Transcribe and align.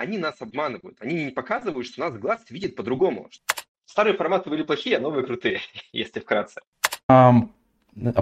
они 0.00 0.16
нас 0.16 0.40
обманывают. 0.40 0.96
Они 1.00 1.24
не 1.26 1.30
показывают, 1.30 1.86
что 1.86 2.00
нас 2.00 2.14
глаз 2.18 2.40
видит 2.48 2.74
по-другому. 2.74 3.28
Старые 3.84 4.16
форматы 4.16 4.48
были 4.48 4.62
плохие, 4.62 4.96
а 4.96 5.00
новые 5.00 5.26
крутые, 5.26 5.60
если 5.92 6.20
вкратце. 6.20 6.62
Um, 7.10 7.50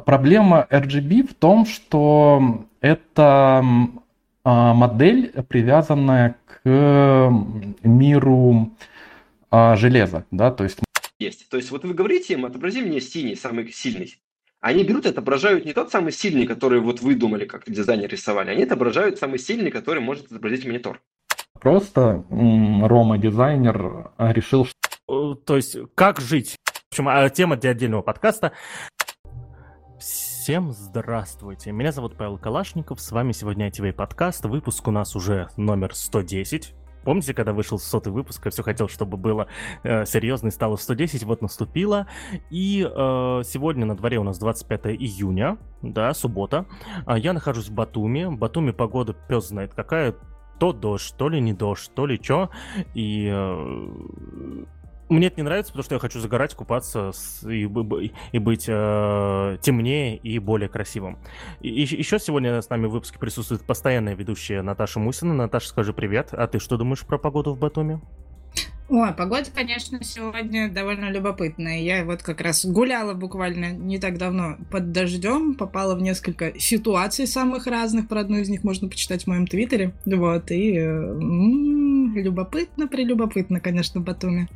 проблема 0.04 0.66
RGB 0.70 1.28
в 1.28 1.34
том, 1.34 1.66
что 1.66 2.66
это 2.80 3.62
uh, 3.62 4.74
модель, 4.74 5.32
привязанная 5.48 6.36
к 6.46 7.32
миру 7.84 8.72
uh, 9.50 9.76
железа, 9.76 10.24
да, 10.32 10.50
то 10.50 10.64
есть 10.64 10.80
есть. 11.20 11.48
То 11.48 11.56
есть 11.56 11.70
вот 11.70 11.84
вы 11.84 11.94
говорите 11.94 12.34
им, 12.34 12.44
отобрази 12.44 12.80
мне 12.82 13.00
синий, 13.00 13.36
самый 13.36 13.70
сильный. 13.72 14.16
Они 14.60 14.82
берут 14.82 15.06
и 15.06 15.10
отображают 15.10 15.64
не 15.64 15.72
тот 15.72 15.92
самый 15.92 16.10
сильный, 16.10 16.46
который 16.46 16.80
вот 16.80 17.00
вы 17.00 17.14
думали, 17.14 17.44
как 17.44 17.70
дизайнер 17.70 18.08
рисовали, 18.08 18.50
они 18.50 18.64
отображают 18.64 19.18
самый 19.18 19.38
сильный, 19.38 19.70
который 19.70 20.02
может 20.02 20.26
отобразить 20.26 20.64
монитор. 20.64 21.00
Просто 21.60 22.24
Рома, 22.30 23.18
дизайнер, 23.18 24.10
решил, 24.18 24.64
что... 24.64 25.34
То 25.34 25.56
есть, 25.56 25.76
как 25.94 26.20
жить? 26.20 26.56
В 26.64 26.92
общем, 26.92 27.08
а, 27.08 27.28
тема 27.30 27.56
для 27.56 27.70
отдельного 27.70 28.02
подкаста. 28.02 28.52
Всем 29.98 30.72
здравствуйте, 30.72 31.72
меня 31.72 31.92
зовут 31.92 32.16
Павел 32.16 32.38
Калашников, 32.38 33.00
с 33.00 33.10
вами 33.10 33.32
сегодня 33.32 33.68
ITV 33.68 33.92
подкаст, 33.92 34.44
выпуск 34.44 34.86
у 34.88 34.90
нас 34.90 35.14
уже 35.16 35.48
номер 35.56 35.94
110, 35.94 36.74
Помните, 37.04 37.32
когда 37.32 37.54
вышел 37.54 37.78
сотый 37.78 38.12
выпуск, 38.12 38.44
я 38.44 38.50
все 38.50 38.62
хотел, 38.62 38.86
чтобы 38.88 39.16
было 39.16 39.48
э, 39.82 40.04
серьезно 40.04 40.48
и 40.48 40.50
стало 40.50 40.76
110, 40.76 41.24
вот 41.24 41.40
наступило. 41.40 42.06
И 42.50 42.82
э, 42.82 43.42
сегодня 43.44 43.86
на 43.86 43.96
дворе 43.96 44.18
у 44.18 44.24
нас 44.24 44.38
25 44.38 44.88
июня, 44.88 45.56
да, 45.80 46.12
суббота. 46.12 46.66
А 47.06 47.16
я 47.16 47.32
нахожусь 47.32 47.68
в 47.68 47.72
Батуми. 47.72 48.26
Батуми 48.26 48.72
погода 48.72 49.14
пес 49.14 49.48
знает 49.48 49.72
какая. 49.72 50.16
То 50.58 50.72
дождь, 50.72 51.14
то 51.16 51.28
ли 51.28 51.40
не 51.40 51.52
дождь, 51.52 51.90
то 51.94 52.06
ли 52.06 52.20
что. 52.22 52.50
И 52.94 53.28
э, 53.32 53.88
мне 55.08 55.28
это 55.28 55.36
не 55.36 55.42
нравится, 55.42 55.72
потому 55.72 55.84
что 55.84 55.94
я 55.94 55.98
хочу 56.00 56.20
загорать, 56.20 56.54
купаться 56.54 57.12
с, 57.12 57.42
и, 57.48 57.62
и 57.62 58.38
быть 58.38 58.64
э, 58.68 59.58
темнее 59.62 60.16
и 60.16 60.38
более 60.38 60.68
красивым. 60.68 61.18
И, 61.60 61.68
еще 61.80 62.18
сегодня 62.18 62.60
с 62.60 62.68
нами 62.68 62.86
в 62.86 62.90
выпуске 62.90 63.18
присутствует 63.18 63.62
постоянная 63.62 64.14
ведущая 64.14 64.62
Наташа 64.62 65.00
Мусина. 65.00 65.32
Наташа, 65.32 65.68
скажи 65.68 65.92
привет. 65.92 66.30
А 66.32 66.46
ты 66.46 66.58
что 66.58 66.76
думаешь 66.76 67.06
про 67.06 67.18
погоду 67.18 67.54
в 67.54 67.58
Батуми? 67.58 68.00
Ой, 68.90 69.12
погода, 69.12 69.44
конечно, 69.54 70.02
сегодня 70.02 70.70
довольно 70.70 71.10
любопытная. 71.10 71.80
Я 71.80 72.06
вот 72.06 72.22
как 72.22 72.40
раз 72.40 72.64
гуляла 72.64 73.12
буквально 73.12 73.72
не 73.72 73.98
так 73.98 74.16
давно 74.16 74.56
под 74.70 74.92
дождем, 74.92 75.56
попала 75.56 75.94
в 75.94 76.00
несколько 76.00 76.58
ситуаций 76.58 77.26
самых 77.26 77.66
разных. 77.66 78.08
Про 78.08 78.20
одну 78.20 78.38
из 78.38 78.48
них 78.48 78.64
можно 78.64 78.88
почитать 78.88 79.24
в 79.24 79.26
моем 79.26 79.46
твиттере. 79.46 79.92
Вот, 80.06 80.50
и 80.50 80.78
м-м, 80.78 82.16
любопытно, 82.16 82.88
прелюбопытно, 82.88 83.60
конечно, 83.60 84.00
в 84.00 84.04
Батуми. 84.04 84.48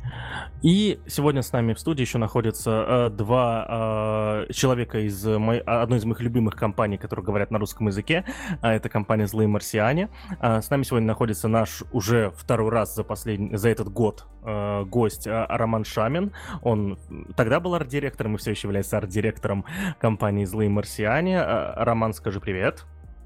И 0.63 0.99
сегодня 1.05 1.43
с 1.43 1.51
нами 1.51 1.73
в 1.73 1.79
студии 1.79 2.01
еще 2.01 2.17
находятся 2.17 2.85
э, 2.87 3.09
два 3.11 4.45
э, 4.47 4.53
человека 4.53 4.99
из 4.99 5.23
мой, 5.25 5.59
одной 5.59 5.99
из 5.99 6.05
моих 6.05 6.21
любимых 6.21 6.55
компаний, 6.55 6.97
которые 6.97 7.23
говорят 7.23 7.51
на 7.51 7.59
русском 7.59 7.85
языке. 7.85 8.25
А 8.61 8.73
это 8.73 8.89
компания 8.89 9.27
«Злые 9.27 9.47
марсиане». 9.47 10.09
А 10.39 10.59
с 10.59 10.71
нами 10.71 10.81
сегодня 10.81 11.05
находится 11.05 11.47
наш 11.47 11.83
уже 11.91 12.33
второй 12.35 12.71
раз 12.71 12.95
за, 12.95 13.03
последний, 13.03 13.55
за 13.55 13.69
этот 13.69 13.89
год 13.89 14.22
э, 14.43 14.83
гость 14.85 15.27
э, 15.27 15.45
Роман 15.49 15.85
Шамин. 15.85 16.31
Он 16.61 16.97
тогда 17.35 17.59
был 17.59 17.75
арт-директором 17.75 18.35
и 18.35 18.37
все 18.37 18.51
еще 18.51 18.67
является 18.67 18.97
арт-директором 18.97 19.65
компании 19.99 20.45
«Злые 20.45 20.69
марсиане». 20.69 21.37
Э, 21.37 21.83
Роман, 21.83 22.13
скажи 22.13 22.39
привет. 22.39 22.85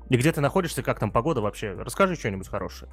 И 0.10 0.18
где 0.18 0.32
ты 0.32 0.42
находишься, 0.42 0.84
как 0.84 1.00
там 1.00 1.12
погода 1.12 1.42
вообще? 1.42 1.74
Расскажи 1.74 2.16
что-нибудь 2.16 2.48
хорошее. 2.48 2.90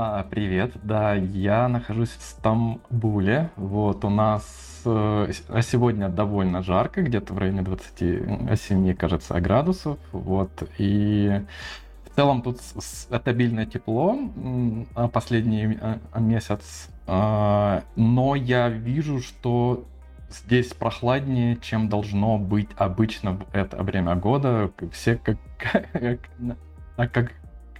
А, 0.00 0.22
привет, 0.22 0.74
да, 0.84 1.14
я 1.14 1.66
нахожусь 1.66 2.10
в 2.10 2.22
Стамбуле. 2.22 3.50
Вот 3.56 4.04
у 4.04 4.10
нас 4.10 4.80
э, 4.84 5.32
а 5.48 5.60
сегодня 5.60 6.08
довольно 6.08 6.62
жарко, 6.62 7.02
где-то 7.02 7.34
в 7.34 7.38
районе 7.38 7.62
27, 7.62 8.94
кажется, 8.94 9.40
градусов. 9.40 9.98
Вот 10.12 10.52
и 10.78 11.40
целом 12.18 12.42
тут 12.42 12.58
стабильное 12.60 13.64
тепло 13.64 14.18
а, 14.96 15.06
последний 15.06 15.78
а, 15.80 16.18
месяц, 16.18 16.88
а, 17.06 17.84
но 17.94 18.34
я 18.34 18.68
вижу, 18.68 19.20
что 19.20 19.84
здесь 20.28 20.74
прохладнее, 20.74 21.58
чем 21.58 21.88
должно 21.88 22.36
быть 22.36 22.70
обычно 22.76 23.34
в 23.34 23.46
это 23.52 23.80
время 23.84 24.16
года. 24.16 24.72
Все 24.90 25.14
как, 25.14 25.38
как, 25.92 27.12
как, 27.12 27.32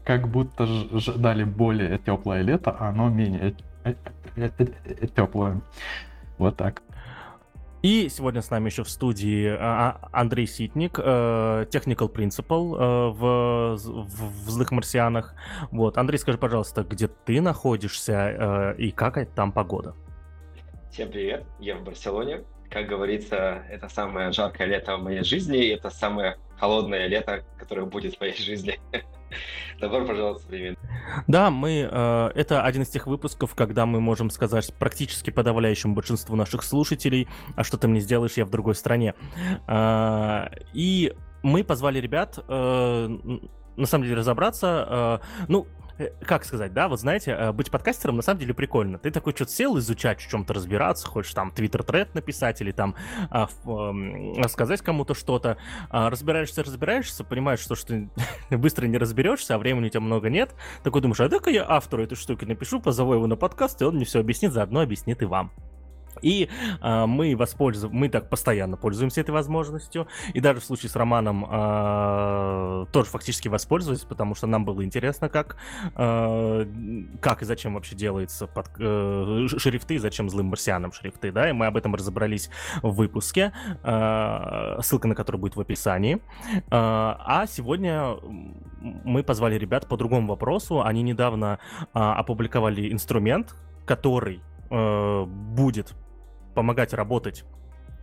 как 0.04 0.28
будто 0.28 0.66
ждали 0.66 1.42
более 1.42 1.98
теплое 1.98 2.42
лето, 2.42 2.70
а 2.78 2.90
оно 2.90 3.08
менее 3.08 3.56
э, 3.82 3.94
э, 4.36 5.06
теплое. 5.16 5.60
Вот 6.38 6.56
так. 6.56 6.80
И 7.82 8.08
сегодня 8.08 8.42
с 8.42 8.50
нами 8.50 8.66
еще 8.66 8.82
в 8.82 8.90
студии 8.90 9.46
а, 9.46 10.00
а, 10.02 10.08
Андрей 10.10 10.48
Ситник, 10.48 10.98
э, 10.98 11.66
Technical 11.70 12.12
Principal 12.12 12.76
э, 12.76 13.08
в, 13.10 13.76
в, 13.76 14.50
«Злых 14.50 14.72
марсианах». 14.72 15.34
Вот, 15.70 15.96
Андрей, 15.96 16.18
скажи, 16.18 16.38
пожалуйста, 16.38 16.82
где 16.82 17.06
ты 17.06 17.40
находишься 17.40 18.74
э, 18.74 18.76
и 18.78 18.90
как 18.90 19.24
там 19.34 19.52
погода? 19.52 19.94
Всем 20.90 21.08
привет, 21.08 21.46
я 21.60 21.76
в 21.76 21.84
Барселоне. 21.84 22.42
Как 22.70 22.86
говорится, 22.86 23.62
это 23.70 23.88
самое 23.88 24.32
жаркое 24.32 24.66
лето 24.66 24.96
в 24.96 25.02
моей 25.02 25.24
жизни, 25.24 25.58
и 25.58 25.68
это 25.68 25.90
самое 25.90 26.36
холодное 26.58 27.06
лето, 27.06 27.44
которое 27.58 27.86
будет 27.86 28.16
в 28.16 28.20
моей 28.20 28.36
жизни. 28.36 28.78
Добро 29.80 30.04
пожаловать 30.04 30.42
в 30.42 30.44
современный. 30.44 30.78
Да, 31.26 31.50
мы 31.50 31.88
э, 31.90 32.30
это 32.34 32.62
один 32.62 32.82
из 32.82 32.88
тех 32.88 33.06
выпусков, 33.06 33.54
когда 33.54 33.86
мы 33.86 34.00
можем 34.00 34.30
сказать 34.30 34.74
практически 34.78 35.30
подавляющему 35.30 35.94
большинству 35.94 36.34
наших 36.36 36.62
слушателей, 36.62 37.28
а 37.54 37.64
что 37.64 37.78
ты 37.78 37.88
мне 37.88 38.00
сделаешь, 38.00 38.34
я 38.34 38.44
в 38.44 38.50
другой 38.50 38.74
стране. 38.74 39.14
Э, 39.66 40.48
и 40.72 41.14
мы 41.42 41.64
позвали 41.64 42.00
ребят, 42.00 42.38
э, 42.48 43.08
на 43.76 43.86
самом 43.86 44.04
деле, 44.04 44.16
разобраться. 44.16 45.20
Э, 45.22 45.44
ну, 45.48 45.66
как 46.24 46.44
сказать, 46.44 46.72
да, 46.72 46.88
вот 46.88 47.00
знаете, 47.00 47.32
э, 47.32 47.52
быть 47.52 47.70
подкастером 47.70 48.16
на 48.16 48.22
самом 48.22 48.40
деле 48.40 48.54
прикольно. 48.54 48.98
Ты 48.98 49.10
такой 49.10 49.34
что-то 49.34 49.52
сел 49.52 49.78
изучать, 49.78 50.20
в 50.20 50.28
чем-то 50.28 50.54
разбираться, 50.54 51.06
хочешь 51.06 51.34
там 51.34 51.50
твиттер-тред 51.50 52.14
написать 52.14 52.60
или 52.60 52.72
там 52.72 52.94
а, 53.30 53.48
а, 53.64 53.92
рассказать 54.36 54.82
кому-то 54.82 55.14
что-то. 55.14 55.58
А, 55.90 56.10
разбираешься, 56.10 56.62
разбираешься, 56.62 57.24
понимаешь, 57.24 57.60
что, 57.60 57.74
что 57.74 58.08
быстро 58.50 58.86
не 58.86 58.98
разберешься, 58.98 59.54
а 59.54 59.58
времени 59.58 59.86
у 59.86 59.90
тебя 59.90 60.00
много 60.00 60.30
нет. 60.30 60.54
Такой 60.82 61.02
думаешь, 61.02 61.20
а 61.20 61.28
дай-ка 61.28 61.50
я 61.50 61.64
автору 61.68 62.02
этой 62.02 62.16
штуки 62.16 62.44
напишу, 62.44 62.80
позову 62.80 63.14
его 63.14 63.26
на 63.26 63.36
подкаст, 63.36 63.80
и 63.82 63.84
он 63.84 63.96
мне 63.96 64.04
все 64.04 64.20
объяснит, 64.20 64.52
заодно 64.52 64.80
объяснит 64.80 65.22
и 65.22 65.24
вам. 65.24 65.52
И 66.22 66.48
э, 66.80 67.06
мы 67.06 67.36
воспользуем, 67.36 67.94
мы 67.94 68.08
так 68.08 68.28
постоянно 68.28 68.76
пользуемся 68.76 69.20
этой 69.20 69.30
возможностью. 69.30 70.08
И 70.34 70.40
даже 70.40 70.60
в 70.60 70.64
случае 70.64 70.90
с 70.90 70.96
Романом 70.96 71.46
э, 71.48 72.86
тоже 72.92 73.10
фактически 73.10 73.48
воспользовались, 73.48 74.02
потому 74.02 74.34
что 74.34 74.46
нам 74.46 74.64
было 74.64 74.84
интересно, 74.84 75.28
как, 75.28 75.56
э, 75.96 76.66
как 77.20 77.42
и 77.42 77.44
зачем 77.44 77.74
вообще 77.74 77.94
делается 77.94 78.46
под, 78.46 78.70
э, 78.78 79.46
шрифты, 79.58 79.98
зачем 79.98 80.28
злым 80.30 80.46
марсианам 80.46 80.92
шрифты, 80.92 81.32
да, 81.32 81.50
и 81.50 81.52
мы 81.52 81.66
об 81.66 81.76
этом 81.76 81.94
разобрались 81.94 82.50
в 82.82 82.90
выпуске, 82.90 83.52
э, 83.82 84.78
ссылка 84.82 85.08
на 85.08 85.14
который 85.14 85.36
будет 85.38 85.56
в 85.56 85.60
описании. 85.60 86.16
Э, 86.16 86.60
а 86.70 87.46
сегодня 87.48 88.16
мы 88.80 89.22
позвали 89.22 89.58
ребят 89.58 89.88
по 89.88 89.96
другому 89.96 90.28
вопросу. 90.28 90.82
Они 90.82 91.02
недавно 91.02 91.58
э, 91.80 91.86
опубликовали 91.92 92.92
инструмент, 92.92 93.54
который 93.84 94.40
э, 94.70 95.24
будет 95.24 95.94
помогать 96.54 96.92
работать 96.92 97.44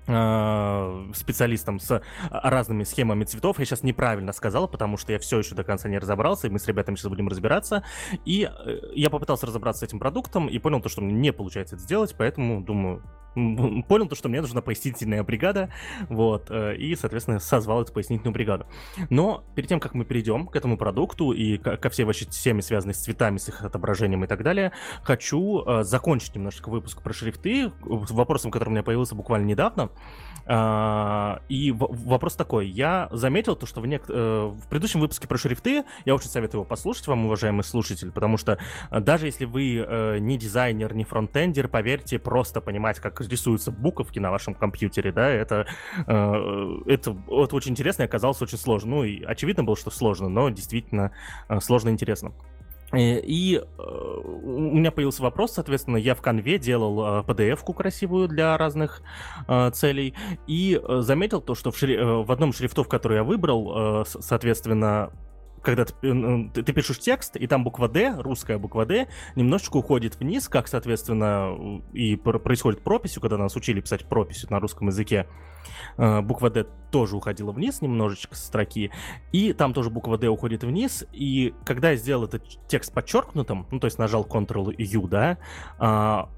э, 0.07 1.11
специалистам 1.13 1.79
с 1.79 2.01
разными 2.29 2.83
схемами 2.83 3.23
цветов. 3.23 3.59
Я 3.59 3.65
сейчас 3.65 3.83
неправильно 3.83 4.31
сказал, 4.33 4.67
потому 4.67 4.97
что 4.97 5.11
я 5.11 5.19
все 5.19 5.39
еще 5.39 5.55
до 5.55 5.63
конца 5.63 5.89
не 5.89 5.97
разобрался, 5.97 6.47
и 6.47 6.49
мы 6.49 6.59
с 6.59 6.67
ребятами 6.67 6.95
сейчас 6.95 7.09
будем 7.09 7.27
разбираться. 7.27 7.83
И 8.25 8.49
э, 8.49 8.79
я 8.93 9.09
попытался 9.09 9.45
разобраться 9.45 9.81
с 9.81 9.89
этим 9.89 9.99
продуктом 9.99 10.47
и 10.47 10.57
понял 10.59 10.81
то, 10.81 10.89
что 10.89 11.01
мне 11.01 11.13
не 11.13 11.33
получается 11.33 11.75
это 11.75 11.83
сделать, 11.83 12.15
поэтому 12.17 12.61
думаю, 12.61 13.03
понял 13.35 14.07
то, 14.07 14.15
что 14.15 14.29
мне 14.29 14.41
нужна 14.41 14.61
пояснительная 14.61 15.23
бригада, 15.23 15.69
вот, 16.09 16.47
э, 16.49 16.75
и, 16.77 16.95
соответственно, 16.95 17.39
созвал 17.39 17.81
эту 17.81 17.93
пояснительную 17.93 18.33
бригаду. 18.33 18.65
Но 19.09 19.43
перед 19.55 19.69
тем, 19.69 19.79
как 19.79 19.93
мы 19.93 20.05
перейдем 20.05 20.47
к 20.47 20.55
этому 20.55 20.77
продукту 20.77 21.31
и 21.31 21.57
ко 21.57 21.89
всей 21.89 22.03
вообще 22.05 22.25
теме, 22.25 22.61
связанной 22.61 22.93
с 22.93 22.99
цветами, 22.99 23.37
с 23.37 23.49
их 23.49 23.63
отображением 23.63 24.23
и 24.23 24.27
так 24.27 24.43
далее, 24.43 24.71
хочу 25.03 25.63
э, 25.65 25.83
закончить 25.83 26.35
немножко 26.35 26.69
выпуск 26.69 27.01
про 27.01 27.13
шрифты, 27.13 27.71
вопросом, 27.81 28.51
который 28.51 28.69
у 28.69 28.71
меня 28.71 28.83
появился 28.83 29.15
буквально 29.15 29.45
недавно. 29.45 29.89
А, 30.45 31.41
и 31.49 31.71
вопрос 31.71 32.35
такой, 32.35 32.67
я 32.67 33.07
заметил 33.11 33.55
то, 33.55 33.65
что 33.65 33.81
в, 33.81 33.87
нек... 33.87 34.03
Э, 34.09 34.51
в 34.53 34.67
предыдущем 34.69 34.99
выпуске 34.99 35.27
про 35.27 35.37
шрифты, 35.37 35.83
я 36.05 36.15
очень 36.15 36.29
советую 36.29 36.59
его 36.59 36.65
послушать 36.65 37.07
вам, 37.07 37.25
уважаемый 37.25 37.63
слушатель, 37.63 38.11
потому 38.11 38.37
что 38.37 38.57
даже 38.91 39.25
если 39.25 39.45
вы 39.45 39.85
не 40.19 40.37
дизайнер, 40.37 40.93
не 40.93 41.03
фронтендер, 41.03 41.67
поверьте, 41.67 42.19
просто 42.19 42.61
понимать, 42.61 42.99
как 42.99 43.19
рисуются 43.21 43.71
буковки 43.71 44.19
на 44.19 44.31
вашем 44.31 44.53
компьютере, 44.53 45.11
да, 45.11 45.29
это, 45.29 45.67
э, 46.07 46.81
это, 46.87 47.17
это 47.27 47.55
очень 47.55 47.71
интересно 47.71 48.03
и 48.03 48.05
оказалось 48.05 48.41
очень 48.41 48.57
сложно. 48.57 48.89
Ну, 48.95 49.03
и 49.03 49.23
очевидно 49.23 49.63
было, 49.63 49.75
что 49.75 49.91
сложно, 49.91 50.29
но 50.29 50.49
действительно 50.49 51.11
э, 51.49 51.59
сложно 51.59 51.89
и 51.89 51.91
интересно. 51.91 52.33
Э, 52.95 53.19
и 53.19 53.57
э, 53.57 53.81
у 53.81 54.75
меня 54.75 54.91
появился 54.91 55.21
вопрос, 55.21 55.53
соответственно, 55.53 55.97
я 55.97 56.15
в 56.15 56.21
конве 56.21 56.57
делал 56.57 57.23
PDF-ку 57.23 57.73
красивую 57.73 58.27
для 58.27 58.57
разных 58.57 59.01
целей 59.73 60.13
и 60.47 60.81
заметил 60.99 61.41
то, 61.41 61.55
что 61.55 61.71
в, 61.71 61.77
шри... 61.77 61.97
в 61.97 62.31
одном 62.31 62.53
шрифтов, 62.53 62.87
который 62.87 63.17
я 63.17 63.23
выбрал, 63.23 64.05
соответственно, 64.05 65.11
когда 65.65 65.85
ты, 65.85 65.93
ты, 66.53 66.63
ты 66.63 66.73
пишешь 66.73 66.99
текст, 66.99 67.35
и 67.35 67.47
там 67.47 67.63
буква 67.63 67.89
D, 67.89 68.15
русская 68.17 68.57
буква 68.57 68.85
D, 68.85 69.07
немножечко 69.35 69.77
уходит 69.77 70.17
вниз, 70.19 70.47
как, 70.47 70.67
соответственно, 70.67 71.81
и 71.91 72.15
происходит 72.15 72.81
прописью, 72.81 73.21
когда 73.21 73.37
нас 73.37 73.55
учили 73.55 73.81
писать 73.81 74.05
прописью 74.07 74.49
на 74.51 74.59
русском 74.59 74.87
языке. 74.87 75.27
Э, 75.97 76.21
буква 76.21 76.49
D 76.49 76.65
тоже 76.91 77.17
уходила 77.17 77.51
вниз 77.51 77.81
немножечко 77.81 78.35
со 78.35 78.45
строки, 78.45 78.91
и 79.31 79.51
там 79.53 79.73
тоже 79.73 79.89
буква 79.89 80.17
D 80.17 80.27
уходит 80.27 80.63
вниз, 80.63 81.05
и 81.11 81.53
когда 81.65 81.91
я 81.91 81.97
сделал 81.97 82.25
этот 82.25 82.43
текст 82.67 82.93
подчеркнутым, 82.93 83.67
ну, 83.71 83.79
то 83.79 83.85
есть 83.85 83.97
нажал 83.97 84.23
Ctrl-U, 84.23 85.07
да, 85.07 85.37
а, 85.79 86.29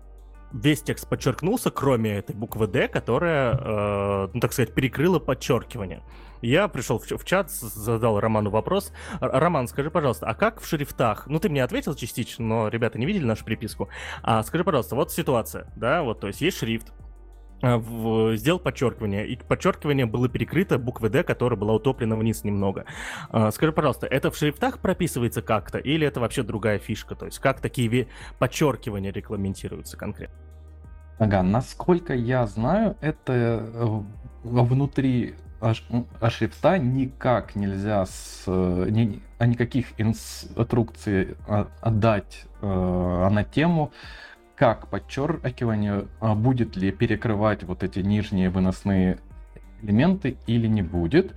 весь 0.52 0.82
текст 0.82 1.08
подчеркнулся, 1.08 1.72
кроме 1.72 2.18
этой 2.18 2.36
буквы 2.36 2.68
D, 2.68 2.88
которая, 2.88 3.54
э, 3.54 4.30
ну, 4.34 4.40
так 4.40 4.54
сказать, 4.54 4.74
перекрыла 4.74 5.20
подчеркивание. 5.20 6.02
Я 6.42 6.68
пришел 6.68 7.00
в, 7.00 7.26
чат, 7.26 7.50
задал 7.50 8.20
Роману 8.20 8.50
вопрос. 8.50 8.92
Роман, 9.20 9.68
скажи, 9.68 9.90
пожалуйста, 9.90 10.28
а 10.28 10.36
как 10.36 10.62
в 10.62 10.68
шрифтах? 10.68 11.28
Ну, 11.28 11.40
ты 11.40 11.50
мне 11.50 11.64
ответил 11.64 11.96
частично, 11.96 12.46
но 12.46 12.68
ребята 12.68 13.00
не 13.00 13.06
видели 13.06 13.26
нашу 13.26 13.46
приписку. 13.46 13.90
А 14.24 14.44
скажи, 14.44 14.64
пожалуйста, 14.64 14.96
вот 14.96 15.12
ситуация, 15.12 15.72
да, 15.76 16.04
вот, 16.04 16.20
то 16.20 16.28
есть 16.28 16.42
есть 16.42 16.58
шрифт, 16.58 16.94
а, 17.62 17.78
в, 17.78 18.36
сделал 18.36 18.60
подчеркивание, 18.60 19.28
и 19.28 19.36
подчеркивание 19.36 20.06
было 20.06 20.30
перекрыто 20.30 20.78
буквой 20.78 21.10
D, 21.10 21.24
которая 21.24 21.58
была 21.58 21.74
утоплена 21.74 22.16
вниз 22.16 22.44
немного. 22.44 22.86
А, 23.30 23.52
скажи, 23.52 23.72
пожалуйста, 23.72 24.06
это 24.06 24.30
в 24.30 24.38
шрифтах 24.38 24.80
прописывается 24.80 25.42
как-то, 25.42 25.80
или 25.80 26.06
это 26.06 26.20
вообще 26.20 26.44
другая 26.44 26.78
фишка? 26.78 27.16
То 27.16 27.26
есть 27.26 27.40
как 27.40 27.60
такие 27.60 28.08
подчеркивания 28.38 29.12
регламентируются 29.12 29.98
конкретно? 29.98 30.38
Ага, 31.18 31.42
насколько 31.42 32.14
я 32.14 32.46
знаю, 32.46 32.96
это 33.02 33.34
э, 33.34 34.02
внутри 34.44 35.34
шрифта 36.30 36.78
никак 36.78 37.56
нельзя 37.56 38.06
с 38.06 38.44
ни, 38.48 39.22
а 39.40 39.46
никаких 39.46 39.88
инструкций 39.98 41.36
отдать 41.82 42.46
э, 42.62 43.30
на 43.32 43.44
тему 43.44 43.92
как 44.56 44.88
подчеркивание, 44.88 46.06
а 46.20 46.34
будет 46.34 46.76
ли 46.76 46.92
перекрывать 46.92 47.64
вот 47.64 47.84
эти 47.84 48.00
нижние 48.00 48.50
выносные 48.50 49.20
элементы 49.82 50.38
или 50.48 50.68
не 50.68 50.82
будет. 50.82 51.36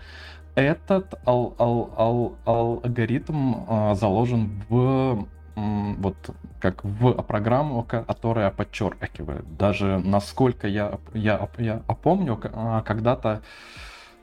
Этот 0.55 1.15
ал 1.27 1.55
ал 1.59 1.93
ал 1.97 2.37
алгоритм 2.45 3.55
а, 3.69 3.95
заложен 3.95 4.63
в 4.69 5.29
вот 5.55 6.17
как 6.61 6.85
в 6.85 7.13
программу, 7.23 7.83
которая 7.83 8.51
подчеркивает. 8.51 9.57
Даже 9.57 9.99
насколько 9.99 10.67
я, 10.69 10.99
я, 11.13 11.49
я 11.59 11.77
помню, 12.03 12.41
а, 12.55 12.83
когда-то 12.83 13.29
а, 13.29 13.41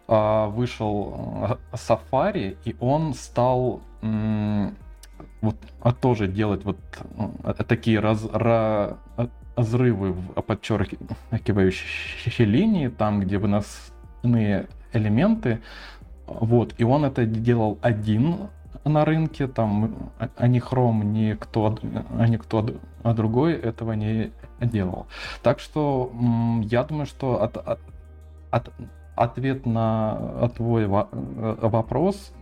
вышел 0.07 1.57
Safari, 1.73 2.57
и 2.63 2.77
он 2.79 3.13
стал 3.13 3.81
вот 5.41 5.55
а 5.81 5.91
тоже 5.91 6.27
делать 6.27 6.63
вот 6.65 6.77
а, 7.43 7.53
такие 7.53 7.99
раз, 7.99 8.25
ra, 8.25 8.97
разрывы 9.55 10.13
в 10.13 10.41
подчеркивающей 10.41 12.45
линии, 12.45 12.87
там, 12.87 13.19
где 13.21 13.37
выносные 13.37 14.67
элементы, 14.93 15.61
вот, 16.25 16.73
и 16.77 16.83
он 16.83 17.05
это 17.05 17.25
делал 17.25 17.77
один 17.81 18.49
на 18.83 19.05
рынке, 19.05 19.47
там, 19.47 20.11
а 20.19 20.47
не 20.47 20.59
Chrome, 20.59 21.03
ни 21.03 21.33
кто, 21.33 21.77
а 22.17 22.27
никто 22.27 22.65
а 23.03 23.13
другой 23.13 23.53
этого 23.53 23.93
не 23.93 24.31
делал. 24.61 25.07
Так 25.43 25.59
что 25.59 26.11
я 26.63 26.83
думаю, 26.83 27.05
что 27.05 27.41
от, 27.41 27.57
от, 27.57 27.79
ответ 29.17 29.65
на 29.65 30.49
твой 30.55 30.83
э, 30.83 30.87
вопрос 30.87 32.33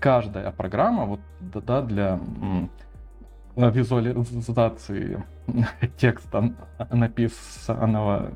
каждая 0.00 0.50
программа 0.50 1.04
вот, 1.04 1.20
да, 1.40 1.82
для 1.82 2.20
визуализации 3.56 5.22
текста, 5.98 6.54
написанного 6.90 8.32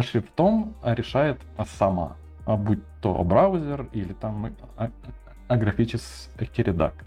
шрифтом, 0.00 0.74
решает 0.82 1.40
сама, 1.78 2.16
а 2.46 2.56
будь 2.56 2.80
то 3.00 3.22
браузер 3.24 3.88
или 3.92 4.12
там 4.14 4.54
а, 4.76 4.90
а 5.48 5.56
графический 5.56 6.64
редактор. 6.64 7.06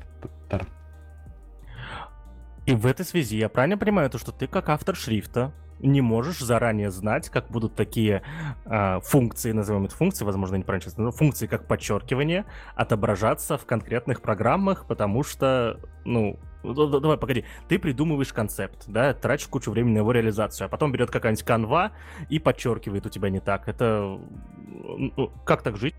И 2.65 2.75
в 2.75 2.85
этой 2.85 3.05
связи 3.05 3.37
я 3.37 3.49
правильно 3.49 3.77
понимаю 3.77 4.09
то, 4.09 4.17
что 4.17 4.31
ты 4.31 4.47
как 4.47 4.69
автор 4.69 4.95
шрифта 4.95 5.51
не 5.83 6.01
можешь 6.01 6.39
заранее 6.39 6.89
знать, 6.89 7.29
как 7.29 7.49
будут 7.49 7.75
такие 7.75 8.23
э, 8.65 8.99
функции, 9.01 9.51
назовем 9.51 9.85
это 9.85 9.95
функции, 9.95 10.25
возможно, 10.25 10.55
неправильно 10.55 10.83
сейчас, 10.83 10.97
но 10.97 11.11
функции 11.11 11.45
как 11.45 11.67
подчеркивание 11.67 12.45
отображаться 12.75 13.57
в 13.57 13.65
конкретных 13.65 14.21
программах, 14.21 14.87
потому 14.87 15.23
что, 15.23 15.79
ну, 16.05 16.39
давай, 16.63 17.17
погоди, 17.17 17.43
ты 17.67 17.77
придумываешь 17.77 18.31
концепт, 18.31 18.85
да, 18.87 19.13
тратишь 19.13 19.47
кучу 19.47 19.69
времени 19.71 19.95
на 19.95 19.97
его 19.99 20.11
реализацию, 20.13 20.65
а 20.65 20.69
потом 20.69 20.91
берет 20.91 21.11
какая-нибудь 21.11 21.43
канва 21.43 21.91
и 22.29 22.39
подчеркивает 22.39 23.05
у 23.05 23.09
тебя 23.09 23.29
не 23.29 23.41
так. 23.41 23.67
Это, 23.67 24.19
ну, 24.97 25.31
как 25.45 25.61
так 25.61 25.75
жить? 25.75 25.95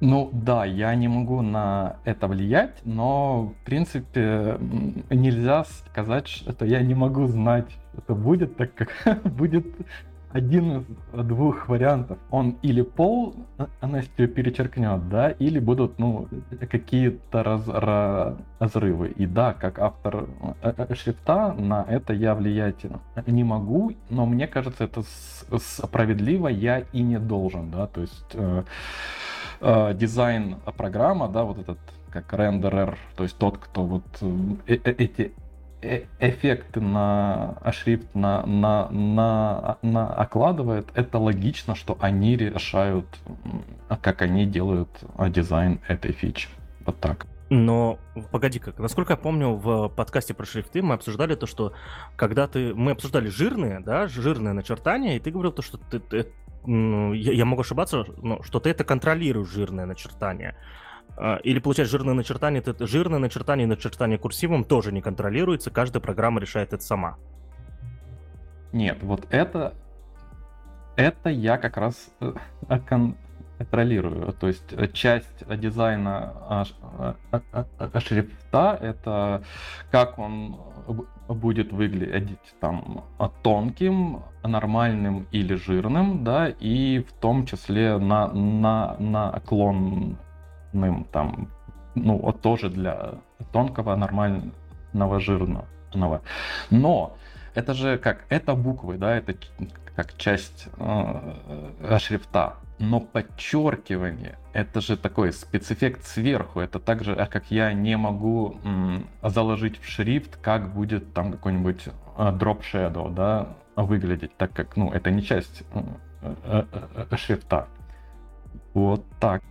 Ну 0.00 0.30
да, 0.32 0.64
я 0.64 0.94
не 0.94 1.08
могу 1.08 1.42
на 1.42 1.96
это 2.04 2.28
влиять, 2.28 2.80
но 2.84 3.52
в 3.60 3.64
принципе 3.64 4.56
нельзя 5.10 5.64
сказать, 5.64 6.28
что 6.28 6.64
я 6.64 6.82
не 6.82 6.94
могу 6.94 7.26
знать, 7.26 7.76
это 7.96 8.14
будет, 8.14 8.56
так 8.56 8.74
как 8.74 9.22
будет 9.24 9.66
один 10.30 10.78
из 10.78 10.84
двух 11.26 11.68
вариантов. 11.68 12.18
Он 12.30 12.58
или 12.62 12.82
пол 12.82 13.34
полностью 13.80 14.28
перечеркнет, 14.28 15.08
да, 15.08 15.30
или 15.30 15.58
будут, 15.58 15.98
ну, 15.98 16.28
какие-то 16.70 17.42
раз, 17.42 17.66
разрывы. 18.60 19.08
И 19.08 19.26
да, 19.26 19.54
как 19.54 19.78
автор 19.78 20.26
э, 20.62 20.72
э, 20.76 20.94
шрифта, 20.94 21.54
на 21.54 21.84
это 21.88 22.12
я 22.12 22.34
влиять 22.34 22.84
не 23.26 23.44
могу, 23.44 23.92
но 24.10 24.26
мне 24.26 24.46
кажется, 24.46 24.84
это 24.84 25.02
справедливо 25.58 26.48
я 26.48 26.80
и 26.92 27.02
не 27.02 27.18
должен, 27.18 27.70
да, 27.70 27.86
то 27.86 28.02
есть 28.02 28.30
э, 28.34 28.62
э, 29.60 29.94
дизайн 29.94 30.56
программа, 30.76 31.28
да, 31.28 31.44
вот 31.44 31.58
этот 31.58 31.78
как 32.10 32.32
рендерер, 32.32 32.98
то 33.16 33.22
есть 33.22 33.36
тот, 33.36 33.58
кто 33.58 33.84
вот 33.84 34.04
э, 34.20 34.56
э 34.66 34.92
эти 34.92 35.32
э 35.82 36.04
эффекты 36.18 36.80
на 36.80 37.58
шрифт 37.72 38.14
на, 38.14 38.44
на, 38.46 38.88
на, 38.90 39.78
на 39.82 40.12
окладывает, 40.14 40.88
это 40.94 41.18
логично, 41.18 41.74
что 41.74 41.96
они 42.00 42.36
решают, 42.36 43.06
как 44.00 44.22
они 44.22 44.46
делают 44.46 44.90
дизайн 45.28 45.80
этой 45.86 46.12
фичи. 46.12 46.48
Вот 46.84 46.98
так. 46.98 47.26
Но 47.50 47.98
погоди, 48.30 48.58
как 48.58 48.78
насколько 48.78 49.14
я 49.14 49.16
помню, 49.16 49.54
в 49.54 49.88
подкасте 49.88 50.34
про 50.34 50.44
шрифты 50.44 50.82
мы 50.82 50.94
обсуждали 50.94 51.34
то, 51.34 51.46
что 51.46 51.72
когда 52.16 52.46
ты 52.46 52.74
мы 52.74 52.90
обсуждали 52.90 53.28
жирные, 53.28 53.80
да, 53.80 54.06
жирные 54.06 54.52
начертания, 54.52 55.16
и 55.16 55.20
ты 55.20 55.30
говорил 55.30 55.52
то, 55.52 55.62
что 55.62 55.78
ты, 55.78 55.98
ты 55.98 56.26
я, 56.66 57.44
могу 57.44 57.62
ошибаться, 57.62 58.04
но 58.22 58.42
что 58.42 58.60
ты 58.60 58.70
это 58.70 58.84
контролируешь 58.84 59.48
жирное 59.48 59.86
начертание. 59.86 60.56
А, 61.16 61.36
или, 61.36 61.58
получается, 61.58 61.96
жирное 61.96 62.14
начертание, 62.14 62.62
это 62.64 62.86
жирное 62.86 63.18
начертание 63.18 63.64
и 63.64 63.68
начертание 63.68 64.18
курсивом 64.18 64.64
тоже 64.64 64.92
не 64.92 65.00
контролируется, 65.00 65.70
каждая 65.70 66.00
программа 66.00 66.40
решает 66.40 66.72
это 66.72 66.82
сама. 66.82 67.16
Нет, 68.72 68.98
вот 69.02 69.26
это, 69.30 69.74
это 70.96 71.30
я 71.30 71.56
как 71.58 71.76
раз 71.76 72.10
э, 72.20 72.32
контролирую. 73.58 74.32
То 74.34 74.46
есть 74.48 74.72
э, 74.72 74.88
часть 74.88 75.44
дизайна 75.58 76.66
шрифта 77.98 78.78
это 78.80 79.42
как 79.90 80.18
он 80.18 80.60
будет 81.28 81.72
выглядеть 81.72 82.54
там 82.60 83.04
тонким, 83.42 84.22
нормальным 84.42 85.26
или 85.30 85.54
жирным, 85.54 86.24
да, 86.24 86.48
и 86.48 87.00
в 87.00 87.12
том 87.12 87.46
числе 87.46 87.98
на, 87.98 88.28
на, 88.28 88.96
наклонным 88.98 90.18
там, 91.12 91.48
ну, 91.94 92.18
вот 92.18 92.40
тоже 92.40 92.70
для 92.70 93.14
тонкого, 93.52 93.94
нормального, 93.96 95.20
жирного. 95.20 95.66
Но 96.70 97.16
это 97.54 97.74
же 97.74 97.98
как, 97.98 98.24
это 98.28 98.54
буквы, 98.54 98.98
да, 98.98 99.16
это 99.16 99.34
как 99.98 100.16
часть 100.16 100.68
э, 100.78 101.98
шрифта 101.98 102.54
но 102.78 103.00
подчеркивание 103.00 104.38
это 104.52 104.80
же 104.80 104.96
такой 104.96 105.32
спецэффект 105.32 106.04
сверху. 106.04 106.60
Это 106.60 106.78
так 106.78 107.02
же, 107.04 107.14
как 107.30 107.50
я 107.50 107.72
не 107.72 107.96
могу 107.96 108.58
м, 108.64 109.08
заложить 109.22 109.80
в 109.80 109.88
шрифт, 109.88 110.36
как 110.36 110.72
будет 110.72 111.12
там 111.12 111.32
какой-нибудь 111.32 111.88
а, 112.16 112.32
drop 112.32 112.62
shadow, 112.62 113.12
да, 113.12 113.56
выглядеть, 113.76 114.36
так 114.36 114.52
как, 114.52 114.76
ну, 114.76 114.92
это 114.92 115.10
не 115.10 115.22
часть 115.22 115.62
э, 115.72 116.34
э, 116.44 116.64
э, 117.10 117.16
шрифта. 117.16 117.68
Вот 118.74 119.04
так. 119.20 119.42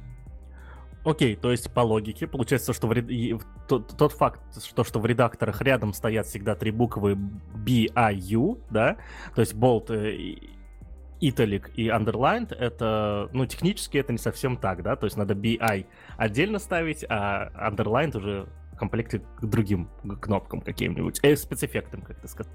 Окей, 1.03 1.35
то 1.35 1.51
есть 1.51 1.71
по 1.71 1.81
логике 1.81 2.27
получается, 2.27 2.73
что 2.73 2.87
в 2.87 2.91
ред... 2.91 3.07
тот, 3.67 3.95
тот 3.97 4.11
факт, 4.11 4.41
что, 4.63 4.83
что 4.83 4.99
в 4.99 5.05
редакторах 5.05 5.61
рядом 5.61 5.93
стоят 5.93 6.25
всегда 6.25 6.55
три 6.55 6.71
буквы 6.71 7.15
B, 7.15 7.87
I, 7.95 8.15
U, 8.15 8.59
да, 8.69 8.97
то 9.33 9.41
есть 9.41 9.53
bold, 9.53 9.87
italic 11.21 11.71
и 11.75 11.87
underlined, 11.87 12.53
это, 12.55 13.29
ну, 13.33 13.45
технически 13.45 13.97
это 13.97 14.11
не 14.11 14.19
совсем 14.19 14.57
так, 14.57 14.83
да, 14.83 14.95
то 14.95 15.05
есть 15.05 15.17
надо 15.17 15.33
BI 15.33 15.85
отдельно 16.17 16.59
ставить, 16.59 17.05
а 17.09 17.51
underlined 17.69 18.17
уже 18.17 18.47
в 18.73 18.77
комплекте 18.77 19.19
к 19.19 19.45
другим 19.45 19.89
кнопкам 20.21 20.61
каким-нибудь, 20.61 21.19
э, 21.23 21.35
спецэффектам, 21.35 22.01
как 22.01 22.19
ты 22.19 22.27
сказал. 22.27 22.53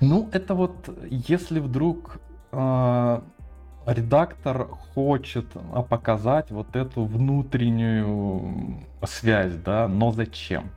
Ну, 0.00 0.28
это 0.32 0.54
вот, 0.54 0.88
если 1.10 1.60
вдруг 1.60 2.20
э, 2.52 3.20
редактор 3.86 4.68
хочет 4.94 5.46
а, 5.72 5.82
показать 5.82 6.50
вот 6.50 6.76
эту 6.76 7.04
внутреннюю 7.04 8.82
связь, 9.04 9.54
да, 9.54 9.88
но 9.88 10.12
зачем? 10.12 10.70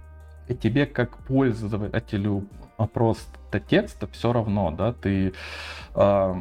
И 0.48 0.56
тебе 0.56 0.86
как 0.86 1.18
пользователю 1.18 2.48
просто 2.94 3.60
текста 3.60 4.08
все 4.08 4.34
равно, 4.34 4.72
да, 4.72 4.94
ты 4.94 5.34
э, 5.96 6.36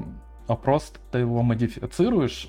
просто 0.62 0.99
ты 1.11 1.18
его 1.18 1.42
модифицируешь 1.42 2.49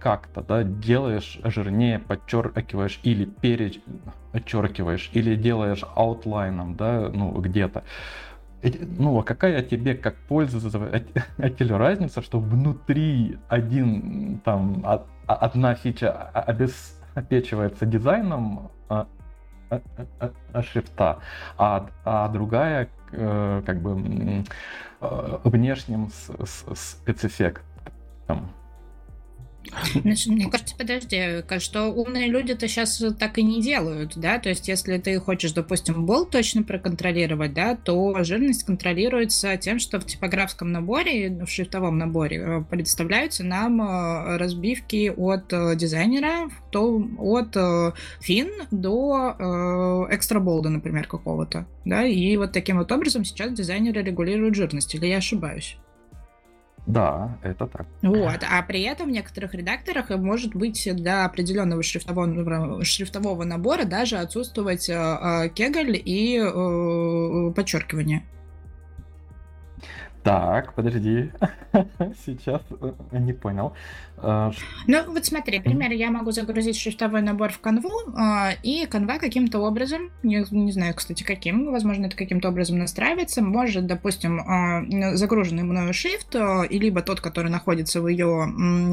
как-то, 0.00 0.42
да, 0.42 0.62
делаешь 0.64 1.38
жирнее, 1.44 1.98
подчеркиваешь 1.98 3.00
или 3.02 3.24
перечеркиваешь, 3.24 5.10
или 5.12 5.36
делаешь 5.36 5.84
аутлайном, 5.94 6.76
да, 6.76 7.10
ну, 7.12 7.30
где-то. 7.40 7.84
Ну, 8.62 9.18
а 9.18 9.22
какая 9.22 9.62
тебе, 9.62 9.94
как 9.94 10.16
пользователю, 10.28 10.90
разница, 11.78 12.22
что 12.22 12.40
внутри 12.40 13.38
один, 13.48 14.40
там, 14.44 14.84
одна 15.26 15.74
фича 15.74 16.10
обеспечивается 16.12 17.86
дизайном 17.86 18.70
а, 18.88 19.06
а, 19.70 19.80
а, 20.20 20.30
а 20.52 20.62
шрифта, 20.62 21.18
а, 21.58 21.88
а 22.04 22.28
другая 22.28 22.88
э, 23.12 23.62
как 23.64 23.80
бы 23.80 24.44
внешним 25.44 26.10
спецэффектом. 26.74 28.50
Мне 30.04 30.48
кажется, 30.50 30.74
подожди, 30.76 31.42
что 31.58 31.86
умные 31.86 32.28
люди-то 32.28 32.68
сейчас 32.68 33.02
так 33.18 33.38
и 33.38 33.42
не 33.42 33.62
делают, 33.62 34.16
да, 34.16 34.38
то 34.38 34.48
есть 34.48 34.68
если 34.68 34.98
ты 34.98 35.18
хочешь, 35.20 35.52
допустим, 35.52 36.04
бол 36.04 36.26
точно 36.26 36.62
проконтролировать, 36.62 37.54
да, 37.54 37.76
то 37.76 38.22
жирность 38.22 38.64
контролируется 38.64 39.56
тем, 39.56 39.78
что 39.78 40.00
в 40.00 40.06
типографском 40.06 40.72
наборе, 40.72 41.30
в 41.44 41.48
шрифтовом 41.48 41.98
наборе 41.98 42.38
э, 42.38 42.64
предоставляются 42.68 43.44
нам 43.44 43.80
э, 43.80 44.36
разбивки 44.36 45.12
от 45.16 45.52
э, 45.52 45.76
дизайнера, 45.76 46.50
то 46.70 47.02
от 47.18 47.56
фин 48.20 48.50
до 48.70 50.06
экстра 50.10 50.40
болда, 50.40 50.68
например, 50.68 51.06
какого-то, 51.06 51.66
да, 51.84 52.04
и 52.04 52.36
вот 52.36 52.52
таким 52.52 52.78
вот 52.78 52.92
образом 52.92 53.24
сейчас 53.24 53.52
дизайнеры 53.52 54.02
регулируют 54.02 54.54
жирность, 54.54 54.94
или 54.94 55.06
я 55.06 55.18
ошибаюсь? 55.18 55.78
Да, 56.86 57.36
это 57.42 57.66
так. 57.66 57.86
Вот, 58.02 58.40
а 58.48 58.62
при 58.62 58.82
этом 58.82 59.08
в 59.08 59.10
некоторых 59.10 59.54
редакторах 59.54 60.10
может 60.10 60.54
быть 60.54 60.88
для 60.94 61.24
определенного 61.24 61.82
шрифтового, 61.82 62.84
шрифтового 62.84 63.42
набора 63.42 63.84
даже 63.84 64.18
отсутствовать 64.18 64.88
э, 64.88 64.94
э, 64.94 65.48
кегль 65.48 66.00
и 66.02 66.38
э, 66.38 67.52
подчеркивание. 67.54 68.22
Так, 70.22 70.74
подожди. 70.74 71.32
Сейчас 72.24 72.62
э, 72.80 72.92
не 73.12 73.32
понял. 73.32 73.74
А, 74.18 74.50
ну, 74.86 75.02
вот 75.08 75.26
смотри, 75.26 75.58
например, 75.58 75.92
я 75.92 76.10
могу 76.10 76.30
загрузить 76.30 76.78
шрифтовой 76.78 77.22
набор 77.22 77.52
в 77.52 77.58
канву, 77.60 77.90
а, 78.16 78.52
и 78.62 78.86
канва 78.86 79.18
каким-то 79.18 79.60
образом, 79.60 80.10
не, 80.22 80.44
не 80.50 80.72
знаю, 80.72 80.94
кстати, 80.94 81.22
каким, 81.22 81.70
возможно, 81.70 82.06
это 82.06 82.16
каким-то 82.16 82.48
образом 82.48 82.78
настраивается, 82.78 83.42
может, 83.42 83.86
допустим, 83.86 84.40
а, 84.40 84.84
загруженный 85.16 85.64
мною 85.64 85.92
шрифт, 85.92 86.34
и 86.34 86.78
либо 86.78 87.02
тот, 87.02 87.20
который 87.20 87.50
находится 87.50 88.00
в 88.00 88.08
ее 88.08 88.46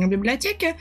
библиотеке, 0.07 0.75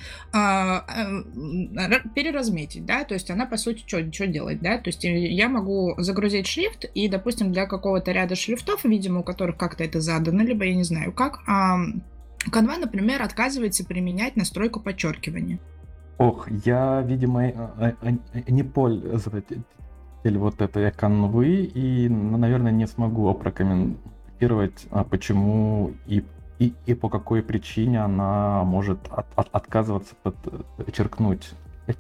переразметить, 2.15 2.85
да, 2.85 3.05
то 3.05 3.15
есть 3.15 3.31
она, 3.31 3.47
по 3.47 3.57
сути, 3.57 3.85
что, 3.87 4.13
что 4.13 4.27
делает, 4.27 4.61
да, 4.61 4.79
то 4.79 4.89
есть 4.89 5.05
я 5.05 5.49
могу 5.49 5.95
загрузить 5.99 6.47
шрифт, 6.47 6.85
и, 6.95 7.09
допустим, 7.09 7.53
для 7.53 7.67
какого-то 7.67 8.13
ряда 8.13 8.35
шрифтов, 8.35 8.85
видимо, 8.85 9.21
у 9.21 9.23
которых 9.23 9.57
как-то 9.57 9.85
это 9.85 10.01
задано, 10.01 10.43
либо 10.43 10.65
я 10.65 10.75
не 10.75 10.85
знаю 10.85 11.13
как, 11.13 11.41
Canva, 12.51 12.79
например, 12.79 13.23
отказывается 13.23 13.85
применять 13.85 14.37
настройку 14.37 14.81
подчеркивания. 14.81 15.59
Ох, 16.19 16.51
я, 16.65 17.03
видимо, 17.03 17.45
э, 17.45 17.53
э, 17.79 18.13
э, 18.35 18.43
не 18.49 18.63
пользователь 18.63 19.63
вот 20.25 20.61
этой 20.61 20.91
канвы 20.93 21.65
и, 21.65 22.09
наверное, 22.09 22.73
не 22.73 22.87
смогу 22.87 23.33
прокомментировать, 23.35 24.87
а 24.91 25.05
почему 25.05 25.93
и, 26.07 26.25
и, 26.59 26.75
и 26.87 26.95
по 26.95 27.09
какой 27.09 27.43
причине 27.43 28.03
она 28.03 28.63
может 28.65 29.01
от, 29.11 29.27
от, 29.35 29.49
отказываться 29.53 30.15
подчеркнуть 30.77 31.51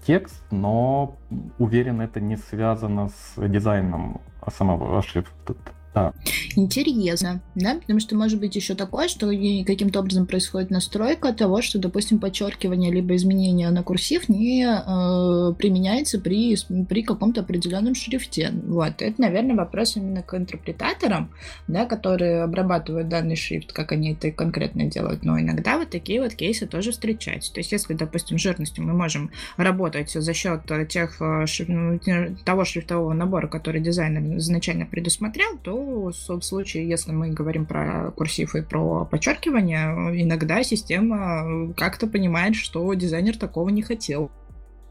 текст, 0.06 0.44
но 0.50 1.16
уверен, 1.58 2.00
это 2.00 2.20
не 2.20 2.36
связано 2.36 3.08
с 3.08 3.48
дизайном 3.48 4.20
самого 4.56 5.02
шрифта 5.02 5.56
да. 5.94 6.14
Интересно, 6.56 7.42
да, 7.54 7.74
потому 7.74 8.00
что 8.00 8.16
может 8.16 8.40
быть 8.40 8.56
еще 8.56 8.74
такое, 8.74 9.08
что 9.08 9.26
каким-то 9.26 10.00
образом 10.00 10.26
происходит 10.26 10.70
настройка 10.70 11.34
того, 11.34 11.60
что, 11.60 11.78
допустим, 11.78 12.18
подчеркивание 12.18 12.90
либо 12.90 13.14
изменение 13.14 13.68
на 13.70 13.82
курсив 13.82 14.28
не 14.30 14.64
э, 14.64 15.54
применяется 15.54 16.18
при, 16.18 16.56
при 16.88 17.02
каком-то 17.02 17.42
определенном 17.42 17.94
шрифте. 17.94 18.52
Вот, 18.64 19.02
это, 19.02 19.20
наверное, 19.20 19.54
вопрос 19.54 19.96
именно 19.96 20.22
к 20.22 20.34
интерпретаторам, 20.34 21.30
да, 21.68 21.84
которые 21.84 22.42
обрабатывают 22.42 23.08
данный 23.08 23.36
шрифт, 23.36 23.72
как 23.72 23.92
они 23.92 24.12
это 24.12 24.30
конкретно 24.30 24.86
делают. 24.86 25.24
Но 25.24 25.38
иногда 25.38 25.78
вот 25.78 25.90
такие 25.90 26.22
вот 26.22 26.34
кейсы 26.34 26.66
тоже 26.66 26.92
встречаются. 26.92 27.52
То 27.52 27.60
есть, 27.60 27.70
если, 27.70 27.92
допустим, 27.92 28.38
жирностью 28.38 28.84
мы 28.84 28.94
можем 28.94 29.30
работать 29.58 30.10
за 30.10 30.32
счет 30.32 30.62
тех, 30.88 31.20
э, 31.20 31.44
ну, 31.68 32.00
того 32.44 32.64
шрифтового 32.64 33.12
набора, 33.12 33.46
который 33.46 33.82
дизайнер 33.82 34.38
изначально 34.38 34.86
предусмотрел, 34.86 35.58
то 35.62 35.81
в 35.82 36.42
случае, 36.42 36.88
если 36.88 37.12
мы 37.12 37.30
говорим 37.30 37.66
про 37.66 38.12
курсив 38.12 38.54
и 38.54 38.62
про 38.62 39.04
подчеркивание, 39.04 40.22
иногда 40.22 40.62
система 40.62 41.72
как-то 41.76 42.06
понимает, 42.06 42.54
что 42.54 42.92
дизайнер 42.94 43.36
такого 43.36 43.68
не 43.68 43.82
хотел. 43.82 44.30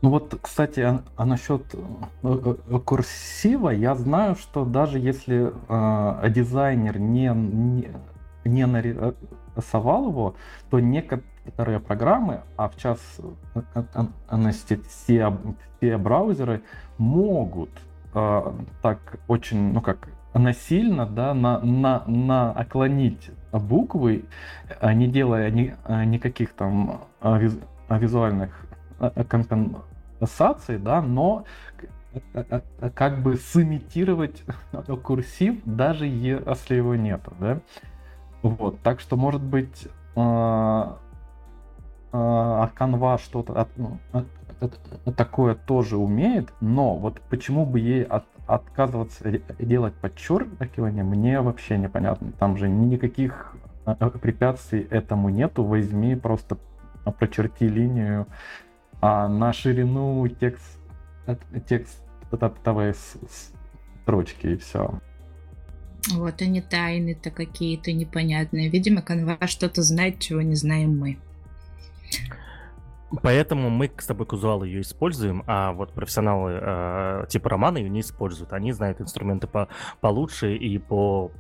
Ну 0.02 0.10
вот, 0.10 0.36
кстати, 0.42 0.80
а, 0.80 1.04
а 1.16 1.26
насчет 1.26 1.62
э, 1.74 1.78
э, 2.24 2.80
курсива, 2.80 3.70
я 3.70 3.94
знаю, 3.94 4.36
что 4.36 4.66
даже 4.66 4.98
если 4.98 5.54
э, 5.70 6.30
дизайнер 6.30 6.98
не, 6.98 7.32
не, 7.36 7.90
не 8.44 8.66
нарисовал 8.66 10.10
его, 10.10 10.36
то 10.72 10.80
некоторые 10.80 11.80
программы, 11.80 12.42
а 12.58 12.70
в 12.70 12.78
частности 12.78 14.82
все, 14.90 15.38
все 15.78 15.98
браузеры, 16.00 16.64
могут 16.98 17.70
э, 18.16 18.54
так 18.82 19.20
очень, 19.28 19.72
ну 19.72 19.82
как, 19.82 20.08
насильно, 20.34 21.06
да, 21.06 21.34
на, 21.34 21.60
на, 21.60 22.04
на 22.08 22.52
оклонить 22.52 23.32
буквы, 23.52 24.26
а 24.80 24.94
не 24.94 25.08
делая 25.08 25.52
ни, 25.52 25.76
а, 25.86 26.06
никаких 26.06 26.54
там 26.54 27.02
а, 27.20 27.38
визуальных 27.38 28.66
компенсаций, 29.28 30.78
да, 30.78 31.02
но 31.02 31.46
как 32.94 33.22
бы 33.22 33.36
сымитировать 33.38 34.44
курсив, 35.04 35.62
даже 35.66 36.06
если 36.06 36.76
его 36.76 36.96
нет, 36.96 37.22
да. 37.40 37.60
Вот, 38.42 38.80
так 38.82 39.00
что, 39.00 39.18
может 39.18 39.42
быть, 39.42 39.88
а 42.14 42.70
Canva 42.78 43.18
что-то 43.22 43.68
ну, 45.06 45.14
такое 45.14 45.56
тоже 45.56 45.98
умеет, 45.98 46.54
но 46.60 46.96
вот 46.96 47.22
почему 47.30 47.66
бы 47.66 47.80
ей 47.80 48.04
от, 48.04 48.26
отказываться 48.56 49.42
делать 49.60 49.94
подчеркивание, 49.96 51.04
мне 51.04 51.42
вообще 51.42 51.78
непонятно. 51.78 52.32
Там 52.34 52.58
же 52.58 52.70
никаких 52.70 53.56
а, 53.86 53.96
а, 54.00 54.10
препятствий 54.10 54.88
этому 54.90 55.30
нету. 55.30 55.64
Возьми, 55.64 56.16
просто 56.16 56.58
прочерти 57.18 57.68
линию 57.68 58.28
а 59.02 59.28
на 59.28 59.52
ширину 59.52 60.28
текст, 60.28 60.78
текст 61.68 62.00
текстовой 62.30 62.94
строчки 64.04 64.48
и 64.48 64.58
все. 64.58 65.00
Вот 66.12 66.42
они 66.42 66.62
тайны-то 66.62 67.32
какие-то 67.32 67.92
непонятные. 67.92 68.70
Видимо, 68.70 69.02
канва 69.02 69.38
что-то 69.48 69.82
знает, 69.82 70.20
чего 70.20 70.42
не 70.42 70.56
знаем 70.56 70.98
мы. 70.98 71.18
Поэтому 73.22 73.70
мы 73.70 73.92
с 73.98 74.06
тобой 74.06 74.26
казуалы 74.26 74.68
ее 74.68 74.82
используем, 74.82 75.44
а 75.48 75.74
вот 75.74 75.94
профессионалы 75.94 76.60
э, 76.62 77.26
типа 77.30 77.50
Романа 77.50 77.78
ее 77.78 77.90
не 77.90 78.02
используют. 78.02 78.54
Они 78.54 78.72
знают 78.72 79.02
инструменты 79.02 79.48
по 79.48 79.68
получше 80.00 80.56
и 80.56 80.78
по, 80.78 81.32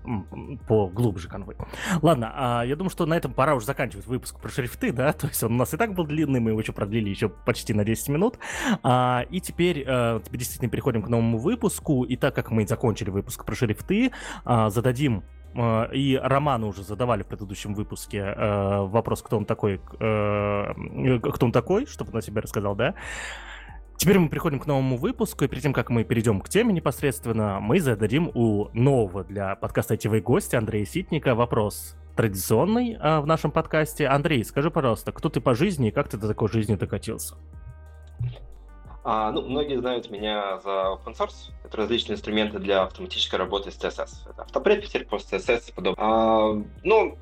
по 0.67 0.87
глубже 0.87 1.29
конвы. 1.29 1.55
Ладно, 2.01 2.31
а 2.35 2.63
я 2.63 2.75
думаю, 2.75 2.89
что 2.89 3.05
на 3.05 3.15
этом 3.15 3.33
пора 3.33 3.55
уже 3.55 3.65
заканчивать 3.65 4.05
выпуск 4.05 4.39
про 4.39 4.49
шрифты, 4.49 4.91
да? 4.91 5.13
То 5.21 5.27
есть 5.27 5.41
он 5.43 5.53
у 5.53 5.57
нас 5.57 5.73
и 5.73 5.77
так 5.77 5.93
был 5.93 6.05
длинный, 6.05 6.39
мы 6.39 6.51
его 6.51 6.59
еще 6.59 6.73
продлили 6.73 7.09
еще 7.09 7.29
почти 7.29 7.73
на 7.73 7.85
10 7.85 8.09
минут. 8.09 8.37
А, 8.83 9.25
и 9.29 9.39
теперь, 9.39 9.83
э, 9.85 10.19
теперь 10.23 10.39
действительно 10.39 10.69
переходим 10.69 11.01
к 11.01 11.09
новому 11.09 11.37
выпуску. 11.37 12.03
И 12.03 12.15
так 12.15 12.35
как 12.35 12.51
мы 12.51 12.67
закончили 12.67 13.09
выпуск 13.09 13.45
про 13.45 13.55
шрифты, 13.55 14.11
э, 14.45 14.69
зададим 14.69 15.23
и 15.53 16.19
Роману 16.21 16.67
уже 16.67 16.83
задавали 16.83 17.23
в 17.23 17.27
предыдущем 17.27 17.73
выпуске 17.73 18.19
э, 18.19 18.81
вопрос, 18.81 19.21
кто 19.21 19.37
он 19.37 19.45
такой, 19.45 19.81
э, 19.99 21.19
кто 21.19 21.45
он 21.45 21.51
такой, 21.51 21.85
чтобы 21.85 22.11
он 22.11 22.17
о 22.17 22.21
себе 22.21 22.41
рассказал, 22.41 22.75
да? 22.75 22.95
Теперь 23.97 24.17
мы 24.17 24.29
переходим 24.29 24.59
к 24.59 24.65
новому 24.65 24.97
выпуску, 24.97 25.43
и 25.43 25.47
перед 25.47 25.61
тем, 25.61 25.73
как 25.73 25.89
мы 25.89 26.03
перейдем 26.03 26.41
к 26.41 26.49
теме 26.49 26.73
непосредственно, 26.73 27.59
мы 27.59 27.79
зададим 27.79 28.31
у 28.33 28.69
нового 28.73 29.23
для 29.23 29.55
подкаста 29.55 29.93
ITV 29.93 30.21
гостя 30.21 30.57
Андрея 30.57 30.85
Ситника 30.85 31.35
вопрос 31.35 31.95
традиционный 32.15 32.93
э, 32.93 33.19
в 33.19 33.27
нашем 33.27 33.51
подкасте. 33.51 34.07
Андрей, 34.07 34.43
скажи, 34.43 34.71
пожалуйста, 34.71 35.11
кто 35.11 35.29
ты 35.29 35.39
по 35.41 35.53
жизни 35.53 35.89
и 35.89 35.91
как 35.91 36.09
ты 36.09 36.17
до 36.17 36.27
такой 36.27 36.49
жизни 36.49 36.75
докатился? 36.75 37.35
А, 39.03 39.31
ну, 39.31 39.41
многие 39.41 39.79
знают 39.79 40.09
меня 40.11 40.59
за 40.59 40.69
open 40.69 41.17
source. 41.17 41.51
Это 41.63 41.77
различные 41.77 42.15
инструменты 42.15 42.59
для 42.59 42.83
автоматической 42.83 43.39
работы 43.39 43.71
с 43.71 43.77
CSS. 43.79 44.29
Это 44.29 44.43
автопред, 44.43 44.85
пост 45.09 45.33
CSS 45.33 45.69
и 45.69 45.73
подобное. 45.73 46.05
А, 46.05 46.53
ну, 46.83 47.17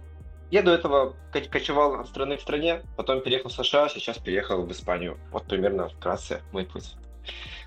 я 0.52 0.62
до 0.62 0.72
этого 0.72 1.16
кочевал 1.32 1.96
от 1.96 2.08
страны 2.08 2.38
в 2.38 2.42
стране, 2.42 2.82
потом 2.98 3.22
переехал 3.22 3.50
в 3.50 3.54
США, 3.54 3.88
сейчас 3.88 4.18
переехал 4.18 4.66
в 4.66 4.72
Испанию. 4.72 5.18
Вот 5.32 5.46
примерно 5.46 5.90
вкратце 5.90 6.42
мой 6.52 6.66
путь. 6.66 6.96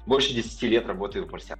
Больше 0.04 0.34
10 0.34 0.62
лет 0.62 0.86
работаю 0.86 1.26
в 1.26 1.32
Марсе 1.32 1.56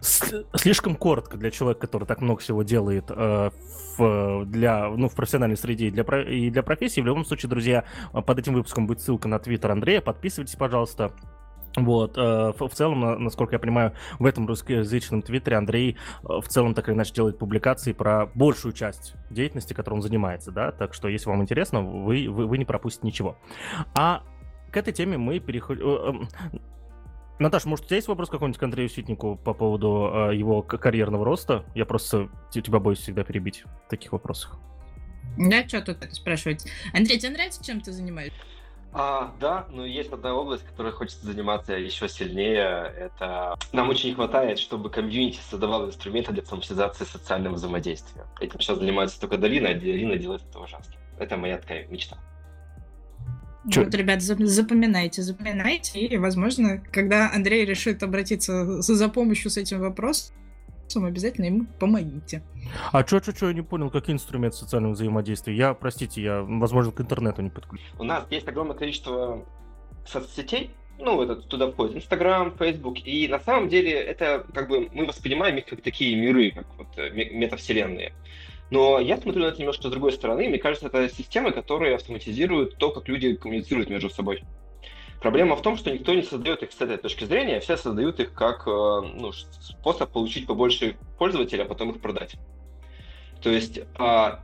слишком 0.00 0.96
коротко 0.96 1.36
для 1.36 1.50
человека, 1.50 1.80
который 1.80 2.04
так 2.04 2.20
много 2.20 2.40
всего 2.40 2.62
делает 2.62 3.06
э, 3.10 3.50
в, 3.98 4.44
для, 4.46 4.88
ну, 4.88 5.08
в 5.08 5.14
профессиональной 5.14 5.56
среде 5.56 5.86
и 5.86 5.90
для, 5.90 6.04
и 6.22 6.50
для 6.50 6.62
профессии. 6.62 7.00
В 7.00 7.06
любом 7.06 7.24
случае, 7.24 7.50
друзья, 7.50 7.84
под 8.12 8.38
этим 8.38 8.54
выпуском 8.54 8.86
будет 8.86 9.00
ссылка 9.00 9.28
на 9.28 9.38
твиттер 9.38 9.70
Андрея. 9.70 10.00
Подписывайтесь, 10.00 10.56
пожалуйста. 10.56 11.12
Вот, 11.76 12.16
э, 12.16 12.52
в, 12.56 12.68
целом, 12.70 13.22
насколько 13.22 13.56
я 13.56 13.58
понимаю, 13.58 13.94
в 14.18 14.26
этом 14.26 14.46
русскоязычном 14.46 15.22
твиттере 15.22 15.56
Андрей 15.56 15.96
э, 16.22 16.40
в 16.40 16.46
целом 16.48 16.74
так 16.74 16.88
или 16.88 16.94
иначе 16.94 17.12
делает 17.12 17.38
публикации 17.38 17.92
про 17.92 18.26
большую 18.34 18.72
часть 18.72 19.14
деятельности, 19.30 19.74
которой 19.74 19.94
он 19.94 20.02
занимается, 20.02 20.52
да, 20.52 20.70
так 20.70 20.94
что 20.94 21.08
если 21.08 21.28
вам 21.28 21.42
интересно, 21.42 21.82
вы, 21.82 22.28
вы, 22.28 22.46
вы 22.46 22.58
не 22.58 22.64
пропустите 22.64 23.06
ничего. 23.06 23.36
А 23.94 24.22
к 24.70 24.76
этой 24.76 24.92
теме 24.92 25.18
мы 25.18 25.40
переходим... 25.40 26.28
Наташа, 27.38 27.68
может, 27.68 27.86
у 27.86 27.88
тебя 27.88 27.96
есть 27.96 28.08
вопрос 28.08 28.28
какой-нибудь 28.28 28.58
к 28.58 28.62
Андрею 28.62 28.88
Ситнику 28.88 29.36
по 29.36 29.54
поводу 29.54 30.10
э, 30.30 30.36
его 30.36 30.62
карьерного 30.62 31.24
роста? 31.24 31.64
Я 31.74 31.84
просто 31.84 32.28
тебя 32.52 32.78
боюсь 32.78 33.00
всегда 33.00 33.24
перебить 33.24 33.64
в 33.86 33.90
таких 33.90 34.12
вопросах. 34.12 34.56
Да, 35.36 35.66
что 35.66 35.82
тут 35.82 35.96
спрашивать? 36.12 36.64
Андрей, 36.92 37.18
тебе 37.18 37.32
нравится, 37.32 37.64
чем 37.64 37.80
ты 37.80 37.90
занимаешься? 37.90 38.38
А, 38.96 39.34
да, 39.40 39.66
но 39.70 39.84
есть 39.84 40.12
одна 40.12 40.32
область, 40.34 40.64
которой 40.64 40.92
хочется 40.92 41.26
заниматься 41.26 41.72
еще 41.72 42.08
сильнее. 42.08 42.92
Это 42.96 43.58
нам 43.72 43.88
очень 43.88 44.10
не 44.10 44.14
хватает, 44.14 44.60
чтобы 44.60 44.88
комьюнити 44.88 45.40
создавал 45.50 45.86
инструменты 45.86 46.32
для 46.32 46.42
автоматизации 46.42 47.04
социального 47.04 47.54
взаимодействия. 47.54 48.24
Этим 48.40 48.60
сейчас 48.60 48.78
занимается 48.78 49.20
только 49.20 49.36
Долина, 49.36 49.70
а 49.70 49.74
Долина 49.74 50.16
делает 50.16 50.42
это 50.48 50.60
ужасно. 50.60 50.94
Это 51.18 51.36
моя 51.36 51.58
такая 51.58 51.88
мечта. 51.88 52.18
Чё? 53.70 53.84
Вот, 53.84 53.94
ребят, 53.94 54.22
запоминайте, 54.22 55.22
запоминайте, 55.22 56.00
и, 56.00 56.16
возможно, 56.18 56.82
когда 56.92 57.32
Андрей 57.32 57.64
решит 57.64 58.02
обратиться 58.02 58.82
за 58.82 59.08
помощью 59.08 59.50
с 59.50 59.56
этим 59.56 59.80
вопросом, 59.80 60.34
обязательно 60.96 61.46
ему 61.46 61.66
помогите. 61.80 62.42
А 62.92 63.04
что, 63.06 63.20
что, 63.20 63.34
что, 63.34 63.48
я 63.48 63.54
не 63.54 63.62
понял, 63.62 63.90
какие 63.90 64.14
инструменты 64.14 64.58
социального 64.58 64.92
взаимодействия? 64.92 65.56
Я, 65.56 65.74
простите, 65.74 66.22
я, 66.22 66.42
возможно, 66.42 66.92
к 66.92 67.00
интернету 67.00 67.42
не 67.42 67.50
подключен. 67.50 67.86
У 67.98 68.04
нас 68.04 68.24
есть 68.30 68.46
огромное 68.46 68.76
количество 68.76 69.44
соцсетей, 70.06 70.70
ну, 70.98 71.22
это 71.22 71.36
туда 71.36 71.70
входит 71.70 71.96
Инстаграм, 71.96 72.56
Фейсбук, 72.56 72.98
и 73.04 73.26
на 73.28 73.40
самом 73.40 73.68
деле 73.68 73.92
это 73.92 74.46
как 74.54 74.68
бы 74.68 74.88
мы 74.92 75.06
воспринимаем 75.06 75.56
их 75.56 75.66
как 75.66 75.82
такие 75.82 76.14
миры, 76.16 76.52
как 76.52 76.66
вот 76.78 76.86
э, 76.96 77.10
метавселенные. 77.10 78.12
Но 78.74 78.98
я 78.98 79.16
смотрю 79.18 79.44
на 79.44 79.46
это 79.50 79.60
немножко 79.60 79.86
с 79.86 79.90
другой 79.92 80.10
стороны. 80.10 80.48
Мне 80.48 80.58
кажется, 80.58 80.88
это 80.88 81.08
системы, 81.08 81.52
которые 81.52 81.94
автоматизируют 81.94 82.76
то, 82.76 82.90
как 82.90 83.06
люди 83.06 83.36
коммуницируют 83.36 83.88
между 83.88 84.10
собой. 84.10 84.42
Проблема 85.20 85.54
в 85.54 85.62
том, 85.62 85.76
что 85.76 85.92
никто 85.92 86.12
не 86.12 86.22
создает 86.22 86.64
их 86.64 86.72
с 86.72 86.80
этой 86.80 86.96
точки 86.96 87.22
зрения, 87.22 87.60
все 87.60 87.76
создают 87.76 88.18
их 88.18 88.34
как 88.34 88.66
э, 88.66 88.70
ну, 88.70 89.30
способ 89.30 90.10
получить 90.10 90.48
побольше 90.48 90.96
пользователей, 91.18 91.62
а 91.62 91.66
потом 91.66 91.90
их 91.90 92.00
продать. 92.00 92.34
То 93.40 93.50
есть 93.50 93.78
а, 93.96 94.40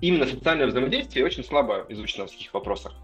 именно 0.00 0.24
социальное 0.24 0.68
взаимодействие 0.68 1.26
очень 1.26 1.44
слабо 1.44 1.84
изучено 1.90 2.26
в 2.26 2.30
таких 2.30 2.54
вопросах. 2.54 2.94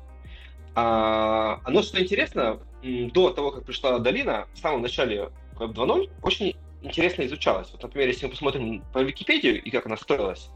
А, 0.75 1.61
оно, 1.65 1.83
что 1.83 2.03
интересно, 2.03 2.61
до 2.83 3.29
того, 3.29 3.51
как 3.51 3.67
пришла 3.67 3.99
Долина, 3.99 4.47
в 4.55 4.59
самом 4.59 4.81
начале 4.81 5.29
Web 5.59 5.75
2.0 5.75 6.11
очень 6.23 6.57
интересно 6.81 7.27
изучалось. 7.27 7.69
Вот, 7.73 7.83
например, 7.83 8.09
если 8.09 8.25
мы 8.25 8.31
посмотрим 8.31 8.83
по 8.95 9.01
Википедию 9.01 9.63
и 9.63 9.71
как 9.71 9.85
она 9.85 9.99
строилась, 9.99 10.49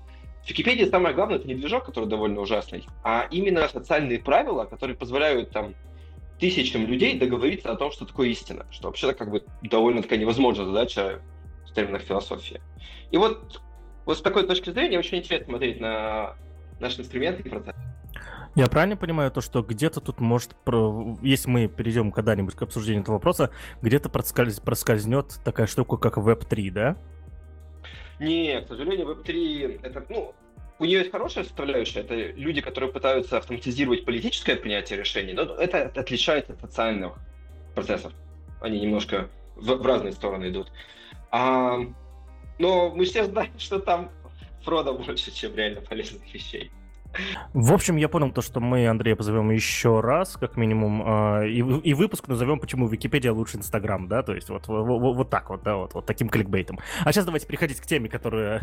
в 0.47 0.49
Википедии 0.51 0.85
самое 0.85 1.13
главное 1.13 1.39
это 1.39 1.49
не 1.49 1.57
движок, 1.57 1.87
который 1.87 2.09
довольно 2.09 2.41
ужасный, 2.41 2.87
а 3.03 3.27
именно 3.33 3.67
социальные 3.67 4.21
правила, 4.21 4.65
которые 4.65 4.97
позволяют 4.97 5.51
там 5.51 5.75
тысячам 6.39 6.87
людей 6.87 7.19
договориться 7.19 7.73
о 7.73 7.75
том, 7.75 7.91
что 7.91 8.07
такое 8.07 8.29
истина, 8.29 8.65
что 8.71 8.87
вообще-то 8.87 9.15
как 9.15 9.33
бы 9.33 9.43
довольно 9.63 10.03
такая 10.03 10.21
невозможная 10.21 10.67
задача 10.67 11.21
в 11.69 11.75
терминах 11.75 12.03
философии. 12.03 12.61
И 13.11 13.17
вот, 13.17 13.61
вот 14.05 14.19
с 14.19 14.23
такой 14.23 14.47
точки 14.47 14.71
зрения 14.71 15.01
очень 15.01 15.19
интересно 15.19 15.47
смотреть 15.47 15.81
на 15.81 16.37
наши 16.79 17.01
инструменты 17.01 17.43
и 17.43 17.49
процессы. 17.49 17.81
Я 18.55 18.69
правильно 18.69 18.97
понимаю 18.97 19.33
то, 19.33 19.41
что 19.41 19.63
где-то 19.63 20.01
тут 20.01 20.21
может, 20.21 20.55
если 21.23 21.51
мы 21.51 21.67
перейдем 21.67 22.13
когда-нибудь 22.13 22.55
к 22.55 22.63
обсуждению 22.63 23.03
этого 23.03 23.17
вопроса, 23.17 23.51
где-то 23.83 24.09
проскольз... 24.11 24.61
проскользнет 24.61 25.41
такая 25.45 25.67
штука, 25.67 25.97
как 25.97 26.19
Web3, 26.19 26.71
да? 26.71 26.97
Не, 28.19 28.61
к 28.63 28.69
сожалению, 28.69 29.09
Web3 29.09 29.81
это, 29.83 30.05
ну, 30.09 30.35
у 30.79 30.85
нее 30.85 31.01
есть 31.01 31.11
хорошая 31.11 31.45
составляющая, 31.45 32.01
это 32.01 32.15
люди, 32.15 32.61
которые 32.61 32.93
пытаются 32.93 33.39
автоматизировать 33.39 34.05
политическое 34.05 34.57
принятие 34.57 34.99
решений, 34.99 35.33
но 35.33 35.43
это 35.43 35.85
отличается 35.85 36.53
от 36.53 36.61
социальных 36.61 37.15
процессов. 37.75 38.13
Они 38.61 38.81
немножко 38.81 39.29
в, 39.55 39.67
в 39.67 39.87
разные 39.87 40.13
стороны 40.13 40.49
идут. 40.49 40.71
А, 41.31 41.79
но 42.59 42.91
мы 42.91 43.05
все 43.05 43.25
знаем, 43.25 43.59
что 43.59 43.79
там 43.79 44.11
фрода 44.63 44.93
больше, 44.93 45.31
чем 45.33 45.55
реально 45.55 45.81
полезных 45.81 46.23
вещей. 46.33 46.71
В 47.55 47.73
общем, 47.73 47.97
я 47.97 48.09
понял 48.09 48.31
то, 48.31 48.43
что 48.43 48.61
мы 48.61 48.87
Андрея 48.87 49.17
позовем 49.17 49.51
еще 49.51 50.01
раз, 50.01 50.37
как 50.37 50.57
минимум, 50.57 51.03
э, 51.41 51.49
и, 51.49 51.59
и 51.59 51.95
выпуск 51.95 52.29
назовем 52.29 52.61
«Почему 52.61 52.87
Википедия 52.89 53.33
лучше 53.33 53.57
Инстаграм», 53.57 54.09
да, 54.09 54.23
то 54.23 54.35
есть 54.35 54.49
вот, 54.49 54.67
вот, 54.69 55.17
вот 55.17 55.31
так 55.31 55.51
вот, 55.51 55.63
да, 55.63 55.77
вот, 55.77 55.95
вот 55.95 56.07
таким 56.07 56.29
кликбейтом. 56.29 56.79
А 57.05 57.13
сейчас 57.13 57.25
давайте 57.25 57.47
переходить 57.47 57.81
к 57.81 57.87
теме, 57.87 58.09
которая, 58.09 58.61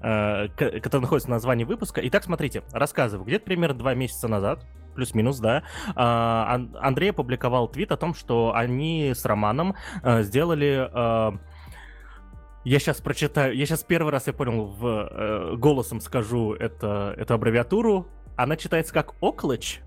э, 0.00 0.48
которая 0.48 1.02
находится 1.02 1.28
в 1.28 1.30
названии 1.30 1.64
выпуска. 1.64 2.00
Итак, 2.04 2.24
смотрите, 2.24 2.62
рассказываю. 2.72 3.26
Где-то 3.26 3.44
примерно 3.44 3.78
два 3.78 3.94
месяца 3.94 4.28
назад, 4.28 4.66
плюс-минус, 4.94 5.38
да, 5.38 5.62
э, 5.88 5.92
Андрей 5.96 7.10
опубликовал 7.10 7.68
твит 7.68 7.92
о 7.92 7.96
том, 7.96 8.14
что 8.14 8.52
они 8.54 9.12
с 9.14 9.24
Романом 9.24 9.74
сделали... 10.04 11.40
Э, 12.64 12.68
я 12.68 12.78
сейчас 12.78 13.00
прочитаю, 13.00 13.56
я 13.56 13.66
сейчас 13.66 13.84
первый 13.84 14.10
раз 14.10 14.26
я 14.26 14.32
понял, 14.32 14.66
в, 14.66 14.86
э, 14.86 15.56
голосом 15.56 16.00
скажу 16.00 16.54
это, 16.54 17.14
эту 17.16 17.34
аббревиатуру. 17.34 18.06
Она 18.36 18.56
читается 18.56 18.92
как 18.92 19.14
Оклэч. 19.20 19.80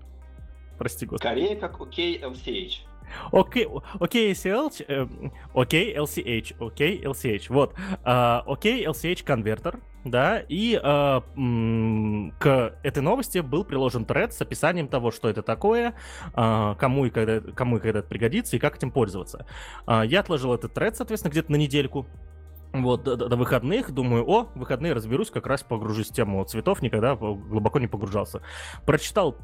Прости, 0.78 1.06
господи. 1.06 1.28
Скорее 1.28 1.56
как 1.56 1.80
OKLCH. 1.80 2.88
Окей, 3.32 3.66
окей, 4.00 4.32
LCH, 4.32 5.32
окей, 5.54 5.96
LCH, 5.96 6.54
окей, 6.60 7.02
LCH, 7.02 7.46
вот, 7.48 7.74
окей, 8.04 8.86
LCH 8.86 9.24
конвертер, 9.24 9.80
да, 10.04 10.40
и 10.48 10.74
uh, 10.74 12.32
к 12.38 12.74
этой 12.82 13.02
новости 13.02 13.38
был 13.38 13.64
приложен 13.64 14.04
тред 14.04 14.32
с 14.32 14.40
описанием 14.40 14.88
того, 14.88 15.10
что 15.10 15.28
это 15.28 15.42
такое, 15.42 15.94
uh, 16.34 16.76
кому 16.76 17.06
и 17.06 17.10
когда, 17.10 17.40
кому 17.40 17.78
и 17.78 17.80
когда 17.80 18.00
это 18.00 18.08
пригодится 18.08 18.56
и 18.56 18.58
как 18.58 18.76
этим 18.76 18.90
пользоваться. 18.90 19.46
Uh, 19.86 20.06
я 20.06 20.20
отложил 20.20 20.54
этот 20.54 20.74
тред, 20.74 20.96
соответственно, 20.96 21.32
где-то 21.32 21.50
на 21.52 21.56
недельку, 21.56 22.06
вот, 22.72 23.04
до, 23.04 23.16
до 23.16 23.36
выходных, 23.36 23.90
думаю, 23.92 24.24
о, 24.28 24.50
выходные 24.54 24.92
разберусь, 24.92 25.30
как 25.30 25.46
раз 25.46 25.62
погружусь 25.62 26.10
в 26.10 26.14
тему 26.14 26.44
цветов, 26.44 26.82
никогда 26.82 27.16
глубоко 27.16 27.78
не 27.78 27.86
погружался. 27.86 28.42
Прочитал 28.84 29.36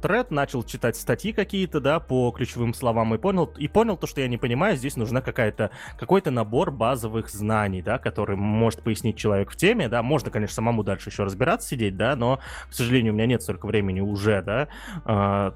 тред, 0.00 0.30
начал 0.30 0.62
читать 0.62 0.96
статьи 0.96 1.32
какие-то, 1.32 1.80
да, 1.80 2.00
по 2.00 2.30
ключевым 2.30 2.74
словам 2.74 3.14
и 3.14 3.18
понял, 3.18 3.52
и 3.56 3.68
понял 3.68 3.96
то, 3.96 4.06
что 4.06 4.20
я 4.20 4.28
не 4.28 4.38
понимаю, 4.38 4.76
здесь 4.76 4.96
нужна 4.96 5.20
какая-то, 5.20 5.70
какой-то 5.98 6.30
набор 6.30 6.70
базовых 6.70 7.28
знаний, 7.28 7.82
да, 7.82 7.98
который 7.98 8.36
может 8.36 8.82
пояснить 8.82 9.16
человек 9.16 9.50
в 9.50 9.56
теме, 9.56 9.88
да, 9.88 10.02
можно, 10.02 10.30
конечно, 10.30 10.54
самому 10.54 10.82
дальше 10.82 11.10
еще 11.10 11.24
разбираться, 11.24 11.68
сидеть, 11.68 11.96
да, 11.96 12.16
но, 12.16 12.40
к 12.70 12.72
сожалению, 12.72 13.12
у 13.12 13.16
меня 13.16 13.26
нет 13.26 13.42
столько 13.42 13.66
времени 13.66 14.00
уже, 14.00 14.42
да, 14.42 14.68
а, 15.04 15.54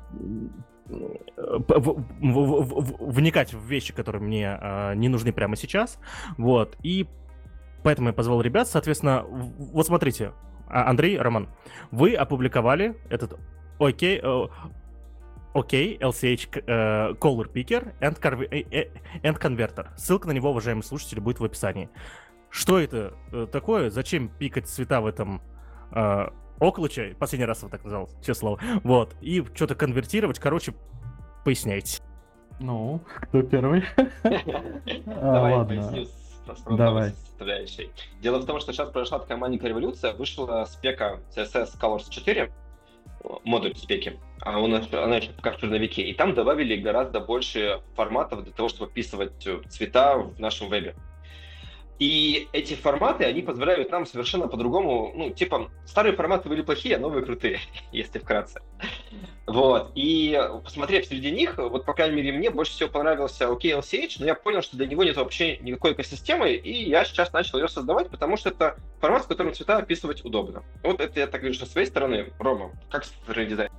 вникать 2.21 3.53
в 3.55 3.65
вещи, 3.65 3.93
которые 3.93 4.23
мне 4.23 4.59
э, 4.61 4.95
не 4.95 5.09
нужны 5.09 5.33
прямо 5.33 5.57
сейчас. 5.57 5.99
Вот. 6.37 6.77
И 6.83 7.07
поэтому 7.83 8.09
я 8.09 8.15
позвал 8.15 8.41
ребят. 8.41 8.69
Соответственно, 8.69 9.25
вот 9.29 9.87
смотрите, 9.87 10.33
а, 10.69 10.89
Андрей, 10.89 11.19
Роман, 11.19 11.49
вы 11.91 12.15
опубликовали 12.15 12.97
этот 13.09 13.39
окей, 13.79 14.21
э, 14.23 14.47
окей, 15.55 15.99
LCH 15.99 16.65
uh, 16.65 17.19
Caller 17.19 17.53
Picker 17.53 17.93
and, 18.01 18.19
uh, 18.21 18.91
and 19.23 19.41
Converter. 19.41 19.89
Ссылка 19.97 20.29
на 20.29 20.33
него, 20.33 20.51
уважаемые 20.51 20.85
слушатели, 20.85 21.21
будет 21.21 21.41
в 21.41 21.45
описании. 21.45 21.89
Что 22.51 22.79
это 22.79 23.15
такое? 23.53 23.91
Зачем 23.91 24.29
пикать 24.29 24.69
цвета 24.69 25.01
в 25.01 25.07
этом 25.07 25.41
uh, 25.93 26.33
Оклыча, 26.61 27.15
последний 27.19 27.47
раз 27.47 27.61
его 27.61 27.71
так 27.71 27.83
назвал, 27.85 28.09
честное 28.19 28.35
слово, 28.35 28.61
вот, 28.85 29.17
и 29.21 29.43
что-то 29.55 29.75
конвертировать, 29.75 30.39
короче, 30.39 30.75
поясняйте. 31.45 32.03
Ну, 32.61 33.01
кто 33.23 33.43
первый? 33.43 33.83
Давай, 35.07 35.67
поясню 35.67 36.07
Давай. 36.77 37.11
составляющей. 37.11 37.91
Дело 38.21 38.39
в 38.39 38.47
том, 38.47 38.61
что 38.61 38.73
сейчас 38.73 38.91
произошла 38.91 39.21
такая 39.21 39.39
маленькая 39.39 39.69
революция, 39.69 40.13
вышла 40.13 40.67
спека 40.69 41.21
CSS 41.35 41.79
Colors 41.81 42.11
4, 42.11 42.53
модуль 43.45 43.75
спеки, 43.77 44.19
а 44.41 44.59
она, 44.63 44.83
она 44.93 45.17
еще 45.17 45.31
пока 45.33 45.53
в 45.53 45.59
черновике, 45.59 46.03
и 46.03 46.15
там 46.15 46.35
добавили 46.35 46.77
гораздо 46.77 47.21
больше 47.21 47.81
форматов 47.95 48.45
для 48.45 48.53
того, 48.53 48.69
чтобы 48.69 48.91
вписывать 48.91 49.33
цвета 49.69 50.19
в 50.19 50.39
нашем 50.41 50.69
вебе. 50.69 50.95
И 52.01 52.49
эти 52.53 52.73
форматы, 52.73 53.25
они 53.25 53.43
позволяют 53.43 53.91
нам 53.91 54.07
совершенно 54.07 54.49
по-другому, 54.49 55.13
ну, 55.15 55.31
типа, 55.31 55.71
старые 55.85 56.17
форматы 56.17 56.49
были 56.49 56.63
плохие, 56.63 56.97
а 56.97 56.99
новые 56.99 57.23
крутые, 57.23 57.61
если 57.93 58.19
вкратце. 58.19 58.63
Вот. 59.47 59.93
И 59.95 60.41
посмотрев 60.65 61.05
среди 61.05 61.31
них, 61.31 61.59
вот, 61.59 61.85
по 61.85 61.93
крайней 61.93 62.17
мере, 62.17 62.33
мне 62.33 62.49
больше 62.49 62.73
всего 62.73 62.89
понравился 62.89 63.45
OKLCH, 63.45 64.17
но 64.19 64.25
я 64.25 64.35
понял, 64.35 64.63
что 64.63 64.79
для 64.79 64.87
него 64.87 65.05
нет 65.05 65.17
вообще 65.17 65.59
никакой 65.59 65.93
экосистемы, 65.93 66.53
и 66.55 66.89
я 66.89 67.05
сейчас 67.05 67.35
начал 67.35 67.59
ее 67.59 67.69
создавать, 67.69 68.09
потому 68.09 68.39
что 68.39 68.49
это 68.49 68.77
формат, 68.99 69.25
в 69.25 69.29
котором 69.29 69.53
цвета 69.53 69.77
описывать 69.77 70.25
удобно. 70.25 70.63
Вот 70.83 71.01
это 71.03 71.21
я 71.21 71.27
так 71.27 71.43
говорю 71.43 71.59
со 71.59 71.67
своей 71.67 71.87
стороны. 71.87 72.33
Рома, 72.39 72.71
как 72.91 73.05
с 73.05 73.09
стороны 73.09 73.47
дизайна? 73.47 73.75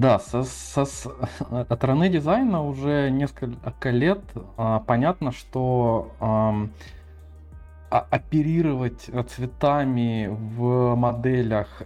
Да, 0.00 0.18
со, 0.18 0.44
со, 0.44 0.86
с 0.86 1.06
от 1.50 1.76
стороны 1.76 2.08
дизайна 2.08 2.62
уже 2.64 3.10
несколько 3.10 3.90
лет 3.90 4.22
а, 4.56 4.80
понятно, 4.80 5.30
что 5.30 6.14
а, 6.20 6.68
оперировать 7.90 9.10
цветами 9.28 10.28
в 10.30 10.94
моделях 10.94 11.82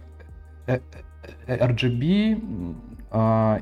э, 0.65 0.79
э, 1.45 1.57
RGB 1.57 2.39
а, 2.39 2.94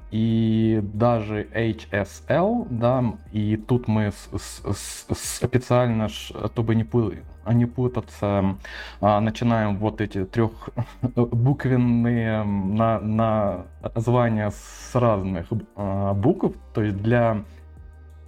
и 0.10 0.80
даже 0.82 1.44
HSL, 1.54 2.66
да, 2.72 3.04
и 3.32 3.56
тут 3.56 3.88
мы 3.88 4.12
с, 4.12 4.28
с, 4.36 4.64
с, 4.76 5.06
специально, 5.40 6.10
чтобы 6.10 6.74
не, 6.74 6.88
не 7.54 7.68
путаться, 7.68 8.58
а, 9.00 9.20
начинаем 9.20 9.78
вот 9.78 10.02
эти 10.02 10.26
трехбуквенные 10.26 12.44
на, 12.44 13.00
на 13.00 13.68
названия 13.94 14.50
с 14.50 14.96
разных 14.96 15.46
а, 15.76 16.16
букв, 16.16 16.56
то 16.74 16.82
есть 16.82 16.98
для 16.98 17.44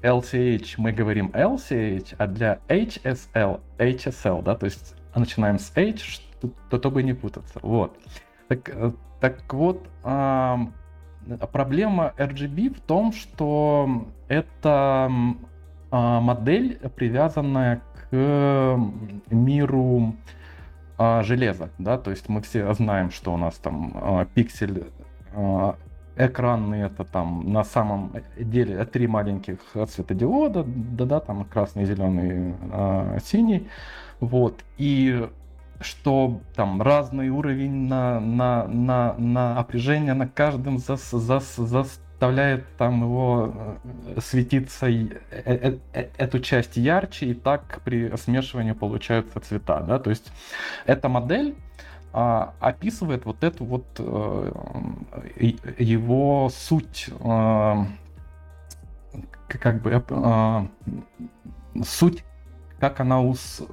LCH 0.04 0.76
мы 0.78 0.92
говорим 0.92 1.32
LCH, 1.34 2.14
а 2.20 2.28
для 2.28 2.60
HSL 2.68 3.62
HSL, 3.80 4.44
да, 4.44 4.56
то 4.56 4.66
есть 4.66 4.94
начинаем 5.16 5.58
с 5.58 5.76
H, 5.76 6.22
чтобы 6.70 7.02
не 7.02 7.14
путаться, 7.14 7.58
вот. 7.64 7.98
Так, 8.48 8.70
э, 8.70 8.92
так 9.20 9.52
вот, 9.52 9.82
проблема 11.52 12.14
RGB 12.18 12.76
в 12.76 12.82
том, 12.82 13.12
что 13.12 14.08
это 14.28 15.12
а, 15.92 16.20
модель, 16.20 16.80
привязанная 16.96 17.82
к 18.10 18.80
миру 19.30 20.16
а, 20.98 21.24
железа, 21.24 21.70
да, 21.78 21.98
то 21.98 22.12
есть 22.12 22.30
мы 22.30 22.42
все 22.42 22.74
знаем, 22.74 23.12
что 23.12 23.34
у 23.34 23.38
нас 23.38 23.56
там 23.56 23.92
а, 23.96 24.26
пиксель 24.26 24.86
экранный 26.18 26.84
это 26.84 27.04
там 27.04 27.52
на 27.52 27.66
самом 27.66 28.14
деле 28.38 28.86
три 28.86 29.06
маленьких 29.06 29.58
светодиода, 29.90 30.64
да-да, 30.66 31.20
там 31.20 31.44
красный, 31.44 31.84
зеленый, 31.84 32.56
синий, 33.22 33.68
вот, 34.22 34.64
и 34.78 35.28
что 35.82 36.42
там 36.56 36.82
разный 36.82 37.30
уровень 37.30 37.88
на, 37.88 38.20
на, 38.20 38.68
на, 38.68 39.14
на 39.18 39.56
напряжение 39.56 40.14
на 40.14 40.28
каждом 40.28 40.80
зас, 40.80 41.10
зас, 41.12 41.56
заставляет 41.56 42.66
там 42.78 43.02
его 43.02 43.54
э, 44.06 44.20
светиться 44.22 44.88
э, 44.88 45.08
э, 45.32 45.78
э, 45.94 46.08
эту 46.18 46.40
часть 46.40 46.78
ярче, 46.78 47.28
и 47.28 47.34
так 47.34 47.82
при 47.84 48.16
смешивании 48.16 48.72
получаются 48.72 49.40
цвета. 49.40 49.82
Да? 49.82 50.00
То 50.00 50.10
есть 50.10 50.32
эта 50.86 51.10
модель 51.10 51.56
а, 52.18 52.54
описывает 52.62 53.26
вот 53.26 53.44
эту 53.44 53.66
вот 53.66 53.86
э, 54.00 54.52
его 55.78 56.50
суть, 56.50 57.10
э, 57.10 57.76
как 59.48 59.82
бы 59.82 60.02
э, 60.10 60.68
суть, 61.84 62.24
как 62.80 63.02
она 63.02 63.20
ус, 63.20 63.64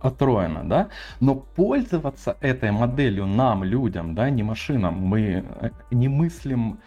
отроена, 0.00 0.64
да, 0.64 0.88
но 1.20 1.34
пользоваться 1.34 2.36
этой 2.40 2.70
моделью 2.70 3.26
нам, 3.26 3.64
людям, 3.64 4.14
да, 4.14 4.30
не 4.30 4.42
машинам, 4.42 4.94
мы 4.94 5.44
э, 5.60 5.70
не 5.90 6.08
мыслим 6.08 6.78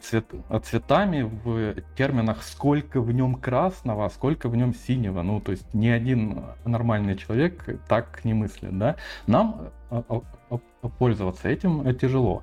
цвет, 0.00 0.26
цветами 0.64 1.22
в 1.22 1.74
терминах, 1.96 2.42
сколько 2.42 3.00
в 3.00 3.12
нем 3.12 3.36
красного, 3.36 4.06
а 4.06 4.10
сколько 4.10 4.48
в 4.48 4.56
нем 4.56 4.74
синего. 4.74 5.22
Ну, 5.22 5.40
то 5.40 5.52
есть 5.52 5.72
ни 5.74 5.88
один 5.88 6.44
нормальный 6.64 7.16
человек 7.16 7.80
так 7.88 8.24
не 8.24 8.34
мыслит, 8.34 8.76
да. 8.78 8.96
Нам 9.26 9.70
э, 9.90 10.02
э, 10.50 10.58
пользоваться 10.98 11.48
этим 11.48 11.94
тяжело. 11.96 12.42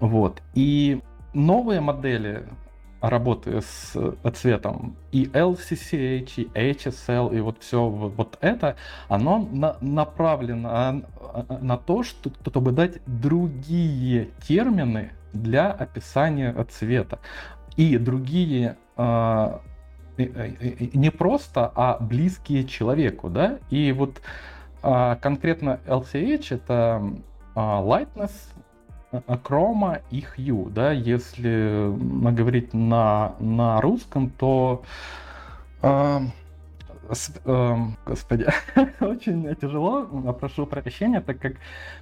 Вот. 0.00 0.42
И 0.54 1.02
новые 1.34 1.80
модели 1.80 2.44
работы 3.00 3.60
с 3.60 3.92
э, 3.94 4.30
цветом. 4.32 4.96
И 5.12 5.26
LCCH, 5.26 6.40
и 6.40 6.48
HSL, 6.54 7.36
и 7.36 7.40
вот 7.40 7.58
все 7.60 7.88
вот 7.88 8.38
это, 8.40 8.76
оно 9.08 9.48
на, 9.52 9.76
направлено 9.80 10.68
а, 10.70 11.00
а, 11.20 11.58
на 11.60 11.76
то, 11.76 12.02
что, 12.02 12.30
чтобы 12.42 12.72
дать 12.72 13.00
другие 13.06 14.30
термины 14.46 15.12
для 15.32 15.70
описания 15.70 16.54
цвета. 16.70 17.20
И 17.76 17.96
другие 17.98 18.76
э, 18.96 19.58
не 20.16 21.10
просто, 21.10 21.70
а 21.74 21.98
близкие 22.00 22.64
человеку, 22.64 23.30
да? 23.30 23.58
И 23.70 23.92
вот 23.92 24.20
э, 24.82 25.16
конкретно 25.20 25.78
LCH 25.86 26.54
это 26.54 27.02
lightness, 27.54 28.32
Chroma 29.12 30.02
и 30.10 30.20
Hue, 30.36 30.70
да, 30.70 30.92
если 30.92 31.92
говорить 32.32 32.74
на, 32.74 33.34
на 33.38 33.80
русском, 33.80 34.30
то 34.30 34.82
э, 35.82 36.20
с, 37.10 37.32
э, 37.44 37.76
господи, 38.06 38.46
очень 39.00 39.54
тяжело, 39.56 40.04
прошу 40.38 40.66
прощения, 40.66 41.20
так 41.20 41.38
как 41.38 41.54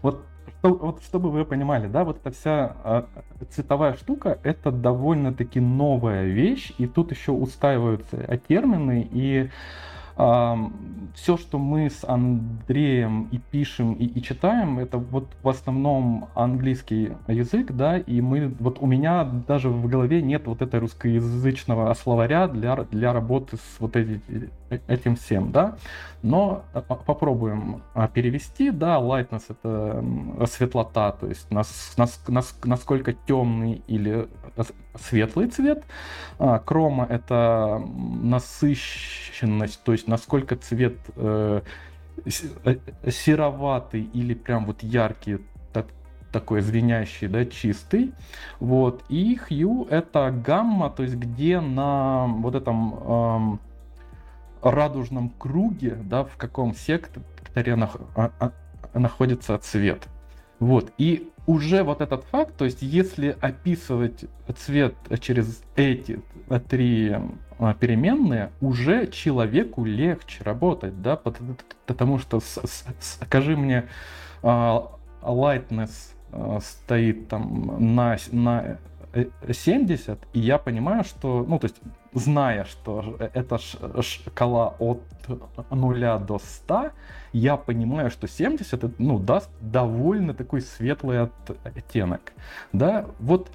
вот, 0.03 0.25
что, 0.59 0.75
вот 0.75 1.03
чтобы 1.03 1.31
вы 1.31 1.45
понимали, 1.45 1.87
да, 1.87 2.05
вот 2.05 2.19
эта 2.19 2.33
вся 2.33 2.77
э, 2.85 3.03
цветовая 3.51 3.95
штука, 3.95 4.39
это 4.43 4.73
довольно-таки 4.73 5.61
новая 5.61 6.25
вещь, 6.25 6.73
и 6.79 6.87
тут 6.87 7.13
еще 7.13 7.33
устаиваются 7.33 8.17
термины, 8.49 9.09
и 9.13 9.51
все, 10.17 11.37
что 11.37 11.59
мы 11.59 11.91
с 11.91 12.05
Андреем 12.05 13.29
и 13.33 13.39
пишем, 13.39 13.93
и, 13.95 14.07
и 14.07 14.23
читаем, 14.23 14.79
это 14.79 14.97
вот 14.99 15.29
в 15.43 15.49
основном 15.49 16.29
английский 16.35 17.13
язык, 17.29 17.73
да, 17.73 17.99
и 17.99 18.21
мы, 18.21 18.49
вот 18.59 18.79
у 18.81 18.87
меня 18.87 19.25
даже 19.25 19.69
в 19.69 19.87
голове 19.89 20.23
нет 20.23 20.47
вот 20.47 20.63
этой 20.63 20.81
русскоязычного 20.81 21.93
словаря 21.95 22.49
для, 22.49 22.77
для 22.77 23.13
работы 23.13 23.57
с 23.57 23.77
вот 23.79 23.97
эти, 23.97 24.21
этим 24.69 25.17
всем, 25.17 25.53
да, 25.53 25.77
но 26.23 26.65
а, 26.73 26.81
попробуем 26.81 27.83
а, 27.95 28.09
перевести, 28.09 28.71
да, 28.71 28.97
lightness 28.97 29.45
это 29.49 30.47
светлота, 30.47 31.13
то 31.13 31.27
есть 31.27 31.51
нас, 31.51 31.95
нас, 31.97 32.21
нас, 32.29 32.59
насколько 32.65 33.13
темный 33.13 33.83
или 33.87 34.29
светлый 35.01 35.49
цвет, 35.49 35.85
а, 36.39 36.59
крома 36.59 37.07
это 37.09 37.83
насыщенность, 38.23 39.83
то 39.85 39.93
есть 39.93 40.09
насколько 40.09 40.57
цвет 40.57 40.97
э, 41.17 41.61
э, 42.65 42.77
сероватый 43.11 44.03
или 44.03 44.35
прям 44.35 44.67
вот 44.67 44.83
яркий, 44.83 45.39
так, 45.73 45.87
такой 46.33 46.61
звенящий, 46.61 47.29
да, 47.29 47.45
чистый. 47.45 48.13
Вот. 48.61 49.05
И 49.09 49.39
hue 49.49 49.89
это 49.89 50.31
гамма, 50.31 50.91
то 50.91 51.03
есть 51.03 51.17
где 51.17 51.61
на 51.61 52.27
вот 52.27 52.55
этом 52.55 52.95
эм, 52.95 53.61
радужном 54.71 55.31
круге, 55.31 55.99
да, 56.03 56.25
в 56.25 56.37
каком 56.37 56.75
секторе 56.75 57.77
нах, 57.77 57.97
а, 58.15 58.31
а, 58.39 58.53
находится 58.99 59.59
цвет. 59.59 60.07
Вот. 60.59 60.93
И 60.99 61.31
уже 61.47 61.83
вот 61.83 62.01
этот 62.01 62.25
факт, 62.25 62.57
то 62.57 62.65
есть 62.65 62.83
если 62.83 63.37
описывать 63.41 64.25
цвет 64.57 64.95
через 65.21 65.63
эти 65.77 66.21
три 66.69 67.17
а, 67.59 67.75
переменные, 67.75 68.51
уже 68.61 69.07
человеку 69.07 69.85
легче 69.85 70.43
работать, 70.43 71.01
да, 71.03 71.17
потому 71.17 72.19
что 72.19 72.41
скажи 73.01 73.57
мне, 73.57 73.85
а, 74.43 74.93
lightness 75.23 75.91
а, 76.33 76.59
стоит 76.61 77.29
там 77.29 77.95
на, 77.95 78.17
на 78.33 78.79
70, 79.51 80.19
и 80.33 80.41
я 80.41 80.59
понимаю, 80.59 81.05
что, 81.05 81.45
ну, 81.49 81.59
то 81.59 81.67
есть, 81.67 81.77
зная, 82.13 82.65
что 82.65 83.17
это 83.35 83.59
шкала 84.03 84.75
от 84.79 85.03
0 85.71 86.19
до 86.27 86.39
100, 86.39 86.91
я 87.33 87.57
понимаю, 87.57 88.11
что 88.11 88.29
70, 88.29 88.99
ну, 88.99 89.19
даст 89.19 89.51
довольно 89.61 90.35
такой 90.35 90.61
светлый 90.61 91.29
оттенок, 91.65 92.33
да, 92.73 93.07
вот 93.19 93.51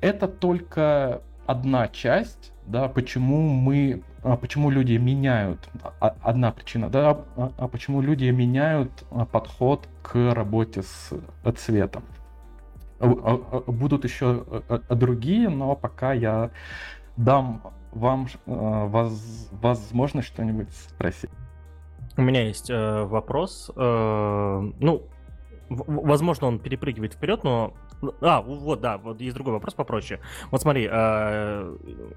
это 0.00 0.28
только 0.28 1.22
одна 1.46 1.88
часть, 1.88 2.52
да, 2.66 2.88
почему 2.88 3.48
мы, 3.48 4.02
а, 4.22 4.36
почему 4.36 4.70
люди 4.70 4.92
меняют, 4.92 5.68
а, 6.00 6.14
одна 6.22 6.52
причина, 6.52 6.90
да, 6.90 7.18
а, 7.36 7.52
а 7.56 7.68
почему 7.68 8.02
люди 8.02 8.24
меняют 8.26 8.92
подход 9.32 9.88
к 10.02 10.34
работе 10.34 10.82
с 10.82 11.12
цветом. 11.56 12.04
Будут 13.00 14.04
еще 14.04 14.44
другие, 14.88 15.48
но 15.48 15.76
пока 15.76 16.12
я 16.12 16.50
дам 17.16 17.62
вам 17.92 18.28
воз, 18.46 19.48
возможность 19.52 20.28
что-нибудь 20.28 20.70
спросить. 20.70 21.30
У 22.16 22.22
меня 22.22 22.42
есть 22.42 22.68
э, 22.68 23.04
вопрос. 23.04 23.70
Э, 23.76 24.72
ну, 24.80 25.02
возможно, 25.68 26.46
он 26.46 26.58
перепрыгивает 26.58 27.14
вперед, 27.14 27.44
но 27.44 27.74
а, 28.20 28.42
вот, 28.42 28.80
да, 28.80 28.98
вот 28.98 29.20
есть 29.20 29.34
другой 29.34 29.54
вопрос 29.54 29.74
попроще. 29.74 30.20
Вот 30.50 30.62
смотри, 30.62 30.88
э, 30.90 31.76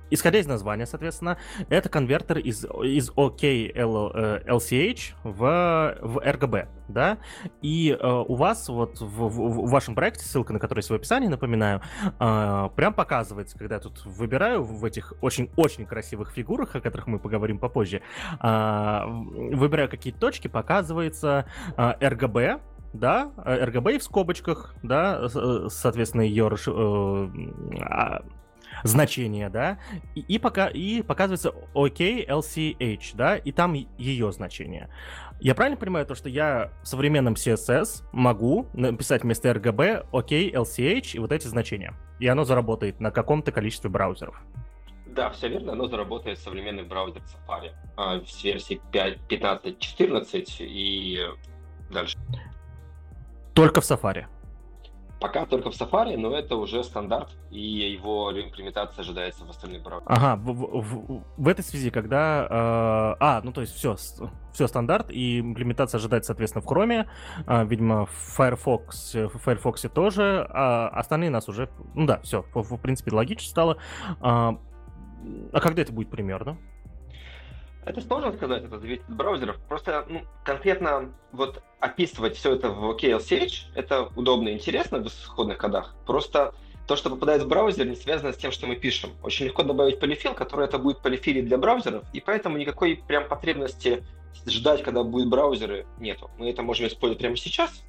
исходя 0.10 0.40
из 0.40 0.48
названия, 0.48 0.86
соответственно, 0.86 1.38
это 1.70 1.90
конвертер 1.90 2.38
из, 2.38 2.66
из 2.66 3.10
OK 3.12 3.72
LCH 3.74 5.00
в, 5.24 5.98
в 6.02 6.18
RGB, 6.20 6.68
да? 6.88 7.18
И 7.62 7.98
э, 8.00 8.24
у 8.28 8.36
вас 8.36 8.70
вот 8.70 9.00
в, 9.00 9.06
в, 9.06 9.30
в 9.30 9.70
вашем 9.70 9.96
проекте, 9.96 10.26
ссылка 10.26 10.54
на 10.54 10.60
который 10.60 10.80
есть 10.80 10.90
в 10.90 10.94
описании, 10.94 11.28
напоминаю, 11.28 11.82
э, 12.20 12.70
прям 12.76 12.94
показывается, 12.94 13.58
когда 13.58 13.76
я 13.76 13.82
тут 13.82 14.06
выбираю 14.06 14.64
в 14.64 14.86
этих 14.86 15.14
очень-очень 15.22 15.86
красивых 15.86 16.32
фигурах, 16.32 16.76
о 16.76 16.82
которых 16.82 17.08
мы 17.08 17.20
поговорим 17.20 17.58
попозже, 17.60 18.02
э, 18.42 19.02
выбираю 19.08 19.90
какие-то 19.90 20.20
точки, 20.20 20.48
показывается 20.48 21.46
э, 21.78 21.94
RGB, 22.00 22.62
да, 22.94 23.32
RGB 23.38 24.00
в 24.00 24.04
скобочках, 24.04 24.76
да, 24.84 25.22
э, 25.34 25.68
соответственно, 25.70 26.22
ее 26.22 26.50
э, 26.50 27.30
а, 27.84 28.22
значение, 28.84 29.50
да, 29.50 29.80
и, 30.16 30.22
и, 30.22 30.40
пока, 30.40 30.68
и 30.68 31.02
показывается 31.02 31.54
OK 31.74 32.28
LCH, 32.28 33.16
да, 33.16 33.38
и 33.38 33.52
там 33.52 33.74
ее 33.74 34.32
значение. 34.32 34.90
Я 35.40 35.56
правильно 35.56 35.78
понимаю 35.78 36.06
то, 36.06 36.16
что 36.16 36.30
я 36.30 36.72
в 36.84 36.88
современном 36.88 37.34
CSS 37.34 38.04
могу 38.12 38.68
написать 38.74 39.24
вместо 39.24 39.50
RGB 39.50 40.08
OK 40.12 40.54
LCH 40.54 41.16
и 41.16 41.20
вот 41.20 41.32
эти 41.32 41.48
значения, 41.48 41.94
и 42.20 42.28
оно 42.28 42.44
заработает 42.44 43.00
на 43.00 43.12
каком-то 43.12 43.52
количестве 43.52 43.90
браузеров? 43.90 44.36
Да, 45.08 45.30
все 45.32 45.50
верно, 45.50 45.74
оно 45.74 45.88
заработает 45.88 46.40
современный 46.40 46.84
браузер 46.84 47.22
Safari 47.24 47.72
а, 47.98 48.22
с 48.26 48.44
версии 48.44 48.80
15.14 48.94 50.46
и 50.60 51.20
дальше. 51.90 52.18
Только 53.54 53.82
в 53.82 53.84
Safari. 53.84 54.26
Пока 55.22 55.46
только 55.46 55.70
в 55.70 55.80
Safari, 55.80 56.18
но 56.18 56.36
это 56.36 56.56
уже 56.56 56.84
стандарт, 56.84 57.30
и 57.52 57.60
его 57.60 58.32
имплементация 58.34 59.04
ожидается 59.04 59.46
в 59.46 59.52
остальных 59.52 59.84
браузерах. 59.84 60.18
Ага, 60.18 60.36
в, 60.42 60.82
в, 60.82 61.24
в, 61.38 61.48
этой 61.48 61.64
связи, 61.64 61.92
когда... 61.92 62.48
Э, 62.50 63.16
а, 63.20 63.42
ну 63.44 63.52
то 63.52 63.62
есть 63.62 63.76
все, 63.76 63.98
все 64.52 64.68
стандарт, 64.68 65.12
и 65.12 65.40
имплементация 65.40 66.00
ожидается, 66.00 66.30
соответственно, 66.30 66.64
в 66.64 66.68
Chrome, 66.68 67.06
э, 67.46 67.66
видимо, 67.66 68.08
в 68.08 68.36
Firefox, 68.36 69.14
в 69.14 69.38
Firefox 69.38 69.86
тоже, 69.94 70.48
а 70.50 70.88
остальные 70.88 71.30
нас 71.30 71.48
уже... 71.48 71.70
Ну 71.94 72.08
да, 72.08 72.20
все, 72.22 72.44
в, 72.56 72.64
в 72.64 72.82
принципе, 72.82 73.12
логично 73.12 73.48
стало. 73.48 73.78
А, 74.22 74.58
а 75.54 75.60
когда 75.60 75.84
это 75.84 75.94
будет 75.94 76.10
примерно? 76.10 76.58
Это 77.84 78.00
сложно 78.02 78.32
сказать, 78.34 78.64
это 78.64 78.80
зависит 78.80 79.04
от 79.08 79.16
браузеров. 79.16 79.58
Просто 79.68 80.06
ну, 80.08 80.22
конкретно 80.44 81.12
вот 81.32 81.64
описывать 81.80 82.38
все 82.38 82.54
это 82.54 82.70
в 82.70 82.96
KLCH, 82.96 83.72
это 83.76 84.10
удобно 84.16 84.50
и 84.50 84.54
интересно 84.54 85.00
в 85.00 85.08
исходных 85.08 85.58
кодах. 85.58 85.96
Просто 86.06 86.54
то, 86.88 86.96
что 86.96 87.10
попадает 87.10 87.42
в 87.42 87.48
браузер, 87.48 87.88
не 87.88 87.96
связано 87.96 88.34
с 88.34 88.38
тем, 88.38 88.52
что 88.52 88.68
мы 88.68 88.76
пишем. 88.76 89.12
Очень 89.24 89.48
легко 89.48 89.64
добавить 89.64 90.00
полифил, 90.00 90.34
который 90.34 90.66
это 90.66 90.78
будет 90.78 91.02
полифилить 91.02 91.46
для 91.46 91.58
браузеров, 91.58 92.04
и 92.14 92.20
поэтому 92.20 92.58
никакой 92.58 93.02
прям 93.08 93.28
потребности 93.28 94.04
ждать, 94.46 94.84
когда 94.84 95.04
будут 95.04 95.30
браузеры, 95.30 95.86
нету. 95.98 96.30
Мы 96.38 96.50
это 96.50 96.62
можем 96.62 96.88
использовать 96.88 97.20
прямо 97.20 97.36
сейчас. 97.36 97.84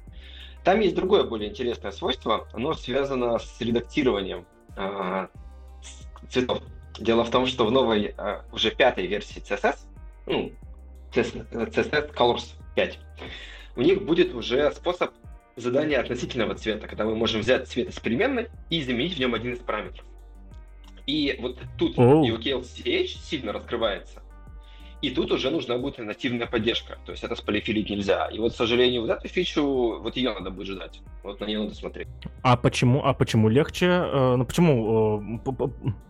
Там 0.63 0.79
есть 0.79 0.95
другое 0.95 1.23
более 1.23 1.49
интересное 1.49 1.91
свойство. 1.91 2.47
Оно 2.53 2.73
связано 2.73 3.37
с 3.37 3.59
редактированием 3.59 4.45
э, 4.77 5.27
цветов. 6.29 6.61
Дело 6.99 7.23
в 7.23 7.31
том, 7.31 7.45
что 7.47 7.65
в 7.65 7.71
новой, 7.71 8.13
э, 8.17 8.41
уже 8.51 8.71
пятой 8.71 9.07
версии 9.07 9.41
CSS, 9.41 9.77
ну, 10.25 10.51
CSS 11.13 12.13
Colors 12.13 12.53
5, 12.75 12.99
у 13.75 13.81
них 13.81 14.03
будет 14.03 14.33
уже 14.33 14.71
способ 14.71 15.11
задания 15.55 15.99
относительного 15.99 16.55
цвета, 16.55 16.87
когда 16.87 17.05
мы 17.05 17.15
можем 17.15 17.41
взять 17.41 17.67
цвет 17.67 17.89
из 17.89 17.99
переменной 17.99 18.47
и 18.69 18.81
заменить 18.83 19.15
в 19.15 19.19
нем 19.19 19.33
один 19.33 19.53
из 19.53 19.59
параметров. 19.59 20.05
И 21.05 21.37
вот 21.39 21.59
тут 21.77 21.97
oh. 21.97 22.21
UKLCH 22.23 23.07
сильно 23.07 23.51
раскрывается, 23.51 24.22
и 25.03 25.09
тут 25.09 25.33
уже 25.33 25.51
нужна 25.51 25.77
будет 25.77 25.97
нативная 25.97 26.47
поддержка. 26.47 26.97
То 27.05 27.11
есть 27.11 27.25
это 27.25 27.35
сполифилить 27.35 27.89
нельзя. 27.89 28.27
И 28.27 28.39
вот, 28.39 28.53
к 28.53 28.55
сожалению, 28.55 29.01
вот 29.01 29.09
эту 29.09 29.27
фичу, 29.27 29.99
вот 30.01 30.15
ее 30.15 30.33
надо 30.33 30.49
будет 30.49 30.67
ждать. 30.67 31.01
Вот 31.23 31.41
на 31.41 31.45
нее 31.45 31.59
надо 31.59 31.75
смотреть. 31.75 32.07
А 32.41 32.55
почему, 32.55 33.03
а 33.03 33.13
почему 33.13 33.49
легче? 33.49 33.87
Э, 33.87 34.35
ну 34.37 34.45
почему, 34.45 35.41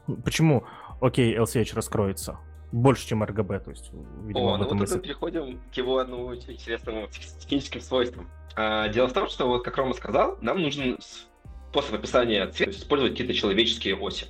э, 0.08 0.16
почему, 0.24 0.64
окей, 1.02 1.36
LCH 1.36 1.74
раскроется? 1.74 2.38
Больше, 2.72 3.08
чем 3.08 3.24
RGB, 3.24 3.64
то 3.64 3.72
есть, 3.72 3.92
видимо, 4.26 4.54
О, 4.54 4.58
ну 4.58 4.66
вот 4.66 4.74
мысль. 4.74 4.96
мы 4.96 5.02
переходим 5.02 5.60
к 5.74 5.74
его 5.76 5.98
одному 5.98 6.36
интересному 6.36 7.08
техническим 7.40 7.82
свойствам. 7.82 8.30
А, 8.56 8.90
дело 8.90 9.08
в 9.08 9.14
том, 9.14 9.28
что, 9.28 9.48
вот 9.48 9.64
как 9.64 9.76
Рома 9.78 9.94
сказал, 9.94 10.38
нам 10.42 10.62
нужен 10.62 11.00
способ 11.70 11.96
описания 11.96 12.48
цвета, 12.48 12.72
использовать 12.72 13.14
какие-то 13.14 13.34
человеческие 13.34 13.96
оси. 13.96 14.28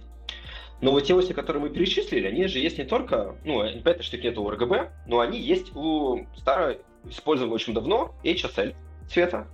Но 0.83 0.91
вот 0.91 1.05
те 1.05 1.15
оси, 1.15 1.31
которые 1.31 1.63
мы 1.63 1.69
перечислили, 1.69 2.27
они 2.27 2.45
же 2.47 2.59
есть 2.59 2.77
не 2.77 2.83
только, 2.83 3.37
ну, 3.45 3.63
что 4.01 4.17
их 4.17 4.23
нет 4.25 4.37
у 4.37 4.51
RGB, 4.51 4.89
но 5.07 5.21
они 5.21 5.39
есть 5.39 5.73
у 5.77 6.27
старой, 6.35 6.81
используемого 7.05 7.55
очень 7.55 7.73
давно, 7.73 8.13
HSL 8.25 8.75
цвета, 9.09 9.47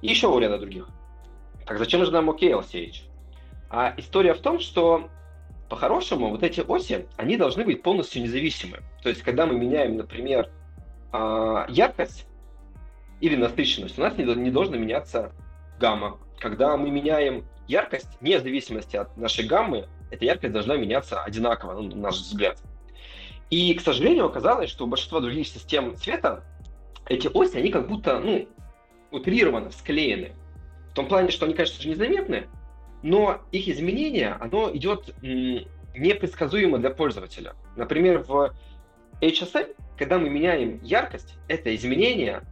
и 0.00 0.08
еще 0.08 0.28
у 0.28 0.38
ряда 0.38 0.56
других. 0.56 0.88
Так 1.66 1.76
зачем 1.76 2.02
же 2.06 2.10
нам 2.10 2.30
OKLCH? 2.30 3.02
А 3.68 3.92
история 3.98 4.32
в 4.32 4.40
том, 4.40 4.60
что 4.60 5.10
по-хорошему 5.68 6.30
вот 6.30 6.42
эти 6.42 6.60
оси, 6.60 7.06
они 7.18 7.36
должны 7.36 7.66
быть 7.66 7.82
полностью 7.82 8.22
независимы. 8.22 8.78
То 9.02 9.10
есть, 9.10 9.20
когда 9.20 9.44
мы 9.44 9.58
меняем, 9.58 9.98
например, 9.98 10.48
а, 11.12 11.66
яркость 11.68 12.26
или 13.20 13.36
насыщенность, 13.36 13.98
у 13.98 14.00
нас 14.00 14.16
не 14.16 14.50
должна 14.50 14.78
меняться 14.78 15.32
гамма. 15.78 16.18
Когда 16.38 16.78
мы 16.78 16.90
меняем 16.90 17.44
яркость, 17.68 18.08
вне 18.22 18.40
зависимости 18.40 18.96
от 18.96 19.14
нашей 19.18 19.46
гаммы, 19.46 19.86
эта 20.12 20.24
яркость 20.26 20.52
должна 20.52 20.76
меняться 20.76 21.22
одинаково, 21.22 21.72
ну, 21.72 21.82
на 21.88 21.96
наш 21.96 22.16
взгляд. 22.16 22.60
И, 23.50 23.74
к 23.74 23.80
сожалению, 23.80 24.26
оказалось, 24.26 24.70
что 24.70 24.84
у 24.84 24.86
большинства 24.86 25.20
других 25.20 25.48
систем 25.48 25.96
цвета 25.96 26.44
эти 27.08 27.28
оси, 27.28 27.56
они 27.56 27.70
как 27.70 27.88
будто, 27.88 28.20
ну, 28.20 28.46
утрированно 29.10 29.70
склеены. 29.70 30.32
В 30.90 30.94
том 30.94 31.08
плане, 31.08 31.30
что 31.30 31.46
они, 31.46 31.54
конечно 31.54 31.82
же, 31.82 31.88
незаметны, 31.88 32.46
но 33.02 33.40
их 33.50 33.68
изменение, 33.68 34.36
оно 34.38 34.70
идет 34.74 35.14
непредсказуемо 35.22 36.78
для 36.78 36.90
пользователя. 36.90 37.54
Например, 37.76 38.18
в 38.18 38.54
HSL, 39.20 39.74
когда 39.96 40.18
мы 40.18 40.28
меняем 40.28 40.80
яркость, 40.82 41.34
это 41.48 41.74
изменение 41.74 42.42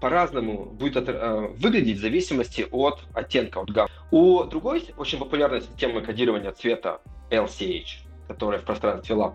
по-разному 0.00 0.66
будет 0.66 0.96
от, 0.96 1.08
э, 1.08 1.48
выглядеть 1.56 1.98
в 1.98 2.00
зависимости 2.00 2.66
от 2.70 3.00
оттенка, 3.14 3.60
от 3.60 3.70
гаммы. 3.70 3.90
У 4.10 4.44
другой 4.44 4.84
очень 4.96 5.18
популярной 5.18 5.62
системы 5.62 6.02
кодирования 6.02 6.52
цвета 6.52 7.00
LCH, 7.30 8.06
которая 8.28 8.60
в 8.60 8.64
пространстве 8.64 9.16
Lab, 9.16 9.34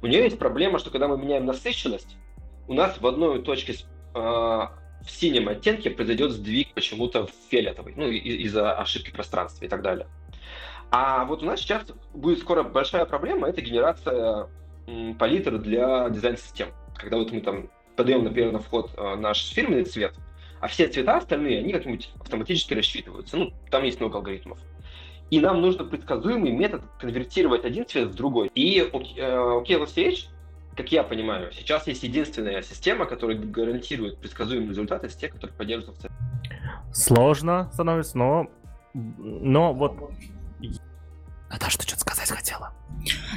у 0.00 0.06
нее 0.06 0.24
есть 0.24 0.38
проблема, 0.38 0.78
что 0.78 0.90
когда 0.90 1.08
мы 1.08 1.18
меняем 1.18 1.46
насыщенность, 1.46 2.16
у 2.68 2.74
нас 2.74 3.00
в 3.00 3.06
одной 3.06 3.42
точке 3.42 3.74
э, 3.74 4.18
в 4.18 5.10
синем 5.10 5.48
оттенке 5.48 5.90
произойдет 5.90 6.32
сдвиг 6.32 6.72
почему-то 6.74 7.26
в 7.26 7.30
фиолетовый, 7.50 7.94
ну, 7.96 8.08
из-за 8.08 8.72
ошибки 8.72 9.10
пространства 9.10 9.64
и 9.64 9.68
так 9.68 9.82
далее. 9.82 10.06
А 10.90 11.24
вот 11.24 11.42
у 11.42 11.46
нас 11.46 11.60
сейчас 11.60 11.84
будет 12.14 12.38
скоро 12.38 12.62
большая 12.62 13.04
проблема, 13.04 13.48
это 13.48 13.60
генерация 13.60 14.48
палитр 15.18 15.58
для 15.58 16.08
дизайн-систем. 16.08 16.68
Когда 16.96 17.18
вот 17.18 17.30
мы 17.30 17.40
там 17.40 17.70
подаем, 17.98 18.22
например, 18.22 18.52
на 18.52 18.60
вход 18.60 18.92
э, 18.96 19.16
наш 19.16 19.50
фирменный 19.50 19.84
цвет, 19.84 20.14
а 20.60 20.68
все 20.68 20.86
цвета 20.86 21.16
остальные, 21.16 21.58
они 21.58 21.72
как-нибудь 21.72 22.10
автоматически 22.20 22.74
рассчитываются. 22.74 23.36
Ну, 23.36 23.52
там 23.70 23.82
есть 23.82 23.98
много 23.98 24.18
алгоритмов. 24.18 24.58
И 25.30 25.40
нам 25.40 25.60
нужно 25.60 25.84
предсказуемый 25.84 26.52
метод 26.52 26.82
конвертировать 27.00 27.64
один 27.64 27.84
цвет 27.86 28.08
в 28.08 28.14
другой. 28.14 28.50
И 28.54 28.88
у 28.92 29.00
KLCH, 29.00 30.28
как 30.76 30.92
я 30.92 31.02
понимаю, 31.02 31.50
сейчас 31.52 31.88
есть 31.88 32.04
единственная 32.04 32.62
система, 32.62 33.04
которая 33.04 33.36
гарантирует 33.36 34.18
предсказуемый 34.18 34.70
результат 34.70 35.04
из 35.04 35.16
тех, 35.16 35.32
которые 35.32 35.56
поддерживаются. 35.56 36.08
Сложно 36.92 37.68
становится, 37.72 38.16
но, 38.16 38.48
но 38.94 39.74
вот 39.74 40.12
Наташа, 41.50 41.78
ты 41.78 41.86
что-то 41.86 42.00
сказать 42.02 42.30
хотела? 42.30 42.72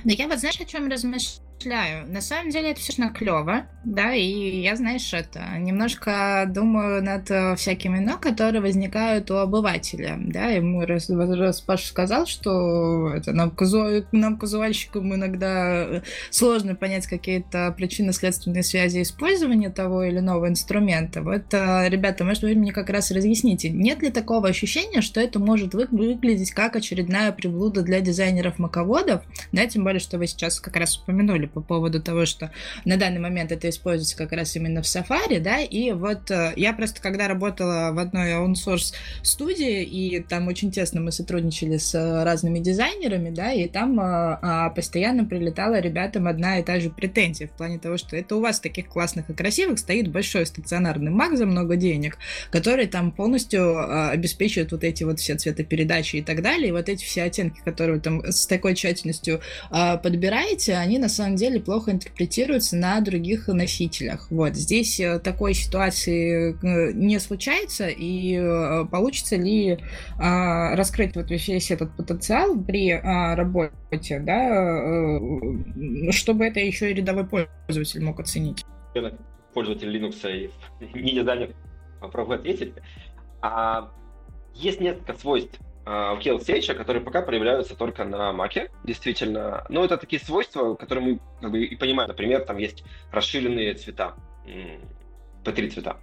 Да 0.03 0.13
я 0.13 0.27
вот 0.27 0.37
знаешь, 0.37 0.59
о 0.59 0.65
чем 0.65 0.87
размышляю? 0.87 1.50
На 1.65 2.21
самом 2.21 2.49
деле 2.49 2.71
это 2.71 2.79
все 2.79 2.91
клево, 3.09 3.65
да, 3.83 4.13
и 4.13 4.61
я, 4.61 4.75
знаешь, 4.75 5.13
это 5.13 5.57
немножко 5.57 6.45
думаю 6.47 7.03
над 7.03 7.31
э, 7.31 7.55
всякими 7.55 7.99
но, 7.99 8.17
которые 8.17 8.61
возникают 8.61 9.31
у 9.31 9.35
обывателя, 9.35 10.17
да, 10.19 10.51
и 10.51 10.59
мы 10.59 10.85
раз, 10.85 11.09
раз 11.09 11.61
Паша 11.61 11.87
сказал, 11.87 12.25
что 12.25 13.09
это 13.09 13.33
нам, 13.33 13.51
казу, 13.51 14.05
нам 14.11 14.37
казуальщикам 14.37 15.13
иногда 15.15 15.83
э, 15.83 16.01
сложно 16.29 16.75
понять 16.75 17.07
какие-то 17.07 17.73
причинно-следственные 17.75 18.63
связи 18.63 19.01
использования 19.01 19.69
того 19.69 20.03
или 20.03 20.19
иного 20.19 20.47
инструмента. 20.47 21.21
Вот, 21.21 21.53
э, 21.53 21.89
ребята, 21.89 22.23
может, 22.23 22.43
вы 22.43 22.55
мне 22.55 22.71
как 22.71 22.89
раз 22.89 23.11
разъясните, 23.11 23.69
нет 23.69 24.01
ли 24.01 24.11
такого 24.11 24.47
ощущения, 24.47 25.01
что 25.01 25.19
это 25.19 25.39
может 25.39 25.73
вы, 25.73 25.87
выглядеть 25.89 26.51
как 26.51 26.75
очередная 26.75 27.31
приблуда 27.31 27.81
для 27.81 28.01
дизайнеров-маководов, 28.01 29.23
да, 29.51 29.65
тем 29.65 29.83
более, 29.83 29.99
что 29.99 30.17
вы 30.17 30.27
сейчас 30.27 30.59
как 30.59 30.75
раз 30.75 30.97
упомянули 30.97 31.50
по 31.53 31.61
поводу 31.61 32.01
того, 32.01 32.25
что 32.25 32.51
на 32.85 32.97
данный 32.97 33.19
момент 33.19 33.51
это 33.51 33.69
используется 33.69 34.17
как 34.17 34.31
раз 34.31 34.55
именно 34.55 34.81
в 34.81 34.85
Safari, 34.85 35.39
да, 35.39 35.59
и 35.59 35.91
вот 35.91 36.31
э, 36.31 36.53
я 36.55 36.73
просто 36.73 37.01
когда 37.01 37.27
работала 37.27 37.91
в 37.91 37.99
одной 37.99 38.31
open-source 38.31 38.93
студии, 39.23 39.83
и 39.83 40.19
там 40.21 40.47
очень 40.47 40.71
тесно 40.71 41.01
мы 41.01 41.11
сотрудничали 41.11 41.77
с 41.77 41.93
разными 42.23 42.59
дизайнерами, 42.59 43.29
да, 43.29 43.51
и 43.51 43.67
там 43.67 43.99
а, 43.99 44.39
а, 44.41 44.69
постоянно 44.69 45.25
прилетала 45.25 45.79
ребятам 45.79 46.27
одна 46.27 46.59
и 46.59 46.63
та 46.63 46.79
же 46.79 46.89
претензия 46.89 47.47
в 47.47 47.51
плане 47.51 47.79
того, 47.79 47.97
что 47.97 48.15
это 48.15 48.35
у 48.35 48.41
вас 48.41 48.59
таких 48.59 48.87
классных 48.87 49.29
и 49.29 49.33
красивых 49.33 49.79
стоит 49.79 50.09
большой 50.09 50.45
стационарный 50.45 51.11
Mac 51.11 51.35
за 51.35 51.45
много 51.45 51.75
денег, 51.75 52.17
который 52.49 52.87
там 52.87 53.11
полностью 53.11 54.09
обеспечивает 54.11 54.71
вот 54.71 54.83
эти 54.83 55.03
вот 55.03 55.19
все 55.19 55.35
цветопередачи 55.35 56.17
и 56.17 56.21
так 56.21 56.41
далее, 56.41 56.69
и 56.69 56.71
вот 56.71 56.89
эти 56.89 57.03
все 57.03 57.23
оттенки, 57.23 57.61
которые 57.63 57.95
вы 57.95 58.01
там 58.01 58.25
с 58.25 58.45
такой 58.47 58.75
тщательностью 58.75 59.41
подбираете, 59.69 60.75
они 60.75 60.97
на 60.97 61.09
самом 61.09 61.35
деле 61.35 61.40
плохо 61.59 61.91
интерпретируются 61.91 62.75
на 62.75 63.01
других 63.01 63.47
носителях. 63.47 64.29
Вот 64.29 64.55
здесь 64.55 64.99
э, 64.99 65.19
такой 65.19 65.53
ситуации 65.53 66.53
э, 66.53 66.91
не 66.93 67.19
случается, 67.19 67.87
и 67.87 68.35
э, 68.35 68.85
получится 68.85 69.35
ли 69.35 69.79
а, 70.17 70.75
раскрыть 70.75 71.15
вот 71.15 71.29
весь 71.29 71.71
этот 71.71 71.95
потенциал 71.95 72.57
при 72.57 72.91
а, 72.91 73.35
работе, 73.35 74.19
да, 74.19 75.19
чтобы 76.11 76.45
это 76.45 76.59
еще 76.59 76.91
и 76.91 76.93
рядовой 76.93 77.25
пользователь 77.25 78.03
мог 78.03 78.19
оценить. 78.19 78.65
Пользователь 79.53 79.95
Linux 79.95 80.29
и 80.29 80.49
не 80.99 81.13
дизайнер 81.13 81.55
попробую 81.99 82.39
ответить. 82.39 82.73
А, 83.41 83.91
есть 84.53 84.79
несколько 84.79 85.17
свойств 85.17 85.59
а, 85.85 86.13
у 86.13 86.17
KLCH, 86.17 86.73
которые 86.73 87.03
пока 87.03 87.21
проявляются 87.21 87.75
только 87.75 88.03
на 88.03 88.31
Mac, 88.31 88.69
действительно. 88.83 89.65
Но 89.69 89.83
это 89.83 89.97
такие 89.97 90.21
свойства, 90.21 90.75
которые 90.75 91.13
мы 91.13 91.19
как 91.41 91.51
бы 91.51 91.63
и 91.63 91.75
понимаем. 91.75 92.09
Например, 92.09 92.41
там 92.41 92.57
есть 92.57 92.83
расширенные 93.11 93.73
цвета, 93.73 94.15
P3 95.43 95.69
цвета. 95.69 95.97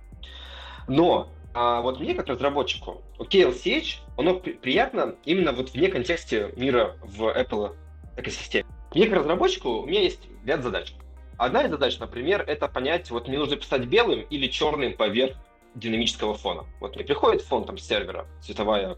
Но 0.88 1.30
а 1.54 1.80
вот 1.80 2.00
мне, 2.00 2.14
как 2.14 2.28
разработчику, 2.28 3.02
KLCH, 3.18 4.00
оно 4.16 4.34
приятно 4.34 5.16
именно 5.24 5.52
вот 5.52 5.72
вне 5.72 5.88
контексте 5.88 6.52
мира 6.56 6.96
в 7.02 7.24
Apple 7.24 7.74
экосистеме. 8.16 8.66
Мне, 8.94 9.06
как 9.06 9.20
разработчику, 9.20 9.70
у 9.80 9.86
меня 9.86 10.00
есть 10.02 10.28
ряд 10.44 10.62
задач. 10.62 10.94
Одна 11.36 11.62
из 11.62 11.70
задач, 11.70 11.98
например, 11.98 12.42
это 12.46 12.68
понять, 12.68 13.10
вот 13.10 13.28
мне 13.28 13.38
нужно 13.38 13.56
писать 13.56 13.86
белым 13.86 14.20
или 14.22 14.48
черным 14.48 14.96
поверх 14.96 15.36
динамического 15.74 16.34
фона. 16.34 16.64
Вот 16.80 16.96
мне 16.96 17.04
приходит 17.04 17.42
фон 17.42 17.64
там 17.64 17.78
с 17.78 17.86
сервера, 17.86 18.26
цветовая 18.40 18.96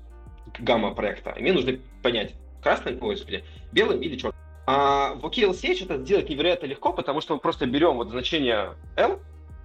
гамма 0.59 0.95
проекта. 0.95 1.31
И 1.31 1.43
мне 1.43 1.53
нужно 1.53 1.79
понять, 2.03 2.35
красным, 2.63 2.99
ой, 3.03 3.15
господи, 3.15 3.45
белым 3.73 4.01
или 4.01 4.17
черным. 4.17 4.39
А 4.67 5.15
в 5.15 5.25
OKLCH 5.25 5.85
это 5.85 5.99
сделать 5.99 6.29
невероятно 6.29 6.67
легко, 6.67 6.93
потому 6.93 7.21
что 7.21 7.35
мы 7.35 7.41
просто 7.41 7.67
берем 7.67 7.97
вот 7.97 8.11
значение 8.11 8.75
L, 8.97 9.21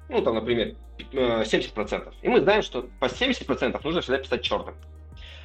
ну, 0.10 0.22
там, 0.22 0.36
например, 0.36 0.76
70%, 0.98 2.14
и 2.22 2.28
мы 2.28 2.42
знаем, 2.42 2.62
что 2.62 2.90
по 3.00 3.06
70% 3.06 3.80
нужно 3.84 4.02
всегда 4.02 4.18
писать 4.20 4.42
черным. 4.42 4.76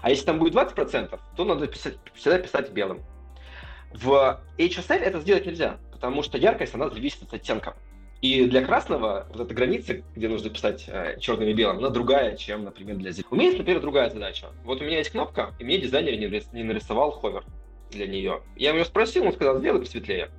А 0.02 0.10
если 0.10 0.24
там 0.24 0.38
будет 0.38 0.54
20%, 0.54 1.18
то 1.36 1.44
надо 1.44 1.66
писать, 1.66 1.96
всегда 2.14 2.38
писать 2.38 2.70
белым. 2.70 3.02
В 3.92 4.40
HSL 4.56 4.98
это 4.98 5.20
сделать 5.20 5.46
нельзя, 5.46 5.78
потому 5.92 6.22
что 6.22 6.38
яркость, 6.38 6.74
она 6.74 6.88
зависит 6.88 7.22
от 7.24 7.34
оттенка. 7.34 7.76
И 8.20 8.44
для 8.44 8.62
красного 8.62 9.26
вот 9.30 9.40
эта 9.40 9.54
граница, 9.54 10.02
где 10.14 10.28
нужно 10.28 10.50
писать 10.50 10.84
э, 10.88 11.18
черным 11.18 11.48
и 11.48 11.54
белым, 11.54 11.78
она 11.78 11.88
другая, 11.88 12.36
чем, 12.36 12.64
например, 12.64 12.96
для 12.96 13.12
зеленого. 13.12 13.32
У 13.32 13.36
меня 13.36 13.46
есть, 13.46 13.58
например, 13.58 13.80
другая 13.80 14.10
задача. 14.10 14.48
Вот 14.64 14.82
у 14.82 14.84
меня 14.84 14.98
есть 14.98 15.10
кнопка, 15.10 15.54
и 15.58 15.64
мне 15.64 15.78
дизайнер 15.78 16.18
не, 16.52 16.62
нарисовал 16.62 17.12
ховер 17.12 17.44
для 17.90 18.06
нее. 18.06 18.42
Я 18.56 18.72
у 18.72 18.74
него 18.74 18.84
спросил, 18.84 19.24
он 19.24 19.32
сказал, 19.32 19.58
сделай 19.58 19.80
посветлее. 19.80 20.30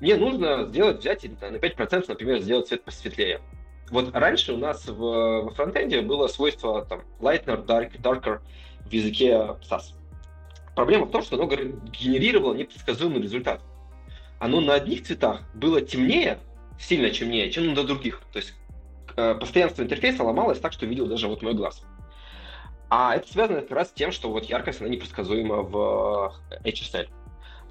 Мне 0.00 0.16
нужно 0.16 0.66
сделать, 0.66 0.98
взять 0.98 1.24
на 1.24 1.56
5%, 1.56 2.04
например, 2.06 2.40
сделать 2.40 2.68
цвет 2.68 2.84
посветлее. 2.84 3.40
Вот 3.90 4.14
раньше 4.14 4.52
у 4.52 4.58
нас 4.58 4.86
в, 4.86 4.98
во 4.98 5.50
фронтенде 5.50 6.02
было 6.02 6.26
свойство 6.28 6.84
там 6.84 7.02
lightener, 7.18 7.64
dark, 7.64 8.00
darker 8.00 8.40
в 8.86 8.92
языке 8.92 9.56
SAS. 9.68 9.94
Проблема 10.76 11.06
в 11.06 11.10
том, 11.10 11.22
что 11.22 11.36
оно 11.36 11.46
генерировало 11.46 12.54
непредсказуемый 12.54 13.22
результат. 13.22 13.62
Оно 14.38 14.60
на 14.60 14.74
одних 14.74 15.04
цветах 15.04 15.42
было 15.54 15.80
темнее, 15.80 16.38
сильно 16.80 17.10
темнее, 17.10 17.50
чем 17.50 17.74
на 17.74 17.84
других. 17.84 18.22
То 18.32 18.38
есть 18.38 18.54
э, 19.16 19.34
постоянство 19.34 19.82
интерфейса 19.82 20.24
ломалось 20.24 20.58
так, 20.58 20.72
что 20.72 20.86
видел 20.86 21.06
даже 21.06 21.28
вот 21.28 21.42
мой 21.42 21.54
глаз. 21.54 21.84
А 22.88 23.14
это 23.14 23.30
связано 23.30 23.60
как 23.60 23.70
раз 23.70 23.88
с 23.88 23.92
тем, 23.92 24.10
что 24.10 24.30
вот 24.30 24.44
яркость, 24.46 24.80
она 24.80 24.90
непредсказуема 24.90 25.62
в 25.62 26.34
HSL. 26.64 27.08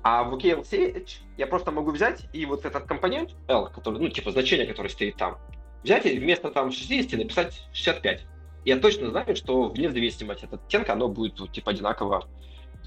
А 0.02 0.24
в 0.24 0.34
OKLCH 0.34 1.10
я 1.38 1.48
просто 1.48 1.72
могу 1.72 1.91
взять 1.91 2.24
и 2.32 2.45
вот 2.45 2.63
этот 2.63 2.86
компонент 2.86 3.32
L, 3.50 3.69
который, 3.69 4.00
ну, 4.00 4.08
типа 4.08 4.32
значение, 4.32 4.65
которое 4.65 4.88
стоит 4.88 5.17
там, 5.17 5.38
взять 5.84 6.06
и 6.06 6.17
вместо 6.17 6.52
там 6.52 6.72
60 6.72 7.19
написать 7.19 7.67
65. 7.74 8.22
Я 8.63 8.78
точно 8.78 9.10
знаю, 9.10 9.36
что 9.36 9.69
вне 9.69 9.91
зависимости 9.91 10.45
от 10.45 10.54
оттенка 10.54 10.93
оно 10.93 11.10
будет 11.10 11.52
типа 11.52 11.72
одинаково 11.72 12.28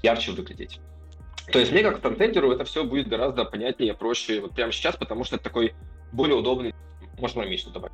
ярче 0.01 0.31
выглядеть. 0.31 0.79
То 1.51 1.59
есть 1.59 1.71
мне 1.71 1.83
как 1.83 1.99
фронтендеру 1.99 2.51
это 2.51 2.63
все 2.63 2.83
будет 2.83 3.07
гораздо 3.07 3.45
понятнее, 3.45 3.93
проще 3.93 4.39
вот 4.39 4.55
прямо 4.55 4.71
сейчас, 4.71 4.95
потому 4.95 5.23
что 5.23 5.35
это 5.35 5.43
такой 5.43 5.73
более 6.13 6.37
удобный. 6.37 6.73
Можно 7.19 7.57
что 7.57 7.71
добавить. 7.71 7.93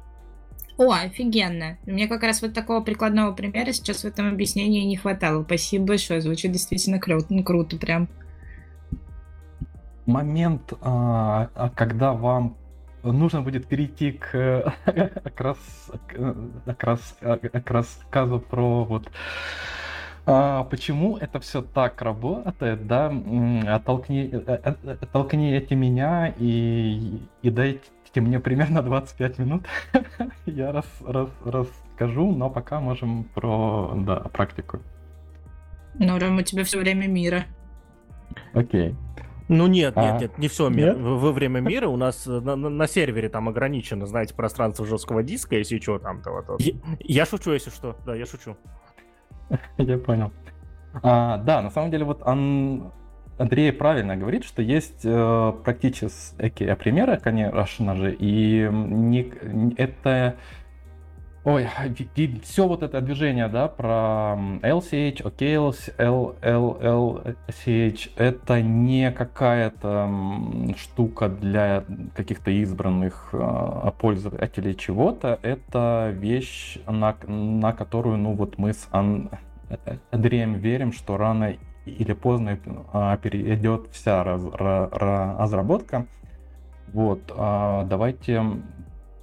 О, 0.77 0.93
офигенно. 0.93 1.77
Мне 1.85 2.07
как 2.07 2.23
раз 2.23 2.41
вот 2.41 2.53
такого 2.53 2.81
прикладного 2.81 3.33
примера 3.33 3.73
сейчас 3.73 4.03
в 4.03 4.05
этом 4.05 4.31
объяснении 4.31 4.85
не 4.85 4.95
хватало. 4.95 5.43
Спасибо 5.43 5.87
большое. 5.87 6.21
Звучит 6.21 6.53
действительно 6.53 6.99
круто. 6.99 7.27
Ну, 7.29 7.43
круто 7.43 7.77
прям. 7.77 8.07
Момент, 10.05 10.73
а, 10.81 11.49
а 11.53 11.69
когда 11.69 12.13
вам 12.13 12.55
нужно 13.03 13.41
будет 13.41 13.67
перейти 13.67 14.13
к, 14.13 14.73
к, 14.85 15.41
рас, 15.41 15.91
к, 16.07 16.83
рас, 16.83 17.17
к 17.19 17.71
рассказу 17.71 18.39
про 18.39 18.85
вот 18.85 19.09
а, 20.25 20.63
почему 20.65 21.17
это 21.17 21.39
все 21.39 21.61
так 21.61 22.01
работает, 22.01 22.85
да? 22.85 23.11
Оттолкни, 23.67 24.29
э, 24.31 24.59
э, 24.63 24.95
оттолкните 25.01 25.75
меня 25.75 26.33
и, 26.37 27.19
и 27.41 27.49
дайте 27.49 27.81
мне 28.17 28.39
примерно 28.39 28.81
25 28.81 29.39
минут. 29.39 29.65
Я 30.45 30.71
раз, 30.71 30.85
раз, 31.05 31.29
расскажу, 31.45 32.31
но 32.31 32.49
пока 32.49 32.79
можем 32.79 33.23
про 33.23 33.93
да, 33.95 34.15
практику. 34.21 34.79
Ну, 35.95 36.17
Ром, 36.17 36.37
у 36.37 36.41
тебя 36.41 36.63
все 36.63 36.79
время 36.79 37.07
мира. 37.07 37.45
Окей. 38.53 38.95
Ну 39.47 39.65
нет, 39.65 39.95
нет, 39.95 40.15
а, 40.15 40.19
нет, 40.19 40.37
не 40.37 40.47
все 40.47 40.69
нет? 40.69 40.95
во 40.97 41.31
время 41.31 41.59
мира. 41.59 41.87
У 41.87 41.97
нас 41.97 42.27
на, 42.27 42.55
на, 42.55 42.69
на 42.69 42.87
сервере 42.87 43.29
там 43.29 43.49
ограничено, 43.49 44.05
знаете, 44.05 44.35
пространство 44.35 44.85
жесткого 44.85 45.23
диска, 45.23 45.55
если 45.55 45.79
что 45.79 45.97
там-то 45.97 46.31
вот. 46.31 46.61
Я, 46.61 46.73
я 46.99 47.25
шучу, 47.25 47.51
если 47.51 47.71
что. 47.71 47.97
Да, 48.05 48.15
я 48.15 48.25
шучу. 48.25 48.55
Я 49.77 49.97
понял. 49.97 50.31
А, 51.01 51.37
да, 51.37 51.61
на 51.63 51.71
самом 51.71 51.89
деле 51.89 52.05
вот 52.05 52.21
он, 52.23 52.91
Андрей 53.39 53.71
правильно 53.71 54.17
говорит, 54.17 54.43
что 54.43 54.61
есть 54.61 55.01
э, 55.05 55.53
практические 55.63 56.75
примеры, 56.75 57.17
конечно 57.17 57.95
же, 57.95 58.13
и 58.13 58.69
не, 58.69 59.31
это 59.77 60.35
Ой, 61.45 61.67
все 62.43 62.67
вот 62.67 62.83
это 62.83 62.99
движение, 62.99 63.47
да, 63.47 63.69
про 63.69 64.37
LCH, 64.61 65.23
OKLCH, 65.23 66.35
LLLCH, 66.43 68.11
это 68.17 68.61
не 68.61 69.09
какая-то 69.09 70.11
штука 70.77 71.29
для 71.29 71.85
каких-то 72.13 72.51
избранных 72.51 73.29
а, 73.31 73.91
пользователей 73.91 74.75
чего-то, 74.75 75.39
это 75.41 76.13
вещь, 76.13 76.77
на, 76.85 77.15
на 77.25 77.71
которую, 77.71 78.17
ну 78.17 78.33
вот 78.33 78.57
мы 78.57 78.73
с 78.73 78.89
Андреем 80.11 80.55
верим, 80.55 80.91
что 80.91 81.15
рано 81.15 81.55
или 81.85 82.13
поздно 82.13 82.59
а, 82.93 83.17
перейдет 83.17 83.87
вся 83.91 84.23
раз, 84.23 84.41
разработка. 84.53 86.05
Вот, 86.93 87.21
а, 87.35 87.85
давайте 87.85 88.43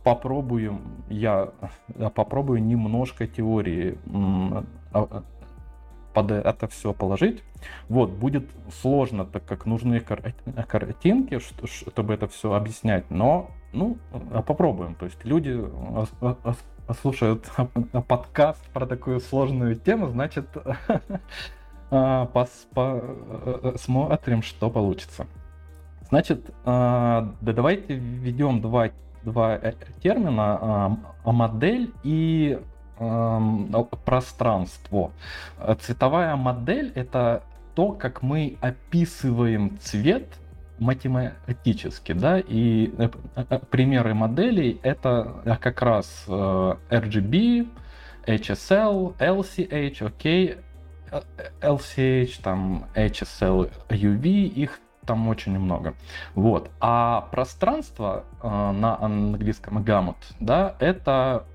попробуем, 0.04 1.04
я 1.08 1.50
попробую 2.14 2.62
немножко 2.62 3.26
теории 3.26 3.98
а, 4.92 5.22
под 6.14 6.30
это 6.30 6.68
все 6.68 6.94
положить. 6.94 7.42
Вот, 7.88 8.10
будет 8.10 8.48
сложно, 8.80 9.26
так 9.26 9.44
как 9.44 9.66
нужны 9.66 10.00
картинки, 10.00 11.40
чтобы 11.66 12.14
это 12.14 12.26
все 12.28 12.54
объяснять, 12.54 13.10
но, 13.10 13.50
ну, 13.72 13.98
попробуем. 14.46 14.94
То 14.94 15.06
есть 15.06 15.22
люди 15.24 15.62
слушают 17.02 17.50
подкаст 18.08 18.64
про 18.70 18.86
такую 18.86 19.20
сложную 19.20 19.76
тему, 19.76 20.08
значит, 20.08 20.46
посмотрим, 21.90 22.92
что 24.42 24.70
получится. 24.70 25.26
Значит, 26.08 26.50
да 26.64 27.32
давайте 27.40 27.94
введем 27.94 28.60
два 28.60 28.90
два 29.26 29.56
э, 29.56 29.72
термина 30.02 30.96
а, 31.24 31.32
модель 31.32 31.92
и 32.02 32.58
пространство. 34.06 35.10
Цветовая 35.80 36.34
модель 36.36 36.92
это 36.94 37.42
то, 37.74 37.92
как 37.92 38.22
мы 38.22 38.56
описываем 38.62 39.76
цвет 39.80 40.26
математически, 40.78 42.12
да, 42.12 42.38
и 42.38 42.90
э, 42.96 43.10
э, 43.34 43.58
примеры 43.70 44.14
моделей 44.14 44.80
это 44.82 45.58
как 45.60 45.82
раз 45.82 46.24
RGB, 46.26 47.68
HSL, 48.26 49.14
LCH, 49.18 50.02
OK, 50.02 50.58
LCH, 51.60 52.40
там 52.42 52.86
HSL, 52.94 53.70
UV, 53.88 54.46
их 54.46 54.80
там 55.06 55.28
очень 55.28 55.58
много. 55.58 55.94
Вот. 56.34 56.70
А 56.80 57.28
пространство 57.30 58.24
э, 58.42 58.48
на 58.48 59.00
английском 59.00 59.78
gamut, 59.78 60.16
да, 60.40 60.74
это 60.80 61.46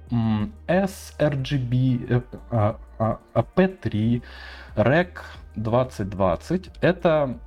sRGB, 0.68 2.24
э, 2.52 2.74
э, 3.00 3.16
P3, 3.56 4.24
REC 4.76 5.10
2020. 5.56 6.72
Это 6.82 7.38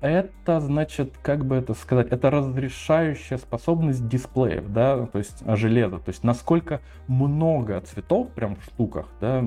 это 0.00 0.60
значит, 0.60 1.18
как 1.22 1.44
бы 1.44 1.56
это 1.56 1.74
сказать, 1.74 2.08
это 2.12 2.30
разрешающая 2.30 3.36
способность 3.36 4.06
дисплеев, 4.06 4.68
да, 4.68 5.06
то 5.06 5.18
есть 5.18 5.42
железа, 5.44 5.98
то 5.98 6.10
есть 6.10 6.22
насколько 6.22 6.80
много 7.08 7.80
цветов 7.80 8.30
прям 8.30 8.54
в 8.54 8.64
штуках, 8.64 9.08
да, 9.20 9.44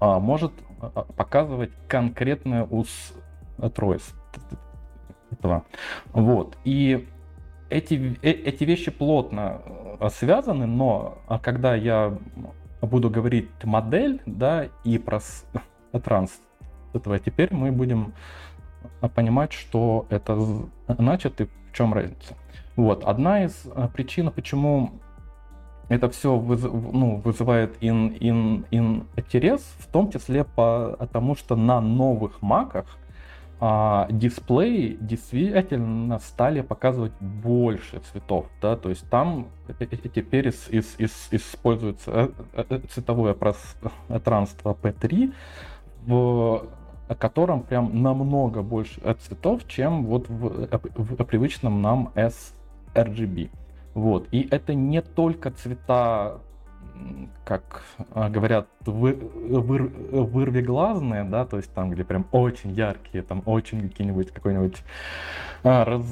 может 0.00 0.52
а, 0.80 1.02
показывать 1.16 1.70
конкретное 1.88 2.64
устройство 2.64 4.18
этого. 5.30 5.64
Вот. 6.12 6.56
И 6.64 7.08
эти, 7.70 8.18
э, 8.22 8.30
эти 8.30 8.64
вещи 8.64 8.90
плотно 8.90 9.60
э, 10.00 10.08
связаны, 10.10 10.66
но 10.66 11.18
а 11.26 11.38
когда 11.38 11.74
я 11.74 12.16
буду 12.80 13.10
говорить 13.10 13.48
модель, 13.62 14.20
да, 14.26 14.68
и 14.84 14.98
про 14.98 15.20
транс 16.04 16.40
этого, 16.92 17.18
теперь 17.18 17.52
мы 17.52 17.72
будем 17.72 18.12
понимать, 19.14 19.52
что 19.52 20.06
это 20.10 20.38
значит 20.88 21.40
и 21.40 21.44
в 21.44 21.72
чем 21.72 21.94
разница. 21.94 22.34
Вот. 22.76 23.04
Одна 23.04 23.44
из 23.44 23.66
э, 23.66 23.88
причин, 23.92 24.30
почему 24.30 24.92
это 25.88 26.08
все 26.10 26.36
выз, 26.36 26.62
ну, 26.62 27.16
вызывает 27.24 27.76
ин, 27.80 28.08
ин, 28.20 28.66
ин 28.70 29.06
интерес, 29.16 29.60
в 29.78 29.86
том 29.86 30.10
числе 30.10 30.44
потому, 30.44 31.36
что 31.36 31.56
на 31.56 31.80
новых 31.80 32.40
маках 32.42 32.86
а, 33.60 34.08
дисплеи 34.10 34.96
действительно 35.00 36.18
стали 36.18 36.60
показывать 36.60 37.12
больше 37.20 38.00
цветов, 38.00 38.46
да, 38.60 38.76
то 38.76 38.90
есть 38.90 39.08
там 39.08 39.48
теперь 40.14 40.48
из, 40.48 40.68
из, 40.68 40.94
из, 40.98 41.28
используется 41.30 42.10
э, 42.54 42.64
э, 42.68 42.80
цветовое 42.90 43.34
пространство 43.34 44.76
P3, 44.82 45.32
в 46.06 46.66
котором 47.18 47.62
прям 47.62 48.02
намного 48.02 48.62
больше 48.62 49.00
цветов, 49.20 49.66
чем 49.68 50.04
вот 50.04 50.28
в, 50.28 50.68
в 50.96 51.24
привычном 51.24 51.80
нам 51.80 52.12
sRGB. 52.14 53.50
Вот. 53.94 54.28
И 54.32 54.46
это 54.50 54.74
не 54.74 55.00
только 55.00 55.50
цвета 55.50 56.40
как 57.44 57.82
а, 58.12 58.30
говорят, 58.30 58.68
вы, 58.86 59.14
выр, 59.14 59.82
вырвиглазные, 59.82 61.24
да, 61.24 61.44
то 61.44 61.56
есть 61.58 61.72
там, 61.74 61.90
где 61.90 62.04
прям 62.04 62.26
очень 62.32 62.72
яркие, 62.72 63.22
там 63.22 63.42
очень 63.46 63.88
какие-нибудь, 63.88 64.30
какой-нибудь 64.30 64.82
а, 65.62 65.84
раз, 65.84 66.06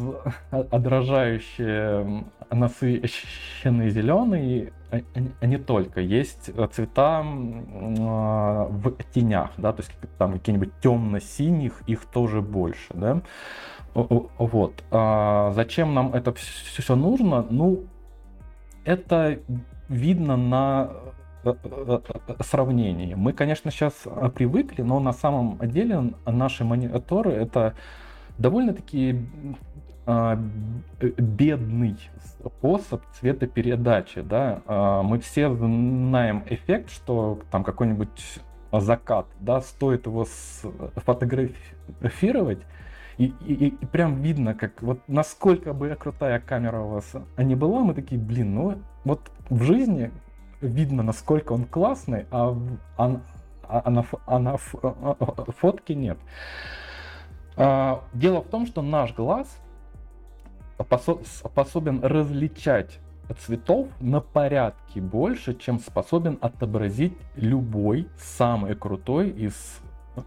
отражающие 0.51 2.24
насыщенный 2.51 3.91
зеленый, 3.91 4.72
а, 4.91 5.01
а 5.41 5.47
не 5.47 5.57
только. 5.57 6.01
Есть 6.01 6.51
цвета 6.72 7.22
а, 7.24 8.66
в 8.68 8.93
тенях, 9.14 9.53
да, 9.57 9.72
то 9.72 9.83
есть 9.83 9.93
там 10.18 10.35
какие-нибудь 10.35 10.72
темно-синих, 10.83 11.83
их 11.87 12.05
тоже 12.07 12.43
больше, 12.43 12.93
да. 12.93 13.22
Вот. 13.95 14.82
А 14.90 15.53
зачем 15.55 15.95
нам 15.95 16.14
это 16.14 16.32
все 16.32 16.97
нужно? 16.97 17.47
Ну, 17.49 17.84
это 18.84 19.38
видно 19.88 20.36
на 20.36 20.90
э, 21.45 21.55
э, 21.62 22.01
э, 22.28 22.34
сравнении. 22.43 23.14
Мы, 23.14 23.32
конечно, 23.32 23.70
сейчас 23.70 23.95
привыкли, 24.34 24.82
но 24.82 25.01
на 25.01 25.12
самом 25.12 25.59
деле 25.62 26.12
наши 26.26 26.64
мониторы 26.64 27.32
это 27.32 27.74
довольно-таки 28.38 29.20
а, 30.05 30.36
бедный 31.01 31.97
способ 32.40 33.03
цветопередачи. 33.20 34.22
Да? 34.22 34.62
А, 34.66 35.03
мы 35.03 35.20
все 35.20 35.55
знаем 35.55 36.43
эффект, 36.47 36.90
что 36.90 37.38
там 37.51 37.62
какой-нибудь 37.62 38.40
закат, 38.72 39.26
да, 39.38 39.61
стоит 39.61 40.07
его 40.07 40.24
сфотографировать, 40.24 42.62
и, 43.18 43.26
и, 43.46 43.68
и 43.68 43.86
прям 43.86 44.22
видно, 44.22 44.54
как 44.54 44.82
вот 44.82 45.00
насколько 45.06 45.72
бы 45.72 45.94
крутая 45.98 46.40
камера 46.40 46.80
у 46.80 46.88
вас 46.88 47.12
не 47.36 47.54
была, 47.54 47.80
мы 47.80 47.94
такие, 47.94 48.20
блин, 48.20 48.54
ну 48.54 48.82
вот 49.04 49.30
в 49.50 49.62
жизни 49.62 50.10
видно, 50.60 51.02
насколько 51.02 51.52
он 51.52 51.64
классный, 51.64 52.26
а, 52.30 52.56
а, 52.96 53.20
а, 53.68 53.90
на, 53.90 54.04
а 54.26 54.38
на 54.38 54.56
фотке 54.56 55.94
нет. 55.94 56.18
А, 57.56 58.04
дело 58.14 58.42
в 58.42 58.48
том, 58.48 58.66
что 58.66 58.82
наш 58.82 59.14
глаз 59.14 59.58
способен 61.24 62.02
различать 62.02 62.98
цветов 63.38 63.88
на 64.00 64.20
порядке 64.20 65.00
больше, 65.00 65.54
чем 65.54 65.78
способен 65.78 66.38
отобразить 66.40 67.16
любой 67.36 68.08
самый 68.18 68.74
крутой 68.74 69.30
из 69.30 69.80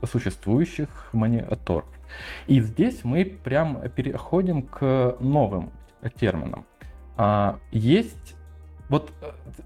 существующих 0.03 1.09
мониторов. 1.13 1.86
И 2.47 2.60
здесь 2.62 3.03
мы 3.03 3.26
прям 3.26 3.82
переходим 3.95 4.62
к 4.62 5.16
новым 5.20 5.72
терминам. 6.20 6.66
А, 7.18 7.60
есть 7.72 8.36
вот 8.89 9.12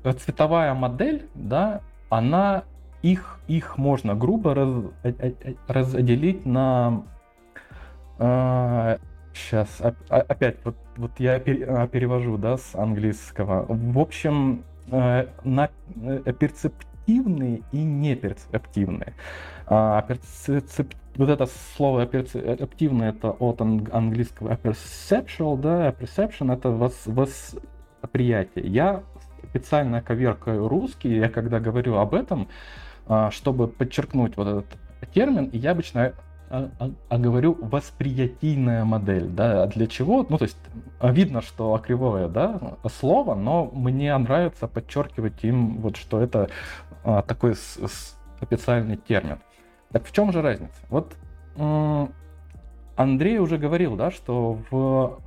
э, 0.03 0.13
цветовая 0.13 0.73
модель, 0.73 1.27
да, 1.33 1.81
она 2.09 2.63
их, 3.01 3.39
их 3.47 3.77
можно 3.77 4.15
грубо 4.15 4.55
раз, 4.55 4.69
э, 5.03 5.13
э, 5.19 5.53
разделить 5.67 6.45
на 6.45 7.03
сейчас 9.33 9.81
опять 10.09 10.57
вот, 10.65 10.75
вот 10.97 11.11
я 11.19 11.39
перевожу 11.39 12.37
да, 12.37 12.57
с 12.57 12.75
английского. 12.75 13.65
В 13.69 13.97
общем, 13.97 14.65
на 14.91 15.69
перцептивные 16.37 17.61
и 17.71 17.81
неперцептивные. 17.81 19.13
А, 19.67 20.01
перцеп... 20.01 20.93
Вот 21.19 21.27
это 21.27 21.49
слово 21.75 22.05
перцептивное, 22.05 23.09
это 23.09 23.31
от 23.31 23.59
английского 23.59 24.53
perceptual, 24.55 25.57
да, 25.57 25.89
perception, 25.89 26.53
это 26.53 26.69
вос... 26.69 27.07
восприятие. 27.07 28.65
Я 28.65 29.03
специально 29.49 30.01
коверкаю 30.01 30.69
русский, 30.69 31.17
я 31.17 31.27
когда 31.27 31.59
говорю 31.59 31.97
об 31.97 32.15
этом, 32.15 32.47
а, 33.05 33.31
чтобы 33.31 33.67
подчеркнуть 33.67 34.37
вот 34.37 34.47
этот 34.47 35.11
термин, 35.13 35.49
я 35.51 35.71
обычно 35.71 36.13
а, 36.49 36.69
а, 36.79 36.91
а 37.09 37.17
говорю 37.17 37.57
восприятийная 37.59 38.85
модель, 38.85 39.27
да, 39.27 39.65
для 39.67 39.87
чего? 39.87 40.25
Ну, 40.29 40.37
то 40.37 40.45
есть 40.45 40.57
видно, 41.03 41.41
что 41.41 41.77
кривое, 41.85 42.29
да, 42.29 42.77
слово, 42.87 43.35
но 43.35 43.69
мне 43.73 44.17
нравится 44.17 44.69
подчеркивать 44.69 45.43
им 45.43 45.79
вот, 45.81 45.97
что 45.97 46.21
это 46.21 46.49
а, 47.03 47.23
такой 47.23 47.55
с, 47.55 47.77
с 47.77 48.17
специальный 48.41 48.95
термин. 48.95 49.39
Так 49.91 50.05
в 50.05 50.11
чем 50.11 50.31
же 50.31 50.41
разница? 50.41 50.81
Вот 50.89 51.17
Андрей 52.95 53.39
уже 53.39 53.57
говорил, 53.57 53.95
да, 53.95 54.11
что 54.11 54.59
в 54.69 55.19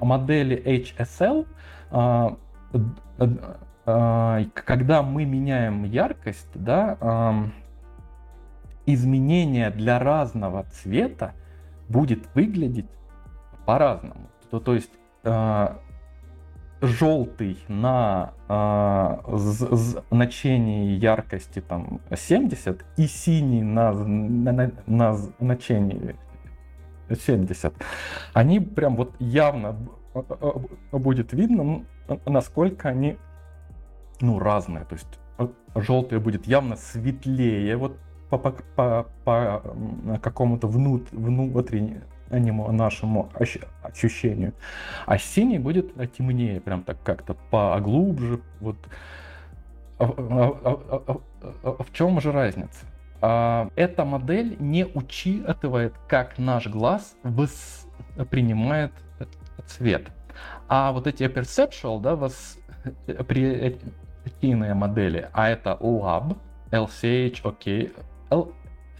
модели 0.00 0.56
HSL, 0.64 1.46
когда 4.54 5.02
мы 5.02 5.24
меняем 5.24 5.84
яркость, 5.84 6.50
да, 6.54 7.50
изменение 8.84 9.70
для 9.70 9.98
разного 9.98 10.64
цвета 10.64 11.32
будет 11.88 12.28
выглядеть 12.34 12.90
по-разному. 13.64 14.28
То, 14.50 14.60
то 14.60 14.74
есть 14.74 14.92
желтый 16.82 17.58
на 17.68 18.32
э, 18.48 19.18
значении 20.10 20.96
яркости 20.98 21.60
там 21.60 22.00
70 22.14 22.84
и 22.96 23.06
синий 23.06 23.62
на, 23.62 23.92
на, 23.92 24.72
на 24.86 25.14
значении 25.14 26.16
70, 27.08 27.72
они 28.34 28.60
прям 28.60 28.96
вот 28.96 29.14
явно 29.20 29.76
будет 30.90 31.32
видно, 31.32 31.84
насколько 32.26 32.88
они 32.88 33.16
ну, 34.20 34.38
разные. 34.38 34.84
То 34.84 34.94
есть 34.94 35.20
желтый 35.74 36.18
будет 36.18 36.46
явно 36.46 36.76
светлее 36.76 37.76
вот 37.76 37.96
по, 38.28 38.38
по, 38.38 38.52
по, 38.76 39.06
по 39.24 39.62
какому-то 40.20 40.66
внут, 40.66 41.12
внутреннему 41.12 42.02
нашему 42.32 43.30
ощущению. 43.82 44.52
А 45.06 45.18
синий 45.18 45.58
будет 45.58 45.94
темнее, 46.12 46.60
прям 46.60 46.82
так 46.82 47.02
как-то 47.02 47.34
поглубже. 47.50 48.40
Вот. 48.60 48.76
А, 49.98 50.04
а, 50.04 51.18
а, 51.62 51.82
в 51.82 51.92
чем 51.92 52.20
же 52.20 52.32
разница? 52.32 52.86
Эта 53.76 54.04
модель 54.04 54.56
не 54.58 54.84
учитывает, 54.84 55.94
как 56.08 56.38
наш 56.38 56.66
глаз 56.66 57.14
воспринимает 57.22 58.90
цвет. 59.66 60.08
А 60.68 60.90
вот 60.92 61.06
эти 61.06 61.22
perceptual, 61.24 62.00
да, 62.00 62.16
восприятийные 62.16 64.74
модели, 64.74 65.28
а 65.32 65.50
это 65.50 65.78
lab, 65.80 66.36
LCH, 66.72 67.42
окей, 67.44 67.92
okay, 68.30 68.52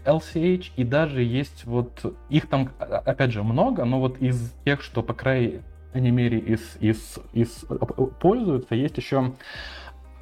LCH 0.05 0.71
и 0.75 0.83
даже 0.83 1.21
есть 1.23 1.65
вот, 1.65 2.13
их 2.29 2.47
там 2.47 2.71
опять 2.79 3.31
же 3.31 3.43
много, 3.43 3.85
но 3.85 3.99
вот 3.99 4.17
из 4.19 4.53
тех, 4.65 4.81
что 4.81 5.03
по 5.03 5.13
крайней 5.13 5.61
мере 5.93 6.39
из, 6.39 6.77
из, 6.79 7.19
из 7.33 7.65
пользуются, 8.19 8.75
есть 8.75 8.97
еще 8.97 9.33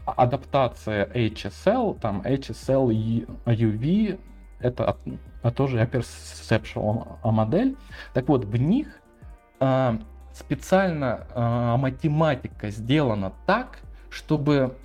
адаптация 0.05 1.05
HSL, 1.07 1.99
там 1.99 2.21
HSL 2.21 3.27
UV, 3.45 4.19
это 4.59 4.97
а 5.41 5.51
тоже 5.51 5.79
perceptual 5.91 7.17
модель. 7.23 7.75
Так 8.13 8.27
вот, 8.27 8.45
в 8.45 8.55
них 8.57 8.87
э, 9.59 9.97
специально 10.33 11.25
э, 11.33 11.75
математика 11.77 12.69
сделана 12.69 13.33
так, 13.45 13.79
чтобы 14.09 14.75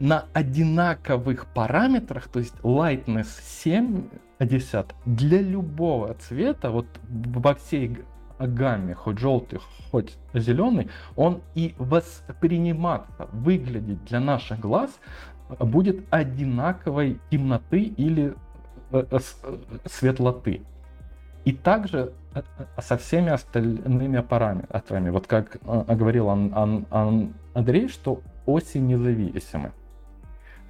на 0.00 0.24
одинаковых 0.32 1.46
параметрах, 1.46 2.28
то 2.28 2.40
есть 2.40 2.54
lightness 2.62 3.28
70 3.62 4.94
для 5.04 5.40
любого 5.40 6.14
цвета, 6.14 6.70
вот 6.70 6.86
во 7.08 7.54
всей 7.54 7.98
гамме, 8.38 8.94
хоть 8.94 9.18
желтый, 9.18 9.60
хоть 9.90 10.16
зеленый, 10.32 10.88
он 11.16 11.42
и 11.54 11.74
восприниматься, 11.78 13.28
выглядеть 13.32 14.02
для 14.06 14.20
наших 14.20 14.58
глаз 14.58 14.90
будет 15.58 16.02
одинаковой 16.10 17.20
темноты 17.30 17.82
или 17.82 18.34
э, 18.92 19.04
э, 19.10 19.18
э, 19.42 19.58
светлоты. 19.86 20.62
И 21.44 21.52
также 21.52 22.12
со 22.78 22.96
всеми 22.96 23.30
остальными 23.30 24.20
параметрами. 24.20 25.10
Вот 25.10 25.26
как 25.26 25.56
говорил 25.62 26.28
Андрей, 26.28 27.88
что 27.88 28.20
оси 28.46 28.78
независимы. 28.78 29.72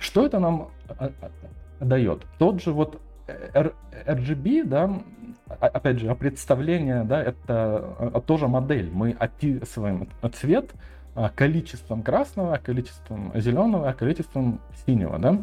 Что 0.01 0.24
это 0.26 0.40
нам 0.40 0.70
а, 0.88 1.12
а, 1.20 1.84
дает? 1.84 2.24
Тот 2.38 2.61
же 2.61 2.72
вот 2.72 3.01
RGB, 3.28 4.64
да, 4.64 4.98
опять 5.46 6.01
же, 6.01 6.12
представление, 6.14 7.05
да, 7.05 7.22
это 7.22 7.84
а, 7.98 8.20
тоже 8.26 8.48
модель. 8.48 8.90
Мы 8.90 9.12
описываем 9.12 10.09
цвет 10.32 10.72
количеством 11.36 12.03
красного, 12.03 12.57
количеством 12.57 13.30
зеленого, 13.34 13.92
количеством 13.92 14.61
синего, 14.86 15.18
да. 15.18 15.38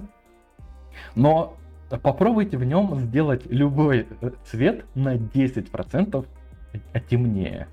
Но 1.13 1.55
попробуйте 2.01 2.57
в 2.57 2.63
нем 2.63 2.95
сделать 2.95 3.45
любой 3.45 4.07
э, 4.21 4.31
цвет 4.45 4.85
на 4.95 5.15
10% 5.15 6.25
темнее 7.09 7.67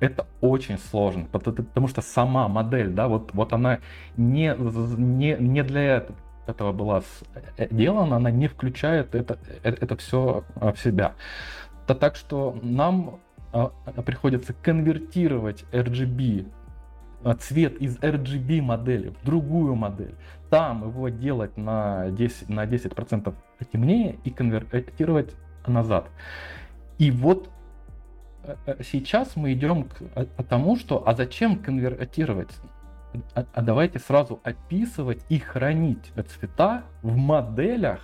это 0.00 0.26
очень 0.40 0.78
сложно, 0.78 1.26
потому 1.30 1.88
что 1.88 2.02
сама 2.02 2.48
модель, 2.48 2.90
да, 2.90 3.08
вот, 3.08 3.32
вот 3.32 3.52
она 3.52 3.80
не, 4.16 4.54
не, 4.58 5.36
не 5.38 5.62
для 5.62 6.06
этого 6.46 6.72
была 6.72 7.02
э, 7.56 7.68
сделана, 7.70 8.16
она 8.16 8.30
не 8.30 8.48
включает 8.48 9.14
это, 9.14 9.38
это, 9.62 9.84
это 9.84 9.96
все 9.96 10.44
а, 10.56 10.72
в 10.72 10.78
себя. 10.78 11.14
То 11.86 11.94
так 11.94 12.16
что 12.16 12.58
нам 12.62 13.20
а, 13.52 13.68
приходится 14.04 14.52
конвертировать 14.52 15.64
RGB 15.72 16.46
а, 17.24 17.34
цвет 17.34 17.80
из 17.80 17.96
RGB 17.98 18.60
модели 18.60 19.08
в 19.08 19.24
другую 19.24 19.74
модель, 19.74 20.14
там 20.50 20.88
его 20.88 21.08
делать 21.08 21.56
на 21.56 22.08
10%, 22.08 22.52
на 22.52 22.66
10% 22.66 23.34
темнее 23.72 24.18
и 24.24 24.30
конвертировать 24.30 25.34
назад. 25.66 26.10
И 26.98 27.10
вот 27.10 27.48
Э, 27.48 27.48
э, 27.48 27.55
сейчас 28.82 29.36
мы 29.36 29.52
идем 29.52 29.84
к 29.84 30.02
э, 30.14 30.26
тому, 30.48 30.76
что 30.76 31.06
а 31.06 31.14
зачем 31.14 31.56
конвертировать? 31.58 32.50
А, 33.34 33.44
а 33.52 33.62
давайте 33.62 33.98
сразу 33.98 34.40
описывать 34.42 35.24
и 35.28 35.38
хранить 35.38 36.12
цвета 36.28 36.84
в 37.02 37.16
моделях, 37.16 38.00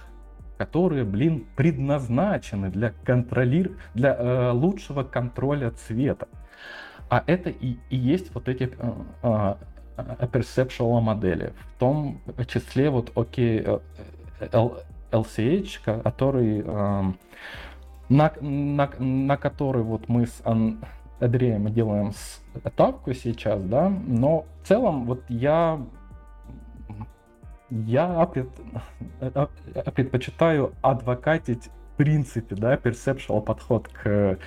которые, 0.59 1.05
блин, 1.05 1.47
предназначены 1.57 2.70
для 2.70 2.93
контролир, 3.05 3.72
для 3.95 4.14
э, 4.14 4.51
лучшего 4.53 5.03
контроля 5.03 5.70
цвета. 5.70 6.28
А 7.09 7.22
это 7.26 7.51
и, 7.51 7.76
и 7.90 7.97
есть 7.97 8.34
вот 8.34 8.49
эти 8.49 8.72
э, 8.78 8.93
э, 9.22 9.55
perceptual 10.32 11.01
модели. 11.01 11.53
В 11.74 11.78
том 11.78 12.20
числе 12.47 12.90
вот 12.90 13.12
окей, 13.16 13.61
okay, 13.61 13.82
LCH, 15.12 16.03
который 16.03 16.62
э, 16.64 17.12
на, 18.12 18.32
на, 18.40 18.90
на 18.98 19.36
который 19.36 19.82
вот 19.82 20.08
мы 20.08 20.26
с 20.26 20.42
Андреем 20.44 21.72
делаем 21.72 22.12
ставку 22.12 23.14
сейчас, 23.14 23.62
да, 23.62 23.88
но 23.88 24.44
в 24.62 24.68
целом 24.68 25.06
вот 25.06 25.22
я 25.28 25.80
я 27.70 28.26
пред, 28.26 28.48
предпочитаю 29.94 30.74
адвокатить 30.82 31.70
в 31.92 31.96
принципе, 31.96 32.54
да, 32.54 32.76
perceptual 32.76 33.42
подход 33.42 33.88
к, 33.88 34.38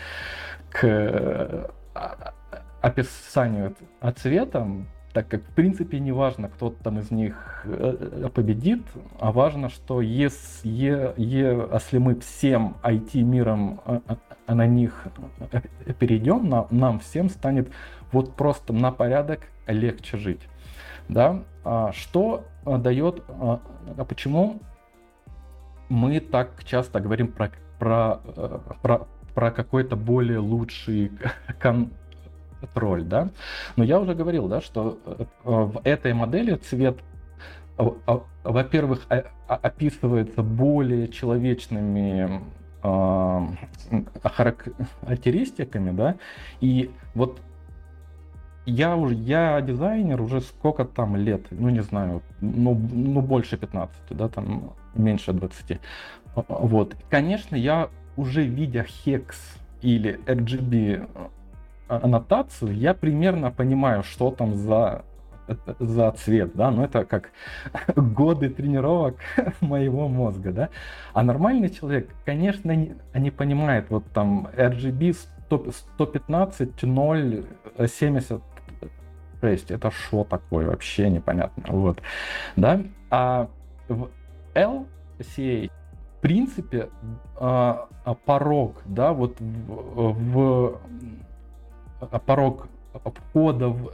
к 0.70 1.72
описанию 2.82 3.76
цвета, 4.18 4.68
так 5.16 5.30
как 5.30 5.44
в 5.44 5.56
принципе 5.56 6.02
не 6.02 6.12
важно, 6.12 6.50
кто 6.50 6.72
там 6.72 7.00
из 7.00 7.10
них 7.10 7.62
э, 7.64 8.30
победит, 8.34 8.82
а 9.18 9.32
важно, 9.32 9.70
что 9.70 10.02
если, 10.02 11.14
если 11.16 12.00
мы 12.00 12.20
всем 12.20 12.76
IT-миром 12.84 13.80
э, 13.86 14.00
э, 14.48 14.54
на 14.54 14.68
них 14.68 15.08
перейдем, 16.00 16.68
нам 16.70 17.00
всем 17.00 17.30
станет 17.30 17.72
вот 18.12 18.36
просто 18.36 18.74
на 18.74 18.92
порядок 18.92 19.48
легче 19.68 20.18
жить. 20.18 20.42
Да? 21.08 21.44
А 21.64 21.94
что 21.94 22.44
дает, 22.66 23.24
а 23.30 23.62
почему 24.10 24.60
мы 25.88 26.20
так 26.20 26.62
часто 26.66 27.00
говорим 27.00 27.30
про, 27.30 27.52
про, 27.80 28.20
про, 28.82 29.08
про 29.34 29.52
какой-то 29.52 29.96
более 29.96 30.40
лучший 30.40 31.14
кон 31.62 31.92
контроль, 32.66 33.04
да. 33.04 33.30
Но 33.76 33.84
я 33.84 34.00
уже 34.00 34.16
говорил, 34.16 34.48
да, 34.48 34.62
что 34.62 35.00
э, 35.06 35.26
в 35.44 35.82
этой 35.84 36.14
модели 36.14 36.56
цвет, 36.56 36.98
во-первых, 38.44 39.06
описывается 39.48 40.42
более 40.44 41.08
человечными 41.10 42.42
характеристиками, 44.24 45.92
да, 45.92 46.16
и 46.62 46.92
вот 47.16 47.42
я 48.66 48.96
уже, 48.96 49.16
я 49.16 49.62
дизайнер 49.62 50.22
уже 50.22 50.42
сколько 50.42 50.86
там 50.86 51.16
лет, 51.16 51.46
ну 51.52 51.70
не 51.70 51.82
знаю, 51.82 52.22
ну, 52.42 52.74
ну 52.94 53.22
больше 53.22 53.58
15, 53.58 53.96
да, 54.12 54.28
там 54.28 54.74
меньше 54.94 55.34
20. 55.34 55.80
Вот, 56.48 56.96
конечно, 57.10 57.56
я 57.56 57.90
уже 58.18 58.44
видя 58.44 58.84
хекс 58.84 59.58
или 59.82 60.20
RGB 60.26 61.08
аннотацию, 61.88 62.76
я 62.76 62.94
примерно 62.94 63.52
понимаю, 63.52 64.04
что 64.04 64.32
там 64.32 64.56
за 64.56 65.04
за 65.80 66.12
цвет, 66.12 66.56
да, 66.56 66.72
но 66.72 66.86
это 66.86 67.06
как 67.06 67.30
годы 67.96 68.50
тренировок 68.50 69.18
моего 69.62 70.08
мозга, 70.08 70.52
да. 70.52 70.70
А 71.14 71.24
нормальный 71.24 71.70
человек, 71.70 72.10
конечно, 72.26 72.72
не, 72.72 72.96
не 73.14 73.32
понимает, 73.32 73.90
вот 73.90 74.06
там 74.14 74.48
RGB 74.56 75.14
100, 75.48 75.72
115, 75.98 76.84
0, 76.84 77.46
76, 77.78 79.72
это 79.72 79.92
что 79.92 80.24
такое, 80.24 80.68
вообще 80.68 81.10
непонятно, 81.10 81.64
вот, 81.68 82.02
да. 82.56 82.82
А 83.10 83.48
в 83.88 84.10
LCA, 84.56 85.70
в 85.70 86.22
принципе, 86.22 86.90
а, 87.36 87.88
а 88.04 88.16
порог, 88.16 88.82
да, 88.86 89.14
вот 89.14 89.40
в, 89.40 90.14
в 90.14 90.80
порог 92.06 92.68
входа 92.94 93.70
в 93.70 93.92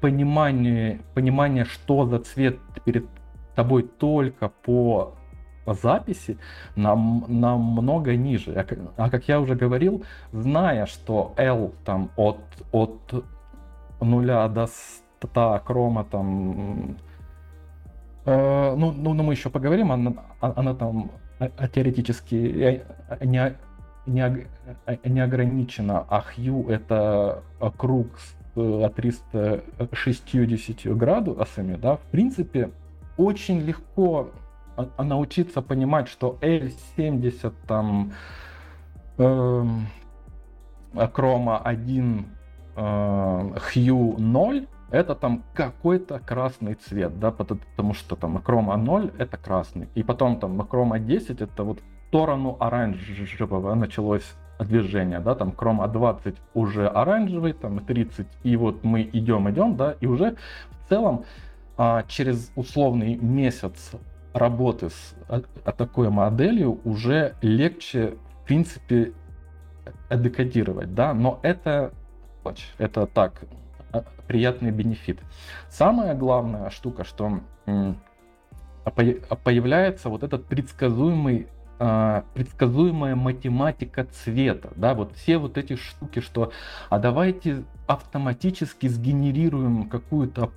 понимание, 0.00 1.00
понимание, 1.14 1.64
что 1.64 2.06
за 2.06 2.18
цвет 2.18 2.58
перед 2.84 3.06
тобой 3.54 3.82
только 3.82 4.48
по 4.48 5.14
записи 5.66 6.38
нам, 6.76 7.24
намного 7.28 8.16
ниже. 8.16 8.52
А, 8.52 9.04
а 9.04 9.10
как 9.10 9.28
я 9.28 9.40
уже 9.40 9.54
говорил, 9.54 10.04
зная, 10.32 10.86
что 10.86 11.34
L 11.36 11.72
там 11.84 12.10
от, 12.16 12.40
от 12.72 13.24
нуля 14.00 14.48
до 14.48 14.66
100 14.66 15.62
крома 15.64 16.04
там 16.04 16.96
э, 18.24 18.74
ну, 18.76 18.92
ну, 18.92 19.14
ну, 19.14 19.22
мы 19.22 19.34
еще 19.34 19.50
поговорим, 19.50 19.92
она, 19.92 20.14
она 20.40 20.74
там 20.74 21.10
э, 21.38 21.50
теоретически 21.72 22.82
не, 23.20 23.54
не, 24.06 24.46
не 25.04 25.20
ограничена, 25.20 26.06
а 26.08 26.24
Hue 26.36 26.70
это 26.70 27.42
круг 27.76 28.18
с 28.18 28.34
360 28.54 30.86
э, 30.86 30.94
градусами, 30.94 31.76
да, 31.76 31.96
в 31.96 32.02
принципе, 32.10 32.70
очень 33.16 33.60
легко 33.60 34.30
научиться 34.98 35.62
понимать, 35.62 36.08
что 36.08 36.36
L70 36.40 37.54
там 37.66 38.12
э, 39.18 39.64
Chroma 40.94 41.60
1 41.62 42.26
э, 42.76 42.80
Hue 42.80 44.20
0 44.20 44.66
это 44.90 45.14
там 45.14 45.44
какой-то 45.54 46.18
красный 46.18 46.74
цвет, 46.74 47.20
да, 47.20 47.30
потому 47.30 47.94
что 47.94 48.16
там 48.16 48.38
Chroma 48.38 48.76
0 48.76 49.12
это 49.18 49.36
красный, 49.36 49.88
и 49.94 50.02
потом 50.02 50.40
там 50.40 50.60
Chroma 50.62 50.98
10 50.98 51.40
это 51.40 51.62
вот 51.62 51.80
сторону 52.10 52.56
оранжевого 52.58 53.74
началось 53.74 54.34
движения, 54.58 55.20
да, 55.20 55.36
там 55.36 55.50
Chroma 55.50 55.90
20 55.90 56.34
уже 56.54 56.88
оранжевый, 56.88 57.52
там 57.52 57.78
30, 57.78 58.26
и 58.42 58.56
вот 58.56 58.82
мы 58.82 59.08
идем, 59.12 59.48
идем, 59.48 59.76
да, 59.76 59.94
и 60.00 60.06
уже 60.06 60.36
в 60.70 60.88
целом 60.88 61.24
а, 61.76 62.02
через 62.08 62.50
условный 62.56 63.14
месяц 63.14 63.92
работы 64.34 64.90
с 64.90 65.14
а, 65.28 65.42
а, 65.64 65.70
такой 65.70 66.10
моделью 66.10 66.80
уже 66.82 67.36
легче, 67.42 68.16
в 68.42 68.46
принципе, 68.46 69.12
декодировать, 70.10 70.92
да, 70.92 71.14
но 71.14 71.38
это, 71.42 71.92
это 72.78 73.06
так, 73.06 73.42
а, 73.92 74.04
приятный 74.26 74.72
бенефит. 74.72 75.20
Самая 75.68 76.16
главная 76.16 76.70
штука, 76.70 77.04
что 77.04 77.38
появляется 79.44 80.08
вот 80.08 80.24
этот 80.24 80.46
предсказуемый 80.46 81.46
э, 81.80 82.22
предсказуемая 82.34 83.16
математика 83.16 84.04
цвета, 84.04 84.70
да, 84.76 84.94
вот 84.94 85.16
все 85.16 85.38
вот 85.38 85.58
эти 85.58 85.74
штуки, 85.74 86.20
что, 86.20 86.52
а 86.90 86.98
давайте 86.98 87.64
автоматически 87.86 88.86
сгенерируем 88.86 89.88
какую-то 89.88 90.52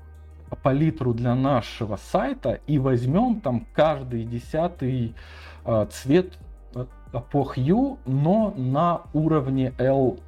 палитру 0.61 1.13
для 1.15 1.34
нашего 1.34 1.95
сайта 1.95 2.59
и 2.67 2.78
возьмем 2.78 3.41
там 3.41 3.65
каждый 3.74 4.26
десятый 4.26 5.15
э, 5.65 5.88
цвет 5.89 6.38
по 7.32 7.43
hue, 7.55 7.97
но 8.05 8.53
на 8.57 9.01
уровне 9.13 9.74
L 9.78 10.19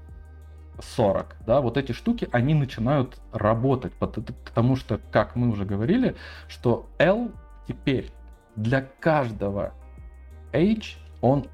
40, 0.79 1.37
да, 1.45 1.61
вот 1.61 1.77
эти 1.77 1.91
штуки, 1.91 2.27
они 2.31 2.53
начинают 2.53 3.17
работать, 3.31 3.93
потому 3.93 4.75
что, 4.75 4.99
как 5.11 5.35
мы 5.35 5.49
уже 5.49 5.65
говорили, 5.65 6.15
что 6.47 6.87
L 6.97 7.31
теперь 7.67 8.11
для 8.55 8.81
каждого 8.81 9.73
H, 10.55 10.97
он, 11.21 11.47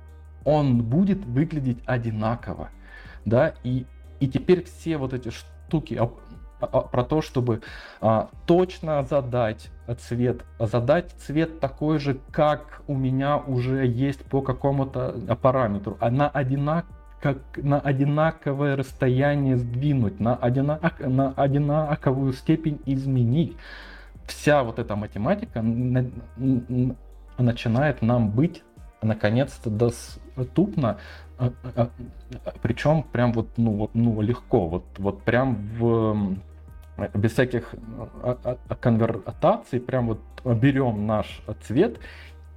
он 0.46 0.84
будет 0.84 1.26
выглядеть 1.26 1.80
одинаково, 1.86 2.70
да, 3.26 3.54
и, 3.64 3.86
и 4.20 4.28
теперь 4.28 4.64
все 4.64 4.98
вот 4.98 5.14
эти 5.14 5.30
штуки 5.30 5.96
а, 6.00 6.12
а, 6.60 6.82
про 6.82 7.04
то, 7.04 7.22
чтобы 7.22 7.62
а, 8.00 8.30
точно 8.46 9.04
задать 9.04 9.70
цвет, 10.00 10.44
задать 10.60 11.12
цвет 11.12 11.60
такой 11.60 12.00
же, 12.00 12.20
как 12.32 12.84
у 12.88 12.96
меня 12.96 13.38
уже 13.38 13.86
есть 13.86 14.24
по 14.26 14.42
какому-то 14.42 15.38
параметру, 15.42 15.98
а 16.00 16.10
на 16.12 16.30
одинаково 16.30 16.96
как 17.22 17.38
на 17.58 17.80
одинаковое 17.80 18.76
расстояние 18.76 19.56
сдвинуть, 19.58 20.20
на, 20.20 20.36
одинак, 20.36 21.00
на 21.00 21.32
одинаковую 21.34 22.34
степень 22.34 22.82
изменить. 22.86 23.56
Вся 24.26 24.64
вот 24.64 24.80
эта 24.80 24.96
математика 24.96 25.64
начинает 27.38 28.02
нам 28.02 28.32
быть 28.32 28.64
наконец-то 29.02 29.70
доступно, 29.70 31.00
а, 31.38 31.52
а, 31.76 31.90
а, 32.46 32.54
причем 32.62 33.04
прям 33.04 33.34
вот, 33.34 33.50
ну, 33.58 33.90
ну, 33.94 34.22
легко, 34.22 34.68
вот, 34.68 34.86
вот 34.98 35.24
прям 35.24 35.56
в, 35.78 36.38
без 37.16 37.32
всяких 37.32 37.74
конвертаций, 38.80 39.80
прям 39.80 40.08
вот 40.08 40.20
берем 40.46 41.08
наш 41.08 41.42
цвет 41.64 42.00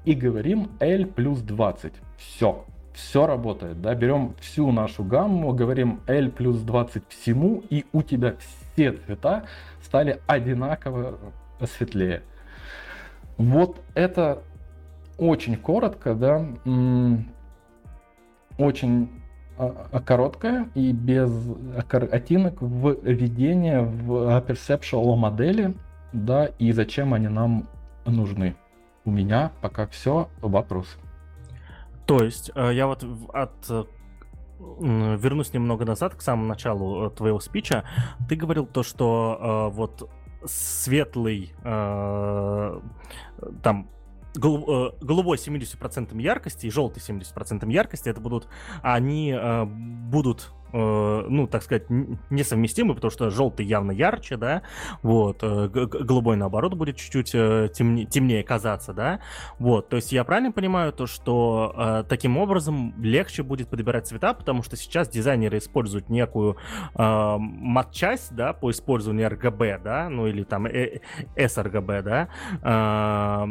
и 0.05 0.15
говорим 0.15 0.71
L 0.81 1.07
плюс 1.07 1.41
20. 1.41 1.93
Все, 2.19 2.65
все 2.93 3.27
работает, 3.27 3.81
да, 3.81 3.95
берем 3.95 4.35
всю 4.41 4.71
нашу 4.71 5.03
гамму, 5.03 5.53
говорим 5.53 6.01
L 6.07 6.31
плюс 6.31 6.61
20 6.61 7.09
всему, 7.09 7.63
и 7.71 7.87
у 7.93 8.03
тебя 8.03 8.35
все 8.75 8.93
цвета 8.93 9.45
стали 9.83 10.21
одинаково 10.27 11.19
светлее. 11.67 12.23
Вот 13.37 13.81
это 13.95 14.43
очень 15.19 15.57
коротко, 15.57 16.15
да, 16.15 16.47
очень 18.59 19.09
а, 19.57 19.87
а, 19.93 20.01
короткая 20.01 20.69
и 20.75 20.93
без 20.93 21.31
картинок 21.89 22.61
введение 22.61 23.83
в 23.83 24.13
perceptual 24.47 25.15
модели, 25.17 25.75
да, 26.13 26.47
и 26.59 26.73
зачем 26.73 27.15
они 27.15 27.29
нам 27.29 27.69
нужны. 28.05 28.57
У 29.05 29.11
меня 29.11 29.53
пока 29.61 29.87
все, 29.87 30.29
вопрос. 30.41 30.99
То 32.07 32.19
есть, 32.23 32.51
э, 32.55 32.71
я 32.73 32.87
вот 32.87 33.05
от 33.33 33.71
э, 33.71 33.85
вернусь 34.59 35.53
немного 35.53 35.85
назад 35.85 36.15
к 36.15 36.23
самому 36.23 36.47
началу 36.47 37.07
э, 37.07 37.11
твоего 37.11 37.41
спича. 37.41 37.85
Ты 38.29 38.37
говорил 38.37 38.67
то, 38.67 38.83
что 38.83 39.71
вот 39.73 40.11
светлый 40.45 41.55
там 43.63 43.89
голубой 44.35 45.37
70% 45.37 46.21
яркости 46.21 46.67
и 46.67 46.71
желтый 46.71 47.03
70% 47.03 47.71
яркости, 47.71 48.09
это 48.09 48.21
будут, 48.21 48.49
они 48.83 49.33
э, 49.33 49.65
будут 49.65 50.51
Э, 50.64 50.64
ну, 50.75 51.47
так 51.47 51.63
сказать, 51.63 51.85
несовместимы, 52.31 52.95
потому 52.95 53.11
что 53.11 53.31
желтый 53.31 53.67
явно 53.67 53.93
ярче, 53.93 54.37
да, 54.37 54.63
вот, 55.03 55.39
э, 55.43 55.69
голубой, 55.69 56.37
наоборот, 56.37 56.75
будет 56.75 56.97
чуть-чуть 56.97 57.35
э, 57.35 57.69
темнее, 57.73 58.07
темнее 58.07 58.43
казаться, 58.43 58.93
да, 58.93 59.21
вот, 59.59 59.89
то 59.89 59.97
есть 59.97 60.13
я 60.13 60.25
правильно 60.25 60.53
понимаю 60.53 60.93
то, 60.93 61.07
что 61.07 62.05
таким 62.09 62.37
образом 62.37 62.95
легче 63.03 63.43
будет 63.43 63.69
подбирать 63.69 64.07
цвета, 64.07 64.35
потому 64.35 64.63
что 64.63 64.77
сейчас 64.77 65.09
дизайнеры 65.09 65.59
используют 65.59 66.09
некую 66.09 66.57
э, 66.95 67.37
матчасть, 67.39 68.35
да, 68.35 68.53
по 68.53 68.71
использованию 68.71 69.31
RGB, 69.31 69.83
да, 69.83 70.09
ну, 70.09 70.27
или 70.27 70.43
там 70.43 70.67
sRGB, 70.67 72.03
да, 72.03 72.29
э, 72.63 73.47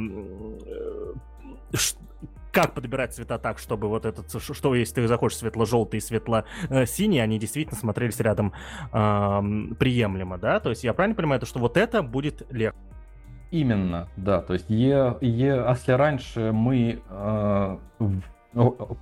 как 2.54 2.74
подбирать 2.74 3.14
цвета 3.14 3.40
так, 3.40 3.58
чтобы 3.58 3.90
вот 3.90 4.06
этот, 4.06 4.32
что 4.42 4.76
если 4.76 4.96
ты 4.96 5.08
захочешь 5.08 5.40
светло-желтый 5.40 5.98
и 5.98 6.02
светло-синий, 6.02 7.20
они 7.20 7.40
действительно 7.40 7.78
смотрелись 7.78 8.20
рядом 8.20 8.54
э, 8.94 9.42
приемлемо, 9.80 10.38
да? 10.38 10.60
То 10.60 10.70
есть 10.70 10.84
я 10.84 10.94
правильно 10.94 11.16
понимаю, 11.16 11.40
то, 11.40 11.48
что 11.48 11.60
вот 11.60 11.78
это 11.78 12.04
будет 12.04 12.46
легче? 12.52 12.78
Именно, 13.50 14.08
да. 14.18 14.42
То 14.42 14.54
есть, 14.54 14.70
е, 14.70 15.18
е, 15.22 15.66
если 15.70 15.92
раньше 15.94 16.52
мы 16.52 17.02
э, 17.10 17.78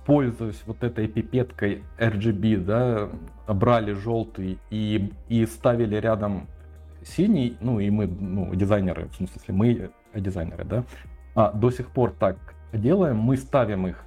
пользуясь 0.06 0.62
вот 0.66 0.82
этой 0.82 1.08
пипеткой 1.08 1.84
RGB, 1.98 2.56
да, 2.56 3.10
брали 3.46 3.92
желтый 3.92 4.58
и, 4.70 5.12
и 5.28 5.44
ставили 5.44 5.96
рядом 5.96 6.48
синий, 7.04 7.56
ну 7.60 7.80
и 7.80 7.90
мы, 7.90 8.06
ну, 8.06 8.54
дизайнеры, 8.54 9.08
в 9.08 9.14
смысле, 9.16 9.54
мы 9.54 9.90
дизайнеры, 10.14 10.64
да, 10.64 10.84
а, 11.34 11.52
до 11.52 11.70
сих 11.70 11.88
пор 11.88 12.12
так 12.18 12.54
делаем, 12.72 13.18
мы 13.18 13.36
ставим 13.36 13.86
их 13.86 14.04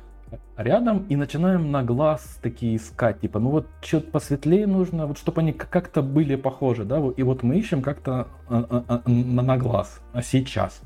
рядом 0.57 1.05
и 1.09 1.16
начинаем 1.16 1.72
на 1.72 1.84
глаз 1.84 2.39
такие 2.41 2.78
искать, 2.78 3.22
типа, 3.22 3.39
ну 3.39 3.49
вот 3.49 3.68
что-то 3.82 4.11
посветлее 4.11 4.68
нужно, 4.68 5.05
вот 5.05 5.18
чтобы 5.18 5.41
они 5.41 5.53
как-то 5.53 6.01
были 6.01 6.36
похожи, 6.36 6.86
да, 6.86 6.97
и 7.16 7.24
вот 7.24 7.43
мы 7.43 7.57
ищем 7.57 7.82
как-то 7.82 8.28
а, 8.47 8.84
а, 8.88 9.01
а, 9.05 9.09
на 9.09 9.57
глаз 9.57 10.01
сейчас. 10.24 10.82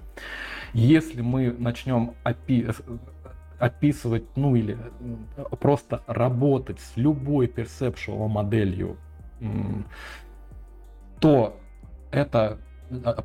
Если 0.74 1.22
мы 1.22 1.52
начнем 1.58 2.14
опи 2.24 2.68
описывать, 3.60 4.24
ну 4.38 4.56
или 4.56 4.78
просто 5.60 6.02
работать 6.08 6.80
с 6.80 6.96
любой 6.96 7.48
perceptual 7.48 8.28
моделью, 8.30 8.96
то 11.20 11.60
эта 12.12 12.58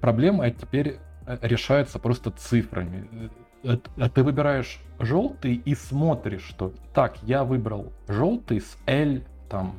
проблема 0.01 0.51
теперь 0.51 0.99
решается 1.41 1.99
просто 2.01 2.33
цифрами. 2.33 3.31
Э, 3.65 3.79
ты 4.09 4.23
выбираешь 4.23 4.81
желтый 4.99 5.55
и 5.55 5.75
смотришь, 5.75 6.45
что 6.45 6.75
так, 6.93 7.17
я 7.23 7.45
выбрал 7.45 7.95
желтый 8.07 8.61
с 8.61 8.77
L 8.87 9.23
там 9.49 9.77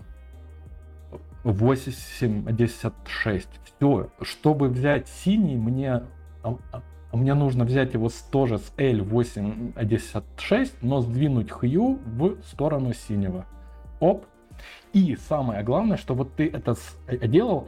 86. 1.44 3.48
Все, 3.64 4.10
чтобы 4.22 4.70
взять 4.70 5.08
синий, 5.08 5.56
мне 5.56 6.02
а, 6.44 6.58
а, 6.72 6.82
мне 7.14 7.36
нужно 7.36 7.66
взять 7.66 7.94
его 7.94 8.10
тоже 8.32 8.58
с 8.58 8.74
L86, 8.78 10.72
но 10.82 11.02
сдвинуть 11.02 11.52
хью 11.52 12.00
в 12.06 12.42
сторону 12.44 12.94
синего. 12.94 13.46
Оп. 14.00 14.26
И 14.94 15.16
самое 15.16 15.62
главное, 15.64 15.98
что 15.98 16.16
вот 16.16 16.34
ты 16.36 16.48
это 16.48 16.76
э, 17.08 17.28
делал, 17.28 17.68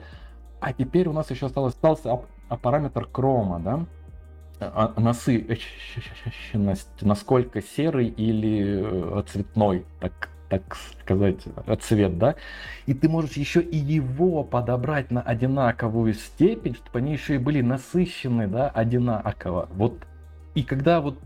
а 0.60 0.74
теперь 0.74 1.08
у 1.08 1.14
нас 1.14 1.30
еще 1.30 1.46
осталось, 1.46 1.76
остался 1.76 2.20
параметр 2.62 3.06
крома, 3.06 3.60
да? 3.60 3.86
А, 4.60 4.92
насыщенность, 5.00 6.90
насколько 7.02 7.62
серый 7.62 8.08
или 8.08 9.20
э, 9.20 9.24
цветной, 9.28 9.86
так, 10.00 10.30
так 10.50 10.76
сказать, 10.76 11.44
цвет, 11.82 12.18
да? 12.18 12.34
И 12.88 12.96
ты 12.96 13.08
можешь 13.08 13.38
еще 13.38 13.62
и 13.62 13.78
его 13.78 14.44
подобрать 14.44 15.12
на 15.12 15.22
одинаковую 15.22 16.16
степень, 16.16 16.74
чтобы 16.74 16.98
они 17.00 17.14
еще 17.14 17.36
и 17.36 17.38
были 17.38 17.62
насыщены, 17.62 18.48
да, 18.48 18.70
одинаково. 18.70 19.70
Вот. 19.74 20.00
И 20.56 20.64
когда 20.64 21.02
вот 21.02 21.20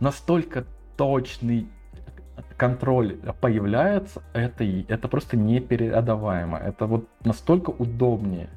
настолько 0.00 0.64
точный 0.96 1.68
контроль 2.56 3.18
появляется, 3.42 4.22
это, 4.32 4.64
это 4.64 5.08
просто 5.08 5.36
непередаваемо. 5.36 6.56
Это 6.56 6.86
вот 6.86 7.10
настолько 7.24 7.68
удобнее. 7.70 8.48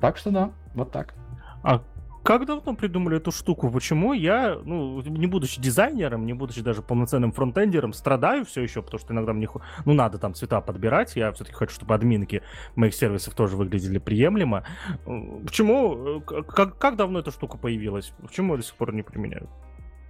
Так 0.00 0.16
что 0.16 0.32
да, 0.32 0.50
вот 0.74 0.90
так. 0.90 1.14
А 1.62 1.80
как 2.26 2.44
давно 2.44 2.74
придумали 2.74 3.18
эту 3.18 3.30
штуку? 3.30 3.70
Почему 3.70 4.12
я, 4.12 4.58
ну, 4.64 5.00
не 5.02 5.28
будучи 5.28 5.60
дизайнером, 5.60 6.26
не 6.26 6.32
будучи 6.32 6.60
даже 6.60 6.82
полноценным 6.82 7.30
фронтендером, 7.30 7.92
страдаю 7.92 8.44
все 8.44 8.62
еще, 8.62 8.82
потому 8.82 8.98
что 8.98 9.14
иногда 9.14 9.32
мне, 9.32 9.48
ну, 9.84 9.94
надо 9.94 10.18
там 10.18 10.34
цвета 10.34 10.60
подбирать, 10.60 11.14
я 11.14 11.30
все-таки 11.30 11.56
хочу, 11.56 11.74
чтобы 11.74 11.94
админки 11.94 12.42
моих 12.74 12.94
сервисов 12.94 13.34
тоже 13.34 13.56
выглядели 13.56 13.98
приемлемо. 13.98 14.64
Почему, 15.04 16.20
как, 16.20 16.76
как 16.76 16.96
давно 16.96 17.20
эта 17.20 17.30
штука 17.30 17.58
появилась? 17.58 18.12
Почему 18.20 18.54
я 18.54 18.56
до 18.58 18.64
сих 18.64 18.74
пор 18.74 18.92
не 18.92 19.02
применяю? 19.02 19.48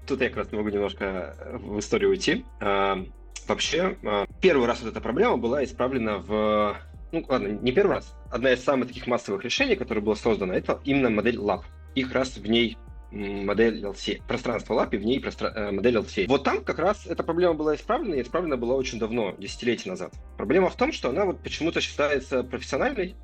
Тут 0.06 0.22
я 0.22 0.28
как 0.28 0.38
раз 0.38 0.52
могу 0.52 0.70
немножко 0.70 1.36
в 1.52 1.78
историю 1.78 2.10
уйти. 2.10 2.46
А, 2.60 2.98
вообще, 3.46 3.98
а, 4.04 4.24
первый 4.40 4.66
раз 4.66 4.80
вот 4.80 4.90
эта 4.90 5.02
проблема 5.02 5.36
была 5.36 5.62
исправлена 5.62 6.18
в 6.18 6.76
ну 7.12 7.24
ладно, 7.28 7.48
не 7.48 7.72
первый 7.72 7.96
раз. 7.96 8.14
Одна 8.30 8.52
из 8.52 8.64
самых 8.64 8.88
таких 8.88 9.06
массовых 9.06 9.44
решений, 9.44 9.76
которое 9.76 10.00
было 10.00 10.14
создано, 10.14 10.54
это 10.54 10.80
именно 10.84 11.08
модель 11.10 11.36
Lab 11.36 11.62
их 11.96 12.12
раз 12.12 12.36
в 12.36 12.46
ней 12.46 12.78
модель 13.10 13.82
LCA, 13.82 14.22
пространство 14.26 14.74
лап 14.74 14.92
и 14.94 14.98
в 14.98 15.04
ней 15.04 15.20
простра... 15.20 15.52
Э, 15.54 15.70
модель 15.70 15.96
LCA. 15.96 16.26
Вот 16.28 16.44
там 16.44 16.62
как 16.62 16.78
раз 16.78 17.06
эта 17.06 17.22
проблема 17.22 17.54
была 17.54 17.74
исправлена, 17.74 18.16
и 18.16 18.22
исправлена 18.22 18.56
была 18.56 18.74
очень 18.74 18.98
давно, 18.98 19.34
десятилетия 19.38 19.90
назад. 19.90 20.12
Проблема 20.36 20.68
в 20.68 20.76
том, 20.76 20.92
что 20.92 21.08
она 21.08 21.24
вот 21.24 21.42
почему-то 21.42 21.80
считается 21.80 22.42
профессиональной. 22.42 23.14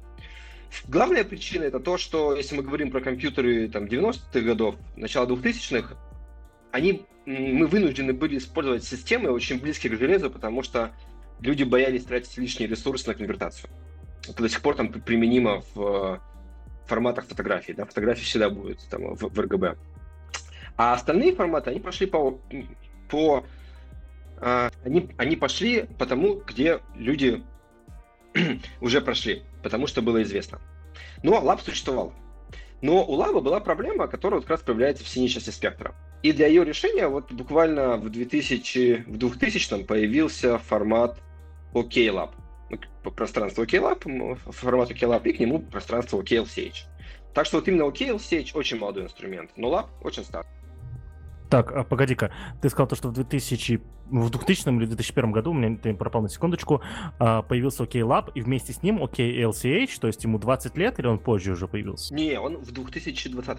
Главная 0.89 1.25
причина 1.25 1.65
это 1.65 1.81
то, 1.81 1.99
что 1.99 2.35
если 2.35 2.57
мы 2.57 2.63
говорим 2.63 2.91
про 2.91 3.01
компьютеры 3.01 3.69
там 3.69 3.85
90-х 3.85 4.41
годов, 4.41 4.77
начала 4.97 5.27
2000-х, 5.27 5.97
они, 6.71 7.05
мы 7.27 7.67
вынуждены 7.67 8.15
были 8.15 8.39
использовать 8.39 8.85
системы 8.85 9.31
очень 9.31 9.61
близкие 9.61 9.95
к 9.95 9.99
железу, 9.99 10.31
потому 10.31 10.63
что 10.63 10.93
люди 11.41 11.65
боялись 11.65 12.05
тратить 12.05 12.39
лишние 12.39 12.69
ресурсы 12.69 13.07
на 13.09 13.15
конвертацию. 13.15 13.69
Это 14.27 14.43
до 14.43 14.49
сих 14.49 14.63
пор 14.63 14.77
там 14.77 14.89
применимо 14.91 15.63
в 15.75 16.23
форматах 16.87 17.27
фотографий. 17.27 17.73
Да, 17.73 17.85
фотографии 17.85 18.25
всегда 18.25 18.51
будут 18.51 18.79
там, 18.89 19.15
в, 19.15 19.21
в 19.21 19.41
RGB. 19.41 19.77
А 20.77 20.95
остальные 20.95 21.35
форматы, 21.35 21.71
они 21.71 21.81
пошли 21.81 22.07
по... 22.07 22.41
по 23.09 23.45
э, 24.41 24.71
они, 24.85 25.11
они 25.19 25.37
пошли 25.37 25.85
по 25.99 26.07
тому, 26.07 26.43
где 26.47 26.81
люди 26.97 27.43
уже 28.81 29.01
прошли, 29.01 29.43
потому 29.63 29.87
что 29.87 30.03
было 30.03 30.23
известно. 30.23 30.61
Ну, 31.23 31.37
а 31.37 31.41
лаб 31.41 31.61
существовал. 31.61 32.13
Но 32.81 33.05
у 33.05 33.13
лаба 33.13 33.41
была 33.41 33.61
проблема, 33.61 34.09
которая 34.09 34.41
вот 34.41 34.45
как 34.45 34.59
раз 34.59 34.61
появляется 34.63 35.05
в 35.05 35.09
синей 35.09 35.29
части 35.29 35.51
спектра. 35.51 35.95
И 36.23 36.33
для 36.33 36.49
ее 36.49 36.65
решения 36.65 37.07
вот 37.07 37.31
буквально 37.33 37.97
в 37.97 38.11
2000, 38.11 39.05
в 39.07 39.17
2000 39.17 39.85
появился 39.85 40.59
формат 40.59 41.19
OKLab 41.75 42.31
пространство 43.17 43.65
OKLab, 43.65 44.37
формат 44.53 44.91
OKLab, 44.91 45.23
и 45.25 45.33
к 45.33 45.41
нему 45.41 45.61
пространство 45.61 46.21
OKLCH. 46.21 46.85
Так 47.35 47.47
что 47.47 47.59
вот 47.59 47.69
именно 47.69 47.85
OKLCH 47.85 48.51
очень 48.55 48.79
молодой 48.79 49.05
инструмент, 49.05 49.51
но 49.57 49.69
Lab 49.69 49.87
очень 50.03 50.25
старый. 50.25 50.47
Так, 51.53 51.71
а, 51.73 51.85
погоди-ка, 51.85 52.33
ты 52.63 52.71
сказал 52.71 52.87
то, 52.87 52.97
что 52.97 53.09
в 53.09 53.13
2000, 53.13 53.83
в 54.11 54.31
2000 54.31 54.69
или 54.69 54.87
2001 54.87 55.33
году, 55.33 55.51
у 55.51 55.55
меня 55.55 55.77
ты 55.77 55.93
пропал 55.93 56.23
на 56.23 56.31
секундочку, 56.31 56.81
а, 57.19 57.43
появился 57.43 57.85
OKLab, 57.85 58.33
и 58.35 58.41
вместе 58.41 58.73
с 58.73 58.83
ним 58.83 59.03
OKLCH, 59.03 60.01
то 60.01 60.07
есть 60.07 60.25
ему 60.25 60.39
20 60.39 60.77
лет, 60.79 60.99
или 60.99 61.07
он 61.07 61.19
позже 61.19 61.53
уже 61.53 61.69
появился? 61.69 62.15
Не, 62.15 62.39
он 62.41 62.57
в 62.57 62.73
2020. 62.73 63.59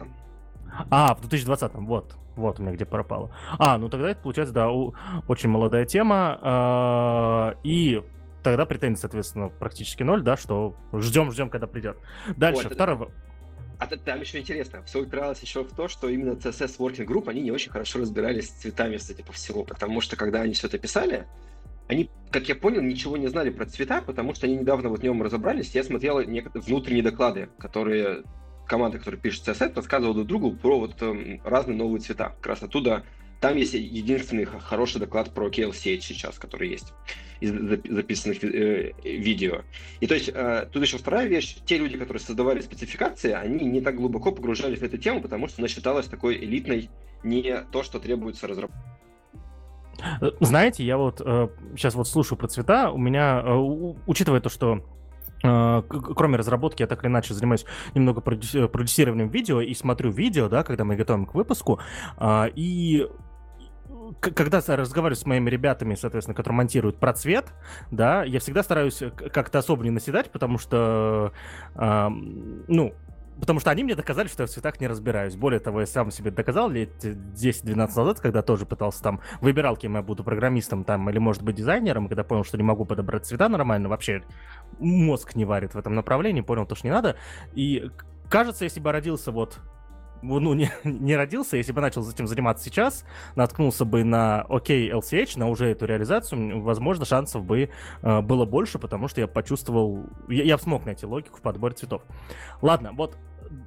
А, 0.90 1.14
в 1.14 1.22
2020, 1.22 1.72
вот, 1.76 2.16
вот 2.36 2.60
у 2.60 2.64
меня 2.64 2.74
где 2.74 2.86
пропало. 2.86 3.32
А, 3.60 3.78
ну 3.78 3.90
тогда 3.90 4.10
это 4.10 4.22
получается, 4.22 4.54
да, 4.54 4.72
очень 4.72 5.50
молодая 5.50 5.86
тема, 5.86 6.40
а, 6.42 7.56
и 7.64 8.02
тогда 8.44 8.66
претензий, 8.66 9.02
соответственно, 9.02 9.50
практически 9.50 10.04
ноль, 10.04 10.22
да, 10.22 10.38
что 10.38 10.76
ждем, 10.94 11.32
ждем, 11.32 11.50
когда 11.50 11.68
придет. 11.68 11.98
Дальше, 12.36 12.66
вот, 12.66 12.74
второй... 12.74 13.10
А 13.80 13.88
там 13.88 14.22
еще 14.22 14.40
интересно, 14.40 14.84
все 14.84 15.02
упиралось 15.02 15.42
еще 15.42 15.64
в 15.64 15.74
то, 15.74 15.88
что 15.88 16.08
именно 16.08 16.32
CSS 16.34 16.78
Working 16.78 17.06
Group, 17.06 17.30
они 17.30 17.42
не 17.42 17.52
очень 17.52 17.72
хорошо 17.72 18.00
разбирались 18.00 18.50
с 18.50 18.52
цветами, 18.52 18.98
кстати, 18.98 19.24
по 19.24 19.34
всему, 19.34 19.66
потому 19.66 20.00
что 20.00 20.16
когда 20.16 20.42
они 20.42 20.54
все 20.54 20.68
это 20.68 20.78
писали, 20.78 21.26
они, 21.88 22.10
как 22.32 22.48
я 22.48 22.56
понял, 22.56 22.82
ничего 22.82 23.18
не 23.18 23.28
знали 23.28 23.50
про 23.50 23.66
цвета, 23.66 24.02
потому 24.02 24.36
что 24.36 24.46
они 24.46 24.56
недавно 24.56 24.90
вот 24.90 25.00
в 25.00 25.04
нем 25.04 25.22
разобрались. 25.22 25.76
Я 25.76 25.84
смотрел 25.84 26.22
некоторые 26.22 26.66
внутренние 26.66 27.04
доклады, 27.04 27.50
которые 27.58 28.24
команда, 28.66 29.00
которая 29.00 29.20
пишет 29.20 29.48
CSS, 29.48 29.76
рассказывала 29.76 30.16
друг 30.16 30.28
другу 30.28 30.52
про 30.54 30.80
вот 30.80 31.02
э, 31.02 31.40
разные 31.44 31.78
новые 31.78 32.00
цвета. 32.00 32.30
Как 32.38 32.48
раз 32.48 32.64
оттуда 32.64 33.04
там 33.44 33.58
есть 33.58 33.74
единственный 33.74 34.46
хороший 34.46 35.00
доклад 35.00 35.34
про 35.34 35.50
KLCH 35.50 36.00
сейчас, 36.00 36.40
который 36.40 36.70
есть 36.70 36.94
из 37.42 37.52
записанных 37.52 38.42
э, 38.42 38.94
видео. 39.04 39.64
И 40.00 40.08
то 40.08 40.16
есть 40.16 40.32
э, 40.34 40.70
тут 40.72 40.82
еще 40.82 40.98
вторая 40.98 41.28
вещь. 41.28 41.58
Те 41.66 41.78
люди, 41.78 41.98
которые 41.98 42.22
создавали 42.22 42.62
спецификации, 42.62 43.34
они 43.34 43.66
не 43.66 43.82
так 43.82 43.98
глубоко 43.98 44.32
погружались 44.32 44.80
в 44.80 44.84
эту 44.84 44.98
тему, 44.98 45.22
потому 45.22 45.50
что 45.50 45.60
она 45.60 45.68
считалась 45.68 46.08
такой 46.08 46.38
элитной, 46.38 46.90
не 47.22 47.58
то, 47.70 47.84
что 47.84 48.00
требуется 48.00 48.48
разработать. 48.48 48.80
Э, 50.22 50.32
знаете, 50.40 50.86
я 50.86 50.98
вот 50.98 51.20
э, 51.20 51.50
сейчас 51.76 51.96
вот 51.96 52.08
слушаю 52.08 52.38
про 52.38 52.48
цвета, 52.48 52.92
у 52.92 52.98
меня, 52.98 53.44
э, 53.44 53.54
учитывая 54.08 54.40
то, 54.40 54.48
что 54.48 54.86
э, 55.44 55.82
кроме 55.90 56.38
разработки, 56.38 56.82
я 56.82 56.88
так 56.88 57.04
или 57.04 57.12
иначе 57.12 57.34
занимаюсь 57.34 57.66
немного 57.94 58.22
продюсированием 58.22 59.28
видео 59.28 59.60
и 59.60 59.74
смотрю 59.74 60.12
видео, 60.12 60.48
да, 60.48 60.64
когда 60.64 60.86
мы 60.86 60.96
готовим 60.96 61.26
к 61.26 61.36
выпуску, 61.36 61.82
э, 62.18 62.46
и 62.56 63.06
когда 64.32 64.62
разговариваю 64.66 65.16
с 65.16 65.26
моими 65.26 65.50
ребятами, 65.50 65.96
соответственно, 65.96 66.36
которые 66.36 66.58
монтируют 66.58 66.98
про 66.98 67.14
цвет, 67.14 67.54
да, 67.92 68.24
я 68.24 68.40
всегда 68.40 68.64
стараюсь 68.64 69.02
как-то 69.32 69.60
особо 69.60 69.84
не 69.84 69.90
наседать, 69.90 70.32
потому 70.32 70.58
что, 70.58 71.34
э, 71.76 72.08
ну, 72.68 72.94
потому 73.40 73.60
что 73.60 73.72
они 73.72 73.84
мне 73.84 73.96
доказали, 73.96 74.28
что 74.28 74.44
я 74.44 74.48
в 74.48 74.50
цветах 74.50 74.80
не 74.80 74.88
разбираюсь. 74.88 75.36
Более 75.36 75.60
того, 75.60 75.82
я 75.82 75.86
сам 75.86 76.12
себе 76.12 76.32
доказал 76.32 76.70
лет 76.70 77.04
10-12 77.04 77.76
назад, 77.76 78.20
когда 78.20 78.42
тоже 78.42 78.66
пытался 78.66 79.04
там, 79.04 79.22
выбирал, 79.42 79.76
кем 79.76 79.96
я 79.96 80.02
буду, 80.02 80.24
программистом 80.24 80.84
там, 80.84 81.10
или, 81.10 81.18
может 81.18 81.44
быть, 81.44 81.56
дизайнером, 81.56 82.08
когда 82.08 82.24
понял, 82.24 82.44
что 82.44 82.58
не 82.58 82.64
могу 82.64 82.86
подобрать 82.86 83.26
цвета 83.26 83.50
нормально, 83.50 83.90
вообще 83.90 84.24
мозг 84.80 85.36
не 85.36 85.46
варит 85.46 85.74
в 85.74 85.78
этом 85.78 85.96
направлении, 85.96 86.42
понял 86.42 86.66
то, 86.66 86.76
что 86.76 86.88
не 86.88 86.94
надо. 86.94 87.18
И 87.54 87.90
кажется, 88.30 88.64
если 88.64 88.80
бы 88.80 88.92
родился 88.92 89.32
вот 89.32 89.60
ну, 90.24 90.54
не, 90.54 90.72
не 90.84 91.16
родился, 91.16 91.58
если 91.58 91.72
бы 91.72 91.82
начал 91.82 92.10
этим 92.10 92.28
заниматься 92.28 92.64
сейчас, 92.64 93.06
наткнулся 93.36 93.86
бы 93.86 94.04
на 94.04 94.46
OK 94.50 94.92
LCH, 94.92 95.38
на 95.38 95.50
уже 95.50 95.68
эту 95.68 95.86
реализацию, 95.86 96.62
возможно, 96.62 97.06
шансов 97.06 97.44
бы 97.44 97.70
э, 98.02 98.22
было 98.22 98.46
больше, 98.46 98.80
потому 98.80 99.08
что 99.08 99.22
я 99.22 99.28
почувствовал, 99.28 100.06
я, 100.30 100.44
я 100.44 100.58
смог 100.58 100.86
найти 100.86 101.06
логику 101.06 101.38
в 101.38 101.42
подборе 101.42 101.76
цветов. 101.76 102.04
Ладно, 102.62 102.92
вот 102.94 103.18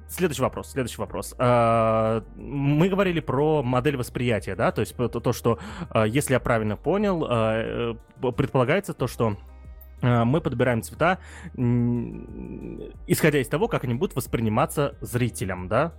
следующий 0.09 0.41
вопрос, 0.41 0.71
следующий 0.71 0.99
вопрос. 0.99 1.35
Э, 1.37 2.21
мы 2.35 2.89
говорили 2.89 3.19
про 3.19 3.61
модель 3.63 3.97
восприятия, 3.97 4.55
да, 4.55 4.71
то 4.71 4.81
есть 4.81 4.95
то, 4.95 5.07
то 5.07 5.33
что, 5.33 5.59
если 6.05 6.33
я 6.33 6.39
правильно 6.39 6.75
понял, 6.75 7.97
предполагается 8.35 8.93
то, 8.93 9.07
что 9.07 9.37
мы 10.01 10.41
подбираем 10.41 10.83
цвета, 10.83 11.17
исходя 11.55 13.39
из 13.39 13.47
того, 13.47 13.67
как 13.67 13.83
они 13.83 13.95
будут 13.95 14.15
восприниматься 14.15 14.95
зрителям, 15.01 15.67
да? 15.67 15.93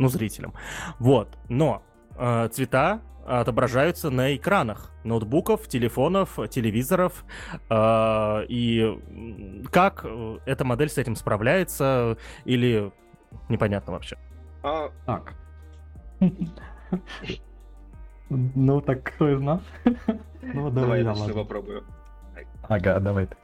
Ну, 0.00 0.08
зрителям. 0.08 0.54
Вот. 0.98 1.38
Но 1.50 1.82
э, 2.16 2.48
цвета 2.48 3.02
отображаются 3.26 4.10
на 4.10 4.34
экранах 4.34 4.90
ноутбуков, 5.04 5.68
телефонов, 5.68 6.38
телевизоров. 6.48 7.24
Э, 7.68 8.44
и 8.48 8.98
как 9.70 10.06
эта 10.46 10.64
модель 10.64 10.88
с 10.88 10.96
этим 10.96 11.16
справляется 11.16 12.16
или 12.46 12.90
непонятно 13.50 13.92
вообще? 13.92 14.16
А... 14.62 14.90
Так. 15.04 15.34
Ну, 18.30 18.80
так 18.80 19.02
кто 19.02 19.28
из 19.28 19.40
нас? 19.40 19.60
Ну, 20.42 20.70
давай 20.70 21.04
я 21.04 21.14
попробую. 21.34 21.84
Ага, 22.62 22.98
давай 22.98 23.26
ты. 23.26 23.36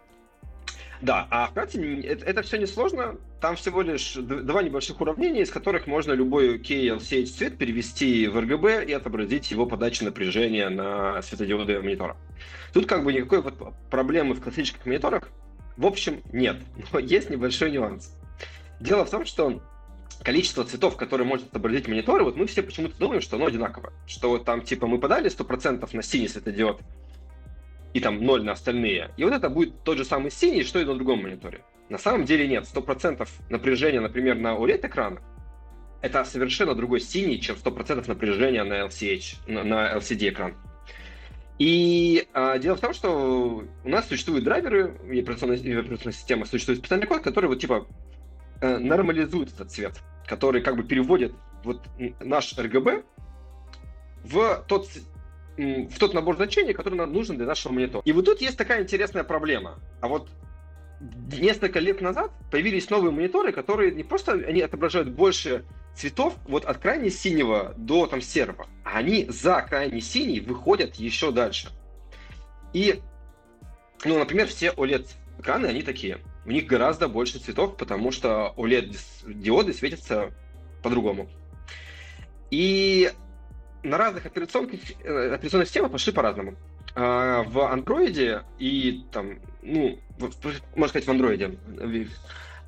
Да, 1.01 1.27
а 1.31 1.47
вкратце 1.49 2.01
это, 2.03 2.25
это 2.25 2.43
все 2.43 2.57
несложно. 2.57 3.17
Там 3.41 3.57
всего 3.57 3.83
лишь 3.83 4.15
два 4.15 4.63
небольших 4.63 5.01
уравнения, 5.01 5.43
из 5.43 5.51
которых 5.51 5.87
можно 5.87 6.13
любой 6.13 6.59
KLCH 6.59 7.27
цвет 7.27 7.59
перевести 7.59 8.27
в 8.27 8.39
RGB 8.39 8.87
и 8.87 8.93
отобразить 8.93 9.51
его 9.51 9.67
подачу 9.67 10.05
напряжения 10.05 10.69
на 10.69 11.21
светодиоды 11.23 11.81
монитора. 11.81 12.17
Тут 12.73 12.87
как 12.87 13.05
бы 13.05 13.13
никакой 13.13 13.43
вот 13.43 13.55
проблемы 13.91 14.35
в 14.35 14.41
классических 14.41 14.85
мониторах 14.87 15.31
в 15.77 15.85
общем 15.85 16.23
нет, 16.33 16.57
но 16.93 16.99
есть 16.99 17.31
небольшой 17.31 17.71
нюанс. 17.71 18.13
Дело 18.81 19.05
в 19.05 19.11
том, 19.11 19.25
что 19.25 19.63
количество 20.23 20.65
цветов, 20.65 20.97
которые 20.97 21.27
может 21.27 21.49
отобразить 21.49 21.89
мониторы, 21.89 22.25
вот 22.25 22.37
мы 22.37 22.47
все 22.47 22.63
почему-то 22.63 22.99
думаем, 22.99 23.21
что 23.21 23.37
оно 23.37 23.47
одинаково. 23.47 23.93
Что 24.07 24.31
вот 24.31 24.45
там 24.45 24.63
типа 24.63 24.87
мы 24.87 24.99
подали 24.99 25.31
100% 25.31 25.89
на 25.93 26.03
синий 26.03 26.29
светодиод, 26.29 26.81
и 27.97 28.01
там 28.01 28.23
0 28.23 28.45
на 28.45 28.53
остальные. 28.53 29.11
И 29.17 29.25
вот 29.25 29.33
это 29.33 29.49
будет 29.49 29.83
тот 29.83 29.97
же 29.97 30.05
самый 30.05 30.31
синий, 30.31 30.65
что 30.65 30.79
и 30.79 30.85
на 30.85 30.95
другом 30.95 31.23
мониторе. 31.23 31.63
На 31.89 31.97
самом 31.97 32.27
деле 32.27 32.47
нет. 32.47 32.65
100% 32.65 33.27
напряжения, 33.49 34.01
например, 34.01 34.37
на 34.37 34.55
OLED-экранах 34.55 35.23
это 36.03 36.23
совершенно 36.27 36.75
другой 36.75 37.01
синий, 37.01 37.41
чем 37.41 37.57
100% 37.57 38.07
напряжения 38.07 38.65
на 38.65 38.83
LCH, 38.83 39.51
на 39.51 39.97
LCD-экран. 39.97 40.57
И 41.59 42.29
а, 42.35 42.59
дело 42.59 42.77
в 42.77 42.81
том, 42.81 42.93
что 42.93 43.65
у 43.83 43.89
нас 43.89 44.07
существуют 44.07 44.45
драйверы, 44.45 44.95
и 45.11 45.21
операционная, 45.21 45.57
и 45.57 45.73
операционная 45.73 46.13
система 46.13 46.45
существует 46.45 46.81
специальный 46.81 47.07
код, 47.07 47.23
который 47.23 47.47
вот 47.47 47.61
типа 47.61 47.87
э, 48.61 48.77
нормализует 48.77 49.55
этот 49.55 49.71
цвет, 49.71 50.03
который 50.27 50.61
как 50.61 50.77
бы 50.77 50.83
переводит 50.83 51.33
вот 51.65 51.81
наш 52.21 52.53
RGB 52.53 53.07
в 54.23 54.65
тот 54.69 54.87
в 55.57 55.99
тот 55.99 56.15
набор 56.15 56.37
значений, 56.37 56.73
который 56.73 56.97
нам 56.97 57.13
нужен 57.13 57.37
для 57.37 57.47
нашего 57.47 57.73
монитора. 57.73 58.03
И 58.05 58.13
вот 58.13 58.25
тут 58.25 58.41
есть 58.41 58.57
такая 58.57 58.83
интересная 58.83 59.25
проблема. 59.25 59.79
А 60.01 60.09
вот 60.09 60.29
несколько 61.33 61.79
лет 61.79 62.01
назад 62.01 62.31
появились 62.51 62.91
новые 62.91 63.11
мониторы, 63.11 63.53
которые 63.53 63.93
не 63.93 64.03
просто 64.03 64.33
они 64.33 64.61
отображают 64.61 65.11
больше 65.11 65.65
цветов 65.95 66.37
вот 66.47 66.65
от 66.65 66.79
крайне 66.79 67.11
синего 67.11 67.75
до 67.77 68.07
там 68.07 68.21
серого, 68.21 68.67
а 68.85 68.99
они 68.99 69.27
за 69.29 69.63
крайне 69.63 70.01
синий 70.01 70.41
выходят 70.41 70.97
еще 70.97 71.33
дальше. 71.33 71.71
И, 72.73 73.01
ну, 74.05 74.19
например, 74.19 74.47
все 74.47 74.69
OLED 74.71 75.09
экраны, 75.39 75.67
они 75.67 75.83
такие. 75.83 76.19
У 76.45 76.51
них 76.51 76.67
гораздо 76.67 77.09
больше 77.09 77.39
цветов, 77.39 77.77
потому 77.77 78.13
что 78.13 78.55
OLED 78.57 78.97
диоды 79.27 79.73
светятся 79.73 80.33
по-другому. 80.83 81.29
И 82.51 83.11
на 83.87 83.99
разных 83.99 84.27
операционных, 84.27 84.73
э, 85.03 85.35
операционных 85.35 85.69
системах 85.69 85.93
пошли 85.93 86.13
по-разному. 86.13 86.57
А, 86.95 87.43
в 87.43 87.61
андроиде 87.71 88.43
и 88.59 89.05
там, 89.13 89.39
ну, 89.63 89.99
можно 90.75 90.89
сказать, 90.89 91.07
в 91.07 91.11
андроиде, 91.11 91.59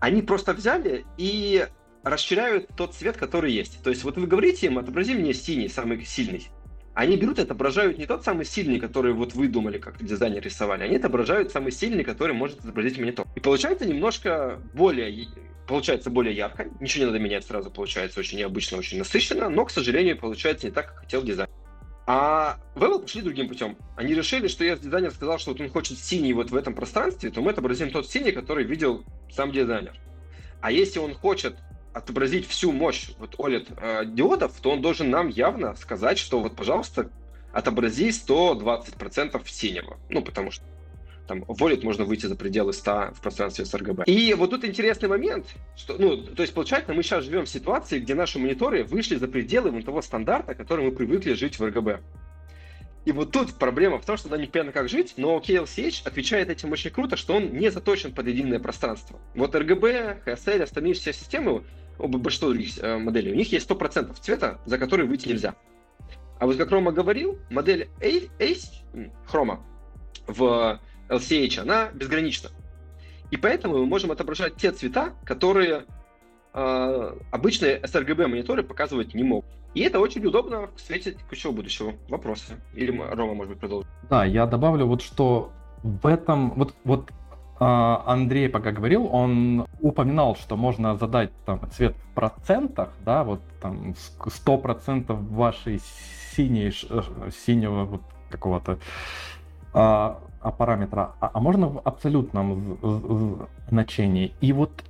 они 0.01 0.23
просто 0.23 0.53
взяли 0.53 1.05
и 1.17 1.67
расширяют 2.03 2.69
тот 2.77 2.95
цвет, 2.95 3.17
который 3.17 3.53
есть. 3.53 3.83
То 3.83 3.91
есть 3.91 4.05
вот 4.05 4.17
вы 4.17 4.27
говорите 4.27 4.67
им, 4.67 4.79
отобрази 4.79 5.15
мне 5.15 5.35
синий, 5.35 5.69
самый 5.69 6.05
сильный. 6.05 6.49
Они 6.95 7.17
берут 7.17 7.39
и 7.39 7.43
отображают 7.43 7.97
не 7.97 8.07
тот 8.07 8.25
самый 8.25 8.45
сильный, 8.45 8.81
который 8.81 9.13
вот 9.13 9.35
вы 9.35 9.49
думали, 9.49 9.79
как 9.79 10.03
дизайнер 10.03 10.43
рисовали, 10.43 10.83
они 10.83 10.97
отображают 10.97 11.53
самый 11.53 11.71
сильный, 11.71 12.03
который 12.03 12.35
может 12.35 12.61
отобразить 12.61 12.99
монитор. 12.99 13.27
И 13.37 13.41
получается 13.41 13.87
немножко 13.87 14.61
более 14.75 15.29
получается 15.69 16.11
более 16.11 16.35
ярко, 16.35 16.67
ничего 16.81 17.05
не 17.05 17.07
надо 17.13 17.19
менять 17.19 17.45
сразу, 17.45 17.71
получается 17.71 18.19
очень 18.19 18.39
необычно, 18.39 18.79
очень 18.79 18.99
насыщенно, 18.99 19.49
но, 19.49 19.65
к 19.67 19.71
сожалению, 19.71 20.19
получается 20.19 20.67
не 20.67 20.73
так, 20.73 20.89
как 20.89 20.99
хотел 21.01 21.23
дизайнер. 21.23 21.53
А 22.07 22.59
Вебл 22.75 23.01
пошли 23.01 23.21
другим 23.21 23.49
путем. 23.49 23.77
Они 23.95 24.15
решили, 24.15 24.49
что 24.49 24.65
если 24.65 24.85
дизайнер 24.85 25.11
сказал, 25.11 25.39
что 25.39 25.53
вот 25.53 25.61
он 25.61 25.69
хочет 25.69 25.99
синий 25.99 26.33
вот 26.33 26.51
в 26.51 26.57
этом 26.57 26.75
пространстве, 26.75 27.31
то 27.31 27.43
мы 27.43 27.51
отобразим 27.51 27.91
тот 27.91 28.09
синий, 28.09 28.33
который 28.33 28.65
видел 28.65 29.05
сам 29.31 29.53
дизайнер. 29.53 29.95
А 30.63 30.73
если 30.73 31.01
он 31.01 31.15
хочет 31.15 31.57
отобразить 31.93 32.49
всю 32.49 32.73
мощь 32.73 33.11
вот 33.19 33.35
OLED 33.35 33.75
э, 33.77 34.07
диодов, 34.07 34.59
то 34.61 34.71
он 34.71 34.81
должен 34.81 35.11
нам 35.11 35.29
явно 35.29 35.77
сказать, 35.77 36.19
что 36.19 36.41
вот, 36.41 36.57
пожалуйста, 36.57 37.11
отобрази 37.53 38.09
120% 38.09 39.43
синего. 39.47 39.99
Ну, 40.09 40.23
потому 40.23 40.51
что 40.51 40.65
там 41.29 41.45
волит 41.47 41.85
можно 41.85 42.05
выйти 42.05 42.27
за 42.27 42.35
пределы 42.35 42.73
100 42.73 43.13
в 43.15 43.21
пространстве 43.21 43.65
с 43.67 43.75
RGB. 43.75 44.05
И 44.07 44.35
вот 44.35 44.51
тут 44.51 44.65
интересный 44.65 45.09
момент, 45.09 45.47
что, 45.77 45.97
ну, 45.99 46.17
то 46.17 46.43
есть, 46.43 46.55
получается, 46.55 46.95
мы 46.95 47.03
сейчас 47.03 47.25
живем 47.25 47.45
в 47.45 47.49
ситуации, 47.49 48.01
где 48.01 48.15
наши 48.15 48.39
мониторы 48.39 48.83
вышли 48.83 49.17
за 49.17 49.29
пределы 49.29 49.71
вот 49.71 49.85
того 49.85 50.03
стандарта, 50.03 50.55
который 50.55 50.87
мы 50.87 50.93
привыкли 50.93 51.35
жить 51.35 51.59
в 51.59 51.63
RGB. 51.63 52.01
И 53.05 53.13
вот 53.13 53.31
тут 53.31 53.55
проблема 53.55 53.99
в 53.99 54.05
том, 54.05 54.17
что 54.17 54.29
нам 54.29 54.41
непонятно 54.41 54.73
как 54.73 54.89
жить, 54.89 55.15
но 55.17 55.39
KLCH 55.39 56.07
отвечает 56.07 56.51
этим 56.51 56.73
очень 56.73 56.91
круто, 56.91 57.17
что 57.17 57.35
он 57.35 57.53
не 57.53 57.71
заточен 57.71 58.13
под 58.13 58.27
единое 58.27 58.59
пространство. 58.59 59.21
Вот 59.35 59.55
RGB, 59.55 60.25
HSL, 60.25 60.63
остальные 60.63 60.95
все 60.95 61.13
системы, 61.13 61.63
большинство 61.99 62.49
других 62.51 62.79
э, 62.79 62.99
моделей, 62.99 63.33
у 63.33 63.35
них 63.35 63.53
есть 63.53 63.69
100% 63.69 64.15
цвета, 64.21 64.61
за 64.67 64.79
который 64.79 65.07
выйти 65.07 65.29
нельзя. 65.29 65.55
А 66.39 66.47
вот 66.47 66.57
как 66.57 66.71
Рома 66.71 66.93
говорил, 66.93 67.39
модель 67.51 67.89
Ace, 68.01 68.69
Chroma 69.31 69.61
в 70.27 70.81
LCH, 71.09 71.61
она 71.61 71.91
безгранична. 71.93 72.51
И 73.31 73.37
поэтому 73.37 73.79
мы 73.79 73.87
можем 73.87 74.11
отображать 74.11 74.57
те 74.57 74.73
цвета, 74.73 75.13
которые 75.25 75.85
э, 76.55 77.17
обычные 77.31 77.81
sRGB 77.81 78.27
мониторы 78.27 78.63
показывать 78.63 79.15
не 79.15 79.23
могут. 79.23 79.51
И 79.75 79.81
это 79.81 80.01
очень 80.01 80.25
удобно 80.25 80.69
в 80.75 80.81
свете 80.81 81.13
текущего 81.13 81.53
будущего. 81.53 81.95
Вопросы? 82.09 82.57
Или 82.75 82.91
Рома, 82.91 83.35
может 83.35 83.53
быть, 83.53 83.61
продолжит? 83.61 83.89
Да, 84.09 84.25
я 84.25 84.47
добавлю 84.47 84.87
вот, 84.87 85.03
что 85.03 85.53
в 85.83 86.07
этом, 86.07 86.53
вот, 86.55 86.75
вот 86.85 87.11
а, 87.61 88.03
Андрей 88.07 88.49
пока 88.49 88.73
говорил, 88.73 89.07
он 89.13 89.67
упоминал, 89.81 90.37
что 90.37 90.57
можно 90.57 90.97
задать 90.97 91.31
там 91.45 91.61
цвет 91.71 91.97
в 91.97 92.15
процентах, 92.15 92.91
да, 93.05 93.25
вот 93.25 93.41
там 93.61 93.95
100% 94.25 95.13
вашей 95.35 95.81
синей, 96.35 96.73
синего 97.31 97.85
вот 97.85 98.03
какого-то 98.31 98.79
а, 99.75 100.21
а, 100.41 100.51
параметра, 100.51 101.15
а, 101.21 101.31
а 101.33 101.41
можно 101.41 101.69
в 101.69 101.79
абсолютном 101.85 102.79
значении. 103.69 104.33
И 104.41 104.53
вот 104.53 104.85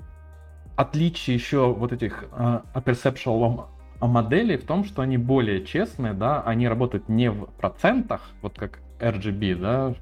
отличие 0.77 1.35
еще 1.35 1.73
вот 1.73 1.93
этих 1.93 2.25
а, 2.33 2.63
perceptual 2.75 3.67
моделей 4.01 4.57
в 4.57 4.65
том, 4.65 4.85
что 4.85 5.03
они 5.03 5.19
более 5.19 5.65
честные, 5.65 6.13
да, 6.13 6.43
они 6.43 6.69
работают 6.69 7.09
не 7.09 7.31
в 7.31 7.47
процентах, 7.47 8.31
вот 8.43 8.59
как 8.59 8.81
RGB, 9.01 9.55
да, 9.57 9.95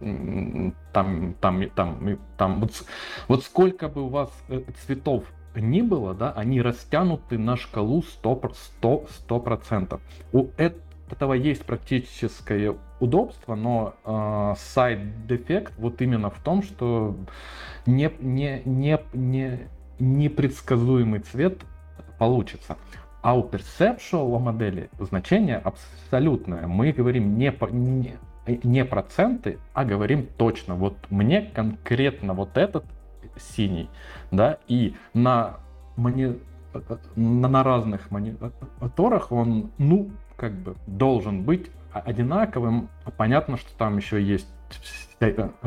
там, 0.93 1.35
там, 1.41 1.71
там, 1.71 2.19
там, 2.37 2.61
вот, 2.61 2.85
вот 3.29 3.45
сколько 3.45 3.89
бы 3.89 4.03
у 4.03 4.09
вас 4.09 4.31
э, 4.49 4.63
цветов 4.87 5.25
ни 5.55 5.81
было, 5.83 6.15
да, 6.15 6.33
они 6.33 6.61
растянуты 6.61 7.39
на 7.39 7.57
шкалу 7.57 8.03
100%. 8.23 8.53
100%, 8.83 9.09
100%. 9.29 10.01
У 10.33 10.47
этого 11.11 11.35
есть 11.35 11.65
практическое 11.65 12.77
удобство, 13.01 13.55
но 13.55 13.95
э, 14.05 14.55
сайд-дефект 14.59 15.75
вот 15.79 16.01
именно 16.03 16.31
в 16.31 16.39
том, 16.41 16.63
что 16.63 17.17
не, 17.87 18.11
не, 18.21 18.63
не, 18.65 18.99
не, 19.13 19.69
непредсказуемый 19.99 21.21
цвет 21.21 21.63
получится. 22.19 22.77
А 23.23 23.37
у 23.37 23.49
perceptual 23.49 24.39
модели 24.39 24.91
значение 24.99 25.57
абсолютное. 25.57 26.67
Мы 26.67 26.93
говорим 26.93 27.37
не, 27.39 27.53
не, 27.73 28.19
не 28.63 28.85
проценты, 28.85 29.59
а 29.75 29.85
говорим 29.85 30.29
точно. 30.37 30.75
Вот 30.75 30.97
мне 31.11 31.43
конкретно 31.43 32.35
вот 32.35 32.57
этот 32.57 32.85
синий, 33.37 33.91
да, 34.31 34.59
и 34.69 34.95
на, 35.13 35.57
мони, 35.97 36.39
на, 37.17 37.49
на 37.49 37.63
разных 37.63 38.11
мониторах 38.11 39.33
он, 39.33 39.71
ну, 39.79 40.11
как 40.37 40.53
бы 40.53 40.77
должен 40.87 41.43
быть 41.43 41.71
одинаковым. 41.93 42.89
Понятно, 43.17 43.57
что 43.57 43.71
там 43.77 43.97
еще 43.97 44.23
есть 44.23 44.49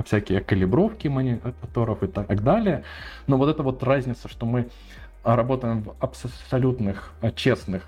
всякие 0.06 0.42
калибровки 0.42 1.08
мониторов 1.08 2.04
и 2.04 2.08
так 2.08 2.44
далее. 2.44 2.84
Но 3.28 3.38
вот 3.38 3.50
эта 3.50 3.64
вот 3.64 3.82
разница, 3.84 4.28
что 4.28 4.46
мы 4.46 4.70
работаем 5.24 5.84
в 5.84 5.96
абсолютных, 6.00 7.14
честных 7.36 7.88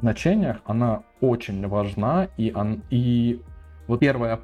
значениях, 0.00 0.58
она 0.64 1.02
очень 1.20 1.66
важна, 1.66 2.28
и, 2.36 2.52
он, 2.54 2.82
и 2.90 3.42
вот 3.86 4.00
первая 4.00 4.40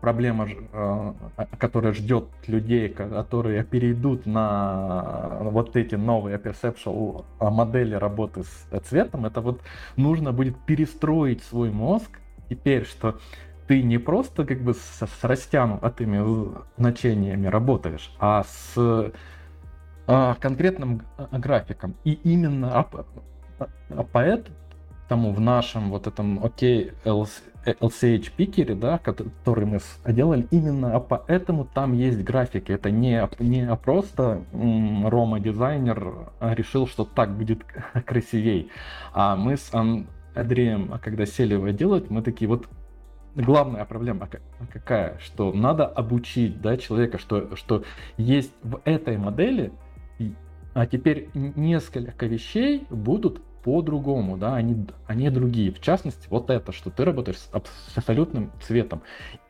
проблема, 0.00 0.48
э, 0.48 1.12
которая 1.58 1.92
ждет 1.92 2.26
людей, 2.46 2.88
которые 2.88 3.64
перейдут 3.64 4.26
на 4.26 5.38
вот 5.40 5.76
эти 5.76 5.94
новые 5.94 6.38
perceptual 6.38 7.24
модели 7.40 7.94
работы 7.94 8.44
с 8.44 8.80
цветом, 8.84 9.26
это 9.26 9.40
вот 9.40 9.60
нужно 9.96 10.32
будет 10.32 10.56
перестроить 10.66 11.42
свой 11.44 11.70
мозг 11.70 12.18
теперь, 12.48 12.84
что 12.84 13.18
ты 13.66 13.82
не 13.82 13.98
просто 13.98 14.44
как 14.44 14.60
бы 14.60 14.74
с, 14.74 15.00
с 15.00 15.24
растянутыми 15.24 16.54
значениями 16.76 17.46
работаешь, 17.46 18.14
а 18.18 18.44
с 18.44 19.12
а, 20.06 20.34
конкретным 20.34 21.02
графиком. 21.32 21.94
И 22.04 22.12
именно 22.24 22.80
а, 22.80 22.88
а, 23.58 24.04
поэтому 24.12 24.56
в 25.32 25.40
нашем 25.40 25.90
вот 25.90 26.06
этом 26.06 26.38
OK 26.38 26.92
LCH 27.66 28.32
пикере, 28.36 28.74
да, 28.74 28.98
который 28.98 29.64
мы 29.64 29.80
делали, 30.06 30.46
именно 30.50 31.00
поэтому 31.00 31.64
там 31.64 31.92
есть 31.92 32.22
графики. 32.22 32.72
Это 32.72 32.90
не, 32.90 33.26
не 33.38 33.74
просто 33.76 34.44
Рома 34.52 35.40
дизайнер 35.40 36.32
решил, 36.40 36.86
что 36.86 37.04
так 37.04 37.36
будет 37.36 37.64
красивей. 38.06 38.70
А 39.12 39.36
мы 39.36 39.56
с 39.56 39.70
Андреем, 40.34 40.98
когда 41.02 41.26
сели 41.26 41.54
его 41.54 41.68
делать, 41.68 42.10
мы 42.10 42.22
такие 42.22 42.48
вот 42.48 42.68
главная 43.34 43.84
проблема 43.84 44.28
какая, 44.72 45.18
что 45.18 45.52
надо 45.52 45.86
обучить 45.86 46.60
да, 46.60 46.76
человека, 46.76 47.18
что, 47.18 47.56
что 47.56 47.84
есть 48.16 48.52
в 48.62 48.80
этой 48.84 49.16
модели, 49.16 49.72
а 50.74 50.86
теперь 50.86 51.30
несколько 51.34 52.26
вещей 52.26 52.86
будут 52.90 53.40
по-другому, 53.64 54.36
да, 54.36 54.54
они, 54.54 54.86
они 55.06 55.30
другие. 55.30 55.72
В 55.72 55.80
частности, 55.80 56.28
вот 56.28 56.50
это, 56.50 56.70
что 56.70 56.90
ты 56.90 57.04
работаешь 57.04 57.38
с, 57.38 57.50
абсолютным 57.96 58.52
цветом. 58.60 59.02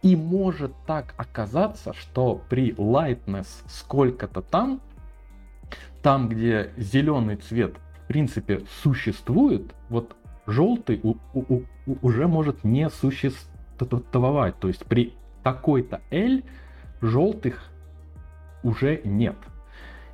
И 0.02 0.14
может 0.14 0.72
так 0.86 1.14
оказаться, 1.16 1.92
что 1.92 2.40
при 2.48 2.70
lightness 2.72 3.48
сколько-то 3.66 4.40
там, 4.40 4.80
там, 6.00 6.28
где 6.28 6.70
зеленый 6.76 7.36
цвет 7.36 7.74
в 8.04 8.06
принципе 8.06 8.62
существует, 8.82 9.74
вот 9.88 10.14
желтый 10.46 11.00
у, 11.02 11.16
у, 11.32 11.62
у, 11.86 11.96
уже 12.00 12.28
может 12.28 12.62
не 12.62 12.88
существовать. 12.90 14.60
То 14.60 14.68
есть 14.68 14.86
при 14.86 15.12
такой-то 15.42 16.02
L 16.12 16.42
желтых 17.00 17.64
уже 18.62 19.00
нет. 19.04 19.36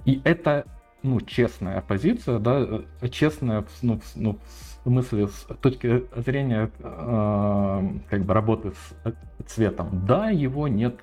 И 0.06 0.22
это 0.24 0.64
ну, 1.02 1.20
честная 1.20 1.80
позиция, 1.80 2.38
да, 2.38 2.84
э, 3.00 3.08
честная 3.08 3.64
ну, 3.82 4.00
ну, 4.14 4.38
в 4.84 4.88
смысле 4.88 5.28
с 5.28 5.46
точки 5.60 6.04
зрения 6.16 6.70
э, 6.78 7.90
как 8.08 8.24
бы 8.24 8.34
работы 8.34 8.72
с 8.72 8.94
э, 9.04 9.12
цветом. 9.46 10.04
Да, 10.06 10.30
его 10.30 10.68
нет, 10.68 11.00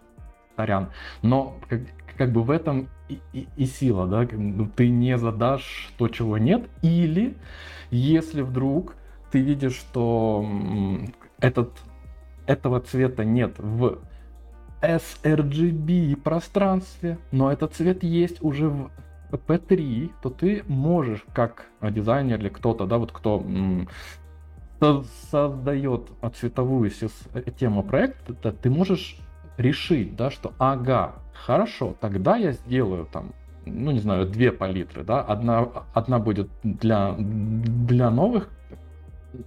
сорян, 0.56 0.90
но 1.22 1.58
как, 1.68 1.82
как 2.18 2.32
бы 2.32 2.44
в 2.44 2.52
этом 2.52 2.90
и, 3.10 3.20
и, 3.34 3.48
и 3.56 3.66
сила, 3.66 4.08
да, 4.08 4.28
ну, 4.32 4.68
ты 4.68 4.90
не 4.90 5.18
задашь 5.18 5.92
то, 5.98 6.08
чего 6.08 6.38
нет, 6.38 6.68
или 6.82 7.36
если 7.90 8.42
вдруг 8.42 8.96
ты 9.32 9.40
видишь, 9.42 9.76
что 9.76 10.46
этот, 11.40 11.72
этого 12.46 12.80
цвета 12.82 13.26
нет 13.26 13.56
в 13.58 14.00
sRGB 14.82 16.16
пространстве, 16.18 17.18
но 17.32 17.52
этот 17.52 17.74
цвет 17.74 18.04
есть 18.04 18.44
уже 18.44 18.70
в 18.70 18.92
P3, 19.32 20.12
то 20.22 20.30
ты 20.30 20.64
можешь 20.68 21.26
как 21.34 21.66
дизайнер 21.82 22.40
или 22.40 22.50
кто-то, 22.50 22.86
да, 22.86 22.98
вот 22.98 23.12
кто 23.12 23.44
создает 25.32 26.10
цветовую 26.36 26.92
систему 26.92 27.84
проекта, 27.84 28.52
ты 28.52 28.70
можешь 28.70 29.18
решить, 29.58 30.16
да, 30.16 30.30
что 30.30 30.54
ага, 30.60 31.16
хорошо, 31.34 31.96
тогда 32.00 32.38
я 32.38 32.52
сделаю 32.52 33.06
там, 33.06 33.34
ну 33.66 33.92
не 33.92 34.00
знаю, 34.00 34.28
две 34.28 34.52
палитры, 34.52 35.04
да, 35.04 35.22
одна, 35.22 35.68
одна 35.94 36.20
будет 36.20 36.50
для, 36.64 37.16
для 37.18 38.10
новых 38.12 38.50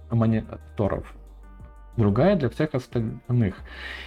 мониторов, 0.09 1.13
другая 1.97 2.35
для 2.35 2.49
всех 2.49 2.75
остальных. 2.75 3.55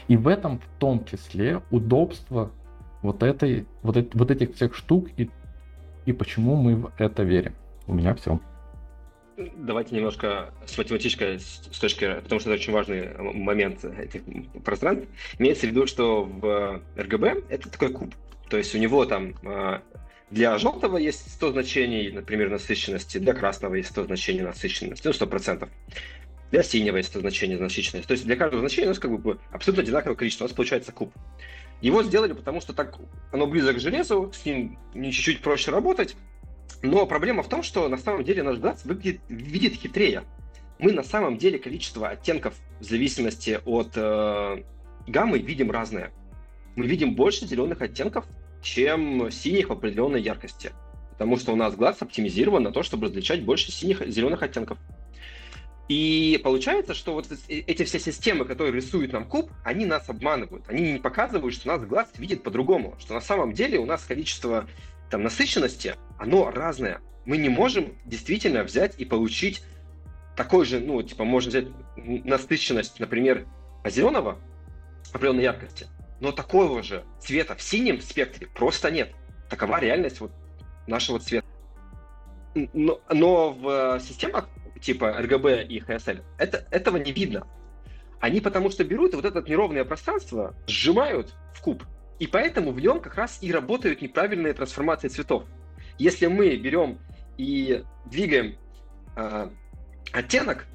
И 0.09 0.16
в 0.16 0.29
этом 0.29 0.59
в 0.59 0.66
том 0.79 1.05
числе 1.05 1.62
удобство 1.70 2.51
вот 3.03 3.22
этой, 3.22 3.66
вот, 3.83 3.97
вот 4.14 4.31
этих 4.31 4.55
всех 4.55 4.75
штук 4.75 5.09
и 5.16 5.31
и 6.07 6.12
почему 6.12 6.57
мы 6.57 6.76
в 6.76 6.92
это 6.98 7.22
верим. 7.22 7.55
У 7.86 7.94
меня 7.94 8.14
все. 8.14 8.40
Давайте 9.36 9.96
немножко 9.96 10.55
с 10.64 10.78
математической 10.78 11.40
с 11.40 11.78
точки, 11.80 12.20
потому 12.22 12.40
что 12.40 12.50
это 12.50 12.61
очень 12.61 12.72
важный 12.72 13.09
момент 13.18 13.84
этих 13.84 14.22
пространств. 14.64 15.09
Имеется 15.38 15.66
в 15.66 15.70
виду, 15.70 15.86
что 15.86 16.24
в 16.24 16.82
RGB 16.96 17.46
это 17.48 17.68
такой 17.68 17.92
куб. 17.92 18.14
То 18.48 18.59
есть 18.59 18.74
у 18.74 18.78
него 18.78 19.05
там 19.07 19.34
а, 19.44 19.82
для 20.30 20.57
желтого 20.59 20.98
есть 20.98 21.32
100 21.32 21.52
значений, 21.52 22.12
например, 22.12 22.50
насыщенности, 22.50 23.18
для 23.18 23.34
красного 23.34 23.74
есть 23.74 23.90
100 23.90 24.05
значений 24.05 24.42
насыщенности, 24.42 25.07
ну, 25.07 25.12
100%. 25.12 25.68
Для 26.52 26.62
синего 26.62 26.98
есть 26.98 27.09
100 27.09 27.20
значений 27.20 27.57
насыщенности. 27.57 28.07
То 28.07 28.12
есть 28.12 28.24
для 28.24 28.36
каждого 28.36 28.61
значения 28.61 28.86
у 28.86 28.90
нас 28.90 29.00
как 29.00 29.18
бы 29.18 29.40
абсолютно 29.50 29.82
одинаковое 29.82 30.14
количество. 30.14 30.44
У 30.44 30.48
нас 30.48 30.55
получается 30.55 30.92
куб. 30.92 31.12
Его 31.85 32.03
сделали, 32.03 32.32
потому 32.32 32.62
что 32.62 32.72
так 32.72 32.99
оно 33.30 33.47
близко 33.47 33.74
к 33.74 33.78
железу, 33.78 34.32
с 34.32 34.47
ним 34.47 34.78
чуть-чуть 34.95 35.43
проще 35.43 35.70
работать. 35.70 36.16
Но 36.82 37.05
проблема 37.05 37.43
в 37.43 37.49
том, 37.51 37.62
что 37.62 37.87
на 37.91 37.99
самом 37.99 38.24
деле 38.24 38.43
наш 38.43 38.57
глаз 38.57 38.87
выглядит, 38.87 39.20
видит 39.28 39.74
хитрее. 39.74 40.22
Мы 40.78 40.93
на 40.93 41.03
самом 41.03 41.37
деле 41.37 41.59
количество 41.59 42.09
оттенков 42.09 42.55
в 42.80 42.85
зависимости 42.85 43.61
от 43.66 43.93
э, 43.97 44.62
гаммы 45.07 45.39
видим 45.41 45.70
разное. 45.70 46.11
Мы 46.74 46.87
видим 46.87 47.14
больше 47.14 47.47
зеленых 47.47 47.82
оттенков, 47.82 48.24
чем 48.62 49.30
синих 49.30 49.68
в 49.68 49.72
определенной 49.72 50.22
яркости. 50.22 50.72
Потому 51.11 51.37
что 51.37 51.53
у 51.53 51.57
нас 51.57 51.76
глаз 51.76 52.01
оптимизирован 52.01 52.62
на 52.62 52.72
то, 52.72 52.82
чтобы 52.82 53.09
различать 53.09 53.45
больше 53.45 53.70
синих 53.70 54.01
зеленых 54.09 54.43
оттенков. 54.43 54.78
И 55.89 56.41
получается, 56.43 56.95
что 56.95 57.12
вот 57.12 57.28
эти 57.49 57.85
все 57.85 57.99
системы, 57.99 58.47
которые 58.47 58.72
рисуют 58.72 59.12
нам 59.12 59.26
куб, 59.26 59.51
они 59.64 59.85
нас 59.85 60.09
обманывают. 60.09 60.64
Они 60.68 60.93
не 60.93 60.99
показывают, 60.99 61.55
что 61.55 61.68
нас 61.68 61.85
глаз 61.85 62.09
видит 62.16 62.43
по-другому. 62.43 62.97
Что 62.99 63.14
на 63.14 63.20
самом 63.20 63.53
деле 63.53 63.78
у 63.78 63.85
нас 63.85 64.05
количество 64.05 64.66
там, 65.11 65.22
насыщенности, 65.22 65.97
оно 66.18 66.51
разное. 66.51 67.01
Мы 67.26 67.37
не 67.37 67.51
можем 67.51 67.95
действительно 68.07 68.62
взять 68.64 68.95
и 68.99 69.05
получить 69.05 69.62
такой 70.37 70.64
же, 70.64 70.80
ну, 70.80 71.03
типа, 71.03 71.24
можно 71.24 71.51
взять 71.51 71.66
насыщенность, 71.97 72.99
например, 72.99 73.47
зеленого 73.85 74.39
определенной 75.12 75.45
яркости, 75.45 75.87
но 76.20 76.32
такого 76.32 76.82
же 76.82 77.05
цвета 77.20 77.55
в 77.55 77.62
синем 77.62 78.01
спектре 78.01 78.47
просто 78.47 78.91
нет. 78.91 79.12
Такова 79.51 79.78
реальность 79.78 80.20
вот 80.20 80.32
нашего 80.87 81.18
цвета. 81.18 81.47
Но, 82.55 83.01
но 83.11 83.53
в 83.53 84.01
системах 84.01 84.49
типа 84.85 85.16
RGB 85.20 85.66
и 85.66 85.80
HSL, 85.80 86.22
это, 86.39 86.66
этого 86.70 86.99
не 86.99 87.12
видно. 87.12 87.47
Они 88.20 88.41
потому 88.41 88.70
что 88.70 88.85
берут 88.85 89.14
вот 89.14 89.24
это 89.24 89.43
неровное 89.43 89.85
пространство 89.85 90.55
сжимают 90.66 91.35
в 91.55 91.61
куб. 91.62 91.82
И 92.18 92.26
поэтому 92.26 92.70
в 92.70 92.80
нем 92.80 93.01
как 93.01 93.16
раз 93.16 93.39
и 93.41 93.51
работают 93.51 94.03
неправильные 94.03 94.53
трансформации 94.53 95.09
цветов. 95.09 95.45
Если 95.99 96.26
мы 96.26 96.57
берем 96.57 96.99
и 97.37 97.82
двигаем 98.07 98.57
э, 99.16 99.49
оттенок, 100.12 100.66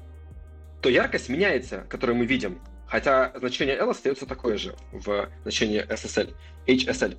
то 0.82 0.88
яркость 0.88 1.28
меняется, 1.28 1.86
которую 1.88 2.16
мы 2.16 2.26
видим. 2.26 2.60
Хотя 2.86 3.32
значение 3.36 3.76
L 3.76 3.90
остается 3.90 4.26
такое 4.26 4.56
же 4.56 4.74
в 4.92 5.28
значении 5.42 5.84
SSL, 5.86 6.34
HSL. 6.66 7.16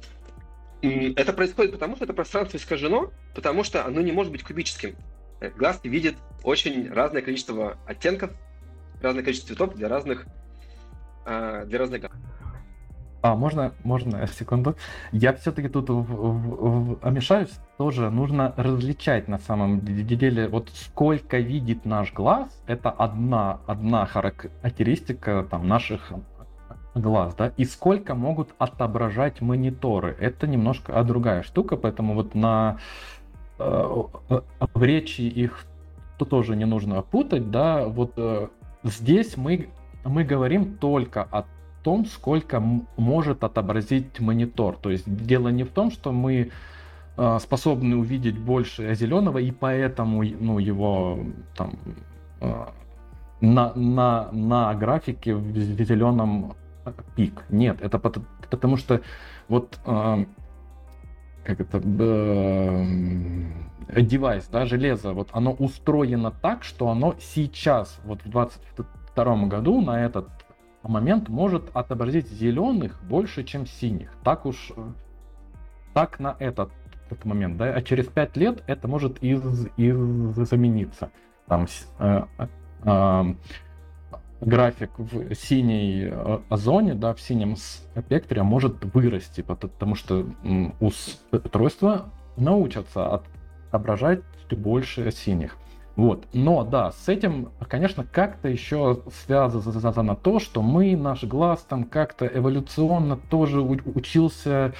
Это 1.15 1.33
происходит 1.33 1.71
потому, 1.71 1.95
что 1.95 2.05
это 2.05 2.13
пространство 2.13 2.57
искажено, 2.57 3.11
потому 3.33 3.63
что 3.63 3.85
оно 3.85 4.01
не 4.01 4.11
может 4.11 4.31
быть 4.31 4.43
кубическим 4.43 4.95
глаз 5.49 5.79
видит 5.83 6.15
очень 6.43 6.91
разное 6.91 7.21
количество 7.21 7.77
оттенков, 7.85 8.31
разное 9.01 9.23
количество 9.23 9.55
цветов 9.55 9.75
для 9.75 9.87
разных, 9.87 10.25
э, 11.25 11.65
для 11.65 11.79
разных 11.79 12.01
гамм. 12.01 12.11
А, 13.23 13.35
можно, 13.35 13.73
можно, 13.83 14.25
секунду. 14.39 14.75
Я 15.11 15.33
все-таки 15.33 15.69
тут 15.69 15.89
в, 15.89 15.93
в, 15.93 16.93
в, 16.93 16.99
омешаюсь. 17.05 17.51
Тоже 17.77 18.09
нужно 18.09 18.53
различать 18.57 19.27
на 19.27 19.37
самом 19.37 19.81
деле, 19.81 20.47
вот 20.47 20.69
сколько 20.73 21.37
видит 21.37 21.85
наш 21.85 22.13
глаз, 22.13 22.63
это 22.67 22.89
одна, 22.89 23.59
одна 23.67 24.05
характеристика 24.05 25.47
там, 25.49 25.67
наших 25.67 26.11
глаз, 26.93 27.35
да, 27.35 27.53
и 27.57 27.65
сколько 27.65 28.15
могут 28.15 28.49
отображать 28.57 29.41
мониторы. 29.41 30.15
Это 30.19 30.47
немножко 30.47 31.01
другая 31.03 31.43
штука, 31.43 31.77
поэтому 31.77 32.15
вот 32.15 32.35
на 32.35 32.79
в 34.73 34.83
речи 34.83 35.21
их 35.21 35.65
то 36.17 36.25
тоже 36.25 36.55
не 36.55 36.65
нужно 36.65 37.01
путать, 37.01 37.49
да, 37.49 37.87
вот 37.87 38.13
э, 38.17 38.47
здесь 38.83 39.37
мы, 39.37 39.69
мы 40.05 40.23
говорим 40.23 40.77
только 40.77 41.23
о 41.23 41.45
том, 41.83 42.05
сколько 42.05 42.63
может 42.97 43.43
отобразить 43.43 44.19
монитор. 44.19 44.77
То 44.77 44.91
есть 44.91 45.11
дело 45.25 45.47
не 45.49 45.63
в 45.63 45.69
том, 45.69 45.89
что 45.89 46.11
мы 46.11 46.51
способны 47.39 47.97
увидеть 47.97 48.37
больше 48.37 48.95
зеленого, 48.95 49.39
и 49.39 49.51
поэтому 49.51 50.23
ну, 50.23 50.59
его 50.59 51.19
там, 51.57 51.73
на, 53.41 53.73
на, 53.75 54.31
на 54.31 54.73
графике 54.75 55.35
в 55.35 55.83
зеленом 55.83 56.53
пик. 57.15 57.43
Нет, 57.49 57.81
это 57.81 57.99
потому 57.99 58.77
что 58.77 59.01
вот 59.49 59.79
как 61.43 61.59
это 61.59 61.79
девайс, 64.01 64.47
да, 64.47 64.65
железо, 64.65 65.13
вот 65.13 65.29
оно 65.33 65.53
устроено 65.53 66.31
так, 66.31 66.63
что 66.63 66.89
оно 66.89 67.15
сейчас, 67.19 67.99
вот 68.03 68.23
в 68.23 68.29
22 68.29 69.45
году 69.47 69.81
на 69.81 70.05
этот 70.05 70.29
момент 70.83 71.29
может 71.29 71.69
отобразить 71.73 72.27
зеленых 72.27 72.99
больше, 73.03 73.43
чем 73.43 73.65
синих. 73.65 74.13
Так 74.23 74.45
уж, 74.45 74.71
так 75.93 76.19
на 76.19 76.35
этот, 76.39 76.71
этот 77.09 77.25
момент, 77.25 77.57
да, 77.57 77.73
а 77.73 77.81
через 77.81 78.07
5 78.07 78.37
лет 78.37 78.63
это 78.67 78.87
может 78.87 79.21
из, 79.21 79.67
из 79.77 79.95
замениться. 80.35 81.11
Там 81.47 81.67
э, 81.99 82.21
э, 82.85 83.23
график 84.41 84.91
в 84.97 85.33
синей 85.35 86.09
э, 86.11 86.39
зоне, 86.49 86.95
да, 86.95 87.13
в 87.13 87.21
синем 87.21 87.55
спектре 87.55 88.43
может 88.43 88.83
вырасти, 88.93 89.41
потому 89.41 89.95
что 89.95 90.25
устройства 90.79 92.09
научатся 92.37 93.21
отображать 93.69 94.21
больше 94.51 95.11
синих. 95.11 95.55
Вот. 95.95 96.25
Но 96.33 96.63
да, 96.63 96.91
с 96.91 97.07
этим, 97.09 97.49
конечно, 97.67 98.05
как-то 98.05 98.47
еще 98.47 99.01
связано 99.25 100.15
то, 100.15 100.39
что 100.39 100.61
мы, 100.61 100.95
наш 100.95 101.23
глаз 101.23 101.65
там 101.67 101.83
как-то 101.83 102.25
эволюционно 102.25 103.17
тоже 103.17 103.61
учился 103.61 104.73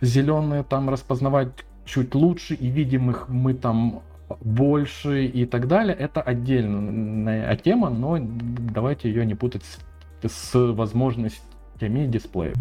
зеленые 0.00 0.62
там 0.64 0.90
распознавать 0.90 1.48
чуть 1.84 2.14
лучше, 2.14 2.54
и 2.54 2.68
видимых 2.68 3.28
мы 3.28 3.54
там 3.54 4.02
больше 4.40 5.26
и 5.26 5.46
так 5.46 5.68
далее. 5.68 5.96
Это 5.96 6.20
отдельная 6.20 7.56
тема, 7.56 7.90
но 7.90 8.18
давайте 8.20 9.08
ее 9.08 9.24
не 9.26 9.34
путать 9.34 9.64
с, 9.64 9.80
с 10.28 10.54
возможностями 10.54 12.06
дисплея. 12.06 12.54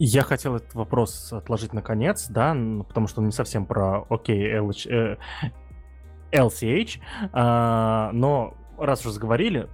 Я 0.00 0.22
хотел 0.22 0.56
этот 0.56 0.74
вопрос 0.74 1.32
отложить 1.32 1.72
на 1.72 1.82
конец, 1.82 2.28
да, 2.28 2.56
потому 2.86 3.08
что 3.08 3.20
он 3.20 3.26
не 3.26 3.32
совсем 3.32 3.66
про 3.66 4.06
окей, 4.08 4.54
okay, 4.56 5.18
LCH, 6.30 7.00
а, 7.32 8.10
но 8.12 8.54
раз 8.78 9.00
уже 9.00 9.14
заговорили, 9.14 9.68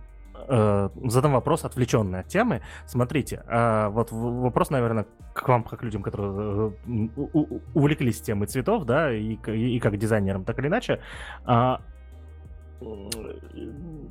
э, 0.49 0.88
задам 1.05 1.32
вопрос, 1.32 1.64
отвлеченный 1.64 2.20
от 2.20 2.28
темы. 2.28 2.62
Смотрите, 2.86 3.42
а, 3.47 3.88
вот 3.88 4.12
вопрос, 4.12 4.70
наверное, 4.70 5.07
к 5.32 5.49
вам, 5.49 5.64
как 5.64 5.82
людям, 5.82 6.03
которые 6.03 6.72
э, 6.86 7.09
увлеклись 7.74 8.20
темой 8.20 8.47
цветов, 8.47 8.84
да, 8.84 9.12
и, 9.12 9.34
и 9.34 9.80
как 9.80 9.97
дизайнерам, 9.99 10.45
так 10.45 10.59
или 10.59 10.68
иначе. 10.68 11.01
А, 11.45 11.80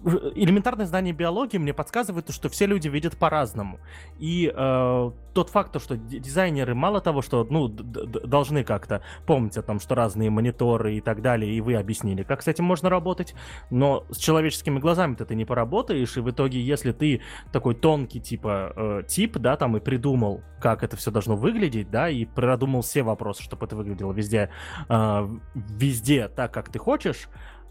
элементарное 0.06 0.86
знание 0.86 1.14
биологии 1.14 1.58
мне 1.58 1.74
подсказывает, 1.74 2.30
что 2.32 2.50
все 2.50 2.66
люди 2.66 2.88
видят 2.88 3.18
по-разному. 3.18 3.80
И 4.20 4.52
э, 4.54 5.12
тот 5.34 5.50
факт, 5.50 5.82
что 5.82 5.96
дизайнеры 5.96 6.76
мало 6.76 7.00
того, 7.00 7.22
что 7.22 7.46
ну, 7.50 7.68
должны 7.68 8.64
как-то 8.64 9.02
помнить 9.26 9.58
о 9.58 9.62
том, 9.62 9.80
что 9.80 9.96
разные 9.96 10.30
мониторы 10.30 10.96
и 10.96 11.02
так 11.02 11.22
далее, 11.22 11.54
и 11.54 11.62
вы 11.62 11.76
объяснили, 11.76 12.24
как 12.24 12.42
с 12.42 12.48
этим 12.48 12.66
можно 12.66 12.90
работать, 12.90 13.34
но 13.70 14.06
с 14.10 14.18
человеческими 14.18 14.80
глазами 14.80 15.16
ты 15.16 15.36
не 15.36 15.46
поработаешь, 15.46 16.18
и 16.18 16.22
в 16.22 16.30
итоге, 16.30 16.62
если 16.62 16.92
ты 16.92 17.22
такой 17.52 17.76
тонкий 17.76 18.20
типа 18.20 18.74
э, 18.76 19.04
тип, 19.08 19.38
да, 19.38 19.56
там 19.56 19.78
и 19.78 19.80
придумал, 19.80 20.42
как 20.60 20.84
это 20.84 20.98
все 20.98 21.12
должно 21.12 21.36
выглядеть, 21.36 21.90
да, 21.90 22.10
и 22.10 22.26
продумал 22.26 22.82
все 22.82 23.04
вопросы, 23.04 23.44
чтобы 23.44 23.66
это 23.66 23.76
выглядело 23.76 24.12
везде, 24.12 24.50
э, 24.90 25.28
везде 25.56 26.28
так, 26.28 26.54
как 26.54 26.70
ты 26.70 26.80
хочешь, 26.80 27.30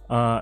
э, 0.09 0.41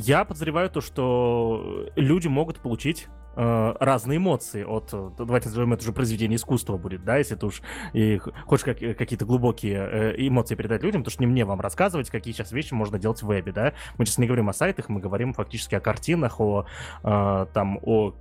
я 0.00 0.24
подозреваю 0.24 0.70
то, 0.70 0.80
что 0.80 1.88
люди 1.96 2.28
могут 2.28 2.58
получить 2.60 3.08
э, 3.36 3.74
разные 3.78 4.18
эмоции 4.18 4.64
от, 4.64 4.92
давайте 5.16 5.48
назовем 5.48 5.72
это 5.72 5.82
уже 5.82 5.92
произведение 5.92 6.36
искусства 6.36 6.76
будет, 6.76 7.04
да, 7.04 7.18
если 7.18 7.34
ты 7.34 7.46
уж 7.46 7.62
и 7.92 8.18
хочешь 8.18 8.64
как, 8.64 8.78
какие-то 8.78 9.24
глубокие 9.24 9.78
э, 9.78 10.14
эмоции 10.26 10.54
передать 10.54 10.82
людям, 10.82 11.04
то 11.04 11.10
что 11.10 11.22
не 11.22 11.26
мне 11.26 11.44
вам 11.44 11.60
рассказывать, 11.60 12.10
какие 12.10 12.34
сейчас 12.34 12.52
вещи 12.52 12.74
можно 12.74 12.98
делать 12.98 13.22
в 13.22 13.26
вебе, 13.26 13.52
да. 13.52 13.74
Мы 13.98 14.06
сейчас 14.06 14.18
не 14.18 14.26
говорим 14.26 14.48
о 14.48 14.52
сайтах, 14.52 14.88
мы 14.88 15.00
говорим 15.00 15.32
фактически 15.32 15.74
о 15.74 15.80
картинах, 15.80 16.40
о 16.40 16.66
э, 17.02 17.46
там, 17.52 17.78
о, 17.82 18.14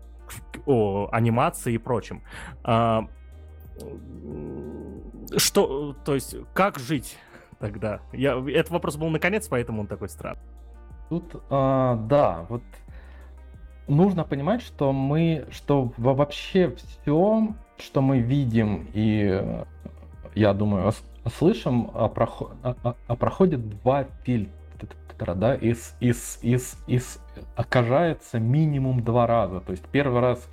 о 0.65 1.09
анимации 1.11 1.73
и 1.73 1.77
прочем. 1.77 2.23
Э, 2.63 3.01
что, 5.37 5.95
то 6.05 6.15
есть, 6.15 6.35
как 6.53 6.79
жить 6.79 7.17
тогда? 7.59 8.01
Я, 8.11 8.43
этот 8.49 8.71
вопрос 8.71 8.97
был 8.97 9.09
наконец, 9.09 9.47
поэтому 9.47 9.81
он 9.81 9.87
такой 9.87 10.09
странный. 10.09 10.41
Тут, 11.09 11.41
а, 11.49 11.95
да, 12.07 12.45
вот 12.49 12.61
нужно 13.87 14.23
понимать, 14.23 14.61
что 14.61 14.93
мы, 14.93 15.47
что 15.49 15.91
вообще 15.97 16.75
все, 16.75 17.49
что 17.77 18.01
мы 18.01 18.19
видим 18.19 18.87
и, 18.93 19.65
я 20.35 20.53
думаю, 20.53 20.93
слышим, 21.37 21.89
а, 21.93 22.11
а, 22.63 22.95
а, 23.07 23.15
проходит 23.15 23.67
два 23.81 24.05
фильтра, 24.23 25.35
да, 25.35 25.55
из, 25.55 25.95
из, 25.99 26.39
из, 26.41 26.77
из 26.87 27.19
окажается 27.55 28.39
минимум 28.39 29.03
два 29.03 29.27
раза. 29.27 29.59
То 29.61 29.71
есть 29.71 29.85
первый 29.91 30.21
раз 30.21 30.47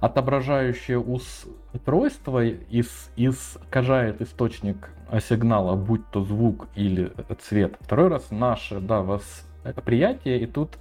отображающее 0.00 0.98
устройство 0.98 2.44
из, 2.44 3.10
искажает 3.16 4.20
источник 4.20 4.90
сигнала, 5.20 5.76
будь 5.76 6.06
то 6.10 6.22
звук 6.22 6.68
или 6.74 7.12
цвет. 7.40 7.76
Второй 7.80 8.08
раз 8.08 8.30
наше, 8.30 8.80
да, 8.80 9.00
вас 9.00 9.46
восприятие, 9.64 10.40
и 10.40 10.46
тут 10.46 10.78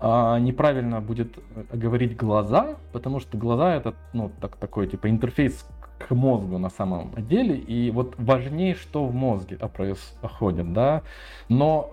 а, 0.00 0.38
неправильно 0.38 1.00
будет 1.00 1.38
говорить 1.72 2.16
глаза, 2.16 2.76
потому 2.92 3.20
что 3.20 3.36
глаза 3.36 3.74
это, 3.74 3.94
ну, 4.12 4.30
так, 4.40 4.56
такой, 4.56 4.86
типа, 4.86 5.10
интерфейс 5.10 5.66
к 6.00 6.14
мозгу 6.14 6.58
на 6.58 6.70
самом 6.70 7.12
деле, 7.28 7.56
и 7.56 7.90
вот 7.90 8.14
важнее, 8.16 8.74
что 8.74 9.04
в 9.04 9.14
мозге 9.14 9.56
происходит, 9.56 10.72
да, 10.72 11.02
но 11.48 11.90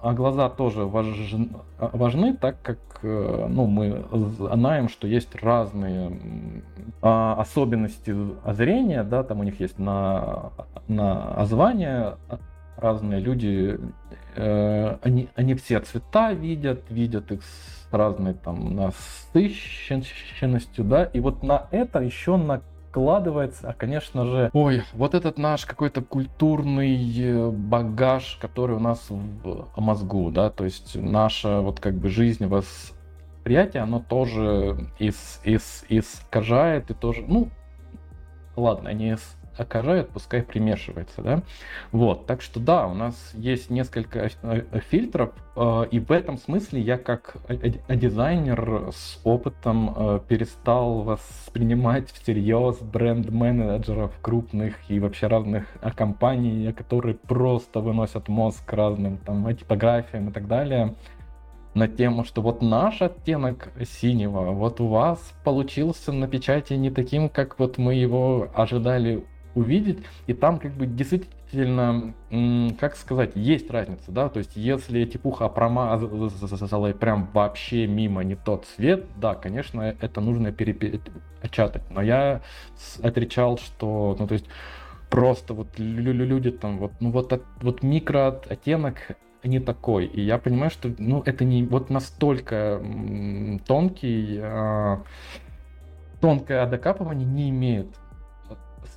а 0.00 0.12
глаза 0.14 0.48
тоже 0.48 0.84
важны, 0.84 1.48
важны, 1.78 2.36
так 2.36 2.62
как, 2.62 2.78
э, 3.02 3.46
ну, 3.48 3.66
мы 3.66 4.04
знаем, 4.38 4.88
что 4.88 5.08
есть 5.08 5.34
разные 5.34 6.12
а, 7.02 7.34
особенности 7.40 8.14
зрения, 8.46 9.02
да, 9.02 9.24
там 9.24 9.40
у 9.40 9.42
них 9.42 9.58
есть 9.60 9.78
на, 9.78 10.52
на 10.86 11.34
озвание 11.34 12.16
разные 12.78 13.20
люди 13.20 13.78
Э, 14.40 14.98
они, 15.02 15.28
они 15.34 15.54
все 15.54 15.80
цвета 15.80 16.32
видят, 16.32 16.84
видят 16.90 17.32
их 17.32 17.42
с 17.42 17.88
разной 17.90 18.34
там 18.34 18.76
насыщенностью, 18.76 20.84
да, 20.84 21.02
и 21.04 21.18
вот 21.18 21.42
на 21.42 21.66
это 21.72 21.98
еще 21.98 22.36
накладывается, 22.36 23.70
а, 23.70 23.72
конечно 23.72 24.26
же, 24.26 24.50
ой, 24.52 24.84
вот 24.92 25.14
этот 25.14 25.38
наш 25.38 25.66
какой-то 25.66 26.02
культурный 26.02 27.20
э, 27.20 27.50
багаж, 27.50 28.38
который 28.40 28.76
у 28.76 28.80
нас 28.80 29.10
в 29.10 29.66
мозгу, 29.76 30.30
да, 30.30 30.50
то 30.50 30.62
есть 30.62 30.94
наша 30.94 31.60
вот 31.60 31.80
как 31.80 31.94
бы 31.94 32.08
жизнь, 32.08 32.46
восприятие, 32.46 33.82
оно 33.82 33.98
тоже 33.98 34.86
из, 35.00 35.40
из, 35.42 35.84
искажает 35.88 36.92
и 36.92 36.94
тоже, 36.94 37.24
ну, 37.26 37.48
ладно, 38.54 38.90
не 38.90 39.16
окажает, 39.58 40.10
пускай 40.10 40.42
примешивается, 40.42 41.22
да. 41.22 41.42
Вот, 41.92 42.26
так 42.26 42.42
что 42.42 42.60
да, 42.60 42.86
у 42.86 42.94
нас 42.94 43.14
есть 43.34 43.70
несколько 43.70 44.30
э, 44.42 44.80
фильтров, 44.90 45.32
э, 45.56 45.86
и 45.90 45.98
в 45.98 46.10
этом 46.12 46.38
смысле 46.38 46.80
я 46.80 46.98
как 46.98 47.36
дизайнер 47.88 48.90
с 48.92 49.20
опытом 49.24 49.94
э, 49.96 50.20
перестал 50.28 51.02
воспринимать 51.02 52.10
всерьез 52.10 52.78
бренд-менеджеров 52.78 54.12
крупных 54.20 54.74
и 54.88 55.00
вообще 55.00 55.26
разных 55.26 55.66
компаний, 55.94 56.72
которые 56.72 57.14
просто 57.14 57.80
выносят 57.80 58.28
мозг 58.28 58.72
разным 58.72 59.18
там 59.18 59.54
типографиям 59.56 60.28
и 60.28 60.32
так 60.32 60.46
далее 60.46 60.94
на 61.74 61.88
тему, 61.88 62.24
что 62.24 62.42
вот 62.42 62.60
наш 62.60 63.00
оттенок 63.02 63.70
синего, 63.84 64.52
вот 64.52 64.80
у 64.80 64.88
вас 64.88 65.18
получился 65.44 66.12
на 66.12 66.26
печати 66.28 66.74
не 66.74 66.90
таким, 66.90 67.28
как 67.28 67.58
вот 67.58 67.78
мы 67.78 67.94
его 67.94 68.48
ожидали 68.54 69.24
увидеть, 69.54 69.98
и 70.26 70.34
там 70.34 70.58
как 70.58 70.72
бы 70.72 70.86
действительно, 70.86 72.14
как 72.78 72.96
сказать, 72.96 73.32
есть 73.34 73.70
разница, 73.70 74.10
да, 74.10 74.28
то 74.28 74.38
есть 74.38 74.56
если 74.56 75.04
типуха 75.04 75.48
промазала 75.48 76.92
прям 76.92 77.28
вообще 77.32 77.86
мимо 77.86 78.22
не 78.22 78.36
тот 78.36 78.66
цвет, 78.66 79.06
да, 79.16 79.34
конечно, 79.34 79.82
это 80.00 80.20
нужно 80.20 80.52
перепечатать, 80.52 81.82
но 81.90 82.02
я 82.02 82.42
отречал, 83.02 83.58
что, 83.58 84.16
ну 84.18 84.26
то 84.26 84.34
есть 84.34 84.46
просто 85.10 85.54
вот 85.54 85.68
люди 85.78 86.50
там 86.50 86.78
вот, 86.78 86.92
ну 87.00 87.10
вот, 87.10 87.42
вот 87.62 87.82
микро 87.82 88.40
оттенок 88.48 88.96
не 89.44 89.60
такой. 89.60 90.06
И 90.06 90.20
я 90.20 90.38
понимаю, 90.38 90.70
что 90.70 90.92
ну, 90.98 91.22
это 91.24 91.44
не 91.44 91.64
вот 91.64 91.90
настолько 91.90 92.82
тонкий, 93.66 94.38
э, 94.40 94.96
тонкое 96.20 96.66
докапывание 96.66 97.26
не 97.26 97.50
имеет 97.50 97.88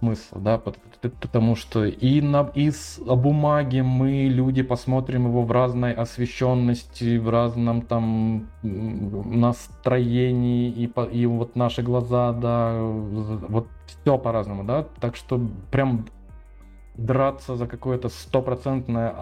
смысла, 0.02 0.42
да, 0.42 0.58
потому 0.58 1.56
что 1.56 1.86
и 1.86 2.22
на 2.22 2.50
из 2.56 3.00
бумаги 3.00 3.82
мы, 3.82 4.24
люди, 4.24 4.64
посмотрим 4.64 5.28
его 5.28 5.44
в 5.44 5.52
разной 5.52 5.94
освещенности, 5.94 7.18
в 7.18 7.30
разном 7.30 7.84
там 7.84 8.50
настроении, 8.64 10.72
и, 10.72 10.88
по, 10.88 11.06
и 11.06 11.28
вот 11.28 11.56
наши 11.56 11.84
глаза, 11.84 12.34
да, 12.34 12.82
вот 12.82 13.68
все 13.86 14.18
по-разному, 14.18 14.64
да, 14.64 14.88
так 15.00 15.16
что 15.16 15.40
прям 15.72 16.08
драться 16.96 17.56
за 17.56 17.68
какое-то 17.68 18.10
стопроцентное 18.10 19.16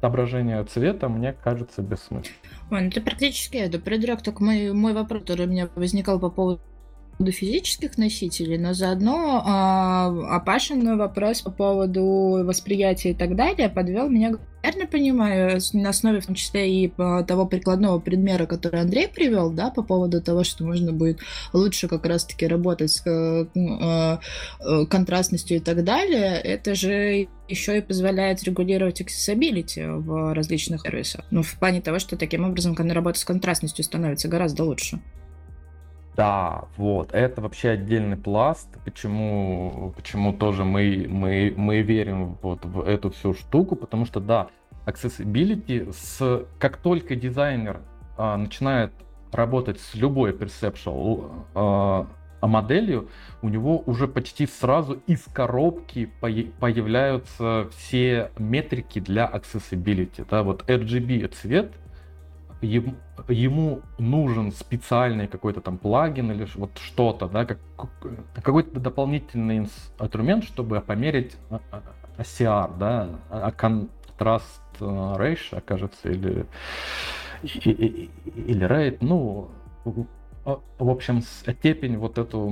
отображение 0.00 0.62
цвета, 0.64 1.08
мне 1.08 1.32
кажется, 1.32 1.82
бессмысленно. 1.82 2.36
Ой, 2.70 2.82
ну 2.82 2.90
ты 2.90 3.00
практически 3.00 3.56
это 3.56 3.80
предрек 3.80 4.22
только 4.22 4.44
мой, 4.44 4.72
мой 4.72 4.94
вопрос, 4.94 5.22
который 5.22 5.46
у 5.46 5.50
меня 5.50 5.68
возникал 5.74 6.20
по 6.20 6.30
поводу 6.30 6.60
поводу 7.20 7.32
физических 7.32 7.98
носителей, 7.98 8.56
но 8.56 8.72
заодно 8.72 9.42
э, 9.44 10.34
Апашин 10.34 10.96
вопрос 10.96 11.42
по 11.42 11.50
поводу 11.50 12.02
восприятия 12.46 13.10
и 13.10 13.14
так 13.14 13.36
далее 13.36 13.68
подвел 13.68 14.08
меня, 14.08 14.32
верно 14.62 14.86
понимаю, 14.86 15.60
на 15.74 15.90
основе 15.90 16.20
в 16.20 16.26
том 16.26 16.34
числе 16.34 16.84
и 16.84 16.88
того 16.88 17.44
прикладного 17.44 17.98
примера, 17.98 18.46
который 18.46 18.80
Андрей 18.80 19.06
привел, 19.06 19.50
да, 19.50 19.70
по 19.70 19.82
поводу 19.82 20.22
того, 20.22 20.44
что 20.44 20.64
можно 20.64 20.92
будет 20.92 21.18
лучше 21.52 21.88
как 21.88 22.06
раз-таки 22.06 22.46
работать 22.46 22.90
с 22.90 23.06
э, 23.06 23.44
э, 23.54 24.86
контрастностью 24.86 25.58
и 25.58 25.60
так 25.60 25.84
далее, 25.84 26.40
это 26.40 26.74
же 26.74 27.28
еще 27.48 27.78
и 27.78 27.82
позволяет 27.82 28.42
регулировать 28.44 29.02
accessibility 29.02 29.94
в 29.94 30.32
различных 30.32 30.82
сервисах. 30.82 31.26
Ну, 31.30 31.42
в 31.42 31.54
плане 31.58 31.82
того, 31.82 31.98
что 31.98 32.16
таким 32.16 32.46
образом 32.46 32.74
работа 32.76 33.18
с 33.18 33.24
контрастностью 33.26 33.84
становится 33.84 34.28
гораздо 34.28 34.64
лучше. 34.64 35.00
Да, 36.20 36.64
вот, 36.76 37.14
это 37.14 37.40
вообще 37.40 37.70
отдельный 37.70 38.18
пласт, 38.18 38.68
почему, 38.84 39.94
почему 39.96 40.34
тоже 40.34 40.66
мы, 40.66 41.06
мы, 41.08 41.54
мы 41.56 41.80
верим 41.80 42.36
вот 42.42 42.62
в 42.62 42.82
эту 42.82 43.10
всю 43.10 43.32
штуку, 43.32 43.74
потому 43.74 44.04
что, 44.04 44.20
да, 44.20 44.48
accessibility, 44.84 45.90
с, 45.94 46.44
как 46.58 46.76
только 46.76 47.16
дизайнер 47.16 47.80
а, 48.18 48.36
начинает 48.36 48.92
работать 49.32 49.80
с 49.80 49.94
любой 49.94 50.32
perceptual 50.32 51.30
а, 51.54 52.06
моделью, 52.42 53.08
у 53.40 53.48
него 53.48 53.82
уже 53.86 54.06
почти 54.06 54.46
сразу 54.46 55.00
из 55.06 55.22
коробки 55.22 56.10
появляются 56.20 57.70
все 57.74 58.30
метрики 58.36 58.98
для 58.98 59.24
accessibility. 59.24 60.26
Да? 60.28 60.42
Вот 60.42 60.68
RGB 60.68 61.28
цвет— 61.28 61.72
ему, 62.62 63.80
нужен 63.98 64.52
специальный 64.52 65.26
какой-то 65.28 65.60
там 65.60 65.78
плагин 65.78 66.30
или 66.30 66.46
вот 66.56 66.78
что-то, 66.78 67.28
да, 67.28 67.44
как, 67.44 67.58
какой-то 68.34 68.80
дополнительный 68.80 69.58
инструмент, 69.58 70.44
чтобы 70.44 70.80
померить 70.80 71.36
OCR, 72.18 72.78
да, 72.78 73.08
а 73.30 73.50
контраст 73.50 74.62
ratio, 74.78 75.60
кажется, 75.60 76.08
или, 76.08 76.46
или 77.42 78.66
rate, 78.66 78.98
ну, 79.00 79.50
в 80.44 80.88
общем, 80.90 81.22
степень 81.22 81.96
вот 81.98 82.18
эту 82.18 82.50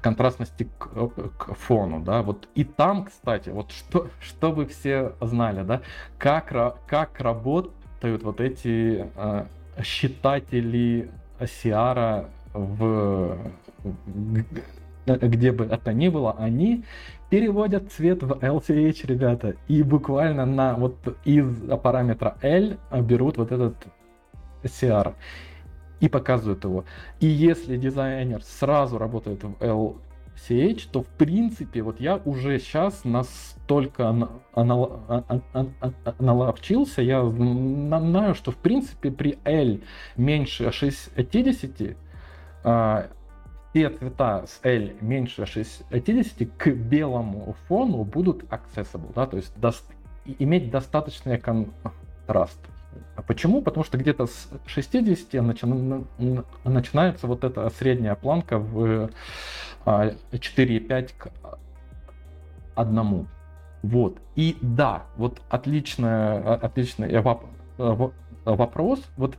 контрастности 0.00 0.68
к, 0.78 1.08
к 1.38 1.54
фону, 1.54 2.02
да, 2.02 2.22
вот 2.22 2.48
и 2.54 2.64
там, 2.64 3.04
кстати, 3.04 3.50
вот 3.50 3.70
что, 3.72 4.08
что 4.20 4.52
вы 4.52 4.66
все 4.66 5.12
знали, 5.20 5.62
да, 5.62 5.82
как, 6.18 6.86
как 6.86 7.20
работает 7.20 7.74
работают 8.02 8.22
вот 8.22 8.40
эти 8.40 9.06
э, 9.14 9.44
считатели 9.82 11.10
Сиара 11.46 12.28
в 12.52 13.38
где 15.06 15.50
бы 15.50 15.64
это 15.64 15.92
ни 15.92 16.08
было, 16.08 16.36
они 16.38 16.84
переводят 17.28 17.90
цвет 17.90 18.22
в 18.22 18.32
LCH, 18.34 19.06
ребята, 19.06 19.56
и 19.66 19.82
буквально 19.82 20.46
на 20.46 20.74
вот 20.74 20.96
из 21.24 21.44
параметра 21.82 22.36
L 22.40 22.76
берут 23.02 23.36
вот 23.36 23.50
этот 23.50 23.74
CR 24.62 25.14
и 25.98 26.08
показывают 26.08 26.62
его. 26.62 26.84
И 27.18 27.26
если 27.26 27.76
дизайнер 27.76 28.44
сразу 28.44 28.96
работает 28.96 29.42
в 29.42 29.56
L 29.60 29.96
CH, 30.48 30.88
то 30.90 31.02
в 31.02 31.06
принципе 31.06 31.82
вот 31.82 32.00
я 32.00 32.16
уже 32.24 32.58
сейчас 32.58 33.04
настолько 33.04 34.28
наловчился, 36.18 37.02
я 37.02 37.24
знаю, 37.24 38.34
что 38.34 38.50
в 38.50 38.56
принципе 38.56 39.10
при 39.10 39.38
L 39.44 39.80
меньше 40.16 40.72
60 40.72 41.96
а, 42.64 43.08
все 43.70 43.90
цвета 43.90 44.46
с 44.46 44.60
L 44.62 44.90
меньше 45.00 45.46
60 45.46 46.48
к 46.56 46.68
белому 46.68 47.56
фону 47.68 48.04
будут 48.04 48.44
accessible, 48.44 49.12
да, 49.14 49.26
то 49.26 49.36
есть 49.36 49.52
до, 49.58 49.72
иметь 50.38 50.70
достаточный 50.70 51.38
контраст. 51.38 52.60
А 53.16 53.22
почему? 53.22 53.62
Потому 53.62 53.84
что 53.84 53.96
где-то 53.98 54.26
с 54.26 54.50
60 54.66 55.32
начи... 55.42 55.66
начинается 56.64 57.26
вот 57.26 57.44
эта 57.44 57.68
средняя 57.70 58.14
планка 58.14 58.58
в 58.58 59.10
4,5 59.84 61.10
к 61.16 61.30
1. 62.74 63.28
Вот. 63.82 64.18
И 64.36 64.56
да, 64.60 65.04
вот 65.16 65.42
отличная, 65.48 66.54
отличный 66.54 67.20
вопрос. 68.44 69.02
Вот 69.16 69.36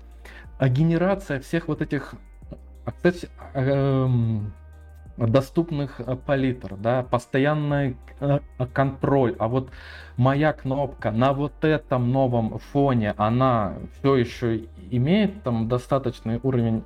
генерация 0.60 1.40
всех 1.40 1.68
вот 1.68 1.82
этих 1.82 2.16
кстати, 2.86 3.30
эм, 3.54 4.54
доступных 5.18 6.02
палитр, 6.26 6.76
да, 6.76 7.04
постоянный 7.04 7.98
э, 8.20 8.40
контроль. 8.74 9.36
А 9.40 9.48
вот 9.48 9.70
моя 10.18 10.54
кнопка 10.54 11.12
на 11.12 11.34
вот 11.34 11.64
этом 11.64 12.12
новом 12.12 12.60
фоне, 12.60 13.14
она 13.18 13.76
все 14.00 14.16
еще 14.16 14.66
имеет 14.92 15.44
там 15.44 15.68
достаточный 15.70 16.40
уровень 16.44 16.84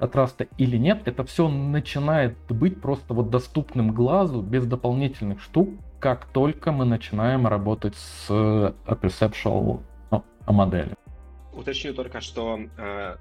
контраста 0.00 0.48
или 0.58 0.76
нет, 0.78 1.02
это 1.04 1.24
все 1.24 1.48
начинает 1.48 2.36
быть 2.48 2.80
просто 2.80 3.14
вот 3.14 3.30
доступным 3.30 3.92
глазу 3.92 4.40
без 4.40 4.66
дополнительных 4.66 5.40
штук, 5.42 5.70
как 6.00 6.24
только 6.26 6.72
мы 6.72 6.86
начинаем 6.86 7.46
работать 7.46 7.94
с 7.94 8.26
э, 8.30 8.72
perceptual 8.86 9.82
ну, 10.10 10.24
модели. 10.46 10.94
Уточню 11.52 11.92
только, 11.92 12.22
что 12.22 12.58
э, 12.78 13.16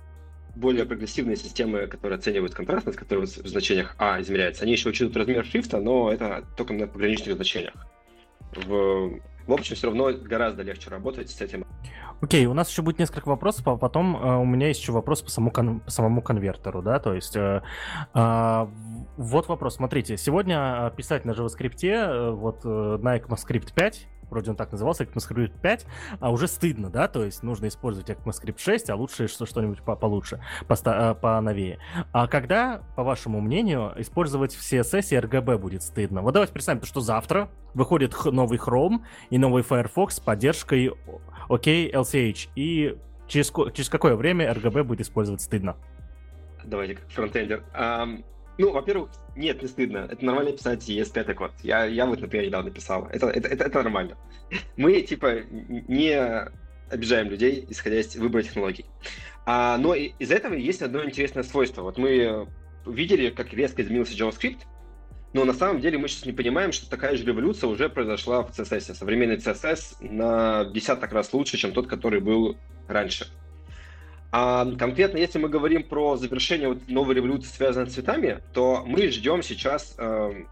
более 0.56 0.85
прогрессивные 0.85 1.35
системы, 1.35 1.88
которые 1.88 2.18
оценивают 2.18 2.56
контрастность, 2.56 2.97
которые 2.97 3.27
в 3.27 3.47
значениях 3.47 3.95
А 3.99 4.22
измеряются, 4.22 4.64
они 4.64 4.72
еще 4.72 4.89
учитывают 4.89 5.18
размер 5.18 5.45
шрифта, 5.45 5.80
но 5.80 6.11
это 6.11 6.45
только 6.56 6.73
на 6.73 6.88
пограничных 6.88 7.35
значениях. 7.35 7.73
В 8.56 9.19
в 9.49 9.53
общем, 9.53 9.76
все 9.76 9.88
равно 9.88 10.11
гораздо 10.13 10.61
легче 10.61 10.89
работать 10.89 11.30
с 11.30 11.41
этим. 11.41 11.65
Окей, 12.21 12.45
okay, 12.45 12.47
у 12.47 12.53
нас 12.53 12.69
еще 12.69 12.81
будет 12.81 12.99
несколько 12.99 13.30
вопросов, 13.30 13.67
а 13.67 13.77
потом 13.77 14.15
э, 14.15 14.38
у 14.38 14.45
меня 14.45 14.67
есть 14.67 14.81
еще 14.81 14.91
вопрос 14.91 15.21
по, 15.21 15.30
самому 15.30 15.51
кон- 15.51 15.80
по 15.80 15.89
самому 15.89 16.21
конвертеру, 16.21 16.81
да, 16.81 16.99
то 16.99 17.13
есть 17.13 17.35
э, 17.35 17.61
э, 18.13 18.67
вот 19.17 19.47
вопрос, 19.47 19.76
смотрите, 19.76 20.17
сегодня 20.17 20.91
э, 20.91 20.91
писать 20.95 21.26
на 21.26 21.31
JavaScript, 21.31 21.84
э, 21.84 22.31
вот 22.31 22.61
э, 22.65 22.97
на 23.01 23.17
ECMAScript 23.17 23.73
5, 23.73 24.07
вроде 24.30 24.51
он 24.51 24.56
так 24.56 24.72
назывался, 24.72 25.03
ECMAScript 25.03 25.60
5, 25.61 25.85
а 26.19 26.31
уже 26.31 26.47
стыдно, 26.47 26.89
да, 26.89 27.07
то 27.07 27.23
есть 27.23 27.43
нужно 27.43 27.68
использовать 27.68 28.10
ECMAScript 28.10 28.60
6, 28.60 28.89
а 28.89 28.95
лучше 28.95 29.27
что- 29.27 29.45
что-нибудь 29.45 29.81
по 29.81 29.95
получше, 29.95 30.41
по 30.68 31.14
поновее. 31.15 31.80
А 32.11 32.27
когда, 32.27 32.81
по 32.95 33.03
вашему 33.03 33.41
мнению, 33.41 33.93
использовать 33.97 34.53
в 34.53 34.61
CSS 34.61 35.11
и 35.11 35.15
RGB 35.15 35.57
будет 35.57 35.84
стыдно? 35.84 36.22
Вот 36.22 36.34
давайте 36.34 36.53
представим, 36.53 36.84
что 36.84 37.01
завтра 37.01 37.49
выходит 37.73 38.14
новый 38.26 38.57
Chrome 38.57 38.99
и 39.30 39.38
новый 39.38 39.64
Firefox 39.64 40.15
с 40.15 40.19
поддержкой 40.19 40.91
OK 41.49 41.91
LCH, 41.91 42.49
и 42.56 42.97
через, 43.27 43.51
через 43.73 43.89
какое 43.89 44.15
время 44.15 44.51
RGB 44.51 44.84
будет 44.84 45.01
использовать 45.01 45.41
стыдно? 45.41 45.76
Давайте 46.65 46.97
фронтендер. 47.10 47.64
Um, 47.73 48.23
ну, 48.60 48.73
во-первых, 48.73 49.10
нет, 49.38 49.61
не 49.61 49.68
стыдно. 49.69 50.07
Это 50.11 50.23
нормально 50.26 50.52
писать 50.52 50.88
ES5 50.90 51.34
код. 51.34 51.52
Я, 51.64 51.86
я 51.86 52.06
вот, 52.06 52.19
например, 52.19 52.48
недавно 52.48 52.72
писал. 52.72 53.07
Это, 53.10 53.27
это, 53.27 53.48
это, 53.48 53.64
это 53.64 53.84
нормально. 53.84 54.18
Мы, 54.77 55.02
типа, 55.02 55.44
не 55.49 56.14
обижаем 56.91 57.30
людей, 57.30 57.65
исходя 57.69 58.02
из 58.02 58.14
выбора 58.18 58.44
технологий. 58.44 58.86
А, 59.45 59.77
но 59.77 59.95
из 59.95 60.30
этого 60.30 60.56
есть 60.56 60.81
одно 60.81 61.06
интересное 61.06 61.44
свойство. 61.44 61.84
Вот 61.84 61.98
мы 61.98 62.48
увидели, 62.86 63.30
как 63.30 63.53
резко 63.53 63.81
изменился 63.81 64.14
JavaScript, 64.14 64.60
но 65.31 65.45
на 65.45 65.53
самом 65.53 65.80
деле 65.80 65.98
мы 65.98 66.10
сейчас 66.10 66.26
не 66.26 66.34
понимаем, 66.34 66.73
что 66.73 66.90
такая 66.90 67.15
же 67.15 67.23
революция 67.23 67.69
уже 67.69 67.88
произошла 67.88 68.44
в 68.44 68.49
CSS. 68.49 68.95
Современный 68.95 69.38
CSS 69.38 69.98
на 70.02 70.65
десяток 70.65 71.14
раз 71.14 71.31
лучше, 71.31 71.56
чем 71.56 71.72
тот, 71.72 71.88
который 71.88 72.19
был 72.19 72.57
раньше. 72.90 73.27
А 74.31 74.65
конкретно, 74.77 75.18
если 75.18 75.39
мы 75.39 75.49
говорим 75.49 75.84
про 75.84 76.15
завершение 76.15 76.69
вот 76.69 76.88
новой 76.88 77.15
революции, 77.15 77.49
связанной 77.49 77.89
с 77.89 77.93
цветами, 77.93 78.39
то 78.53 78.84
мы 78.85 79.07
ждем 79.10 79.41
сейчас 79.41 79.95
э, 79.97 80.43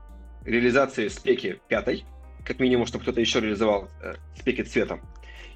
реализации 0.46 1.10
спеки 1.10 1.60
пятой, 1.68 2.04
как 2.44 2.60
минимум, 2.60 2.88
чтобы 2.88 3.04
кто-то 3.04 3.22
еще 3.22 3.40
реализовал 3.40 3.90
э, 4.02 4.16
спеки 4.36 4.64
цветом. 4.64 5.02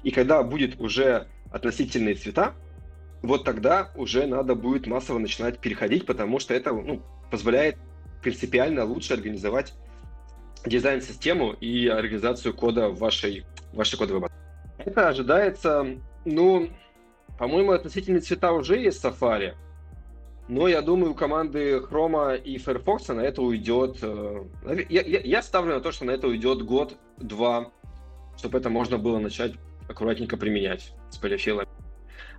И 0.04 0.12
когда 0.12 0.42
будет 0.44 0.80
уже 0.80 1.26
относительные 1.50 2.14
цвета, 2.14 2.54
вот 3.22 3.44
тогда 3.44 3.90
уже 3.96 4.26
надо 4.26 4.54
будет 4.54 4.86
массово 4.86 5.18
начинать 5.18 5.58
переходить, 5.58 6.06
потому 6.06 6.38
что 6.38 6.54
это 6.54 6.72
ну, 6.72 7.02
позволяет 7.30 7.76
принципиально 8.22 8.84
лучше 8.84 9.14
организовать 9.14 9.74
дизайн-систему 10.64 11.52
и 11.54 11.88
организацию 11.88 12.54
кода 12.54 12.88
в 12.88 12.98
вашей, 12.98 13.44
в 13.72 13.76
вашей 13.76 13.98
кодовой 13.98 14.22
базе. 14.22 14.34
Это 14.78 15.08
ожидается, 15.08 15.86
ну, 16.24 16.68
по-моему, 17.42 17.72
относительно 17.72 18.20
цвета 18.20 18.52
уже 18.52 18.78
есть 18.78 19.04
Safari, 19.04 19.54
но 20.46 20.68
я 20.68 20.80
думаю, 20.80 21.10
у 21.10 21.14
команды 21.16 21.78
Chrome 21.78 22.40
и 22.40 22.56
Firefox 22.56 23.08
на 23.08 23.20
это 23.22 23.42
уйдет... 23.42 23.98
Э, 24.00 24.44
я, 24.88 25.02
я, 25.02 25.18
я 25.18 25.42
ставлю 25.42 25.74
на 25.74 25.80
то, 25.80 25.90
что 25.90 26.04
на 26.04 26.12
это 26.12 26.28
уйдет 26.28 26.62
год-два, 26.62 27.72
чтобы 28.36 28.58
это 28.58 28.70
можно 28.70 28.96
было 28.96 29.18
начать 29.18 29.54
аккуратненько 29.88 30.36
применять 30.36 30.92
с 31.10 31.16
полифилами. 31.16 31.66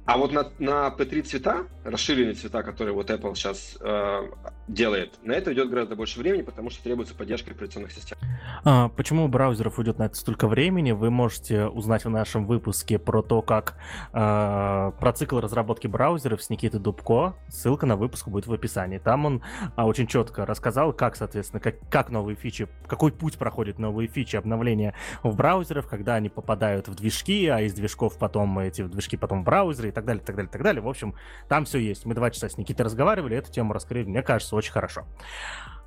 А 0.05 0.17
вот 0.17 0.33
на, 0.33 0.49
на 0.59 0.87
P3 0.89 1.21
цвета, 1.21 1.63
расширенные 1.85 2.33
цвета, 2.33 2.61
которые 2.61 2.93
вот 2.93 3.09
Apple 3.09 3.35
сейчас 3.35 3.77
э, 3.79 4.29
делает, 4.67 5.13
на 5.23 5.31
это 5.31 5.53
идет 5.53 5.69
гораздо 5.69 5.95
больше 5.95 6.19
времени, 6.19 6.41
потому 6.41 6.69
что 6.69 6.83
требуется 6.83 7.15
поддержка 7.15 7.51
операционных 7.51 7.93
систем. 7.93 8.17
А, 8.65 8.89
почему 8.89 9.23
у 9.23 9.27
браузеров 9.29 9.79
уйдет 9.79 9.99
на 9.99 10.03
это 10.03 10.15
столько 10.15 10.49
времени? 10.49 10.91
Вы 10.91 11.09
можете 11.09 11.67
узнать 11.67 12.03
в 12.03 12.09
нашем 12.09 12.45
выпуске 12.45 12.99
про 12.99 13.21
то, 13.21 13.41
как 13.41 13.75
э, 14.11 14.91
про 14.99 15.13
цикл 15.13 15.39
разработки 15.39 15.87
браузеров 15.87 16.43
с 16.43 16.49
Никитой 16.49 16.81
Дубко. 16.81 17.35
Ссылка 17.47 17.85
на 17.85 17.95
выпуск 17.95 18.27
будет 18.27 18.47
в 18.47 18.51
описании. 18.51 18.97
Там 18.97 19.25
он 19.25 19.41
а, 19.77 19.85
очень 19.85 20.07
четко 20.07 20.45
рассказал, 20.45 20.91
как, 20.91 21.15
соответственно, 21.15 21.61
как, 21.61 21.75
как 21.89 22.09
новые 22.09 22.35
фичи, 22.35 22.67
какой 22.87 23.13
путь 23.13 23.37
проходят 23.37 23.79
новые 23.79 24.09
фичи 24.09 24.35
обновления 24.35 24.95
в 25.23 25.33
браузерах, 25.37 25.87
когда 25.87 26.15
они 26.15 26.27
попадают 26.27 26.89
в 26.89 26.95
движки, 26.95 27.47
а 27.47 27.61
из 27.61 27.73
движков 27.73 28.17
потом 28.17 28.59
эти 28.59 28.83
движки 28.83 29.15
потом 29.15 29.43
в 29.43 29.45
браузеры 29.45 29.92
так 29.93 30.05
далее, 30.05 30.23
так 30.23 30.35
далее, 30.35 30.49
так 30.51 30.61
далее. 30.61 30.81
В 30.81 30.89
общем, 30.89 31.15
там 31.47 31.65
все 31.65 31.79
есть. 31.79 32.05
Мы 32.05 32.15
два 32.15 32.29
часа 32.31 32.49
с 32.49 32.57
Никитой 32.57 32.85
разговаривали, 32.85 33.37
эту 33.37 33.51
тему 33.51 33.73
раскрыли, 33.73 34.05
мне 34.05 34.21
кажется, 34.21 34.55
очень 34.55 34.71
хорошо. 34.71 35.05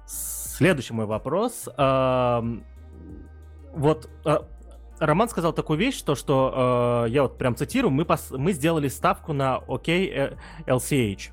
Следующий 0.07 0.95
мой 0.95 1.07
вопрос. 1.07 1.69
Вот 3.73 4.09
а, 4.24 4.49
Роман 4.99 5.28
сказал 5.28 5.53
такую 5.53 5.78
вещь, 5.78 6.01
то, 6.01 6.15
что 6.15 7.05
э, 7.07 7.11
я 7.11 7.23
вот 7.23 7.37
прям 7.37 7.55
цитирую, 7.55 7.91
мы, 7.91 8.07
пос, 8.07 8.31
мы 8.31 8.53
сделали 8.53 8.89
ставку 8.89 9.35
на 9.35 9.59
OK 9.59 10.39
LCH 10.66 11.31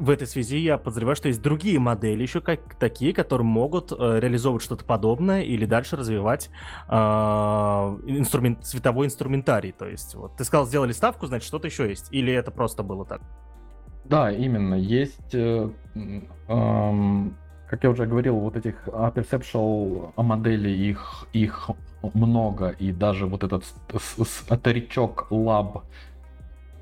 в 0.00 0.08
этой 0.08 0.26
связи 0.26 0.58
я 0.58 0.78
подозреваю, 0.78 1.14
что 1.14 1.28
есть 1.28 1.42
другие 1.42 1.78
модели 1.78 2.22
еще 2.22 2.40
как 2.40 2.74
такие, 2.76 3.12
которые 3.12 3.46
могут 3.46 3.92
э, 3.92 3.96
реализовывать 4.18 4.62
что-то 4.62 4.84
подобное 4.84 5.42
или 5.42 5.66
дальше 5.66 5.96
развивать 5.96 6.50
э, 6.88 6.92
инструмент, 6.92 8.64
цветовой 8.64 9.06
инструментарий. 9.06 9.72
То 9.72 9.86
есть, 9.86 10.14
вот 10.14 10.36
ты 10.36 10.44
сказал, 10.44 10.66
сделали 10.66 10.92
ставку, 10.92 11.26
значит, 11.26 11.46
что-то 11.46 11.66
еще 11.66 11.88
есть. 11.88 12.08
Или 12.12 12.32
это 12.32 12.50
просто 12.50 12.82
было 12.82 13.04
так? 13.04 13.20
Да, 14.06 14.32
именно. 14.32 14.74
Есть, 14.74 15.34
э, 15.34 15.68
э, 15.94 17.30
как 17.68 17.84
я 17.84 17.90
уже 17.90 18.06
говорил, 18.06 18.36
вот 18.36 18.56
этих 18.56 18.88
perceptual 18.88 20.12
моделей, 20.16 20.88
их, 20.88 21.26
их 21.34 21.70
много, 22.14 22.70
и 22.70 22.90
даже 22.90 23.26
вот 23.26 23.44
этот 23.44 23.64
старичок 24.48 25.26
Lab, 25.30 25.82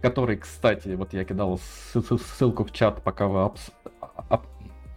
который, 0.01 0.37
кстати, 0.37 0.91
вот 0.91 1.13
я 1.13 1.25
кидал 1.25 1.59
ссылку 1.93 2.65
в 2.65 2.73
чат, 2.73 3.03
пока 3.03 3.27
вы 3.27 3.45
обс 3.45 3.71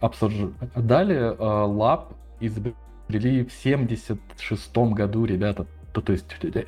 обсуждали, 0.02 1.16
э, 1.16 1.34
Lab 1.38 2.14
изобрели 2.40 3.44
в 3.44 3.52
76 3.52 4.76
году, 4.76 5.24
ребята. 5.24 5.66
То, 5.92 6.00
то 6.00 6.12
есть 6.12 6.26
э, 6.42 6.50
э, 6.54 6.62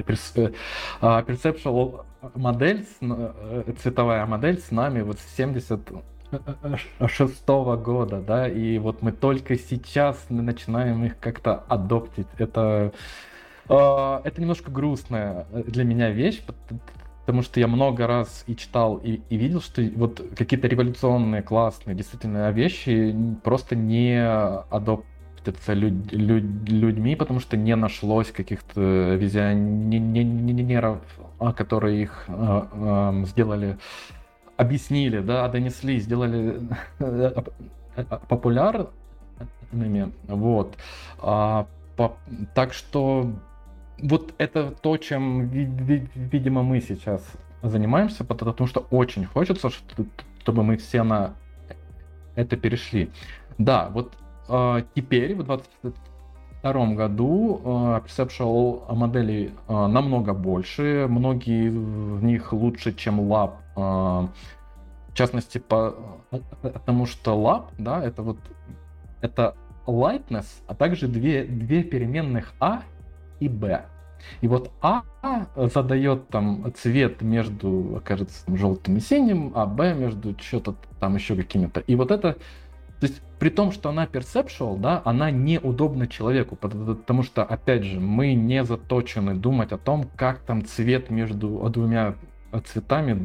а, 1.01 1.23
Perceptual 1.23 2.05
модель, 2.35 2.87
цветовая 3.83 4.25
модель 4.27 4.61
с 4.61 4.71
нами 4.71 5.01
вот 5.03 5.19
с 5.19 5.37
76 5.37 7.49
года, 7.49 8.21
да, 8.21 8.49
и 8.49 8.79
вот 8.79 9.03
мы 9.03 9.11
только 9.13 9.59
сейчас 9.59 10.27
начинаем 10.29 11.05
их 11.05 11.19
как-то 11.19 11.65
адоптить. 11.69 12.29
Это 12.39 12.93
это 13.67 14.35
немножко 14.37 14.71
грустная 14.71 15.47
для 15.51 15.85
меня 15.85 16.11
вещь, 16.11 16.43
потому 17.25 17.43
что 17.43 17.59
я 17.59 17.67
много 17.69 18.07
раз 18.07 18.45
и 18.47 18.55
читал, 18.55 18.99
и, 18.99 19.23
и 19.31 19.37
видел, 19.37 19.63
что 19.63 19.83
вот 19.97 20.23
какие-то 20.37 20.69
революционные, 20.69 21.41
классные, 21.43 21.97
действительно 21.97 22.51
вещи 22.51 23.17
просто 23.43 23.75
не 23.77 24.23
адоптятся 24.23 25.73
люд, 25.73 26.13
люд, 26.13 26.45
людьми, 26.69 27.17
потому 27.17 27.41
что 27.41 27.57
не 27.57 27.75
нашлось 27.77 28.31
каких-то 28.31 29.15
визионеров, 29.15 31.01
а, 31.39 31.55
которые 31.55 32.03
их 32.03 32.25
э, 32.29 32.63
э, 32.73 33.25
сделали, 33.25 33.79
объяснили, 34.59 35.21
да, 35.21 35.49
донесли, 35.49 36.01
сделали 36.01 36.61
популярными, 38.29 38.93
вот. 40.29 40.77
А, 41.21 41.67
по, 41.97 42.19
так 42.55 42.75
что 42.75 43.33
вот 43.99 44.35
это 44.39 44.71
то, 44.71 44.97
чем, 44.97 45.49
видимо, 45.49 46.63
мы 46.63 46.81
сейчас 46.81 47.23
занимаемся, 47.63 48.25
потому 48.25 48.67
что 48.67 48.87
очень 48.91 49.25
хочется, 49.25 49.71
чтобы 49.71 50.63
мы 50.63 50.77
все 50.77 51.03
на 51.03 51.35
это 52.35 52.57
перешли. 52.57 53.11
Да, 53.59 53.89
вот 53.91 54.15
э, 54.49 54.83
теперь, 54.95 55.35
в 55.35 55.45
2022 55.45 56.95
году, 56.95 57.61
э, 57.65 58.01
Perceptual 58.05 58.93
моделей 58.95 59.53
э, 59.69 59.87
намного 59.87 60.35
больше, 60.35 61.07
многие 61.09 61.71
в 61.71 62.23
них 62.25 62.53
лучше, 62.53 62.93
чем 62.95 63.21
Lab. 63.21 63.53
Э, 63.77 64.29
в 65.09 65.15
частности, 65.15 65.59
по, 65.59 65.95
потому 66.63 67.07
что 67.07 67.35
Lab, 67.35 67.67
да, 67.79 68.05
это 68.05 68.23
вот 68.23 68.39
это 69.21 69.55
lightness, 69.87 70.47
а 70.67 70.75
также 70.75 71.09
две, 71.09 71.45
две 71.45 71.83
переменных 71.83 72.53
А 72.61 72.83
и 73.45 73.49
Б. 73.49 73.85
И 74.41 74.49
вот 74.49 74.71
А 74.81 75.03
задает 75.55 76.29
там 76.29 76.73
цвет 76.75 77.21
между, 77.21 78.01
кажется, 78.05 78.45
желтым 78.57 78.97
и 78.97 79.01
синим, 79.01 79.53
а 79.55 79.67
Б 79.67 79.95
между 79.95 80.35
что-то 80.41 80.77
там 80.99 81.15
еще 81.15 81.37
какими-то. 81.37 81.81
И 81.81 81.95
вот 81.95 82.11
это, 82.11 82.33
то 83.01 83.07
есть 83.07 83.21
при 83.39 83.51
том, 83.51 83.71
что 83.71 83.91
она 83.91 84.07
perceptual, 84.07 84.79
да, 84.79 85.03
она 85.05 85.31
неудобна 85.31 86.07
человеку, 86.07 86.57
потому 86.57 87.23
что, 87.23 87.45
опять 87.45 87.85
же, 87.85 88.01
мы 88.01 88.33
не 88.33 88.65
заточены 88.65 89.35
думать 89.35 89.73
о 89.73 89.79
том, 89.79 90.09
как 90.17 90.39
там 90.39 90.65
цвет 90.65 91.11
между 91.11 91.69
двумя 91.69 92.15
цветами, 92.65 93.21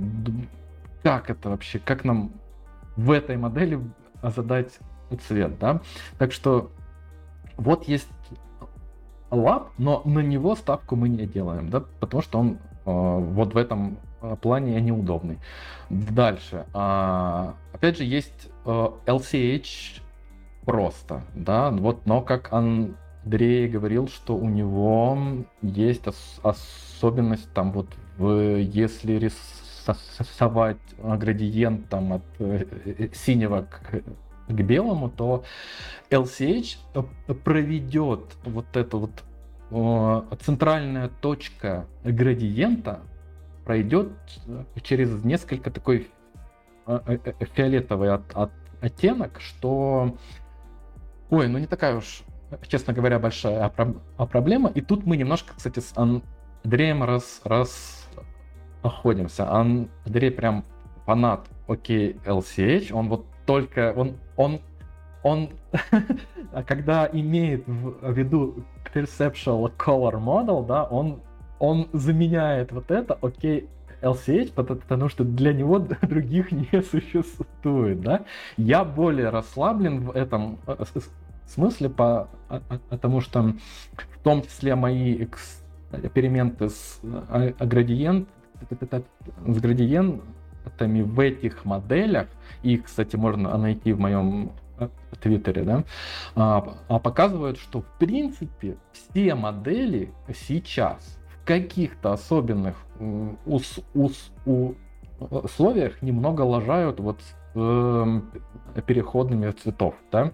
как 1.01 1.29
это 1.29 1.49
вообще, 1.49 1.79
как 1.79 2.03
нам 2.03 2.33
в 2.97 3.11
этой 3.11 3.37
модели 3.37 3.79
задать 4.21 4.79
цвет, 5.25 5.57
да. 5.59 5.79
Так 6.17 6.33
что 6.33 6.71
вот 7.55 7.87
есть 7.87 8.09
лап, 9.31 9.71
но 9.77 10.01
на 10.05 10.19
него 10.19 10.55
ставку 10.55 10.95
мы 10.95 11.09
не 11.09 11.25
делаем, 11.25 11.69
да, 11.69 11.83
потому 11.99 12.21
что 12.23 12.39
он 12.39 12.51
э, 12.53 12.57
вот 12.85 13.53
в 13.53 13.57
этом 13.57 13.97
э, 14.21 14.35
плане 14.41 14.79
неудобный. 14.81 15.37
Дальше. 15.89 16.65
Э, 16.73 17.53
опять 17.73 17.97
же, 17.97 18.03
есть 18.03 18.49
э, 18.65 18.89
LCH 19.05 20.01
просто, 20.65 21.21
да, 21.35 21.71
вот, 21.71 22.05
но 22.05 22.21
как 22.21 22.51
Андрей 22.51 23.67
говорил, 23.67 24.07
что 24.07 24.35
у 24.35 24.49
него 24.49 25.17
есть 25.61 26.07
ос- 26.07 26.39
особенность 26.43 27.51
там 27.53 27.71
вот 27.71 27.87
в, 28.17 28.57
если 28.57 29.13
рисовать 29.13 30.77
градиент 30.97 31.89
там 31.89 32.13
от 32.13 32.23
синего 33.15 33.61
к 33.61 34.03
к 34.49 34.61
белому, 34.61 35.09
то 35.09 35.43
LCH 36.09 36.77
э, 36.95 37.33
проведет 37.33 38.35
вот 38.43 38.75
эту 38.75 38.99
вот 38.99 39.23
центральная 40.41 41.09
точка 41.09 41.85
градиента 42.03 43.01
пройдет 43.65 44.11
э, 44.47 44.63
через 44.81 45.23
несколько 45.23 45.69
такой 45.69 46.07
э, 46.87 47.17
фиолетовый 47.53 48.11
от, 48.11 48.23
от, 48.33 48.51
оттенок, 48.81 49.39
что, 49.39 50.17
ой, 51.29 51.47
ну 51.47 51.59
не 51.59 51.67
такая 51.67 51.97
уж, 51.97 52.23
честно 52.67 52.93
говоря, 52.93 53.19
большая 53.19 53.71
проблема. 54.17 54.71
И 54.71 54.81
тут 54.81 55.05
мы 55.05 55.17
немножко, 55.17 55.53
кстати, 55.55 55.79
с 55.79 55.93
Андреем 55.95 57.03
раз, 57.03 57.41
раз 57.43 58.07
находимся. 58.81 59.51
Андрей 59.51 60.31
прям 60.31 60.65
фанат 61.05 61.47
OK 61.67 62.23
LCH, 62.25 62.91
он 62.91 63.09
вот 63.09 63.25
только, 63.45 63.93
он 63.95 64.17
он, 64.39 64.61
он 65.21 65.49
когда 66.65 67.09
имеет 67.11 67.67
в 67.67 68.13
виду 68.13 68.63
perceptual 68.93 69.69
color 69.77 70.13
model, 70.13 70.65
да, 70.65 70.85
он, 70.85 71.19
он 71.59 71.89
заменяет 71.91 72.71
вот 72.71 72.89
это, 72.89 73.17
окей, 73.21 73.67
LCH, 74.01 74.53
потому 74.53 75.09
что 75.09 75.25
для 75.25 75.51
него 75.51 75.79
других 76.01 76.53
не 76.53 76.81
существует, 76.81 77.99
да. 77.99 78.23
Я 78.55 78.85
более 78.85 79.29
расслаблен 79.29 80.05
в 80.05 80.11
этом 80.11 80.57
э, 80.67 80.85
смысле, 81.45 81.89
по, 81.89 82.29
а, 82.47 82.61
а, 82.69 82.79
потому 82.89 83.19
что 83.19 83.55
в 83.97 84.23
том 84.23 84.41
числе 84.43 84.75
мои 84.75 85.21
эксперименты 85.91 86.69
с 86.69 87.01
э, 87.03 87.51
градиент, 87.59 88.29
с 88.69 89.59
градиент, 89.59 90.23
в 90.77 91.19
этих 91.19 91.65
моделях, 91.65 92.27
их, 92.63 92.85
кстати, 92.85 93.15
можно 93.15 93.57
найти 93.57 93.93
в 93.93 93.99
моем 93.99 94.51
Твиттере, 95.21 95.63
да, 95.63 95.83
а, 96.35 96.77
а 96.87 96.99
показывают, 96.99 97.57
что 97.57 97.81
в 97.81 97.97
принципе 97.97 98.77
все 98.91 99.35
модели 99.35 100.13
сейчас 100.47 101.19
в 101.27 101.45
каких-то 101.45 102.13
особенных 102.13 102.75
ус, 103.45 103.79
ус, 103.93 104.31
у, 104.45 104.73
условиях 105.19 106.01
немного 106.01 106.41
лажают 106.41 106.99
вот 106.99 107.21
с 107.21 107.35
э, 107.55 108.21
переходными 108.85 109.51
цветов, 109.51 109.95
да. 110.11 110.31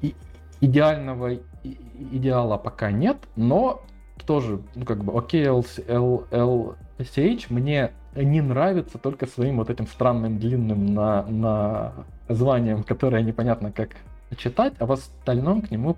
И 0.00 0.14
идеального 0.60 1.38
идеала 1.62 2.56
пока 2.56 2.90
нет, 2.90 3.18
но 3.36 3.82
тоже, 4.26 4.60
ну, 4.74 4.84
как 4.84 5.04
бы, 5.04 5.16
окей, 5.16 5.46
LCH 5.46 7.46
мне 7.50 7.92
не 8.24 8.40
нравится 8.40 8.98
только 8.98 9.26
своим 9.26 9.58
вот 9.58 9.70
этим 9.70 9.86
странным 9.86 10.38
длинным 10.38 10.94
на, 10.94 11.22
на 11.26 11.92
названием, 12.28 12.82
которое 12.82 13.22
непонятно 13.22 13.72
как 13.72 13.90
читать, 14.36 14.74
а 14.78 14.86
в 14.86 14.92
остальном 14.92 15.62
к 15.62 15.70
нему 15.70 15.96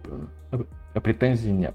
претензий 0.95 1.53
нет. 1.53 1.75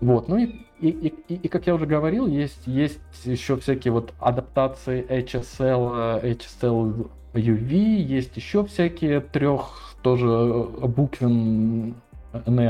Вот, 0.00 0.28
ну 0.28 0.36
и, 0.36 0.66
и, 0.80 0.88
и, 0.88 1.34
и 1.34 1.48
как 1.48 1.66
я 1.66 1.74
уже 1.74 1.86
говорил, 1.86 2.26
есть, 2.26 2.66
есть 2.66 3.00
еще 3.24 3.56
всякие 3.56 3.92
вот 3.92 4.12
адаптации 4.18 5.06
HSL, 5.08 6.22
HSL 6.22 7.10
UV, 7.32 7.72
есть 7.72 8.36
еще 8.36 8.64
всякие 8.64 9.20
трех 9.20 9.96
тоже 10.02 10.26
буквенные 10.26 11.94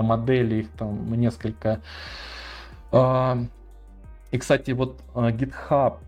модели, 0.03 0.57
их 0.57 0.71
там 0.71 1.13
несколько. 1.15 1.81
А, 2.93 3.39
и, 4.31 4.39
кстати, 4.39 4.71
вот 4.71 5.01
GitHub, 5.15 5.99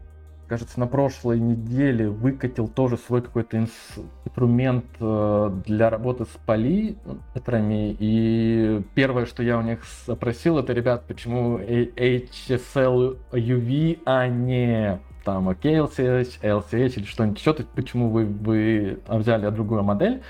кажется, 0.48 0.80
на 0.80 0.86
прошлой 0.86 1.38
неделе 1.38 2.08
выкатил 2.08 2.68
тоже 2.68 2.96
свой 2.96 3.22
какой-то 3.22 3.58
инструмент 3.58 4.84
э, 4.98 5.50
для 5.66 5.90
работы 5.90 6.24
с 6.24 6.38
палитрами. 6.46 7.96
И 7.98 8.82
первое, 8.94 9.26
что 9.26 9.42
я 9.42 9.58
у 9.58 9.62
них 9.62 9.84
спросил, 9.84 10.58
это, 10.58 10.72
ребят, 10.72 11.04
почему 11.06 11.58
HSL 11.58 13.18
UV, 13.32 14.00
а 14.04 14.26
не 14.26 14.98
там 15.24 15.50
KLCH, 15.50 16.40
LCH 16.42 16.94
или 16.96 17.04
что-нибудь 17.04 17.38
еще, 17.38 17.52
то 17.52 17.62
есть 17.62 17.72
почему 17.74 18.08
вы, 18.08 18.24
вы 18.24 18.98
взяли 19.06 19.50
другую 19.50 19.82
модель. 19.82 20.22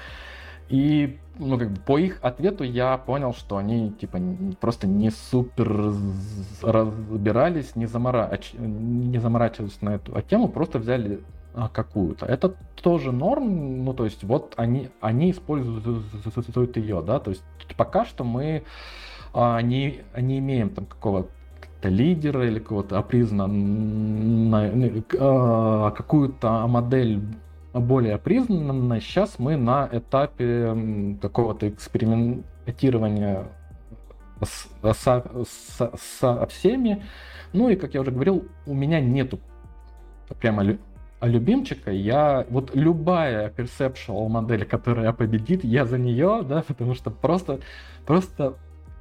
И 0.69 1.19
ну, 1.39 1.59
как 1.59 1.71
бы 1.71 1.81
по 1.81 1.99
их 1.99 2.19
ответу 2.23 2.65
я 2.65 2.99
понял, 2.99 3.33
что 3.33 3.57
они, 3.57 3.93
типа, 3.93 4.19
просто 4.61 4.87
не 4.87 5.11
супер 5.11 5.95
разбирались, 6.63 7.77
не, 7.77 7.87
заморач... 7.87 8.53
не 8.55 9.19
заморачивались 9.19 9.81
на 9.81 9.97
эту 9.97 10.21
тему, 10.23 10.49
просто 10.49 10.79
взяли 10.79 11.21
а, 11.55 11.69
какую-то. 11.69 12.27
Это 12.27 12.55
тоже 12.83 13.13
норм, 13.13 13.85
ну, 13.85 13.95
то 13.95 14.05
есть, 14.05 14.25
вот 14.25 14.55
они, 14.57 14.91
они 15.01 15.31
используют 15.31 16.77
ее, 16.77 17.03
да, 17.03 17.21
то 17.21 17.31
есть, 17.31 17.45
пока 17.77 18.05
что 18.05 18.25
мы 18.25 18.65
а, 19.33 19.63
не, 19.63 20.01
не 20.17 20.39
имеем 20.39 20.71
там 20.71 20.87
какого-то 20.87 21.31
лидера 21.83 22.47
или 22.47 22.59
какого-то 22.59 22.99
опризнанного, 22.99 25.05
а, 25.21 25.91
какую-то 25.93 26.67
модель 26.67 27.23
более 27.73 28.19
признанной. 28.19 29.01
Сейчас 29.01 29.39
мы 29.39 29.57
на 29.57 29.89
этапе 29.91 31.17
какого-то 31.21 31.69
экспериментирования 31.69 33.47
с, 34.43 34.69
со, 34.95 35.45
со, 35.45 35.93
со 35.97 36.47
всеми. 36.47 37.05
Ну 37.53 37.69
и, 37.69 37.77
как 37.77 37.95
я 37.95 38.01
уже 38.01 38.11
говорил, 38.11 38.47
у 38.67 38.75
меня 38.75 39.01
нету 39.01 39.41
прямо 40.41 40.79
любимчика. 41.21 41.91
Я 41.91 42.47
вот 42.51 42.75
любая 42.75 43.51
perceptual 43.51 44.29
модель, 44.29 44.65
которая 44.65 45.13
победит, 45.13 45.65
я 45.65 45.85
за 45.85 45.99
нее, 45.99 46.45
да, 46.49 46.63
потому 46.67 46.95
что 46.95 47.11
просто, 47.11 47.61
просто 48.07 48.55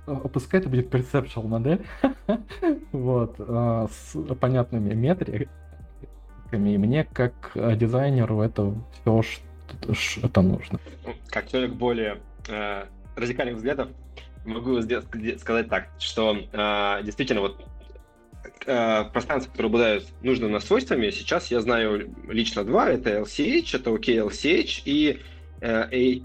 э, 0.08 0.16
пускай 0.34 0.60
это 0.60 0.70
будет 0.70 0.94
perceptual 0.94 1.48
модель, 1.48 1.86
вот, 2.92 3.36
э, 3.38 3.88
с 3.90 4.36
понятными 4.36 4.94
метриками, 4.94 5.50
и 6.52 6.78
мне, 6.78 7.04
как 7.06 7.52
э, 7.56 7.76
дизайнеру, 7.76 8.42
это 8.42 8.74
все, 9.02 9.22
что 9.94 10.28
это 10.28 10.42
нужно. 10.42 10.80
Ну, 11.06 11.14
как 11.30 11.50
человек 11.50 11.72
более 11.72 12.20
э, 12.48 12.86
радикальных 13.16 13.56
взглядов, 13.56 13.90
могу 14.46 14.82
сказать 14.82 15.70
так, 15.70 15.90
что 16.00 16.38
э, 16.52 17.04
действительно 17.04 17.42
вот 17.42 17.66
э, 18.66 19.04
пространства, 19.12 19.52
которые 19.52 19.70
обладают 19.70 20.08
нужными 20.22 20.58
свойствами, 20.60 21.10
сейчас 21.10 21.52
я 21.52 21.62
знаю 21.62 22.14
лично 22.28 22.64
два. 22.64 22.90
Это 22.90 23.20
LCH, 23.20 23.76
это 23.76 23.90
OKLCH 23.92 24.84
и 24.86 25.20
э, 25.62 26.22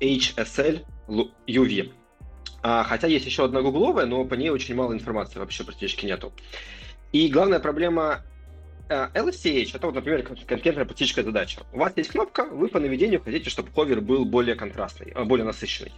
HSL 0.00 0.84
UV. 1.46 1.92
А, 2.62 2.82
хотя 2.82 3.06
есть 3.06 3.26
еще 3.26 3.44
одна 3.44 3.60
гугловая, 3.60 4.06
но 4.06 4.24
по 4.24 4.34
ней 4.34 4.48
очень 4.48 4.74
мало 4.74 4.94
информации 4.94 5.38
вообще 5.38 5.64
практически 5.64 6.06
нету. 6.06 6.32
И 7.12 7.28
главная 7.28 7.60
проблема 7.60 8.22
Э, 8.88 9.08
LCH 9.14 9.70
это, 9.74 9.86
вот, 9.86 9.94
например, 9.94 10.22
конкретная 10.22 10.84
практическая 10.84 11.22
задача. 11.22 11.62
У 11.72 11.78
вас 11.78 11.92
есть 11.96 12.10
кнопка, 12.10 12.44
вы 12.44 12.68
по 12.68 12.80
наведению 12.80 13.22
хотите, 13.22 13.48
чтобы 13.48 13.70
ховер 13.70 14.00
был 14.00 14.24
более 14.24 14.56
контрастный, 14.56 15.12
э, 15.14 15.24
более 15.24 15.46
насыщенный. 15.46 15.92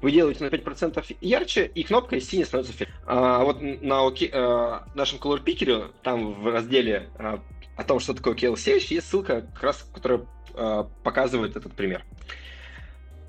Вы 0.00 0.12
делаете 0.12 0.44
на 0.44 0.48
5% 0.48 1.16
ярче, 1.20 1.66
и 1.66 1.82
кнопка 1.82 2.16
из 2.16 2.28
синей 2.28 2.44
становится 2.44 2.72
фиолетовой. 2.72 3.02
А 3.06 3.42
вот 3.42 3.60
на 3.60 4.06
OK, 4.06 4.30
а, 4.32 4.84
э, 4.86 4.90
нашем 4.96 5.18
Color 5.18 5.42
Picker, 5.42 5.92
там 6.02 6.40
в 6.40 6.46
разделе 6.46 7.08
а, 7.18 7.40
о 7.76 7.84
том, 7.84 7.98
что 7.98 8.14
такое 8.14 8.34
KLCH, 8.34 8.86
есть 8.94 9.08
ссылка, 9.08 9.42
как 9.42 9.62
раз, 9.62 9.88
которая 9.92 10.24
а, 10.54 10.84
показывает 11.02 11.56
этот 11.56 11.72
пример. 11.74 12.04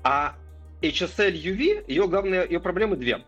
А 0.04 0.36
HSL 0.80 1.32
UV, 1.32 1.84
ее 1.88 2.06
главные 2.06 2.46
ее 2.48 2.60
проблемы 2.60 2.96
две. 2.96 3.24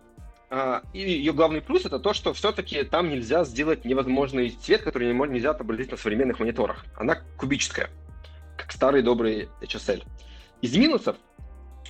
А, 0.54 0.82
и 0.92 1.00
ее 1.00 1.32
главный 1.32 1.62
плюс 1.62 1.86
это 1.86 1.98
то, 1.98 2.12
что 2.12 2.34
все-таки 2.34 2.82
там 2.82 3.08
нельзя 3.08 3.42
сделать 3.44 3.86
невозможный 3.86 4.50
цвет, 4.50 4.82
который 4.82 5.10
нельзя 5.10 5.52
отобразить 5.52 5.90
на 5.90 5.96
современных 5.96 6.40
мониторах. 6.40 6.84
Она 6.94 7.22
кубическая, 7.38 7.88
как 8.58 8.70
старый 8.70 9.00
добрый 9.00 9.48
HSL. 9.62 10.04
Из 10.60 10.76
минусов 10.76 11.16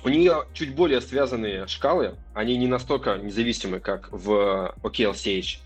у 0.05 0.07
нее 0.07 0.45
чуть 0.53 0.75
более 0.75 1.01
связанные 1.01 1.67
шкалы, 1.67 2.15
они 2.33 2.55
не 2.55 2.67
настолько 2.67 3.17
независимы, 3.17 3.81
как 3.81 4.07
в 4.13 4.73
OKLCH. 4.81 5.59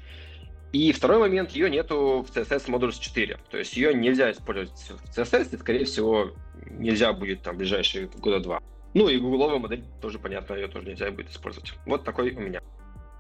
И 0.74 0.92
второй 0.92 1.20
момент, 1.20 1.52
ее 1.52 1.70
нету 1.70 2.26
в 2.28 2.36
CSS 2.36 2.66
Modules 2.66 3.00
4. 3.00 3.38
То 3.52 3.58
есть 3.60 3.78
ее 3.78 3.94
нельзя 3.94 4.32
использовать 4.32 4.72
в 4.72 5.16
CSS, 5.16 5.54
и, 5.54 5.58
скорее 5.58 5.86
всего, 5.86 6.32
нельзя 6.66 7.14
будет 7.14 7.44
там 7.44 7.58
ближайшие 7.58 8.08
года 8.08 8.40
два. 8.40 8.60
Ну 8.96 9.08
и 9.08 9.20
гугловая 9.20 9.60
модель 9.60 9.84
тоже 10.02 10.18
понятно, 10.18 10.56
ее 10.56 10.68
тоже 10.68 10.88
нельзя 10.88 11.12
будет 11.12 11.30
использовать. 11.30 11.74
Вот 11.86 12.04
такой 12.04 12.32
у 12.32 12.40
меня. 12.40 12.60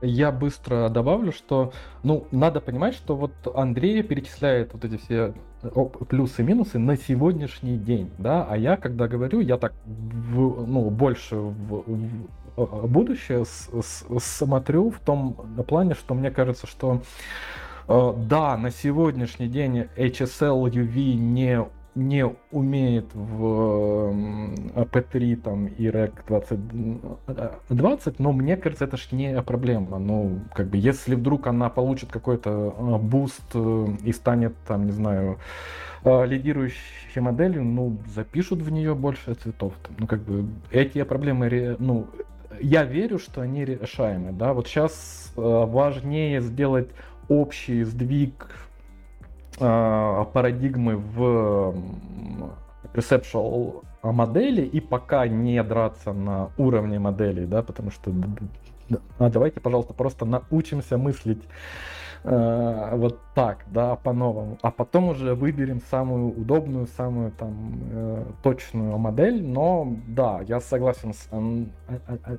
Я 0.01 0.31
быстро 0.31 0.89
добавлю, 0.89 1.31
что, 1.31 1.73
ну, 2.03 2.27
надо 2.31 2.61
понимать, 2.61 2.93
что 2.93 3.15
вот 3.15 3.31
Андрей 3.55 4.03
перечисляет 4.03 4.73
вот 4.73 4.85
эти 4.85 4.97
все 4.97 5.33
плюсы 6.07 6.43
и 6.43 6.45
минусы 6.45 6.77
на 6.77 6.97
сегодняшний 6.97 7.77
день, 7.77 8.11
да, 8.19 8.45
а 8.47 8.55
я, 8.57 8.77
когда 8.77 9.07
говорю, 9.07 9.39
я 9.39 9.57
так, 9.57 9.73
в, 9.85 10.67
ну, 10.67 10.89
больше 10.91 11.35
в, 11.35 11.83
в 12.55 12.87
будущее 12.87 13.45
с, 13.45 13.69
с, 13.81 14.05
смотрю 14.19 14.91
в 14.91 14.99
том 14.99 15.33
плане, 15.67 15.95
что 15.95 16.13
мне 16.13 16.29
кажется, 16.29 16.67
что 16.67 17.01
э, 17.87 18.13
да, 18.29 18.57
на 18.57 18.71
сегодняшний 18.71 19.47
день 19.47 19.87
HSL 19.95 20.69
UV 20.69 21.13
не 21.13 21.65
не 21.97 22.25
умеет 22.51 23.05
в 23.13 24.13
P3 24.75 25.35
там 25.37 25.65
и 25.67 25.87
REC 25.87 26.13
2020, 26.27 28.19
но 28.19 28.31
мне 28.31 28.55
кажется, 28.55 28.85
это 28.85 28.97
ж 28.97 29.11
не 29.11 29.41
проблема. 29.41 29.97
Ну, 29.97 30.41
как 30.53 30.67
бы, 30.67 30.77
если 30.77 31.15
вдруг 31.15 31.47
она 31.47 31.69
получит 31.69 32.11
какой-то 32.11 32.75
а, 32.77 32.97
буст 32.97 33.43
э, 33.53 33.87
и 34.03 34.13
станет, 34.13 34.55
там, 34.67 34.85
не 34.85 34.91
знаю, 34.91 35.39
а, 36.03 36.23
лидирующей 36.23 37.21
моделью, 37.21 37.63
ну, 37.63 37.97
запишут 38.13 38.61
в 38.61 38.71
нее 38.71 38.93
больше 38.93 39.33
цветов. 39.33 39.73
Ну, 39.97 40.07
как 40.07 40.21
бы, 40.21 40.47
эти 40.71 41.01
проблемы, 41.03 41.75
ну, 41.79 42.07
я 42.61 42.83
верю, 42.83 43.19
что 43.19 43.41
они 43.41 43.65
решаемы, 43.65 44.31
да. 44.31 44.53
Вот 44.53 44.67
сейчас 44.67 45.33
э, 45.35 45.41
важнее 45.41 46.41
сделать 46.41 46.89
общий 47.27 47.83
сдвиг 47.83 48.49
а, 48.49 48.66
парадигмы 49.57 50.97
в 50.97 51.75
perceptual 52.93 53.83
модели 54.03 54.61
и 54.61 54.79
пока 54.79 55.27
не 55.27 55.61
драться 55.63 56.13
на 56.13 56.51
уровне 56.57 56.99
моделей, 56.99 57.45
да, 57.45 57.63
потому 57.63 57.91
что 57.91 58.11
а 59.19 59.29
давайте, 59.29 59.59
пожалуйста, 59.59 59.93
просто 59.93 60.25
научимся 60.25 60.97
мыслить 60.97 61.43
э, 62.23 62.89
вот 62.95 63.19
так, 63.35 63.65
да, 63.67 63.95
по-новому, 63.95 64.57
а 64.61 64.71
потом 64.71 65.09
уже 65.09 65.35
выберем 65.35 65.81
самую 65.89 66.29
удобную, 66.29 66.87
самую 66.87 67.31
там 67.31 67.79
э, 67.91 68.23
точную 68.43 68.97
модель, 68.97 69.43
но 69.43 69.93
да, 70.07 70.41
я 70.47 70.59
согласен 70.59 71.13
с 71.13 71.27
Ан- 71.31 71.71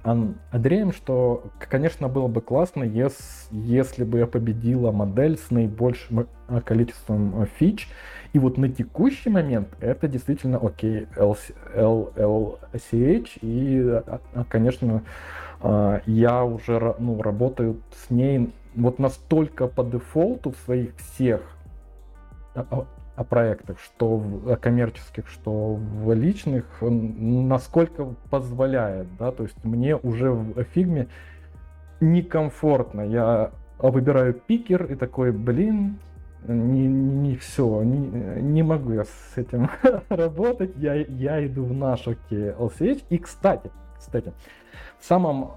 Ан- 0.04 0.36
Андреем, 0.50 0.92
что, 0.92 1.44
конечно, 1.58 2.08
было 2.08 2.28
бы 2.28 2.40
классно, 2.40 2.84
если, 2.84 3.24
если 3.50 4.04
бы 4.04 4.18
я 4.18 4.26
победила 4.26 4.90
модель 4.90 5.38
с 5.38 5.50
наибольшим 5.50 6.26
количеством 6.64 7.46
фич, 7.58 7.88
И 8.32 8.38
вот 8.38 8.58
на 8.58 8.68
текущий 8.68 9.30
момент 9.30 9.68
это 9.80 10.08
действительно 10.08 10.58
окей, 10.58 11.06
LCH, 11.16 13.28
и, 13.40 13.80
а, 13.88 14.20
а, 14.34 14.44
конечно, 14.44 15.02
а, 15.60 16.00
я 16.06 16.44
уже 16.44 16.94
ну, 16.98 17.22
работаю 17.22 17.80
с 17.92 18.10
ней 18.10 18.52
вот 18.78 18.98
настолько 18.98 19.66
по 19.66 19.84
дефолту 19.84 20.52
в 20.52 20.56
своих 20.64 20.96
всех 20.96 21.42
проектах, 23.28 23.78
что 23.80 24.16
в 24.16 24.56
коммерческих, 24.56 25.28
что 25.28 25.74
в 25.74 26.12
личных, 26.14 26.64
насколько 26.80 28.14
позволяет, 28.30 29.08
да, 29.18 29.32
то 29.32 29.42
есть 29.42 29.64
мне 29.64 29.96
уже 29.96 30.30
в 30.30 30.62
фигме 30.74 31.08
некомфортно. 32.00 33.02
Я 33.02 33.50
выбираю 33.78 34.34
пикер 34.34 34.84
и 34.84 34.94
такой, 34.94 35.32
блин, 35.32 35.98
не, 36.46 36.86
не, 36.86 37.30
не 37.30 37.36
все, 37.36 37.82
не, 37.82 38.40
не 38.40 38.62
могу 38.62 38.92
я 38.92 39.04
с 39.04 39.36
этим 39.36 39.68
работать, 40.08 40.76
я, 40.76 40.94
я 40.94 41.44
иду 41.44 41.64
в 41.64 41.72
наш 41.72 42.06
окей 42.06 42.50
LCH. 42.50 43.04
И, 43.10 43.18
кстати, 43.18 43.70
кстати, 43.98 44.32
в 45.00 45.04
самом 45.04 45.52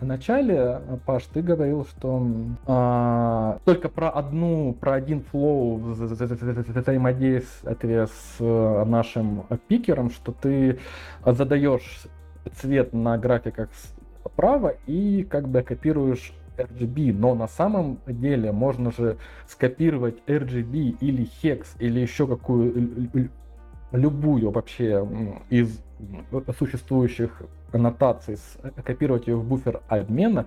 начале, 0.00 0.80
Паш, 1.06 1.24
ты 1.24 1.42
говорил, 1.42 1.84
что 1.86 2.24
а, 2.66 3.58
только 3.64 3.88
про 3.88 4.10
одну, 4.10 4.76
про 4.78 4.92
один 4.94 5.22
флоу 5.22 5.76
взаимодействие 5.76 8.06
с 8.06 8.38
нашим 8.38 9.46
пикером, 9.66 10.10
что 10.10 10.30
ты 10.32 10.78
задаешь 11.24 12.06
цвет 12.60 12.92
на 12.92 13.16
графиках 13.18 13.70
справа 14.24 14.74
и 14.86 15.26
как 15.28 15.48
бы 15.48 15.62
копируешь 15.62 16.32
RGB, 16.56 17.12
но 17.12 17.34
на 17.34 17.48
самом 17.48 17.98
деле 18.06 18.52
можно 18.52 18.92
же 18.92 19.16
скопировать 19.48 20.16
RGB 20.26 20.96
или 21.00 21.28
hex 21.42 21.66
или 21.78 22.00
еще 22.00 22.26
какую 22.26 23.10
любую 23.92 24.50
вообще 24.50 25.06
из 25.50 25.80
существующих 26.58 27.42
аннотаций, 27.72 28.36
копировать 28.84 29.26
ее 29.26 29.36
в 29.36 29.44
буфер 29.44 29.82
обмена, 29.88 30.46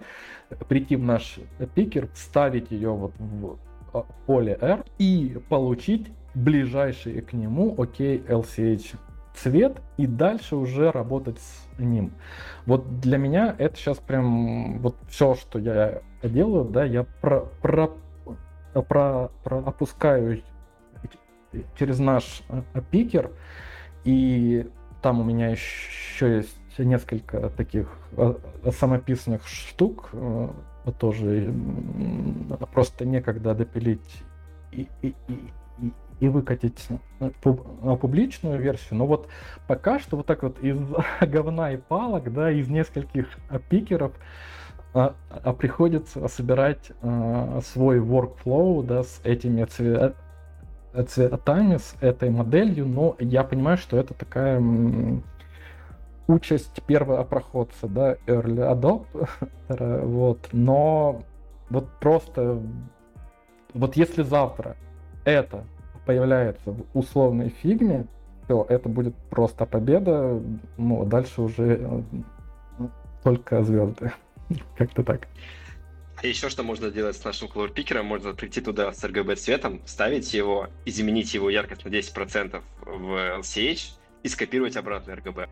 прийти 0.68 0.95
в 0.95 1.03
наш 1.03 1.40
пикер, 1.73 2.07
вставить 2.14 2.72
ее 2.72 2.91
вот 2.91 3.14
в 3.18 3.57
а, 3.94 4.06
поле 4.26 4.57
R 4.61 4.84
и 4.98 5.40
получить 5.49 6.11
ближайший 6.34 7.22
к 7.22 7.34
нему 7.34 7.73
OK 7.76 8.27
LCH 8.27 8.95
цвет 9.36 9.82
и 9.98 10.07
дальше 10.07 10.56
уже 10.56 10.91
работать 10.91 11.40
с 11.40 11.80
ним. 11.80 12.14
Вот 12.65 12.99
для 12.99 13.18
меня 13.18 13.56
это 13.57 13.76
сейчас 13.76 13.98
прям 13.98 14.80
вот 14.80 14.95
все, 15.10 15.36
что 15.36 15.60
я 15.60 16.02
делаю, 16.23 16.65
да, 16.65 16.86
я 16.86 17.03
про, 17.22 17.41
про, 17.61 17.91
про, 18.73 19.32
про 19.44 19.57
опускаю 19.60 20.41
через 21.77 21.99
наш 21.99 22.44
э, 22.49 22.61
пикер, 22.91 23.32
и 24.03 24.68
там 25.06 25.22
у 25.22 25.23
меня 25.23 25.49
еще 25.49 26.38
есть 26.38 26.57
несколько 26.80 27.52
таких 27.52 27.88
э, 28.18 28.34
самописных 28.72 29.48
штук, 29.48 30.10
э, 30.14 30.49
тоже 30.98 31.53
просто 32.73 33.06
некогда 33.06 33.53
допилить 33.53 34.23
и, 34.72 34.88
и, 35.03 35.14
и, 36.19 36.27
выкатить 36.27 36.88
публичную 38.02 38.60
версию. 38.60 38.98
Но 38.98 39.06
вот 39.06 39.30
пока 39.68 39.99
что 39.99 40.18
вот 40.18 40.26
так 40.26 40.41
вот 40.41 40.57
из 40.64 40.80
говна 41.22 41.73
и 41.73 41.77
палок, 41.77 42.34
да, 42.34 42.49
из 42.49 42.68
нескольких 42.68 43.27
пикеров 43.69 44.11
а, 44.95 45.14
приходится 45.53 46.27
собирать 46.30 46.91
свой 47.64 47.99
workflow, 47.99 48.84
да, 48.84 49.03
с 49.03 49.22
этими 49.23 49.65
цве- 49.65 50.15
цветами, 51.04 51.78
с 51.78 51.96
этой 52.02 52.30
моделью, 52.30 52.86
но 52.88 53.16
я 53.20 53.44
понимаю, 53.44 53.78
что 53.78 53.98
это 53.98 54.14
такая 54.14 54.62
участь 56.28 56.82
первого 56.88 57.24
проходца, 57.24 57.88
да, 57.88 58.16
early 58.26 58.72
adopter, 58.72 59.30
вот, 60.06 60.50
но 60.52 61.22
вот 61.70 61.88
просто, 62.00 62.62
вот 63.74 63.96
если 63.96 64.24
завтра 64.24 64.76
это 65.24 65.64
появляется 66.06 66.72
в 66.72 66.86
условной 66.94 67.50
фигме, 67.50 68.08
то 68.48 68.66
это 68.70 68.90
будет 68.90 69.16
просто 69.30 69.66
победа, 69.66 70.40
ну, 70.78 71.06
дальше 71.06 71.42
уже 71.42 71.80
э, 71.82 72.02
только 73.24 73.64
звезды. 73.64 74.12
Как-то 74.78 75.04
так. 75.04 75.28
А 76.22 76.28
еще 76.28 76.50
что 76.50 76.64
можно 76.64 76.90
делать 76.90 77.18
с 77.18 77.24
нашим 77.24 77.50
Picker? 77.50 78.02
Можно 78.02 78.34
прийти 78.34 78.62
туда 78.62 78.92
с 78.94 79.04
RGB 79.04 79.36
цветом, 79.36 79.82
вставить 79.86 80.34
его, 80.34 80.70
изменить 80.86 81.34
его 81.34 81.50
яркость 81.50 81.86
на 81.86 81.90
10% 81.90 82.62
в 82.86 83.40
LCH 83.40 83.92
и 84.24 84.28
скопировать 84.28 84.78
обратно 84.78 85.12
RGB. 85.12 85.50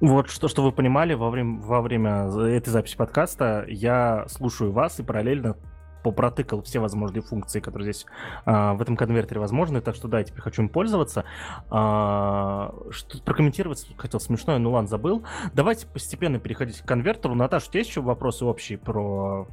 Вот 0.00 0.30
что, 0.30 0.48
что 0.48 0.62
вы 0.62 0.72
понимали, 0.72 1.14
во 1.14 1.30
время, 1.30 1.60
во 1.60 1.80
время 1.80 2.28
этой 2.48 2.70
записи 2.70 2.96
подкаста 2.96 3.64
я 3.68 4.26
слушаю 4.28 4.72
вас 4.72 4.98
и 4.98 5.02
параллельно 5.02 5.56
попротыкал 6.02 6.62
все 6.62 6.80
возможные 6.80 7.22
функции, 7.22 7.60
которые 7.60 7.92
здесь 7.92 8.06
а, 8.44 8.74
в 8.74 8.82
этом 8.82 8.96
конвертере 8.96 9.40
возможны, 9.40 9.80
так 9.80 9.94
что 9.94 10.08
да, 10.08 10.18
я 10.18 10.24
теперь 10.24 10.40
хочу 10.40 10.62
им 10.62 10.68
пользоваться. 10.68 11.24
А, 11.70 12.74
что 12.90 13.22
прокомментировать 13.22 13.86
хотел 13.96 14.20
смешное, 14.20 14.58
ну 14.58 14.72
ладно, 14.72 14.88
забыл. 14.88 15.24
Давайте 15.54 15.86
постепенно 15.86 16.38
переходить 16.38 16.80
к 16.80 16.86
конвертеру. 16.86 17.34
Наташа, 17.34 17.68
у 17.68 17.70
тебя 17.70 17.80
есть 17.80 17.90
еще 17.90 18.00
вопросы 18.00 18.44
общие 18.44 18.78
про 18.78 19.46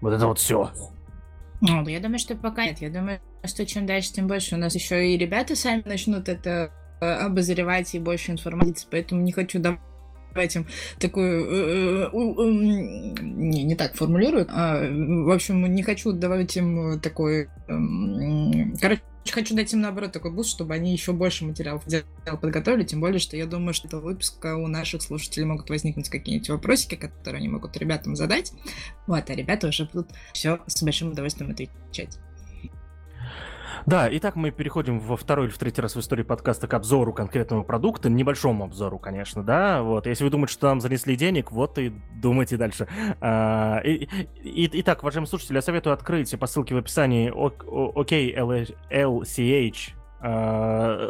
вот 0.00 0.12
это 0.12 0.26
вот 0.26 0.38
все? 0.38 0.70
Ну, 1.60 1.88
я 1.88 2.00
думаю, 2.00 2.18
что 2.18 2.36
пока 2.36 2.66
нет. 2.66 2.80
Я 2.80 2.90
думаю, 2.90 3.20
что 3.44 3.64
чем 3.64 3.86
дальше, 3.86 4.12
тем 4.12 4.26
больше. 4.26 4.54
У 4.54 4.58
нас 4.58 4.74
еще 4.74 5.08
и 5.08 5.16
ребята 5.16 5.56
сами 5.56 5.82
начнут 5.86 6.28
это 6.28 6.70
э, 7.00 7.06
обозревать 7.06 7.94
и 7.94 7.98
больше 7.98 8.32
информации, 8.32 8.86
поэтому 8.90 9.22
не 9.22 9.32
хочу 9.32 9.58
давать 9.60 9.80
этим 10.40 10.66
такую... 10.98 11.44
Э, 11.44 12.10
э, 12.12 13.20
не, 13.22 13.64
не 13.64 13.74
так 13.74 13.94
формулирую. 13.94 14.46
А, 14.48 14.80
в 14.80 15.30
общем, 15.30 15.64
не 15.72 15.82
хочу 15.82 16.12
давать 16.12 16.56
им 16.56 17.00
такой... 17.00 17.48
Эм, 17.68 18.74
короче, 18.80 19.02
хочу 19.32 19.54
дать 19.54 19.72
им, 19.72 19.80
наоборот, 19.80 20.12
такой 20.12 20.32
буст, 20.32 20.50
чтобы 20.50 20.74
они 20.74 20.92
еще 20.92 21.12
больше 21.12 21.44
материалов 21.44 21.84
подготовили, 22.40 22.84
тем 22.84 23.00
более, 23.00 23.18
что 23.18 23.36
я 23.36 23.46
думаю, 23.46 23.74
что 23.74 23.88
до 23.88 24.00
выпуска 24.00 24.56
у 24.56 24.66
наших 24.66 25.02
слушателей 25.02 25.46
могут 25.46 25.70
возникнуть 25.70 26.08
какие-нибудь 26.08 26.50
вопросики, 26.50 26.94
которые 26.94 27.38
они 27.38 27.48
могут 27.48 27.76
ребятам 27.76 28.16
задать. 28.16 28.52
Вот, 29.06 29.28
а 29.28 29.34
ребята 29.34 29.68
уже 29.68 29.84
будут 29.84 30.10
все 30.32 30.60
с 30.66 30.82
большим 30.82 31.12
удовольствием 31.12 31.50
отвечать. 31.50 32.18
Да, 33.86 34.08
итак, 34.10 34.34
мы 34.34 34.50
переходим 34.50 34.98
во 34.98 35.16
второй 35.16 35.46
или 35.46 35.52
в 35.52 35.58
третий 35.58 35.82
раз 35.82 35.94
в 35.94 36.00
истории 36.00 36.22
подкаста 36.22 36.66
к 36.66 36.72
обзору 36.72 37.12
конкретного 37.12 37.62
продукта, 37.62 38.08
небольшому 38.08 38.64
обзору, 38.64 38.98
конечно, 38.98 39.42
да, 39.42 39.82
вот, 39.82 40.06
если 40.06 40.24
вы 40.24 40.30
думаете, 40.30 40.54
что 40.54 40.68
нам 40.68 40.80
занесли 40.80 41.16
денег, 41.16 41.52
вот 41.52 41.78
и 41.78 41.92
думайте 42.14 42.56
дальше. 42.56 42.88
А, 43.20 43.80
и, 43.84 44.08
и, 44.42 44.70
итак, 44.80 45.02
уважаемые 45.02 45.28
слушатели, 45.28 45.56
я 45.56 45.62
советую 45.62 45.92
открыть 45.92 46.38
по 46.38 46.46
ссылке 46.46 46.74
в 46.74 46.78
описании 46.78 47.30
OKLCH 47.30 48.44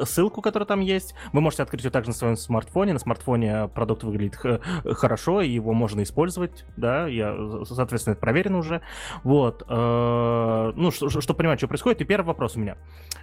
ссылку, 0.04 0.42
которая 0.42 0.66
там 0.66 0.80
есть. 0.80 1.14
Вы 1.32 1.40
можете 1.40 1.62
открыть 1.62 1.84
ее 1.84 1.90
также 1.90 2.10
на 2.10 2.14
своем 2.14 2.36
смартфоне. 2.36 2.92
На 2.92 2.98
смартфоне 2.98 3.68
продукт 3.68 4.02
выглядит 4.02 4.36
хорошо, 4.96 5.40
и 5.40 5.50
его 5.50 5.72
можно 5.72 6.02
использовать, 6.02 6.64
да, 6.76 7.06
я, 7.06 7.36
соответственно, 7.64 8.12
это 8.12 8.20
проверено 8.20 8.58
уже. 8.58 8.82
Вот. 9.22 9.64
Э, 9.68 10.72
ну, 10.74 10.90
что, 10.90 11.08
что 11.08 11.34
понимать, 11.34 11.58
что 11.58 11.68
происходит. 11.68 12.00
И 12.00 12.04
первый 12.04 12.26
вопрос 12.26 12.56
у 12.56 12.60
меня. 12.60 12.76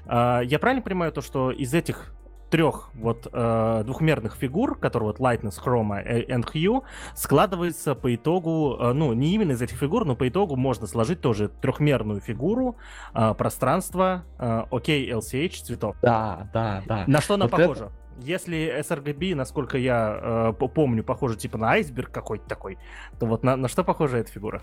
Э, 0.05 0.41
я 0.43 0.59
правильно 0.59 0.81
понимаю 0.81 1.11
то, 1.11 1.21
что 1.21 1.51
из 1.51 1.73
этих 1.73 2.13
трех 2.51 2.89
вот 2.93 3.27
э, 3.31 3.83
двухмерных 3.85 4.35
фигур, 4.35 4.77
которые 4.77 5.07
вот 5.07 5.19
Lightness, 5.19 5.57
Chroma 5.63 6.03
и 6.03 6.31
Hue, 6.31 6.83
складывается 7.15 7.95
по 7.95 8.13
итогу, 8.13 8.77
э, 8.79 8.91
ну, 8.93 9.13
не 9.13 9.33
именно 9.33 9.53
из 9.53 9.61
этих 9.61 9.77
фигур, 9.77 10.05
но 10.05 10.15
по 10.15 10.27
итогу 10.27 10.57
можно 10.57 10.85
сложить 10.85 11.21
тоже 11.21 11.47
трехмерную 11.47 12.19
фигуру 12.19 12.75
э, 13.15 13.33
пространства 13.33 14.25
э, 14.37 14.65
OK 14.69 15.09
LCH 15.09 15.63
цветов. 15.63 15.95
Да, 16.01 16.49
да, 16.53 16.83
да. 16.85 17.05
На 17.07 17.21
что 17.21 17.35
она 17.35 17.45
вот 17.45 17.51
похожа? 17.51 17.85
Это... 17.85 17.93
Если 18.19 18.79
sRGB, 18.81 19.33
насколько 19.33 19.77
я 19.77 20.53
э, 20.59 20.67
помню, 20.67 21.03
похоже 21.03 21.37
типа 21.37 21.57
на 21.57 21.71
айсберг 21.71 22.11
какой-то 22.11 22.45
такой, 22.47 22.77
то 23.17 23.25
вот 23.25 23.43
на, 23.43 23.55
на 23.55 23.69
что 23.69 23.85
похожа 23.85 24.17
эта 24.17 24.29
фигура? 24.29 24.61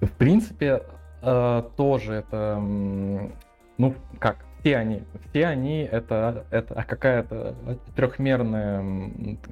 В 0.00 0.10
принципе, 0.10 0.82
э, 1.20 1.62
тоже 1.76 2.14
это, 2.14 2.58
ну, 2.58 3.94
как, 4.18 4.46
все 4.62 4.76
они, 4.76 5.02
все 5.28 5.46
они 5.46 5.80
это, 5.80 6.46
это 6.50 6.84
какая-то 6.88 7.56
трехмерная, 7.96 8.84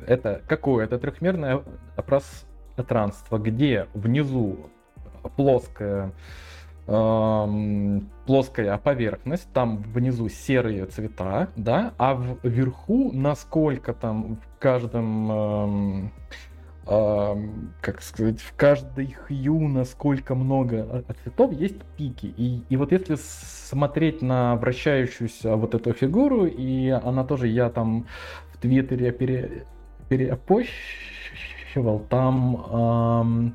это 0.06 0.40
какое? 0.46 0.84
Это 0.84 0.98
трехмерное 0.98 1.62
пространство, 1.96 3.38
где 3.38 3.88
внизу 3.92 4.70
плоская 5.36 6.12
эм, 6.86 8.08
плоская 8.26 8.78
поверхность, 8.78 9.52
там 9.52 9.78
внизу 9.78 10.28
серые 10.28 10.86
цвета, 10.86 11.48
да, 11.56 11.92
а 11.98 12.14
вверху, 12.42 13.10
насколько 13.12 13.92
там 13.92 14.36
в 14.36 14.58
каждом 14.60 15.32
эм, 15.32 16.12
как 16.84 18.00
сказать, 18.00 18.40
в 18.40 18.54
каждой 18.56 19.12
хью, 19.12 19.68
насколько 19.68 20.34
много 20.34 21.04
цветов, 21.22 21.52
есть 21.52 21.80
пики. 21.96 22.34
И, 22.36 22.64
и 22.68 22.76
вот 22.76 22.90
если 22.92 23.16
смотреть 23.16 24.22
на 24.22 24.56
вращающуюся 24.56 25.56
вот 25.56 25.74
эту 25.74 25.92
фигуру, 25.92 26.46
и 26.46 26.88
она 26.88 27.24
тоже, 27.24 27.48
я 27.48 27.70
там 27.70 28.06
в 28.52 28.58
Твиттере 28.58 29.12
пере, 29.12 29.66
переопощивал, 30.08 32.00
там, 32.08 32.56
эм, 32.72 33.54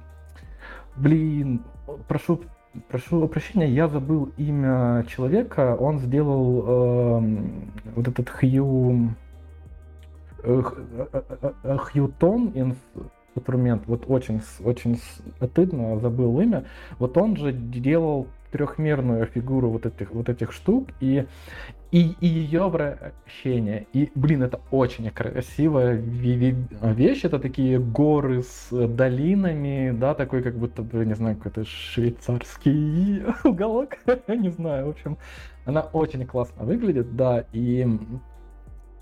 блин, 0.95 1.63
прошу 2.07 2.41
прошу 2.89 3.27
прощения, 3.27 3.69
я 3.69 3.87
забыл 3.87 4.31
имя 4.37 5.05
человека. 5.07 5.75
Он 5.79 5.99
сделал 5.99 6.63
э, 6.65 7.47
вот 7.95 8.07
этот 8.07 8.29
Хью 8.29 9.15
э, 10.43 10.61
Хьютон 11.77 12.51
инструмент. 13.35 13.83
Вот 13.87 14.05
очень, 14.07 14.41
очень 14.63 14.99
стыдно, 15.41 15.99
забыл 15.99 16.39
имя. 16.39 16.65
Вот 16.99 17.17
он 17.17 17.35
же 17.35 17.51
делал 17.51 18.27
трехмерную 18.51 19.25
фигуру 19.25 19.69
вот 19.69 19.85
этих 19.85 20.11
вот 20.11 20.29
этих 20.29 20.53
штук 20.53 20.89
и 21.01 21.25
и, 21.91 22.13
и 22.19 22.27
ее 22.27 22.67
вращение. 22.67 23.87
И, 23.93 24.11
блин, 24.15 24.43
это 24.43 24.59
очень 24.69 25.09
красивая 25.11 25.93
вещь. 25.95 27.23
Это 27.23 27.39
такие 27.39 27.79
горы 27.79 28.43
с 28.43 28.69
долинами, 28.69 29.91
да, 29.97 30.13
такой 30.13 30.43
как 30.43 30.57
будто 30.57 30.81
бы, 30.81 31.05
не 31.05 31.13
знаю, 31.15 31.37
какой-то 31.37 31.63
швейцарский 31.63 33.23
уголок. 33.45 33.97
не 34.27 34.49
знаю, 34.49 34.87
в 34.87 34.89
общем, 34.89 35.17
она 35.63 35.81
очень 35.81 36.25
классно 36.25 36.65
выглядит, 36.65 37.15
да, 37.15 37.45
и 37.53 37.87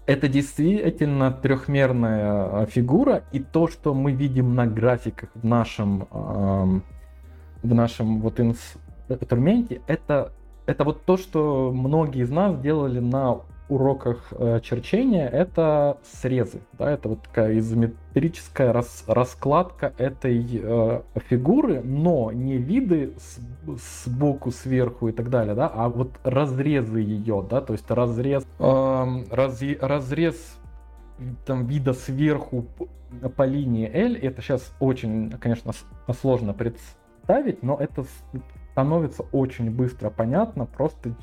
это 0.05 0.27
действительно 0.27 1.31
трехмерная 1.31 2.65
фигура, 2.65 3.23
и 3.31 3.39
то, 3.39 3.67
что 3.67 3.93
мы 3.93 4.11
видим 4.11 4.55
на 4.55 4.67
графиках 4.67 5.29
в 5.33 5.45
нашем, 5.45 6.07
в 6.11 7.73
нашем 7.73 8.19
вот 8.21 8.39
инструменте, 8.39 9.81
это 9.87 10.33
это 10.65 10.83
вот 10.83 11.03
то, 11.05 11.17
что 11.17 11.71
многие 11.73 12.23
из 12.23 12.29
нас 12.29 12.57
делали 12.59 12.99
на 12.99 13.41
уроках 13.73 14.27
э, 14.31 14.59
черчения, 14.61 15.27
это 15.27 15.97
срезы, 16.03 16.61
да, 16.73 16.91
это 16.91 17.09
вот 17.09 17.23
такая 17.23 17.57
изометрическая 17.57 18.71
рас, 18.71 19.03
раскладка 19.07 19.93
этой 19.97 20.45
э, 20.61 21.01
фигуры, 21.29 21.81
но 21.81 22.31
не 22.31 22.57
виды 22.57 23.13
с, 23.17 24.05
сбоку, 24.05 24.51
сверху 24.51 25.07
и 25.07 25.11
так 25.11 25.29
далее, 25.29 25.55
да, 25.55 25.67
а 25.67 25.89
вот 25.89 26.11
разрезы 26.23 26.99
ее, 26.99 27.45
да, 27.49 27.61
то 27.61 27.73
есть 27.73 27.89
разрез, 27.89 28.45
э, 28.59 29.23
раз, 29.31 29.61
разрез 29.79 30.59
там 31.45 31.65
вида 31.65 31.93
сверху 31.93 32.65
по 33.35 33.43
линии 33.43 33.89
L, 33.91 34.15
это 34.15 34.41
сейчас 34.41 34.73
очень, 34.79 35.31
конечно, 35.31 35.71
сложно 36.19 36.53
представить, 36.53 37.63
но 37.63 37.77
это 37.77 38.05
становится 38.73 39.21
очень 39.31 39.69
быстро 39.69 40.09
понятно, 40.09 40.65
просто 40.65 41.13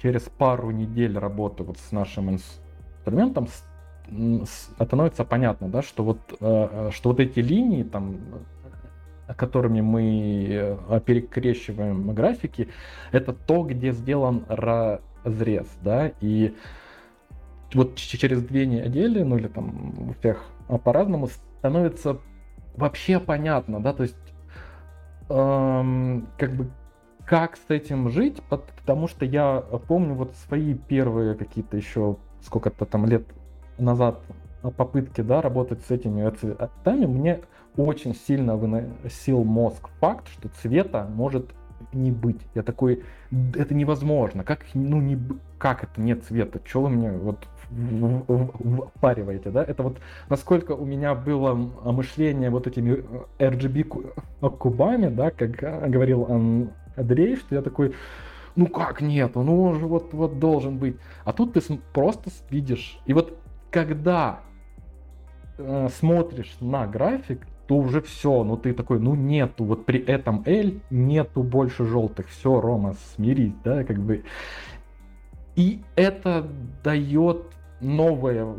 через 0.00 0.22
пару 0.22 0.70
недель 0.70 1.18
работы 1.18 1.62
вот 1.62 1.76
с 1.76 1.92
нашим 1.92 2.30
инструментом 2.30 3.46
становится 4.78 5.24
понятно, 5.24 5.68
да, 5.68 5.82
что 5.82 6.02
вот, 6.02 6.18
э, 6.32 6.36
э, 6.40 6.90
что 6.92 7.10
вот 7.10 7.20
эти 7.20 7.40
линии, 7.40 7.82
там, 7.82 8.20
которыми 9.36 9.82
мы 9.82 10.48
э, 10.50 11.00
перекрещиваем 11.04 12.14
графики, 12.14 12.68
это 13.12 13.34
то, 13.34 13.64
где 13.64 13.92
сделан 13.92 14.46
разрез, 14.48 15.66
да, 15.82 16.10
и 16.22 16.54
вот 17.74 17.96
через 17.96 18.42
две 18.42 18.64
недели, 18.64 19.22
ну 19.22 19.36
или 19.36 19.48
там 19.48 20.08
у 20.08 20.14
всех 20.14 20.42
по-разному, 20.84 21.28
становится 21.58 22.16
вообще 22.76 23.20
понятно, 23.20 23.82
да, 23.82 23.92
то 23.92 24.04
есть 24.04 24.16
эм, 25.28 26.28
как 26.38 26.56
бы 26.56 26.70
как 27.26 27.56
с 27.56 27.70
этим 27.70 28.10
жить, 28.10 28.42
потому 28.48 29.08
что 29.08 29.24
я 29.24 29.60
помню 29.88 30.14
вот 30.14 30.34
свои 30.46 30.74
первые 30.74 31.34
какие-то 31.34 31.76
еще 31.76 32.16
сколько-то 32.42 32.84
там 32.84 33.06
лет 33.06 33.26
назад 33.78 34.20
попытки, 34.76 35.20
да, 35.20 35.42
работать 35.42 35.82
с 35.84 35.90
этими 35.90 36.28
цветами, 36.30 37.06
мне 37.06 37.40
очень 37.76 38.14
сильно 38.14 38.56
выносил 38.56 39.44
мозг 39.44 39.88
факт, 40.00 40.28
что 40.28 40.48
цвета 40.48 41.06
может 41.12 41.50
не 41.92 42.10
быть. 42.10 42.40
Я 42.54 42.62
такой, 42.62 43.02
это 43.54 43.74
невозможно. 43.74 44.44
Как, 44.44 44.60
ну, 44.74 45.00
не, 45.00 45.18
как 45.58 45.84
это 45.84 46.00
нет 46.00 46.24
цвета? 46.24 46.60
Что 46.64 46.82
вы 46.82 46.90
мне 46.90 47.12
вот 47.12 47.46
впариваете, 48.96 49.50
да? 49.50 49.64
Это 49.64 49.82
вот 49.82 49.98
насколько 50.28 50.72
у 50.72 50.84
меня 50.84 51.14
было 51.14 51.54
мышление 51.54 52.50
вот 52.50 52.66
этими 52.66 53.04
RGB 53.38 53.84
кубами, 54.58 55.08
да, 55.08 55.30
как 55.30 55.50
говорил 55.90 56.26
Андрей, 56.96 57.36
что 57.36 57.54
я 57.54 57.62
такой, 57.62 57.94
ну 58.56 58.66
как 58.66 59.00
нет, 59.00 59.34
ну 59.34 59.62
он 59.62 59.78
же 59.78 59.86
вот, 59.86 60.12
вот 60.12 60.38
должен 60.38 60.78
быть. 60.78 60.96
А 61.24 61.32
тут 61.32 61.54
ты 61.54 61.60
просто 61.92 62.30
видишь. 62.50 62.98
И 63.06 63.12
вот 63.12 63.38
когда 63.70 64.40
э, 65.58 65.88
смотришь 65.98 66.56
на 66.60 66.86
график, 66.86 67.46
то 67.66 67.76
уже 67.76 68.02
все, 68.02 68.44
ну 68.44 68.56
ты 68.56 68.72
такой, 68.74 69.00
ну 69.00 69.14
нету, 69.14 69.64
вот 69.64 69.86
при 69.86 69.98
этом 69.98 70.42
L 70.46 70.74
нету 70.90 71.42
больше 71.42 71.84
желтых, 71.84 72.28
все, 72.28 72.60
Рома, 72.60 72.94
смирись, 73.14 73.54
да, 73.64 73.84
как 73.84 73.98
бы. 73.98 74.24
И 75.56 75.82
это 75.96 76.46
дает 76.82 77.46
новое 77.80 78.54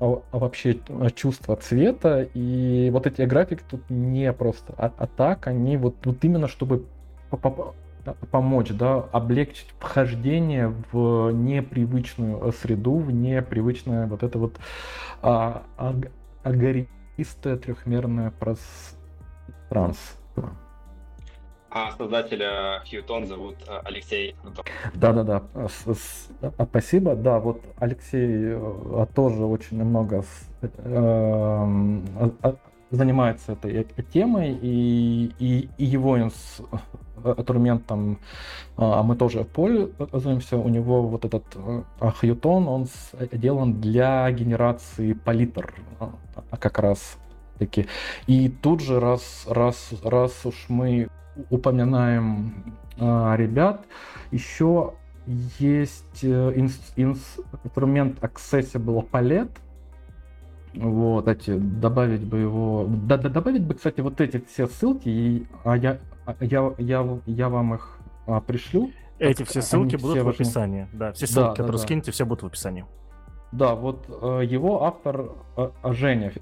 а, 0.00 0.22
а 0.32 0.38
вообще 0.38 0.78
чувство 1.14 1.56
цвета, 1.56 2.28
и 2.34 2.90
вот 2.92 3.06
эти 3.06 3.22
графики 3.22 3.62
тут 3.68 3.88
не 3.88 4.32
просто 4.32 4.74
а, 4.76 4.92
а 4.96 5.06
так, 5.06 5.46
они 5.46 5.76
вот, 5.76 5.96
вот 6.04 6.22
именно 6.22 6.48
чтобы 6.48 6.84
помочь, 8.30 8.68
да, 8.70 8.96
облегчить 9.12 9.74
вхождение 9.78 10.74
в 10.92 11.30
непривычную 11.30 12.52
среду, 12.52 12.98
в 12.98 13.10
непривычное 13.10 14.06
вот 14.06 14.22
это 14.22 14.38
вот 14.38 14.56
а, 15.22 15.62
а, 15.76 15.94
агористое 16.42 17.56
трехмерное 17.56 18.30
пространство. 18.30 18.96
А 21.70 21.90
создателя 21.90 22.82
Хьютон 22.88 23.26
зовут 23.26 23.56
э, 23.66 23.80
Алексей 23.84 24.36
Да-да-да, 24.94 25.42
спасибо. 26.56 27.16
Да, 27.16 27.40
вот 27.40 27.62
Алексей 27.78 28.52
э, 28.54 29.06
тоже 29.12 29.44
очень 29.44 29.82
много 29.82 30.24
эм, 30.84 32.06
занимается 32.92 33.54
этой 33.54 34.04
темой, 34.12 34.56
и, 34.62 35.32
и, 35.40 35.68
и 35.76 35.84
его 35.84 36.16
инструментом 37.24 38.18
а 38.76 39.02
мы 39.02 39.14
тоже 39.14 39.44
пользуемся. 39.44 40.56
У 40.56 40.68
него 40.68 41.02
вот 41.02 41.24
этот 41.24 41.44
Хьютон, 42.00 42.66
он 42.68 42.86
сделан 43.32 43.80
для 43.80 44.30
генерации 44.32 45.12
палитр 45.12 45.74
а 46.50 46.56
как 46.56 46.78
раз 46.78 47.18
таки. 47.58 47.86
И 48.26 48.48
тут 48.48 48.80
же, 48.80 49.00
раз, 49.00 49.46
раз, 49.48 49.90
раз 50.02 50.44
уж 50.44 50.66
мы 50.68 51.08
упоминаем 51.50 52.74
а, 52.98 53.34
ребят, 53.36 53.84
еще 54.30 54.94
есть 55.58 56.22
э, 56.22 56.52
инс, 56.56 56.78
инструмент 56.96 58.18
Accessible 58.20 59.08
Palette, 59.10 59.50
вот, 60.74 61.28
эти, 61.28 61.56
добавить 61.56 62.24
бы 62.24 62.38
его... 62.38 62.86
Да, 62.88 63.16
да, 63.16 63.28
добавить 63.28 63.62
бы, 63.62 63.74
кстати, 63.74 64.00
вот 64.00 64.20
эти 64.20 64.44
все 64.48 64.66
ссылки, 64.66 65.08
и, 65.08 65.46
а 65.64 65.76
я, 65.76 65.92
а 65.92 65.98
я, 66.40 66.72
я, 66.78 67.18
я 67.26 67.48
вам 67.48 67.74
их 67.74 67.98
а, 68.26 68.40
пришлю. 68.40 68.90
Эти 69.18 69.42
все 69.44 69.62
ссылки 69.62 69.96
будут 69.96 70.22
в 70.22 70.28
описании. 70.28 70.88
Да, 70.92 71.12
все 71.12 71.26
ссылки, 71.26 71.48
да, 71.48 71.50
которые 71.50 71.72
да, 71.72 71.78
скинете, 71.78 72.06
да. 72.06 72.12
все 72.12 72.26
будут 72.26 72.42
в 72.42 72.46
описании. 72.46 72.84
Да, 73.52 73.76
вот 73.76 74.06
э, 74.08 74.42
его 74.44 74.82
автор 74.82 75.30
э, 75.56 75.70
Женя, 75.84 76.32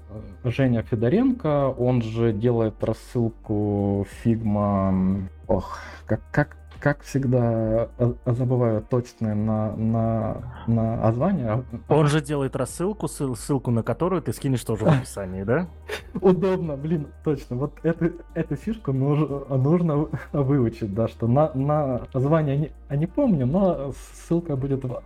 Женя 0.43 0.81
Федоренко, 0.81 1.69
он 1.69 2.01
же 2.01 2.33
делает 2.33 2.83
рассылку 2.83 4.07
Figma. 4.23 5.29
Ох, 5.47 5.77
как, 6.07 6.21
как 6.31 6.57
как 6.83 7.01
всегда, 7.03 7.87
э, 7.97 8.13
забываю 8.25 8.81
точное 8.81 9.33
на, 9.35 9.73
на, 9.77 10.63
на 10.67 10.97
название. 10.97 11.63
Он 11.87 12.07
же 12.07 12.19
делает 12.19 12.57
рассылку, 12.57 13.07
ссылку 13.07 13.71
на 13.71 13.83
которую 13.83 14.21
ты 14.21 14.33
скинешь 14.33 14.65
тоже 14.65 14.83
в 14.83 14.87
описании, 14.89 15.43
да? 15.43 15.69
Удобно, 16.19 16.75
блин, 16.75 17.07
точно. 17.23 17.55
Вот 17.55 17.73
эту, 17.83 18.11
эту 18.33 18.57
фишку 18.57 18.91
нужно, 18.91 19.45
нужно 19.55 20.09
выучить, 20.33 20.93
да, 20.93 21.07
что 21.07 21.27
на, 21.27 21.53
на 21.53 22.01
название 22.13 22.57
не, 22.57 22.71
я 22.89 22.97
не 22.97 23.07
помню, 23.07 23.45
но 23.45 23.93
ссылка 24.27 24.57
будет 24.57 24.83
в 24.83 25.01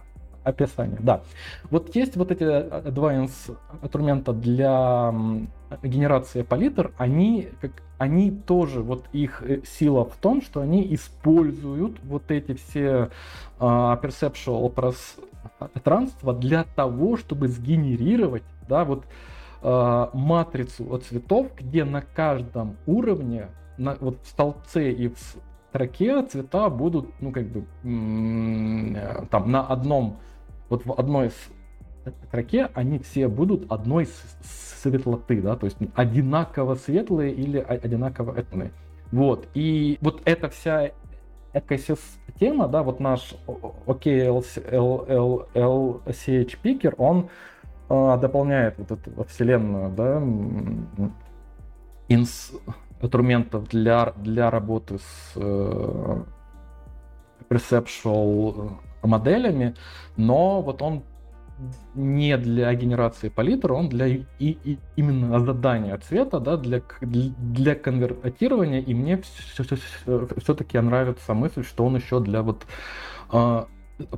описании. 0.47 0.97
Да. 0.99 1.21
Вот 1.69 1.95
есть 1.95 2.15
вот 2.15 2.31
эти 2.31 2.43
э, 2.43 2.91
два 2.91 3.15
инструмента 3.15 4.33
для 4.33 5.13
генерации 5.83 6.43
палитр, 6.43 6.93
они, 6.97 7.49
как, 7.61 7.71
они 7.97 8.31
тоже, 8.31 8.81
вот 8.81 9.05
их 9.11 9.43
э, 9.43 9.61
сила 9.65 10.05
в 10.05 10.15
том, 10.17 10.41
что 10.41 10.61
они 10.61 10.93
используют 10.93 11.99
вот 12.03 12.31
эти 12.31 12.53
все 12.53 13.09
uh, 13.59 14.01
perceptual 14.01 14.69
пространства 14.69 16.33
для 16.33 16.63
того, 16.63 17.17
чтобы 17.17 17.47
сгенерировать, 17.47 18.43
да, 18.69 18.85
вот 18.85 19.05
э, 19.61 20.07
матрицу 20.13 20.97
цветов, 20.99 21.47
где 21.57 21.83
на 21.83 22.01
каждом 22.01 22.77
уровне, 22.85 23.47
на, 23.77 23.97
вот 23.99 24.19
в 24.23 24.27
столбце 24.27 24.91
и 24.91 25.09
в 25.09 25.17
строке 25.69 26.23
цвета 26.23 26.69
будут, 26.69 27.09
ну, 27.21 27.31
как 27.31 27.45
бы, 27.47 27.65
э, 27.83 29.25
там, 29.29 29.51
на 29.51 29.65
одном, 29.65 30.17
вот 30.69 30.85
в 30.85 30.93
одной 30.93 31.31
строке 32.27 32.69
они 32.73 32.99
все 32.99 33.27
будут 33.27 33.71
одной 33.71 34.07
светлоты, 34.81 35.41
да, 35.41 35.55
то 35.55 35.65
есть 35.65 35.77
одинаково 35.95 36.75
светлые 36.75 37.33
или 37.33 37.57
одинаково 37.59 38.37
этные. 38.37 38.71
Вот, 39.11 39.47
и 39.53 39.97
вот 40.01 40.21
эта 40.25 40.49
вся 40.49 40.91
экосистема, 41.53 42.67
да, 42.67 42.83
вот 42.83 42.99
наш 42.99 43.33
OKLCH 43.47 44.17
пикер, 46.61 46.93
он 46.97 47.29
э, 47.89 48.17
дополняет 48.19 48.77
вот 48.77 48.91
эту 48.91 49.23
вселенную, 49.25 49.89
да, 49.91 50.21
инструментов 52.09 53.69
для, 53.69 54.13
для 54.17 54.49
работы 54.51 54.99
с 54.99 55.33
э, 55.35 56.21
perceptual 57.49 58.77
моделями, 59.01 59.75
но 60.15 60.61
вот 60.61 60.81
он 60.81 61.03
не 61.95 62.37
для 62.37 62.73
генерации 62.75 63.29
палитр, 63.29 63.71
он 63.71 63.89
для 63.89 64.07
и, 64.07 64.23
и 64.39 64.77
именно 64.95 65.39
задания 65.39 65.97
цвета, 65.97 66.39
да, 66.39 66.57
для, 66.57 66.81
для 67.01 67.75
конвертирования, 67.75 68.79
и 68.79 68.93
мне 68.93 69.21
все-таки 70.37 70.79
нравится 70.79 71.33
мысль, 71.33 71.63
что 71.63 71.85
он 71.85 71.95
еще 71.95 72.19
для 72.19 72.43
вот 72.43 72.65
э, 73.31 73.65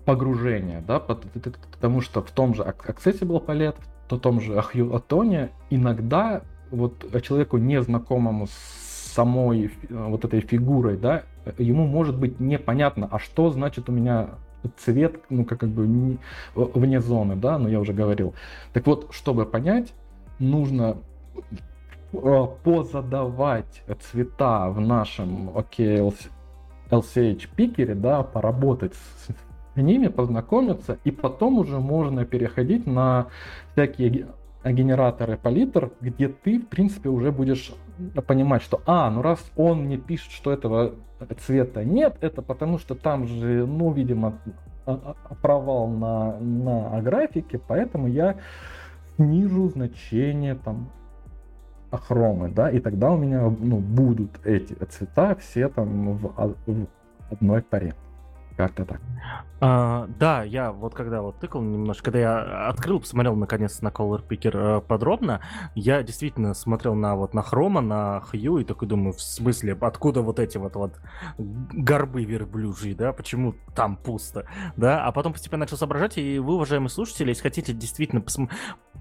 погружения, 0.05 0.83
да, 0.85 0.99
потому 0.99 2.01
что 2.01 2.21
в 2.21 2.31
том 2.31 2.55
же 2.55 2.63
Accessible 2.63 3.45
Palette, 3.45 3.77
в 4.09 4.19
том 4.19 4.41
же 4.41 4.53
Ahue 4.55 5.49
иногда 5.69 6.41
вот 6.71 7.05
человеку 7.23 7.57
незнакомому 7.57 8.47
с 8.47 8.89
самой 9.13 9.71
вот 9.89 10.25
этой 10.25 10.41
фигурой, 10.41 10.97
да, 10.97 11.23
ему 11.57 11.87
может 11.87 12.17
быть 12.17 12.39
непонятно, 12.39 13.07
а 13.11 13.19
что 13.19 13.49
значит 13.49 13.89
у 13.89 13.91
меня 13.91 14.31
цвет, 14.77 15.21
ну, 15.29 15.45
как, 15.45 15.59
как 15.59 15.69
бы 15.69 16.17
вне 16.55 17.01
зоны, 17.01 17.35
да, 17.35 17.57
но 17.57 17.69
я 17.69 17.79
уже 17.79 17.93
говорил. 17.93 18.33
Так 18.73 18.87
вот, 18.87 19.07
чтобы 19.11 19.45
понять, 19.45 19.93
нужно 20.39 20.97
э, 22.13 22.47
позадавать 22.63 23.83
цвета 24.01 24.69
в 24.69 24.79
нашем 24.79 25.49
OK 25.49 26.13
LCH 26.89 27.47
пикере, 27.55 27.95
да, 27.95 28.23
поработать 28.23 28.93
с 28.95 29.29
ними, 29.75 30.07
познакомиться, 30.07 30.97
и 31.03 31.11
потом 31.11 31.59
уже 31.59 31.79
можно 31.79 32.25
переходить 32.25 32.85
на 32.85 33.27
всякие 33.73 34.27
генераторы 34.65 35.37
палитр, 35.37 35.91
где 36.01 36.27
ты, 36.27 36.59
в 36.59 36.67
принципе, 36.67 37.09
уже 37.09 37.31
будешь 37.31 37.71
понимать, 38.25 38.61
что, 38.61 38.81
а, 38.85 39.09
ну 39.09 39.21
раз 39.21 39.39
он 39.55 39.85
мне 39.85 39.97
пишет, 39.97 40.31
что 40.31 40.51
этого 40.51 40.95
цвета 41.45 41.83
нет, 41.83 42.17
это 42.21 42.41
потому 42.41 42.77
что 42.77 42.95
там 42.95 43.27
же, 43.27 43.65
ну, 43.65 43.91
видимо, 43.91 44.39
а, 44.85 45.15
а, 45.23 45.35
провал 45.35 45.87
на, 45.87 46.39
на 46.39 47.01
графике, 47.01 47.59
поэтому 47.59 48.07
я 48.07 48.37
снижу 49.15 49.69
значение 49.69 50.55
там 50.55 50.89
хромы, 51.91 52.49
да, 52.49 52.69
и 52.69 52.79
тогда 52.79 53.11
у 53.11 53.17
меня 53.17 53.43
ну, 53.49 53.77
будут 53.77 54.45
эти 54.45 54.73
цвета 54.73 55.35
все 55.35 55.69
там 55.69 56.13
в, 56.13 56.55
в 56.65 56.87
одной 57.31 57.61
паре. 57.61 57.95
Как-то 58.59 58.83
так. 58.83 58.99
А, 59.61 60.09
да, 60.19 60.43
я 60.43 60.73
вот 60.73 60.93
когда 60.93 61.21
вот 61.21 61.39
тыкал 61.39 61.61
немножко, 61.61 62.03
когда 62.03 62.19
я 62.19 62.67
открыл, 62.67 62.99
посмотрел 62.99 63.37
наконец 63.37 63.81
на 63.81 63.87
Color 63.87 64.27
Picker 64.27 64.79
э, 64.79 64.81
подробно, 64.81 65.39
я 65.75 66.03
действительно 66.03 66.53
смотрел 66.53 66.93
на 66.93 67.15
вот 67.15 67.33
на 67.33 67.41
Хрома, 67.41 67.79
на 67.79 68.19
Хью 68.19 68.57
и 68.57 68.65
такой 68.65 68.89
думаю, 68.89 69.13
в 69.13 69.21
смысле, 69.21 69.77
откуда 69.79 70.21
вот 70.21 70.39
эти 70.39 70.57
вот 70.57 70.75
вот 70.75 70.99
горбы 71.37 72.25
верблюжьи, 72.25 72.93
да, 72.93 73.13
почему 73.13 73.55
там 73.73 73.95
пусто, 73.95 74.45
да, 74.75 75.05
а 75.05 75.13
потом 75.13 75.31
постепенно 75.31 75.61
начал 75.61 75.77
соображать, 75.77 76.17
и 76.17 76.37
вы, 76.37 76.55
уважаемые 76.55 76.89
слушатели, 76.89 77.29
если 77.29 77.43
хотите 77.43 77.71
действительно 77.71 78.19
пос- 78.19 78.49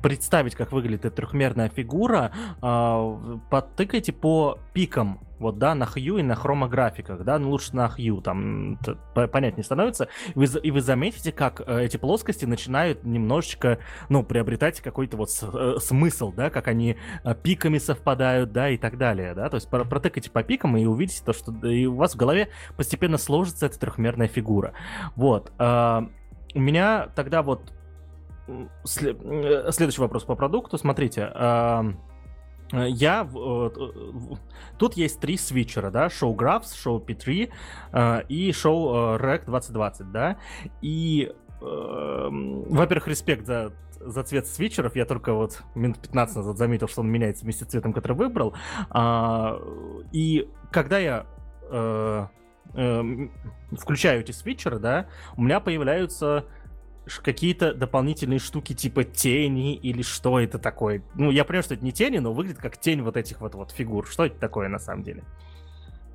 представить, 0.05 0.55
как 0.55 0.71
выглядит 0.71 1.05
эта 1.05 1.17
трехмерная 1.17 1.69
фигура, 1.69 2.31
э, 2.63 3.39
подтыкайте 3.51 4.13
по 4.13 4.61
пикам 4.73 5.19
вот, 5.39 5.59
да, 5.59 5.75
на 5.75 5.87
хью 5.87 6.19
и 6.19 6.23
на 6.23 6.35
хромографиках, 6.35 7.25
да, 7.25 7.39
ну 7.39 7.51
лучше 7.51 7.75
на 7.75 7.89
хью, 7.89 8.21
там 8.21 8.79
понятнее 9.15 9.65
становится, 9.65 10.09
вы, 10.35 10.47
и 10.63 10.71
вы 10.71 10.81
заметите, 10.81 11.33
как 11.33 11.63
э, 11.67 11.85
эти 11.85 11.97
плоскости 11.97 12.45
начинают 12.45 13.05
немножечко, 13.05 13.79
ну, 14.09 14.23
приобретать 14.23 14.81
какой-то 14.81 15.17
вот 15.17 15.31
э, 15.43 15.77
смысл, 15.81 16.33
да, 16.33 16.51
как 16.51 16.69
они 16.69 16.97
э, 17.25 17.35
пиками 17.35 17.79
совпадают, 17.79 18.53
да, 18.53 18.71
и 18.71 18.77
так 18.77 18.99
далее, 18.99 19.35
да, 19.35 19.49
то 19.49 19.57
есть 19.57 19.69
протыкайте 19.69 20.31
по 20.31 20.43
пикам 20.43 20.77
и 20.77 20.85
увидите 20.85 21.23
то, 21.25 21.33
что 21.33 21.53
и 21.67 21.87
у 21.87 21.97
вас 21.97 22.15
в 22.15 22.17
голове 22.17 22.49
постепенно 22.77 23.19
сложится 23.19 23.67
эта 23.67 23.79
трехмерная 23.79 24.29
фигура, 24.29 24.73
вот. 25.17 25.53
У 26.55 26.61
меня 26.61 27.09
тогда 27.15 27.43
вот 27.43 27.73
след, 28.85 29.19
следующий 29.75 30.01
вопрос 30.01 30.25
по 30.25 30.35
продукту, 30.35 30.79
смотрите, 30.79 31.31
я... 32.73 33.29
Э, 33.35 33.71
тут 34.79 34.95
есть 34.95 35.21
три 35.21 35.37
свитчера, 35.37 35.91
да, 35.91 36.07
Show 36.07 36.35
Graphs, 36.35 36.75
Show 36.75 37.05
P3 37.05 37.51
э, 37.93 38.23
и 38.29 38.51
Show 38.51 39.19
Rec 39.19 39.47
2020, 39.47 40.13
да, 40.13 40.37
и, 40.83 41.33
эм, 41.61 42.65
во-первых, 42.65 43.09
респект 43.09 43.47
за 43.47 43.73
за 44.01 44.23
цвет 44.23 44.47
свитчеров. 44.47 44.97
Я 44.97 45.05
только 45.05 45.33
вот 45.33 45.63
минут 45.75 45.99
15 45.99 46.37
назад 46.37 46.57
заметил, 46.57 46.89
что 46.89 47.01
он 47.01 47.11
меняется 47.11 47.45
вместе 47.45 47.65
с 47.65 47.69
цветом, 47.69 47.93
который 47.93 48.17
выбрал. 48.17 48.55
А, 48.91 49.61
и 50.13 50.49
когда 50.71 50.99
я 50.99 51.27
э, 51.71 52.27
э, 52.75 53.29
включаю 53.73 54.21
эти 54.21 54.33
свитчеры, 54.33 54.79
да, 54.79 55.07
у 55.37 55.43
меня 55.43 55.61
появляются 55.61 56.45
какие-то 57.23 57.75
дополнительные 57.75 58.39
штуки 58.39 58.75
типа 58.75 59.05
тени 59.05 59.75
или 59.75 60.03
что 60.03 60.39
это 60.39 60.59
такое. 60.59 61.03
Ну, 61.15 61.31
я 61.31 61.45
понимаю, 61.45 61.63
что 61.63 61.75
это 61.75 61.85
не 61.85 61.93
тени, 61.93 62.19
но 62.19 62.33
выглядит 62.33 62.61
как 62.61 62.79
тень 62.79 63.03
вот 63.03 63.17
этих 63.17 63.41
вот, 63.41 63.55
вот 63.55 63.71
фигур. 63.71 64.07
Что 64.07 64.27
это 64.27 64.39
такое 64.39 64.69
на 64.69 64.79
самом 64.79 65.03
деле? 65.03 65.25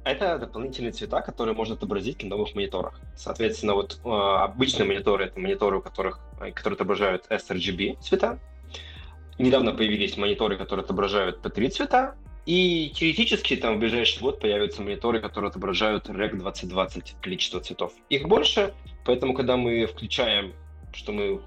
Это 0.03 0.37
дополнительные 0.37 0.91
цвета, 0.91 1.21
которые 1.21 1.55
можно 1.55 1.75
отобразить 1.75 2.21
на 2.23 2.29
новых 2.29 2.55
мониторах. 2.55 2.99
Соответственно, 3.15 3.73
вот 3.73 3.99
э, 4.03 4.09
обычные 4.09 4.85
мониторы— 4.85 5.25
это 5.25 5.39
мониторы, 5.39 5.77
у 5.77 5.81
которых, 5.81 6.19
э, 6.41 6.51
которые 6.51 6.75
отображают 6.75 7.25
sRGB 7.29 8.01
цвета. 8.01 8.37
Недавно 9.39 9.71
появились 9.71 10.17
мониторы, 10.17 10.57
которые 10.57 10.83
отображают 10.83 11.43
P3 11.43 11.69
цвета, 11.69 12.15
и 12.45 12.91
теоретически 12.93 13.55
там 13.55 13.77
в 13.77 13.79
ближайший 13.79 14.19
год 14.19 14.41
появятся 14.41 14.81
мониторы, 14.81 15.21
которые 15.21 15.49
отображают 15.49 16.09
REC 16.09 16.35
2020 16.35 17.15
количество 17.21 17.61
цветов. 17.61 17.93
Их 18.09 18.27
больше, 18.27 18.73
поэтому 19.05 19.33
когда 19.33 19.55
мы 19.55 19.85
включаем 19.85 20.53
что 20.93 21.11
мы, 21.11 21.41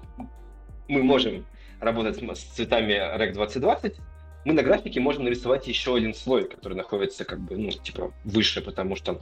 мы 0.87 1.03
можем 1.03 1.45
работать 1.79 2.17
с 2.17 2.39
цветами 2.39 2.93
REC 2.93 3.33
2020, 3.33 3.95
мы 4.45 4.53
на 4.53 4.63
графике 4.63 4.99
можем 4.99 5.25
нарисовать 5.25 5.67
еще 5.67 5.95
один 5.95 6.13
слой, 6.13 6.47
который 6.47 6.75
находится 6.75 7.25
как 7.25 7.39
бы, 7.39 7.57
ну, 7.57 7.69
типа, 7.71 8.13
выше, 8.23 8.61
потому 8.61 8.95
что 8.95 9.19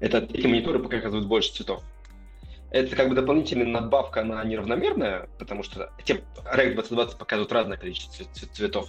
это, 0.00 0.18
эти 0.18 0.46
мониторы 0.46 0.80
показывают 0.80 1.26
больше 1.26 1.52
цветов. 1.52 1.82
Это 2.70 2.96
как 2.96 3.08
бы 3.08 3.14
дополнительная 3.14 3.66
надбавка, 3.66 4.22
она 4.22 4.42
неравномерная, 4.42 5.28
потому 5.38 5.62
что 5.62 5.92
те 6.04 6.22
REC 6.52 6.74
2020 6.74 7.16
показывают 7.16 7.52
разное 7.52 7.78
количество 7.78 8.26
цветов 8.52 8.88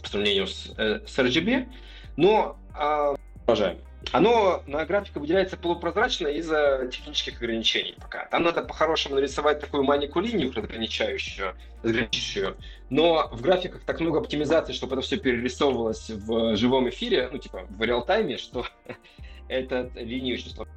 по 0.00 0.08
сравнению 0.08 0.46
с, 0.46 0.72
э, 0.78 1.00
с 1.06 1.18
RGB, 1.18 1.68
но 2.16 2.56
а, 2.74 3.14
продолжаем. 3.44 3.78
Оно 4.10 4.62
на 4.66 4.84
графике 4.84 5.20
выделяется 5.20 5.56
полупрозрачно 5.56 6.26
из-за 6.28 6.88
технических 6.90 7.40
ограничений 7.40 7.94
пока. 8.00 8.26
Там 8.26 8.42
надо 8.42 8.62
по-хорошему 8.62 9.14
нарисовать 9.14 9.60
такую 9.60 9.84
маленькую 9.84 10.24
линию 10.24 10.52
разграничающую, 10.54 11.54
разграничивающую, 11.82 12.56
но 12.90 13.28
в 13.32 13.40
графиках 13.40 13.82
так 13.82 14.00
много 14.00 14.18
оптимизации, 14.18 14.72
чтобы 14.72 14.96
это 14.96 15.02
все 15.02 15.16
перерисовывалось 15.16 16.10
в 16.10 16.56
живом 16.56 16.88
эфире, 16.88 17.28
ну 17.30 17.38
типа 17.38 17.66
в 17.70 17.82
реал-тайме, 17.82 18.36
что 18.38 18.66
эта 19.48 19.90
линия 19.94 20.34
очень 20.34 20.50
сложно. 20.50 20.72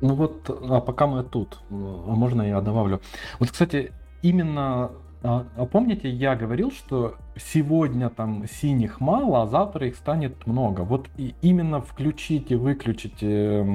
Ну 0.00 0.14
вот, 0.14 0.48
а 0.48 0.80
пока 0.80 1.06
мы 1.06 1.22
тут, 1.22 1.58
а 1.70 1.74
можно 1.74 2.42
я 2.42 2.60
добавлю. 2.60 3.02
Вот, 3.38 3.50
кстати, 3.50 3.92
именно 4.22 4.92
а, 5.22 5.46
а 5.56 5.66
помните, 5.66 6.08
я 6.08 6.34
говорил, 6.34 6.70
что 6.70 7.16
сегодня 7.36 8.08
там 8.08 8.46
синих 8.48 9.00
мало, 9.00 9.42
а 9.42 9.46
завтра 9.46 9.86
их 9.86 9.96
станет 9.96 10.46
много. 10.46 10.80
Вот 10.80 11.08
и 11.18 11.34
именно 11.42 11.82
включите, 11.82 12.56
выключите 12.56 13.66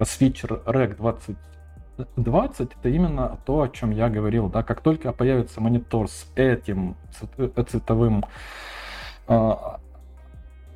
свитчер 0.00 0.62
REC 0.64 0.96
2020, 0.96 2.72
это 2.78 2.88
именно 2.88 3.38
то, 3.44 3.62
о 3.62 3.68
чем 3.68 3.90
я 3.90 4.08
говорил. 4.08 4.48
Да? 4.48 4.62
Как 4.62 4.80
только 4.80 5.12
появится 5.12 5.60
монитор 5.60 6.08
с 6.08 6.30
этим 6.36 6.96
цветовым 7.68 8.24
э, 9.26 9.52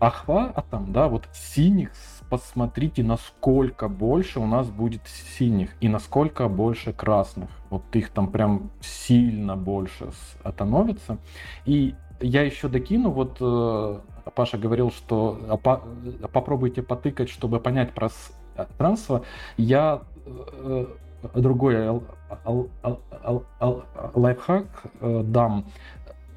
охватом, 0.00 0.92
да, 0.92 1.06
вот 1.06 1.28
синих 1.32 1.92
посмотрите, 2.30 3.02
насколько 3.02 3.88
больше 3.88 4.40
у 4.40 4.46
нас 4.46 4.68
будет 4.68 5.02
синих 5.06 5.70
и 5.80 5.88
насколько 5.88 6.48
больше 6.48 6.92
красных. 6.92 7.48
Вот 7.70 7.82
их 7.92 8.10
там 8.10 8.28
прям 8.28 8.70
сильно 8.80 9.56
больше 9.56 10.10
становится. 10.44 11.18
И 11.64 11.94
я 12.20 12.42
еще 12.42 12.68
докину, 12.68 13.10
вот 13.10 13.36
э, 13.40 14.00
Паша 14.34 14.58
говорил, 14.58 14.90
что 14.90 15.38
а, 15.48 15.56
по, 15.56 15.82
попробуйте 16.32 16.82
потыкать, 16.82 17.28
чтобы 17.30 17.60
понять 17.60 17.92
пространство. 17.94 19.24
Я 19.56 20.02
э, 20.26 20.86
другой 21.34 22.02
лайфхак 24.14 24.66
э, 25.00 25.22
дам 25.24 25.66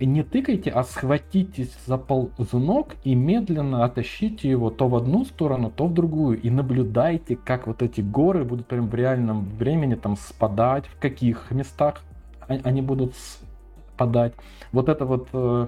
не 0.05 0.23
тыкайте, 0.23 0.69
а 0.71 0.83
схватитесь 0.83 1.75
за 1.85 1.97
ползунок 1.97 2.95
и 3.03 3.15
медленно 3.15 3.83
оттащите 3.83 4.49
его 4.49 4.69
то 4.69 4.87
в 4.87 4.95
одну 4.95 5.25
сторону, 5.25 5.71
то 5.75 5.87
в 5.87 5.93
другую. 5.93 6.41
И 6.41 6.49
наблюдайте, 6.49 7.35
как 7.35 7.67
вот 7.67 7.81
эти 7.81 8.01
горы 8.01 8.43
будут 8.43 8.67
прям 8.67 8.87
в 8.87 8.95
реальном 8.95 9.45
времени 9.57 9.95
там 9.95 10.15
спадать, 10.17 10.85
в 10.87 10.99
каких 10.99 11.51
местах 11.51 12.01
они 12.47 12.81
будут 12.81 13.15
спадать. 13.15 14.33
Вот 14.71 14.89
это 14.89 15.05
вот... 15.05 15.27
Э, 15.33 15.67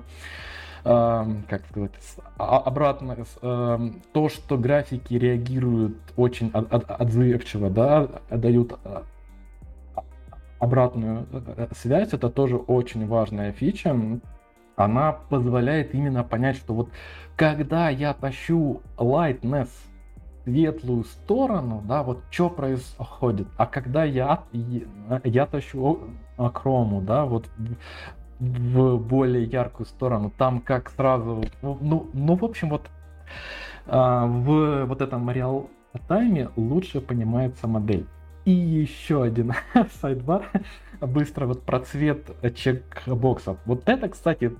э, 0.85 1.25
как 1.49 1.65
сказать, 1.69 1.91
а, 2.37 2.57
обратно, 2.57 3.17
э, 3.41 3.89
то, 4.11 4.29
что 4.29 4.57
графики 4.57 5.13
реагируют 5.13 5.97
очень 6.17 6.49
отзывчиво, 6.49 7.69
да, 7.69 8.07
дают 8.29 8.77
обратную 10.63 11.27
э, 11.31 11.67
связь, 11.75 12.13
это 12.13 12.29
тоже 12.29 12.55
очень 12.55 13.05
важная 13.05 13.51
фича. 13.51 13.95
Она 14.75 15.11
позволяет 15.29 15.93
именно 15.93 16.23
понять, 16.23 16.55
что 16.55 16.73
вот 16.73 16.89
когда 17.35 17.89
я 17.89 18.13
тащу 18.13 18.81
lightness 18.97 19.69
светлую 20.45 21.03
сторону, 21.03 21.83
да, 21.85 22.03
вот 22.03 22.19
что 22.31 22.49
происходит. 22.49 23.47
А 23.57 23.65
когда 23.65 24.03
я, 24.03 24.43
я 25.23 25.45
тащу 25.45 25.99
акрому, 26.37 27.01
да, 27.01 27.25
вот 27.25 27.49
в 28.39 28.97
более 28.97 29.43
яркую 29.43 29.85
сторону, 29.85 30.31
там 30.37 30.59
как 30.61 30.89
сразу, 30.91 31.43
ну, 31.61 32.09
ну 32.13 32.35
в 32.35 32.43
общем, 32.43 32.69
вот 32.69 32.89
а, 33.85 34.25
в 34.25 34.85
вот 34.85 35.01
этом 35.01 35.29
реал 35.29 35.69
тайме 36.07 36.49
лучше 36.55 36.99
понимается 36.99 37.67
модель. 37.67 38.07
И 38.45 38.51
еще 38.51 39.23
один 39.23 39.53
сайдбар, 40.01 40.49
быстро 40.99 41.45
вот 41.45 41.63
про 41.63 41.79
цвет 41.79 42.31
чекбоксов. 42.55 43.57
Вот 43.65 43.83
это, 43.87 44.09
кстати, 44.09 44.51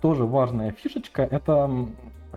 тоже 0.00 0.24
важная 0.24 0.72
фишечка. 0.72 1.22
Это 1.22 1.88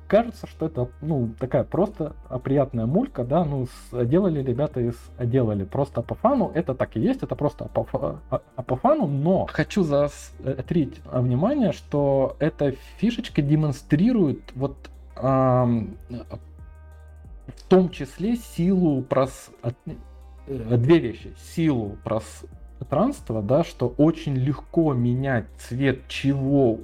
кажется, 0.07 0.47
что 0.47 0.65
это, 0.65 0.89
ну, 1.01 1.31
такая 1.39 1.63
просто 1.63 2.15
приятная 2.43 2.85
мулька, 2.85 3.23
да, 3.23 3.43
ну, 3.43 3.67
делали 3.91 4.41
ребята 4.41 4.79
из 4.79 4.95
делали 5.19 5.63
просто 5.63 6.01
по 6.01 6.15
фану, 6.15 6.51
это 6.53 6.73
так 6.73 6.95
и 6.95 6.99
есть, 6.99 7.23
это 7.23 7.35
просто 7.35 7.65
по, 7.65 7.85
а, 8.29 8.41
а 8.55 8.63
по 8.63 8.75
фану, 8.75 9.07
но 9.07 9.47
хочу 9.51 9.83
заострить 9.83 11.01
внимание, 11.05 11.71
что 11.71 12.35
эта 12.39 12.73
фишечка 12.97 13.41
демонстрирует 13.41 14.41
вот 14.55 14.77
эм, 15.15 15.97
в 16.09 17.63
том 17.67 17.89
числе 17.89 18.35
силу 18.35 19.01
прос 19.01 19.49
две 20.47 20.99
вещи. 20.99 21.33
Силу 21.55 21.97
пространства, 22.03 23.41
да, 23.41 23.63
что 23.63 23.93
очень 23.97 24.35
легко 24.35 24.93
менять 24.93 25.45
цвет 25.57 26.07
чего 26.07 26.79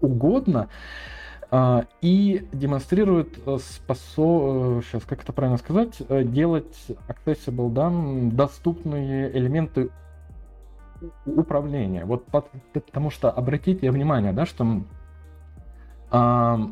угодно, 0.00 0.68
а, 1.50 1.84
и 2.00 2.48
демонстрирует 2.52 3.38
э, 3.46 3.58
способ, 3.58 4.82
сейчас, 4.84 5.02
э, 5.02 5.06
как 5.06 5.22
это 5.22 5.32
правильно 5.32 5.58
сказать, 5.58 6.00
делать 6.32 6.86
accessible, 7.08 7.70
да, 7.70 7.92
доступные 8.34 9.30
элементы 9.36 9.90
управления. 11.26 12.04
Вот 12.04 12.24
потому 12.72 13.10
что 13.10 13.30
обратите 13.30 13.90
внимание, 13.90 14.32
да, 14.32 14.46
что 14.46 14.82
а, 16.10 16.70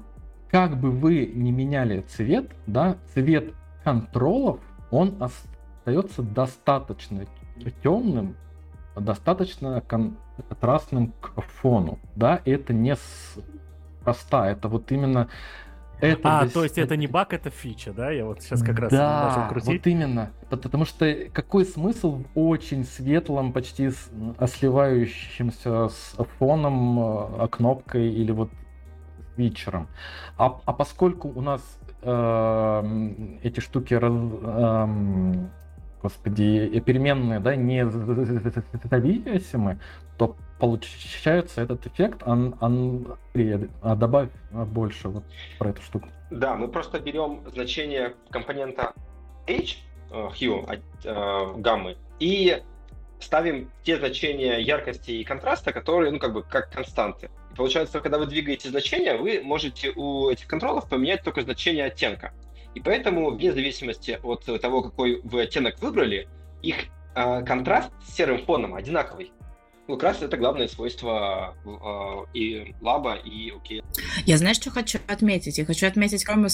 как 0.50 0.78
бы 0.78 0.90
вы 0.90 1.26
не 1.26 1.52
меняли 1.52 2.00
цвет, 2.00 2.50
да, 2.66 2.96
цвет 3.12 3.52
контролов, 3.84 4.60
он 4.90 5.16
остается 5.80 6.22
достаточно 6.22 7.26
темным, 7.82 8.36
достаточно 8.96 9.80
контрастным 9.80 11.12
к 11.20 11.40
фону. 11.40 11.98
Да, 12.16 12.40
это 12.44 12.72
не 12.72 12.96
проста, 14.04 14.50
это 14.50 14.68
вот 14.68 14.92
именно 14.92 15.28
это 16.00 16.40
а, 16.40 16.48
то 16.48 16.62
есть 16.62 16.78
это 16.78 16.96
не 16.96 17.06
баг, 17.06 17.34
это 17.34 17.50
фича, 17.50 17.92
да? 17.92 18.10
Я 18.10 18.24
вот 18.24 18.40
сейчас 18.40 18.62
как 18.62 18.78
раз 18.78 18.90
да, 18.90 19.28
начал 19.28 19.50
крутить. 19.50 19.68
вот 19.68 19.86
именно. 19.86 20.30
Потому 20.48 20.86
что 20.86 21.14
какой 21.30 21.66
смысл 21.66 22.22
в 22.22 22.24
очень 22.34 22.84
светлом, 22.84 23.52
почти 23.52 23.90
сливающемся 23.90 25.88
с 25.88 26.16
фоном, 26.38 27.42
э, 27.42 27.48
кнопкой 27.48 28.10
или 28.10 28.32
вот 28.32 28.50
фичером? 29.36 29.88
А, 30.38 30.58
а 30.64 30.72
поскольку 30.72 31.28
у 31.28 31.42
нас 31.42 31.60
э, 32.02 33.38
эти 33.42 33.60
штуки 33.60 33.92
раз, 33.92 34.12
э, 34.12 35.46
господи, 36.02 36.80
переменные, 36.80 37.40
да, 37.40 37.56
не 37.56 37.88
зависимы, 38.90 39.78
то 40.18 40.36
получается 40.58 41.62
этот 41.62 41.86
эффект, 41.86 42.22
он, 42.26 42.54
он 42.60 43.16
а 43.82 43.96
добавь 43.96 44.28
больше 44.50 45.08
вот 45.08 45.24
про 45.58 45.70
эту 45.70 45.82
штуку. 45.82 46.08
Да, 46.30 46.54
мы 46.54 46.68
просто 46.68 47.00
берем 47.00 47.42
значение 47.52 48.14
компонента 48.30 48.92
H, 49.48 49.78
э, 50.10 50.28
hue, 50.38 50.80
э, 51.04 51.54
гаммы, 51.56 51.96
и 52.18 52.62
ставим 53.20 53.70
те 53.82 53.96
значения 53.96 54.58
яркости 54.60 55.10
и 55.10 55.24
контраста, 55.24 55.72
которые, 55.72 56.12
ну, 56.12 56.18
как 56.18 56.32
бы, 56.32 56.42
как 56.42 56.70
константы. 56.70 57.30
И 57.52 57.54
получается, 57.54 58.00
когда 58.00 58.18
вы 58.18 58.26
двигаете 58.26 58.68
значения, 58.68 59.16
вы 59.16 59.40
можете 59.42 59.90
у 59.96 60.30
этих 60.30 60.46
контролов 60.46 60.88
поменять 60.88 61.22
только 61.22 61.42
значение 61.42 61.86
оттенка. 61.86 62.32
И 62.74 62.80
поэтому, 62.80 63.30
вне 63.30 63.52
зависимости 63.52 64.18
от 64.22 64.44
того, 64.60 64.82
какой 64.82 65.20
вы 65.22 65.42
оттенок 65.42 65.80
выбрали, 65.80 66.28
их 66.62 66.76
э, 67.14 67.42
контраст 67.44 67.90
с 68.04 68.14
серым 68.14 68.44
фоном 68.44 68.74
одинаковый. 68.74 69.32
Ну, 69.88 69.96
как 69.96 70.04
раз 70.04 70.22
это 70.22 70.36
главное 70.36 70.68
свойство 70.68 71.56
э, 71.64 72.38
и 72.38 72.74
лаба, 72.80 73.14
и 73.14 73.50
окей. 73.50 73.82
Я 74.24 74.38
знаешь, 74.38 74.56
что 74.56 74.70
хочу 74.70 74.98
отметить? 75.08 75.58
Я 75.58 75.64
хочу 75.64 75.86
отметить, 75.86 76.28
Рома 76.28 76.48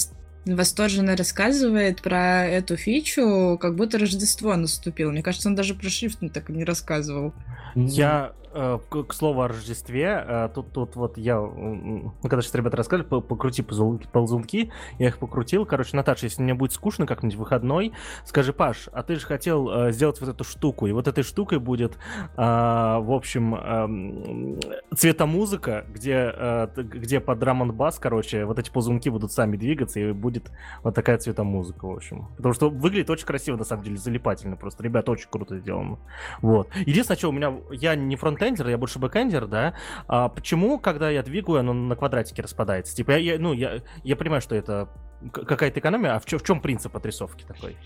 восторженно 0.46 1.16
рассказывает 1.16 2.00
про 2.00 2.46
эту 2.46 2.76
фичу, 2.76 3.58
как 3.60 3.74
будто 3.74 3.98
Рождество 3.98 4.54
наступило. 4.54 5.10
Мне 5.10 5.22
кажется, 5.22 5.48
он 5.48 5.54
даже 5.54 5.74
про 5.74 5.88
шрифт 5.90 6.20
так 6.32 6.48
не 6.48 6.64
рассказывал. 6.64 7.34
Я 7.74 8.32
к 8.56 9.12
слову 9.12 9.42
о 9.42 9.48
Рождестве, 9.48 10.24
э, 10.26 10.48
тут, 10.54 10.72
тут 10.72 10.96
вот 10.96 11.18
я, 11.18 11.40
ну, 11.40 12.12
когда 12.22 12.40
сейчас 12.40 12.54
ребята 12.54 12.76
рассказали, 12.78 13.02
покрути 13.04 13.62
ползунки, 13.62 14.70
я 14.98 15.08
их 15.08 15.18
покрутил. 15.18 15.66
Короче, 15.66 15.96
Наташа, 15.96 16.26
если 16.26 16.42
мне 16.42 16.54
будет 16.54 16.72
скучно 16.72 17.06
как-нибудь 17.06 17.36
выходной, 17.36 17.92
скажи, 18.24 18.52
Паш, 18.52 18.88
а 18.92 19.02
ты 19.02 19.16
же 19.16 19.26
хотел 19.26 19.68
э, 19.68 19.92
сделать 19.92 20.20
вот 20.20 20.30
эту 20.30 20.44
штуку, 20.44 20.86
и 20.86 20.92
вот 20.92 21.08
этой 21.08 21.24
штукой 21.24 21.58
будет, 21.58 21.98
в 22.36 23.14
общем, 23.14 23.54
эм, 23.54 24.60
цветомузыка, 24.94 25.84
где, 25.88 26.68
где 26.76 27.20
под 27.20 27.38
drum 27.38 27.56
bass, 27.72 27.98
короче, 27.98 28.44
вот 28.44 28.58
эти 28.58 28.70
ползунки 28.70 29.08
будут 29.08 29.32
сами 29.32 29.56
двигаться, 29.56 30.00
и 30.00 30.12
будет 30.12 30.50
вот 30.82 30.94
такая 30.94 31.18
цветомузыка, 31.18 31.86
в 31.86 31.92
общем. 31.92 32.28
Потому 32.36 32.54
что 32.54 32.70
выглядит 32.70 33.10
очень 33.10 33.26
красиво, 33.26 33.56
на 33.56 33.64
самом 33.64 33.82
деле, 33.82 33.96
залипательно 33.96 34.56
просто. 34.56 34.82
Ребята, 34.82 35.12
очень 35.12 35.28
круто 35.30 35.58
сделано. 35.58 35.98
Вот. 36.42 36.68
Единственное, 36.86 37.18
что 37.18 37.28
у 37.30 37.32
меня, 37.32 37.54
я 37.70 37.94
не 37.94 38.16
frontend 38.16 38.45
фронтендер, 38.46 38.68
я 38.68 38.78
больше 38.78 38.98
бэкендер, 38.98 39.46
да. 39.46 39.74
А 40.08 40.28
почему, 40.28 40.78
когда 40.78 41.10
я 41.10 41.22
двигаю, 41.22 41.60
оно 41.60 41.72
на 41.72 41.96
квадратике 41.96 42.42
распадается? 42.42 42.94
Типа, 42.94 43.12
я, 43.12 43.18
я 43.34 43.38
ну, 43.38 43.52
я, 43.52 43.82
я 44.04 44.16
понимаю, 44.16 44.40
что 44.40 44.54
это 44.54 44.88
какая-то 45.32 45.80
экономия, 45.80 46.14
а 46.14 46.20
в, 46.20 46.26
чем, 46.26 46.38
в 46.38 46.42
чем 46.42 46.60
принцип 46.60 46.94
отрисовки 46.96 47.44
такой? 47.44 47.76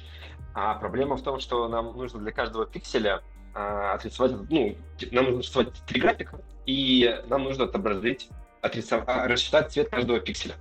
А 0.55 0.75
проблема 0.75 1.17
в 1.17 1.23
том, 1.23 1.41
что 1.41 1.69
нам 1.69 1.97
нужно 1.97 2.21
для 2.21 2.33
каждого 2.33 2.67
пикселя 2.67 3.23
а, 3.55 3.95
отрисовать, 3.95 4.33
ну, 4.51 4.77
нам 5.13 5.25
нужно 5.25 5.39
отрисовать 5.39 5.73
три 5.87 6.01
графика, 6.01 6.41
и 6.67 7.23
нам 7.29 7.45
нужно 7.45 7.65
отобразить, 7.65 8.29
отрисовать, 8.61 9.05
а, 9.09 9.29
рассчитать 9.29 9.73
цвет 9.73 9.89
каждого 9.89 10.21
пикселя. 10.21 10.55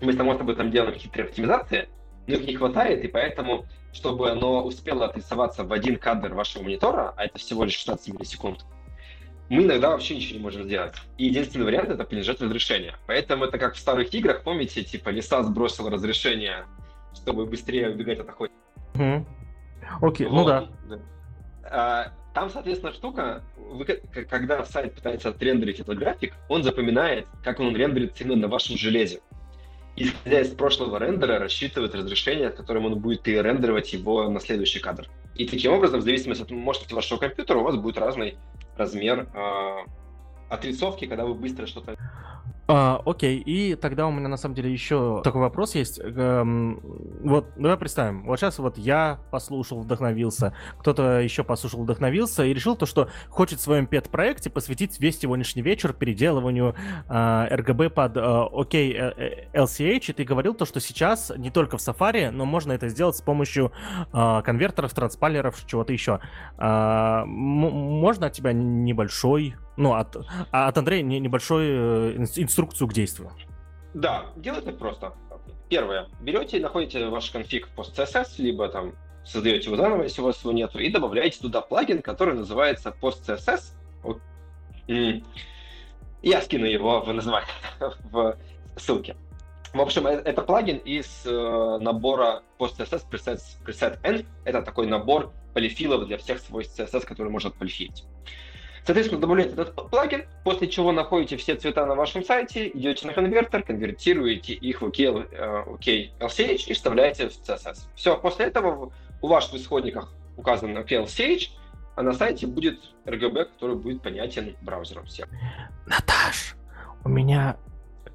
Мы, 0.00 0.14
само 0.14 0.36
собой, 0.36 0.56
там 0.56 0.70
делаем 0.70 0.98
хитрые 0.98 1.28
оптимизации, 1.28 1.88
но 2.26 2.34
их 2.34 2.46
не 2.46 2.54
хватает, 2.54 3.04
и 3.04 3.08
поэтому, 3.08 3.66
чтобы 3.92 4.30
оно 4.30 4.64
успело 4.64 5.04
отрисоваться 5.04 5.64
в 5.64 5.72
один 5.72 5.96
кадр 5.96 6.32
вашего 6.32 6.62
монитора, 6.62 7.12
а 7.16 7.26
это 7.26 7.38
всего 7.38 7.64
лишь 7.64 7.74
16 7.74 8.14
миллисекунд, 8.14 8.64
мы 9.50 9.64
иногда 9.64 9.90
вообще 9.90 10.14
ничего 10.14 10.38
не 10.38 10.42
можем 10.42 10.64
сделать. 10.64 10.94
И 11.18 11.26
единственный 11.26 11.64
вариант 11.64 11.90
это 11.90 12.04
понижать 12.04 12.40
разрешение. 12.40 12.94
Поэтому 13.06 13.44
это 13.44 13.58
как 13.58 13.74
в 13.74 13.78
старых 13.78 14.14
играх, 14.14 14.44
помните, 14.44 14.84
типа 14.84 15.08
леса 15.08 15.42
сбросил 15.42 15.88
разрешение, 15.88 16.66
чтобы 17.14 17.46
быстрее 17.46 17.90
убегать 17.90 18.20
от 18.20 18.28
охоты. 18.28 18.52
Угу. 18.94 19.26
Окей, 20.02 20.28
ну 20.28 20.44
вот. 20.44 20.44
ну 20.44 20.44
да. 20.46 20.68
да. 20.88 21.00
А, 21.64 22.12
там, 22.32 22.48
соответственно, 22.48 22.92
штука, 22.92 23.42
вы, 23.56 23.84
когда 23.84 24.64
сайт 24.64 24.94
пытается 24.94 25.30
отрендерить 25.30 25.80
этот 25.80 25.98
график, 25.98 26.34
он 26.48 26.62
запоминает, 26.62 27.26
как 27.42 27.58
он 27.58 27.74
рендерится 27.74 28.22
именно 28.22 28.42
на 28.42 28.48
вашем 28.48 28.76
железе. 28.76 29.20
исходя 29.96 30.42
из 30.42 30.50
прошлого 30.50 30.98
рендера, 30.98 31.40
рассчитывает 31.40 31.92
разрешение, 31.96 32.50
которым 32.50 32.86
он 32.86 33.00
будет 33.00 33.22
перерендеровать 33.22 33.92
его 33.92 34.28
на 34.28 34.38
следующий 34.38 34.78
кадр. 34.78 35.08
И 35.40 35.46
таким 35.46 35.72
образом, 35.72 36.00
в 36.00 36.02
зависимости 36.02 36.42
от 36.42 36.50
мощности 36.50 36.92
вашего 36.92 37.18
компьютера, 37.18 37.56
у 37.56 37.62
вас 37.62 37.74
будет 37.74 37.96
разный 37.96 38.36
размер 38.76 39.26
э, 39.32 39.76
отрисовки, 40.50 41.06
когда 41.06 41.24
вы 41.24 41.32
быстро 41.32 41.64
что-то 41.64 41.96
а, 42.70 43.02
окей, 43.04 43.38
и 43.38 43.74
тогда 43.74 44.06
у 44.06 44.12
меня 44.12 44.28
на 44.28 44.36
самом 44.36 44.54
деле 44.54 44.72
еще 44.72 45.20
такой 45.24 45.40
вопрос 45.40 45.74
есть. 45.74 46.00
Эм, 46.02 46.80
вот, 47.24 47.48
давай 47.56 47.76
представим, 47.76 48.24
вот 48.24 48.38
сейчас 48.38 48.58
вот 48.58 48.78
я 48.78 49.18
послушал, 49.30 49.80
вдохновился, 49.80 50.54
кто-то 50.78 51.20
еще 51.20 51.42
послушал, 51.42 51.82
вдохновился 51.82 52.44
и 52.44 52.54
решил 52.54 52.76
то, 52.76 52.86
что 52.86 53.08
хочет 53.28 53.58
в 53.58 53.62
своем 53.62 53.86
пет-проекте 53.86 54.50
посвятить 54.50 55.00
весь 55.00 55.18
сегодняшний 55.18 55.62
вечер 55.62 55.92
переделыванию 55.92 56.74
э, 57.08 57.12
RGB 57.12 57.90
под 57.90 58.16
э, 58.16 58.20
OK 58.20 59.50
LCH, 59.52 60.10
и 60.10 60.12
ты 60.12 60.24
говорил 60.24 60.54
то, 60.54 60.64
что 60.64 60.80
сейчас 60.80 61.32
не 61.36 61.50
только 61.50 61.76
в 61.76 61.80
Safari, 61.80 62.30
но 62.30 62.44
можно 62.44 62.72
это 62.72 62.88
сделать 62.88 63.16
с 63.16 63.20
помощью 63.20 63.72
э, 64.12 64.42
конвертеров, 64.44 64.94
транспайлеров, 64.94 65.66
чего-то 65.66 65.92
еще. 65.92 66.20
Э, 66.58 67.24
можно 67.26 68.26
от 68.26 68.32
тебя 68.32 68.52
небольшой 68.52 69.56
ну, 69.80 69.94
от, 69.94 70.14
а 70.52 70.68
от 70.68 70.78
Андрея 70.78 71.02
небольшой 71.02 71.66
э, 71.68 72.26
инструкцию 72.36 72.86
к 72.86 72.92
действию. 72.92 73.32
Да, 73.94 74.26
делайте 74.36 74.72
просто. 74.72 75.14
Первое. 75.70 76.08
Берете 76.20 76.60
находите 76.60 77.08
ваш 77.08 77.30
конфиг 77.30 77.68
PostCSS, 77.74 78.34
либо 78.38 78.68
там 78.68 78.92
создаете 79.24 79.66
его 79.66 79.76
заново, 79.76 80.02
если 80.02 80.20
у 80.20 80.24
вас 80.24 80.40
его 80.42 80.52
нету, 80.52 80.78
и 80.78 80.90
добавляете 80.90 81.40
туда 81.40 81.62
плагин, 81.62 82.02
который 82.02 82.34
называется 82.34 82.94
PostCSS. 83.00 83.72
Я 86.22 86.42
скину 86.42 86.66
его 86.66 87.00
в 87.00 87.12
название, 87.12 87.48
в 88.10 88.36
ссылке. 88.76 89.16
В 89.72 89.80
общем, 89.80 90.06
э, 90.06 90.10
это 90.10 90.42
плагин 90.42 90.76
из 90.76 91.22
э, 91.24 91.78
набора 91.80 92.42
PostCSS 92.58 93.04
Preset, 93.10 93.40
Preset 93.64 93.98
N. 94.02 94.26
Это 94.44 94.60
такой 94.60 94.86
набор 94.86 95.32
полифилов 95.54 96.06
для 96.06 96.18
всех 96.18 96.40
свойств 96.40 96.78
CSS, 96.78 97.06
который 97.06 97.30
может 97.30 97.54
полифилить. 97.54 98.04
Соответственно, 98.84 99.20
добавляете 99.20 99.52
этот 99.52 99.74
плагин, 99.90 100.24
после 100.44 100.68
чего 100.68 100.92
находите 100.92 101.36
все 101.36 101.54
цвета 101.54 101.86
на 101.86 101.94
вашем 101.94 102.24
сайте, 102.24 102.68
идете 102.68 103.06
на 103.06 103.12
конвертер, 103.12 103.62
конвертируете 103.62 104.54
их 104.54 104.82
в 104.82 104.86
OK, 104.86 105.76
OK 105.78 106.10
LCH 106.18 106.64
и 106.66 106.72
вставляете 106.72 107.28
в 107.28 107.32
CSS. 107.32 107.78
Все, 107.94 108.16
после 108.16 108.46
этого 108.46 108.92
у 109.20 109.26
вас 109.28 109.52
в 109.52 109.56
исходниках 109.56 110.12
указан 110.36 110.76
OK 110.76 111.06
а 111.96 112.02
на 112.02 112.12
сайте 112.14 112.46
будет 112.46 112.80
RGB, 113.04 113.44
который 113.44 113.76
будет 113.76 114.02
понятен 114.02 114.56
браузером 114.62 115.04
всем. 115.06 115.28
Наташ, 115.86 116.56
у 117.04 117.08
меня 117.08 117.58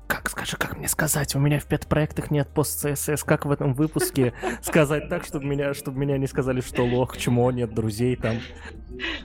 как, 0.07 0.29
скажи, 0.29 0.57
как 0.57 0.77
мне 0.77 0.87
сказать? 0.87 1.35
У 1.35 1.39
меня 1.39 1.59
в 1.59 1.65
пять 1.65 1.87
проектах 1.87 2.31
нет 2.31 2.47
пост 2.47 2.85
CSS. 2.85 3.25
Как 3.25 3.45
в 3.45 3.51
этом 3.51 3.73
выпуске 3.73 4.33
сказать 4.61 5.09
так, 5.09 5.25
чтобы 5.25 5.45
меня, 5.45 5.73
чтобы 5.73 5.99
меня 5.99 6.17
не 6.17 6.27
сказали, 6.27 6.61
что 6.61 6.83
лох, 6.83 7.17
чмо, 7.17 7.51
нет 7.51 7.73
друзей 7.73 8.15
там? 8.15 8.39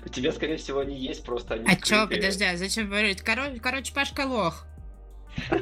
У 0.04 0.08
тебя, 0.08 0.32
скорее 0.32 0.56
всего, 0.56 0.80
они 0.80 0.96
есть, 0.96 1.24
просто 1.24 1.54
они 1.54 1.66
А 1.66 1.76
чё, 1.76 2.06
подожди, 2.08 2.44
а 2.44 2.56
зачем 2.56 2.88
говорить? 2.88 3.22
Короче, 3.22 3.60
короче, 3.60 3.94
Пашка 3.94 4.26
лох. 4.26 4.66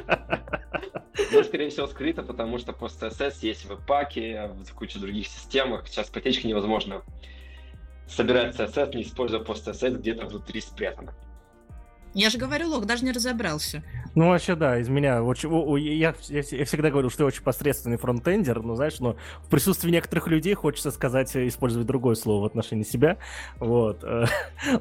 Ну, 1.31 1.43
скорее 1.43 1.69
всего, 1.69 1.85
скрыто, 1.85 2.23
потому 2.23 2.57
что 2.57 2.73
пост 2.73 3.03
CSS 3.03 3.39
есть 3.41 3.65
в 3.65 3.85
паке, 3.85 4.49
в 4.65 4.73
куче 4.73 4.99
других 4.99 5.27
системах. 5.27 5.87
Сейчас 5.87 6.09
потечка 6.09 6.47
невозможно 6.47 7.03
собирать 8.07 8.55
CSS, 8.55 8.95
не 8.95 9.03
используя 9.03 9.41
пост 9.41 9.67
CSS, 9.67 9.99
где-то 9.99 10.25
внутри 10.25 10.61
спрятано. 10.61 11.13
Я 12.13 12.29
же 12.29 12.37
говорю, 12.37 12.69
Лок 12.69 12.85
даже 12.85 13.05
не 13.05 13.11
разобрался. 13.11 13.83
Ну, 14.15 14.29
вообще, 14.29 14.55
да, 14.55 14.79
из 14.79 14.89
меня 14.89 15.23
очень... 15.23 15.49
Я, 15.79 16.15
я, 16.27 16.41
я 16.51 16.65
всегда 16.65 16.89
говорю, 16.89 17.09
что 17.09 17.23
я 17.23 17.27
очень 17.27 17.43
посредственный 17.43 17.97
фронтендер, 17.97 18.61
но, 18.63 18.75
знаешь, 18.75 18.99
но 18.99 19.15
в 19.43 19.49
присутствии 19.49 19.91
некоторых 19.91 20.27
людей 20.27 20.55
хочется 20.55 20.89
сказать, 20.91 21.35
использовать 21.35 21.87
другое 21.87 22.15
слово 22.15 22.43
в 22.43 22.45
отношении 22.45 22.83
себя. 22.83 23.17
Вот. 23.59 24.03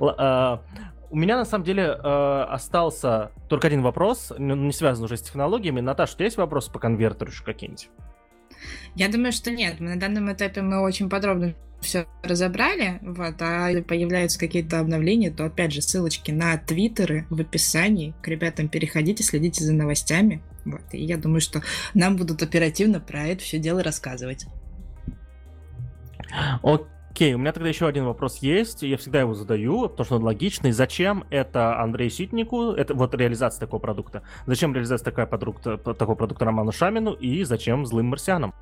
А, 0.00 0.62
у 1.10 1.16
меня, 1.16 1.36
на 1.36 1.44
самом 1.44 1.64
деле, 1.64 1.84
э, 1.84 2.46
остался 2.48 3.30
только 3.48 3.68
один 3.68 3.82
вопрос, 3.82 4.32
не 4.38 4.72
связан 4.72 5.04
уже 5.04 5.16
с 5.16 5.22
технологиями. 5.22 5.80
Наташа, 5.80 6.14
у 6.14 6.16
тебя 6.16 6.24
есть 6.26 6.36
вопросы 6.36 6.70
по 6.70 6.78
конвертеру 6.78 7.30
еще 7.30 7.44
какие-нибудь? 7.44 7.88
Я 8.94 9.08
думаю, 9.08 9.32
что 9.32 9.50
нет. 9.50 9.80
На 9.80 9.98
данном 9.98 10.32
этапе 10.32 10.60
мы 10.60 10.80
очень 10.80 11.08
подробно 11.08 11.54
все 11.80 12.06
разобрали, 12.22 12.98
вот, 13.02 13.40
а 13.40 13.70
появляются 13.82 14.38
какие-то 14.38 14.80
обновления, 14.80 15.30
то 15.30 15.44
опять 15.44 15.72
же 15.72 15.82
ссылочки 15.82 16.30
на 16.30 16.56
твиттеры 16.56 17.26
в 17.30 17.40
описании. 17.40 18.14
К 18.22 18.28
ребятам 18.28 18.68
переходите, 18.68 19.22
следите 19.22 19.64
за 19.64 19.72
новостями. 19.72 20.42
Вот, 20.64 20.82
и 20.92 21.02
я 21.02 21.16
думаю, 21.16 21.40
что 21.40 21.62
нам 21.94 22.16
будут 22.16 22.42
оперативно 22.42 23.00
про 23.00 23.26
это 23.26 23.42
все 23.42 23.58
дело 23.58 23.82
рассказывать. 23.82 24.46
Окей, 26.62 27.34
у 27.34 27.38
меня 27.38 27.52
тогда 27.52 27.68
еще 27.68 27.86
один 27.86 28.04
вопрос 28.04 28.38
есть, 28.38 28.82
я 28.82 28.96
всегда 28.96 29.20
его 29.20 29.34
задаю, 29.34 29.88
потому 29.88 30.04
что 30.04 30.16
он 30.16 30.24
логичный. 30.24 30.72
Зачем 30.72 31.24
это 31.30 31.80
Андрею 31.80 32.10
Ситнику, 32.10 32.72
это 32.72 32.94
вот 32.94 33.14
реализация 33.14 33.60
такого 33.60 33.80
продукта? 33.80 34.22
Зачем 34.46 34.74
реализация 34.74 35.06
такая 35.06 35.26
продукта, 35.26 35.78
такого 35.78 36.14
продукта 36.14 36.44
Роману 36.44 36.70
Шамину 36.70 37.12
и 37.12 37.44
зачем 37.44 37.86
злым 37.86 38.06
марсианам? 38.06 38.52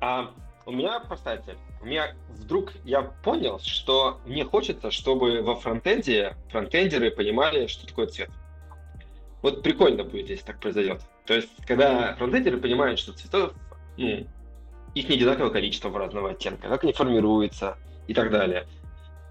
А, 0.00 0.30
у 0.66 0.72
меня 0.72 1.00
просто 1.00 1.42
У 1.80 1.86
меня 1.86 2.14
вдруг 2.30 2.72
я 2.84 3.02
понял, 3.02 3.58
что 3.60 4.20
мне 4.24 4.44
хочется, 4.44 4.90
чтобы 4.90 5.42
во 5.42 5.56
фронтенде 5.56 6.36
фронтендеры 6.50 7.10
понимали, 7.10 7.66
что 7.66 7.86
такое 7.86 8.06
цвет. 8.06 8.30
Вот 9.42 9.62
прикольно 9.62 10.04
будет, 10.04 10.30
если 10.30 10.44
так 10.44 10.60
произойдет. 10.60 11.02
То 11.26 11.34
есть, 11.34 11.50
когда 11.66 12.14
фронтендеры 12.16 12.58
понимают, 12.58 12.98
что 12.98 13.12
цветов, 13.12 13.52
ну, 13.96 14.26
их 14.94 15.08
не 15.08 15.16
одинаковое 15.16 15.50
количество 15.50 15.88
в 15.88 15.96
разного 15.96 16.30
оттенка, 16.30 16.68
как 16.68 16.84
они 16.84 16.92
формируются 16.92 17.76
и 18.06 18.14
так 18.14 18.30
далее. 18.30 18.66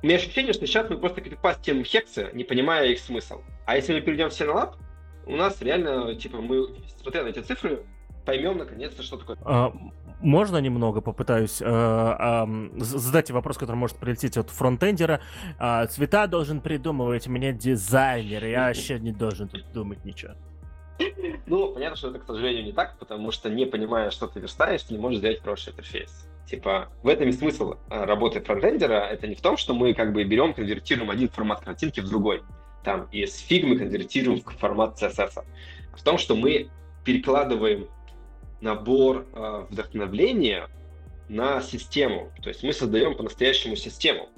У 0.01 0.07
меня 0.07 0.17
ощущение, 0.17 0.53
что 0.53 0.65
сейчас 0.65 0.89
мы 0.89 0.97
просто 0.97 1.21
крипастим 1.21 1.83
хексы, 1.83 2.29
не 2.33 2.43
понимая 2.43 2.87
их 2.87 2.99
смысл. 2.99 3.41
А 3.65 3.75
если 3.75 3.93
мы 3.93 4.01
перейдем 4.01 4.29
в 4.29 4.33
Синолаб, 4.33 4.75
у 5.27 5.35
нас 5.35 5.61
реально, 5.61 6.15
типа, 6.15 6.37
мы, 6.37 6.75
смотря 6.99 7.23
на 7.23 7.27
эти 7.27 7.39
цифры, 7.39 7.85
поймем 8.25 8.57
наконец-то, 8.57 9.03
что 9.03 9.17
такое. 9.17 9.37
А, 9.45 9.71
можно 10.21 10.57
немного 10.57 11.01
попытаюсь 11.01 11.61
э, 11.61 11.65
э, 11.65 12.45
задать 12.79 13.31
вопрос, 13.31 13.57
который 13.57 13.75
может 13.75 13.97
прилететь 13.97 14.37
от 14.37 14.49
фронтендера. 14.49 15.21
Э, 15.59 15.87
цвета 15.87 16.27
должен 16.27 16.61
придумывать 16.61 17.27
мне 17.27 17.53
дизайнер, 17.53 18.45
я 18.45 18.67
вообще 18.67 18.99
не 18.99 19.11
должен 19.11 19.47
тут 19.47 19.71
думать 19.73 20.05
ничего. 20.05 20.33
Ну, 21.47 21.73
понятно, 21.73 21.97
что 21.97 22.09
это, 22.09 22.19
к 22.19 22.25
сожалению, 22.25 22.63
не 22.63 22.71
так, 22.71 22.97
потому 22.99 23.31
что 23.31 23.49
не 23.49 23.65
понимая, 23.65 24.11
что 24.11 24.27
ты 24.27 24.39
верстаешь, 24.39 24.83
ты 24.83 24.93
не 24.93 24.99
можешь 24.99 25.19
сделать 25.19 25.41
хороший 25.41 25.71
интерфейс. 25.71 26.27
Типа, 26.45 26.89
в 27.01 27.07
этом 27.07 27.29
и 27.29 27.31
смысл 27.31 27.75
э, 27.89 28.03
работы 28.05 28.41
фронтендера. 28.41 29.07
Это 29.07 29.27
не 29.27 29.35
в 29.35 29.41
том, 29.41 29.57
что 29.57 29.73
мы 29.73 29.93
как 29.93 30.13
бы 30.13 30.23
берем, 30.23 30.53
конвертируем 30.53 31.09
один 31.09 31.29
формат 31.29 31.61
картинки 31.61 31.99
в 32.01 32.09
другой. 32.09 32.43
Там 32.83 33.07
из 33.11 33.37
фигмы 33.37 33.77
конвертируем 33.77 34.41
в 34.41 34.57
формат 34.57 35.01
CSS. 35.01 35.31
А 35.37 35.97
в 35.97 36.03
том, 36.03 36.17
что 36.17 36.35
мы 36.35 36.69
перекладываем 37.05 37.87
набор 38.61 39.27
э, 39.33 39.65
вдохновления 39.69 40.69
на 41.27 41.61
систему. 41.61 42.31
То 42.41 42.49
есть 42.49 42.63
мы 42.63 42.73
создаем 42.73 43.15
по-настоящему 43.15 43.75
систему. 43.75 44.29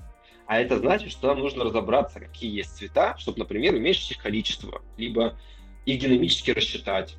А 0.46 0.60
это 0.60 0.78
значит, 0.78 1.12
что 1.12 1.28
нам 1.28 1.40
нужно 1.40 1.64
разобраться, 1.64 2.20
какие 2.20 2.56
есть 2.56 2.78
цвета, 2.78 3.16
чтобы, 3.18 3.40
например, 3.40 3.74
уменьшить 3.74 4.12
их 4.12 4.18
количество, 4.22 4.82
либо 4.98 5.38
их 5.86 6.00
динамически 6.00 6.52
рассчитать. 6.52 7.16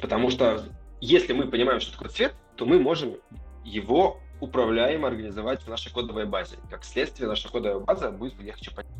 Потому 0.00 0.30
что 0.30 0.64
если 1.00 1.32
мы 1.32 1.46
понимаем, 1.46 1.80
что 1.80 1.92
такое 1.92 2.08
цвет, 2.08 2.34
то 2.56 2.66
мы 2.66 2.78
можем 2.78 3.16
его 3.64 4.20
управляемо 4.40 5.08
организовать 5.08 5.62
в 5.62 5.68
нашей 5.68 5.92
кодовой 5.92 6.26
базе. 6.26 6.56
Как 6.70 6.84
следствие, 6.84 7.28
наша 7.28 7.48
кодовая 7.48 7.80
база 7.80 8.10
будет 8.10 8.40
легче 8.40 8.70
понять. 8.70 8.92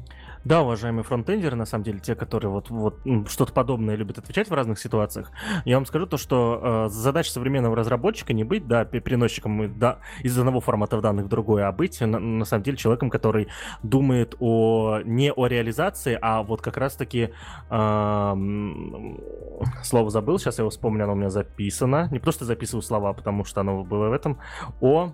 Да, 0.44 0.62
уважаемые 0.62 1.04
фронтендеры, 1.04 1.56
на 1.56 1.66
самом 1.66 1.84
деле, 1.84 1.98
те, 1.98 2.14
которые 2.14 2.50
вот, 2.50 2.70
вот 2.70 3.00
что-то 3.28 3.52
подобное 3.52 3.96
любят 3.96 4.18
отвечать 4.18 4.48
в 4.48 4.54
разных 4.54 4.78
ситуациях, 4.78 5.30
я 5.64 5.76
вам 5.76 5.86
скажу 5.86 6.06
то, 6.06 6.16
что 6.16 6.86
э, 6.86 6.88
задача 6.90 7.30
современного 7.32 7.76
разработчика 7.76 8.32
не 8.32 8.44
быть, 8.44 8.66
да, 8.66 8.84
переносчиком 8.84 9.78
да, 9.78 9.98
из 10.22 10.38
одного 10.38 10.60
формата 10.60 11.00
данных 11.00 11.26
в 11.26 11.28
другой, 11.28 11.64
а 11.64 11.72
быть, 11.72 12.00
на, 12.00 12.18
на 12.18 12.44
самом 12.44 12.62
деле, 12.62 12.76
человеком, 12.76 13.10
который 13.10 13.48
думает 13.82 14.36
о, 14.38 15.00
не 15.04 15.32
о 15.32 15.46
реализации, 15.46 16.18
а 16.20 16.42
вот 16.42 16.62
как 16.62 16.76
раз-таки, 16.76 17.30
э, 17.70 18.34
слово 19.82 20.10
забыл, 20.10 20.38
сейчас 20.38 20.58
я 20.58 20.62
его 20.62 20.70
вспомню, 20.70 21.04
оно 21.04 21.12
у 21.12 21.16
меня 21.16 21.30
записано, 21.30 22.08
не 22.10 22.18
просто 22.18 22.44
записываю 22.44 22.82
слова, 22.82 23.12
потому 23.12 23.44
что 23.44 23.60
оно 23.60 23.84
было 23.84 24.08
в 24.08 24.12
этом, 24.12 24.38
о 24.80 25.12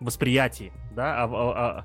восприятии, 0.00 0.72
да, 0.92 1.24
а, 1.24 1.28
а, 1.30 1.84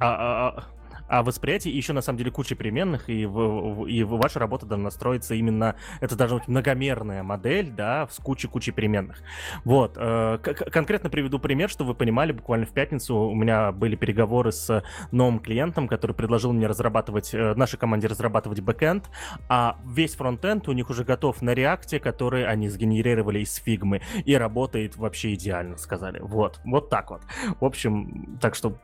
а, 0.00 0.48
а, 0.48 0.64
а 1.12 1.22
и 1.22 1.68
еще 1.68 1.92
на 1.92 2.00
самом 2.00 2.16
деле 2.16 2.30
куча 2.30 2.54
переменных, 2.54 3.10
и, 3.10 3.26
в, 3.26 3.84
и 3.86 4.02
ваша 4.02 4.38
работа 4.38 4.64
должна 4.64 4.90
строиться 4.90 5.34
именно, 5.34 5.76
это 6.00 6.16
должна 6.16 6.38
быть 6.38 6.48
многомерная 6.48 7.22
модель, 7.22 7.70
да, 7.70 8.08
с 8.10 8.16
кучей-кучей 8.16 8.72
переменных. 8.72 9.22
Вот, 9.64 9.98
э, 9.98 10.38
конкретно 10.38 11.10
приведу 11.10 11.38
пример, 11.38 11.68
чтобы 11.68 11.90
вы 11.90 11.96
понимали, 11.96 12.32
буквально 12.32 12.64
в 12.64 12.70
пятницу 12.70 13.14
у 13.14 13.34
меня 13.34 13.72
были 13.72 13.94
переговоры 13.94 14.52
с 14.52 14.82
новым 15.10 15.38
клиентом, 15.40 15.86
который 15.86 16.12
предложил 16.12 16.54
мне 16.54 16.66
разрабатывать, 16.66 17.34
э, 17.34 17.54
нашей 17.56 17.78
команде 17.78 18.06
разрабатывать 18.06 18.60
бэкэнд, 18.60 19.10
а 19.50 19.76
весь 19.84 20.14
фронтенд 20.14 20.66
у 20.68 20.72
них 20.72 20.88
уже 20.88 21.04
готов 21.04 21.42
на 21.42 21.52
реакте, 21.52 22.00
который 22.00 22.46
они 22.46 22.70
сгенерировали 22.70 23.40
из 23.40 23.54
фигмы, 23.56 24.00
и 24.24 24.34
работает 24.34 24.96
вообще 24.96 25.34
идеально, 25.34 25.76
сказали. 25.76 26.20
Вот, 26.20 26.58
вот 26.64 26.88
так 26.88 27.10
вот. 27.10 27.20
В 27.60 27.66
общем, 27.66 28.38
так 28.40 28.54
что 28.54 28.78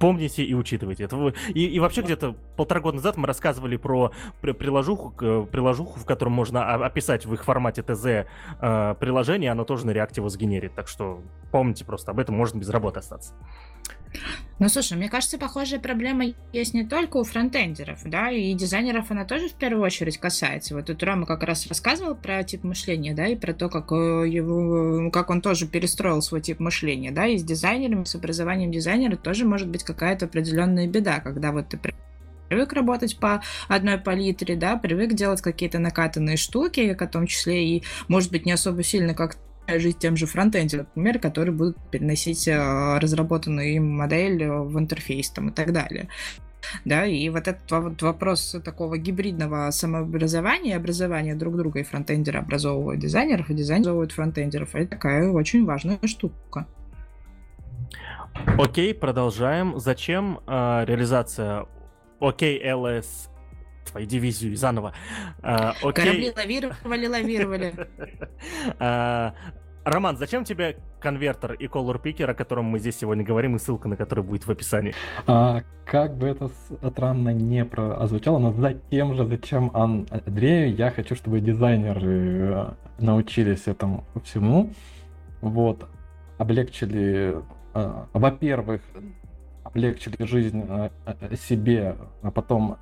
помните 0.00 0.42
и 0.42 0.54
учитывайте 0.54 1.04
это. 1.04 1.32
И, 1.48 1.66
и 1.66 1.78
вообще 1.78 2.00
где-то 2.00 2.34
полтора 2.56 2.80
года 2.80 2.96
назад 2.96 3.16
мы 3.16 3.26
рассказывали 3.28 3.76
про 3.76 4.10
приложуху, 4.40 5.10
приложуху, 5.46 6.00
в 6.00 6.06
котором 6.06 6.32
можно 6.32 6.74
описать 6.74 7.26
в 7.26 7.34
их 7.34 7.44
формате 7.44 7.82
ТЗ 7.82 8.06
э, 8.60 8.94
приложение, 8.98 9.52
оно 9.52 9.64
тоже 9.64 9.86
на 9.86 9.90
реакте 9.90 10.22
его 10.22 10.28
сгенерит. 10.28 10.74
Так 10.74 10.88
что 10.88 11.20
помните 11.52 11.84
просто 11.84 12.10
об 12.10 12.18
этом, 12.18 12.34
можно 12.34 12.58
без 12.58 12.70
работы 12.70 12.98
остаться. 12.98 13.34
Ну, 14.58 14.68
слушай, 14.68 14.96
мне 14.96 15.08
кажется, 15.08 15.38
похожая 15.38 15.80
проблема 15.80 16.26
есть 16.52 16.74
не 16.74 16.86
только 16.86 17.16
у 17.16 17.24
фронтендеров, 17.24 18.00
да, 18.04 18.30
и 18.30 18.52
дизайнеров 18.52 19.10
она 19.10 19.24
тоже 19.24 19.48
в 19.48 19.54
первую 19.54 19.82
очередь 19.82 20.18
касается. 20.18 20.74
Вот 20.74 20.86
тут 20.86 21.02
Рома 21.02 21.24
как 21.24 21.42
раз 21.44 21.66
рассказывал 21.66 22.14
про 22.14 22.42
тип 22.44 22.62
мышления, 22.62 23.14
да, 23.14 23.26
и 23.26 23.36
про 23.36 23.54
то, 23.54 23.70
как 23.70 23.90
э, 23.92 24.28
его, 24.28 25.10
как 25.10 25.30
он 25.30 25.40
тоже 25.40 25.66
перестроил 25.66 26.20
свой 26.20 26.42
тип 26.42 26.60
мышления, 26.60 27.10
да, 27.10 27.26
и 27.26 27.38
с 27.38 27.42
дизайнерами, 27.42 28.04
с 28.04 28.14
образованием 28.14 28.70
дизайнера 28.70 29.16
тоже 29.16 29.46
может 29.46 29.68
быть 29.68 29.82
какая-то 29.82 30.26
определенная 30.26 30.86
беда, 30.86 31.20
когда 31.20 31.52
вот 31.52 31.68
ты 31.68 31.78
привык 32.48 32.72
работать 32.74 33.18
по 33.18 33.42
одной 33.68 33.96
палитре, 33.96 34.56
да, 34.56 34.76
привык 34.76 35.14
делать 35.14 35.40
какие-то 35.40 35.78
накатанные 35.78 36.36
штуки, 36.36 36.94
в 36.98 37.06
том 37.06 37.26
числе 37.26 37.76
и, 37.76 37.82
может 38.08 38.30
быть, 38.30 38.44
не 38.44 38.52
особо 38.52 38.82
сильно 38.82 39.14
как 39.14 39.38
жить 39.78 39.98
тем 39.98 40.16
же 40.16 40.26
фронтенде, 40.26 40.78
например, 40.78 41.18
которые 41.18 41.54
будут 41.54 41.76
переносить 41.90 42.48
э, 42.48 42.98
разработанную 42.98 43.74
им 43.74 43.90
модель 43.90 44.46
в 44.46 44.78
интерфейс 44.78 45.30
там, 45.30 45.50
и 45.50 45.52
так 45.52 45.72
далее. 45.72 46.08
Да, 46.84 47.06
и 47.06 47.28
вот 47.30 47.48
этот 47.48 47.70
вот 47.70 48.02
вопрос 48.02 48.56
такого 48.64 48.98
гибридного 48.98 49.70
самообразования, 49.70 50.76
образования 50.76 51.34
друг 51.34 51.56
друга, 51.56 51.80
и 51.80 51.84
фронтендеры 51.84 52.38
образовывают 52.38 53.00
дизайнеров, 53.00 53.50
и 53.50 53.54
дизайнеры 53.54 53.80
образовывают 53.80 54.12
фронтендеров, 54.12 54.74
это 54.74 54.90
такая 54.90 55.30
очень 55.30 55.64
важная 55.64 55.98
штука. 56.04 56.66
Окей, 58.58 58.94
продолжаем. 58.94 59.78
Зачем 59.78 60.40
э, 60.46 60.84
реализация 60.86 61.66
Окей, 62.20 62.62
LS 62.62 63.30
твою 63.90 64.06
дивизию 64.06 64.56
заново. 64.56 64.94
А, 65.42 65.74
окей. 65.82 65.92
Корабли 66.04 66.32
лавировали, 66.36 67.06
лавировали. 67.06 67.74
А, 69.82 69.90
Роман, 69.90 70.16
зачем 70.16 70.44
тебе 70.44 70.76
конвертер 71.00 71.52
и 71.54 71.66
color 71.66 72.00
picker, 72.02 72.30
о 72.30 72.34
котором 72.34 72.66
мы 72.66 72.78
здесь 72.78 72.98
сегодня 72.98 73.24
говорим, 73.24 73.56
и 73.56 73.58
ссылка 73.58 73.88
на 73.88 73.96
который 73.96 74.22
будет 74.22 74.46
в 74.46 74.50
описании? 74.50 74.94
А, 75.26 75.62
как 75.86 76.16
бы 76.16 76.28
это 76.28 76.50
странно 76.90 77.30
не 77.30 77.64
прозвучало, 77.64 78.38
но 78.38 78.52
за 78.52 78.74
тем 78.90 79.14
же, 79.14 79.26
зачем 79.26 79.70
Андрею, 79.74 80.74
я 80.74 80.90
хочу, 80.90 81.14
чтобы 81.14 81.40
дизайнеры 81.40 82.02
э, 82.02 82.70
научились 82.98 83.66
этому 83.66 84.04
всему. 84.22 84.70
Вот, 85.40 85.88
облегчили, 86.36 87.36
э, 87.74 88.04
во-первых, 88.12 88.82
облегчили 89.64 90.24
жизнь 90.24 90.62
э, 90.68 90.90
себе, 91.36 91.96
а 92.22 92.30
потом 92.30 92.76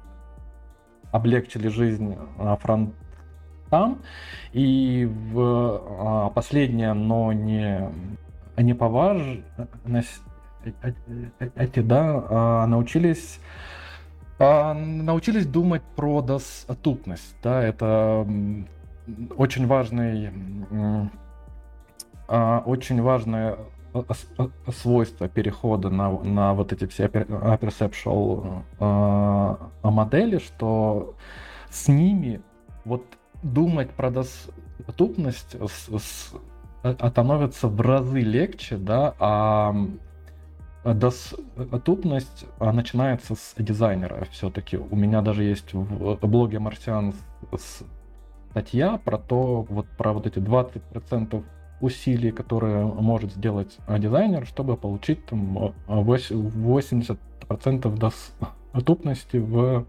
облегчили 1.12 1.69
жизнь 1.69 2.16
фронтам. 3.69 4.03
И 4.53 5.09
в 5.32 5.40
а, 5.40 6.31
последнее, 6.31 6.93
но 6.95 7.32
не, 7.32 7.89
не 8.57 8.74
по 8.74 8.89
важности, 8.89 9.45
эти, 11.57 11.81
да, 11.81 12.24
а, 12.28 12.66
научились 12.66 13.40
а, 14.39 14.74
научились 14.74 15.47
думать 15.47 15.82
про 15.97 16.23
доступность. 16.23 17.36
Да, 17.43 17.62
это 17.62 18.27
очень 19.36 19.66
важный, 19.66 20.31
очень 22.28 23.03
важное 23.03 23.59
свойство 24.69 25.28
перехода 25.28 25.90
на, 25.90 26.11
на 26.11 26.55
вот 26.55 26.73
эти 26.73 26.86
все 26.86 27.07
perceptual 27.07 28.62
модели, 29.82 30.39
что 30.39 31.15
с 31.70 31.89
ними 31.89 32.40
вот 32.85 33.18
думать 33.43 33.90
про 33.90 34.10
доступность 34.10 35.55
с, 35.55 35.89
с, 35.89 36.35
становится 36.82 37.69
в 37.69 37.81
разы 37.81 38.20
легче, 38.20 38.77
да, 38.77 39.15
а 39.19 39.74
доступность 40.85 42.47
начинается 42.60 43.35
с 43.35 43.55
дизайнера 43.59 44.27
все-таки. 44.31 44.77
У 44.77 44.97
меня 44.97 45.23
даже 45.23 45.44
есть 45.44 45.73
в 45.73 46.27
блоге 46.27 46.59
Марсиан 46.59 47.15
статья 48.51 48.98
про 48.98 49.19
то, 49.19 49.62
вот 49.69 49.86
про 49.97 50.12
вот 50.12 50.27
эти 50.27 50.39
20% 50.39 51.44
усилий, 51.81 52.32
которые 52.32 52.85
может 52.85 53.32
сделать 53.32 53.78
дизайнер, 53.89 54.47
чтобы 54.47 54.77
получить 54.77 55.24
там 55.27 55.74
80% 55.86 57.19
доступности 58.73 59.36
в 59.36 59.85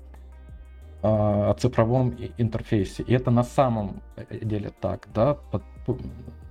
а, 1.01 1.53
цифровом 1.53 2.15
интерфейсе. 2.37 3.03
И 3.03 3.13
это 3.13 3.31
на 3.31 3.43
самом 3.43 4.01
деле 4.29 4.71
так, 4.81 5.07
да, 5.13 5.37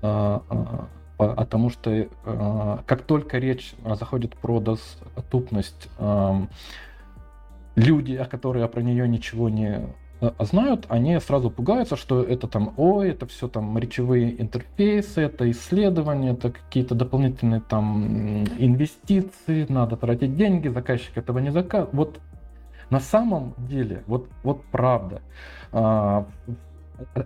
а, 0.03 0.43
а, 1.19 1.35
потому 1.35 1.71
что 1.71 2.09
как 2.87 3.03
только 3.03 3.39
речь 3.39 3.75
заходит 3.85 4.37
про 4.37 4.61
доступность, 4.61 5.89
люди, 7.75 8.25
которые 8.31 8.69
про 8.69 8.83
нее 8.83 9.09
ничего 9.09 9.49
не 9.49 9.89
Э, 10.21 10.33
знают, 10.41 10.87
они 10.89 11.19
сразу 11.21 11.51
пугаются, 11.51 11.97
что 11.97 12.23
это 12.23 12.49
там, 12.49 12.75
ой, 12.77 13.11
это 13.11 13.27
все 13.27 13.47
там 13.47 13.79
речевые 13.79 14.41
интерфейсы, 14.41 15.21
это 15.21 15.49
исследования, 15.51 16.33
это 16.33 16.51
какие-то 16.51 16.95
дополнительные 16.95 17.61
там 17.61 18.45
инвестиции, 18.59 19.67
надо 19.69 19.97
тратить 19.97 20.37
деньги, 20.37 20.69
заказчик 20.69 21.17
этого 21.17 21.39
не 21.39 21.51
заказывает. 21.51 21.95
Вот 21.95 22.21
на 22.91 23.01
самом 23.01 23.55
деле, 23.59 24.03
вот, 24.07 24.29
вот 24.43 24.65
правда, 24.67 25.21
а, 25.73 26.27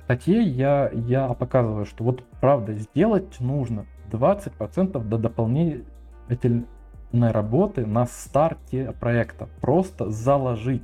статье 0.05 0.43
я, 0.43 0.91
я 0.93 1.29
показываю, 1.35 1.87
что 1.87 2.05
вот 2.05 2.25
правда 2.41 2.75
сделать 2.75 3.41
нужно 3.41 3.87
20% 4.11 5.03
до 5.03 5.19
дополнительной 5.19 6.67
работы 7.13 7.87
на 7.87 8.07
старте 8.07 8.93
проекта. 9.01 9.49
Просто 9.61 10.11
заложить 10.11 10.83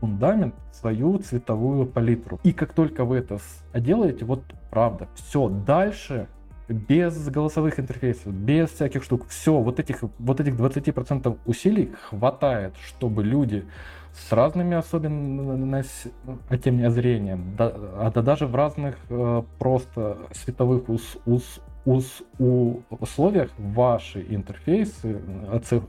фундамент, 0.00 0.54
свою 0.72 1.18
цветовую 1.18 1.86
палитру. 1.86 2.38
И 2.44 2.52
как 2.52 2.72
только 2.72 3.04
вы 3.04 3.16
это 3.18 3.38
делаете, 3.74 4.24
вот 4.24 4.42
правда, 4.70 5.08
все, 5.14 5.48
дальше 5.48 6.28
без 6.68 7.28
голосовых 7.28 7.80
интерфейсов, 7.80 8.32
без 8.32 8.70
всяких 8.70 9.02
штук, 9.02 9.26
все, 9.28 9.58
вот 9.58 9.80
этих, 9.80 10.02
вот 10.18 10.40
этих 10.40 10.54
20% 10.54 11.38
усилий 11.46 11.92
хватает, 12.08 12.74
чтобы 12.86 13.24
люди 13.24 13.64
с 14.12 14.32
разными 14.32 14.76
особенностями 14.76 16.88
зрения, 16.88 17.38
да, 17.56 17.72
а 17.74 18.10
да 18.12 18.22
даже 18.22 18.46
в 18.46 18.54
разных 18.54 18.96
э, 19.08 19.42
просто 19.58 20.18
световых 20.32 20.88
ус, 20.88 21.18
ус, 21.24 21.60
ус, 21.84 22.22
у 22.38 22.80
условиях 22.90 23.50
ваши 23.58 24.24
интерфейсы 24.28 25.20
э, 25.52 25.60
циф, 25.64 25.84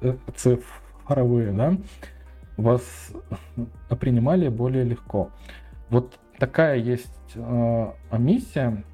э, 0.00 0.16
цифровые, 0.34 1.52
да, 1.52 1.76
вас 2.56 2.82
принимали 4.00 4.48
более 4.48 4.84
легко. 4.84 5.30
Вот 5.90 6.18
такая 6.38 6.76
есть 6.76 7.12
э, 7.34 7.92
миссия. 8.12 8.84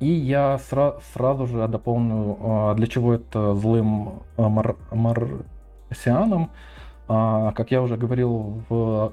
И 0.00 0.10
я 0.10 0.56
сра- 0.56 1.00
сразу 1.12 1.46
же 1.46 1.66
дополню, 1.68 2.38
э, 2.40 2.74
для 2.76 2.86
чего 2.86 3.14
это 3.14 3.54
злым 3.54 4.22
э, 4.36 4.48
мар- 4.48 4.76
марсианам. 4.92 6.50
Э, 7.08 7.52
как 7.54 7.70
я 7.70 7.82
уже 7.82 7.96
говорил 7.96 8.62
в, 8.68 9.12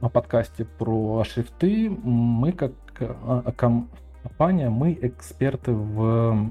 в 0.00 0.08
подкасте 0.08 0.64
про 0.64 1.24
шрифты, 1.24 1.90
мы 1.90 2.52
как 2.52 2.72
компания, 3.56 4.70
мы 4.70 4.98
эксперты 5.00 5.72
в, 5.72 6.48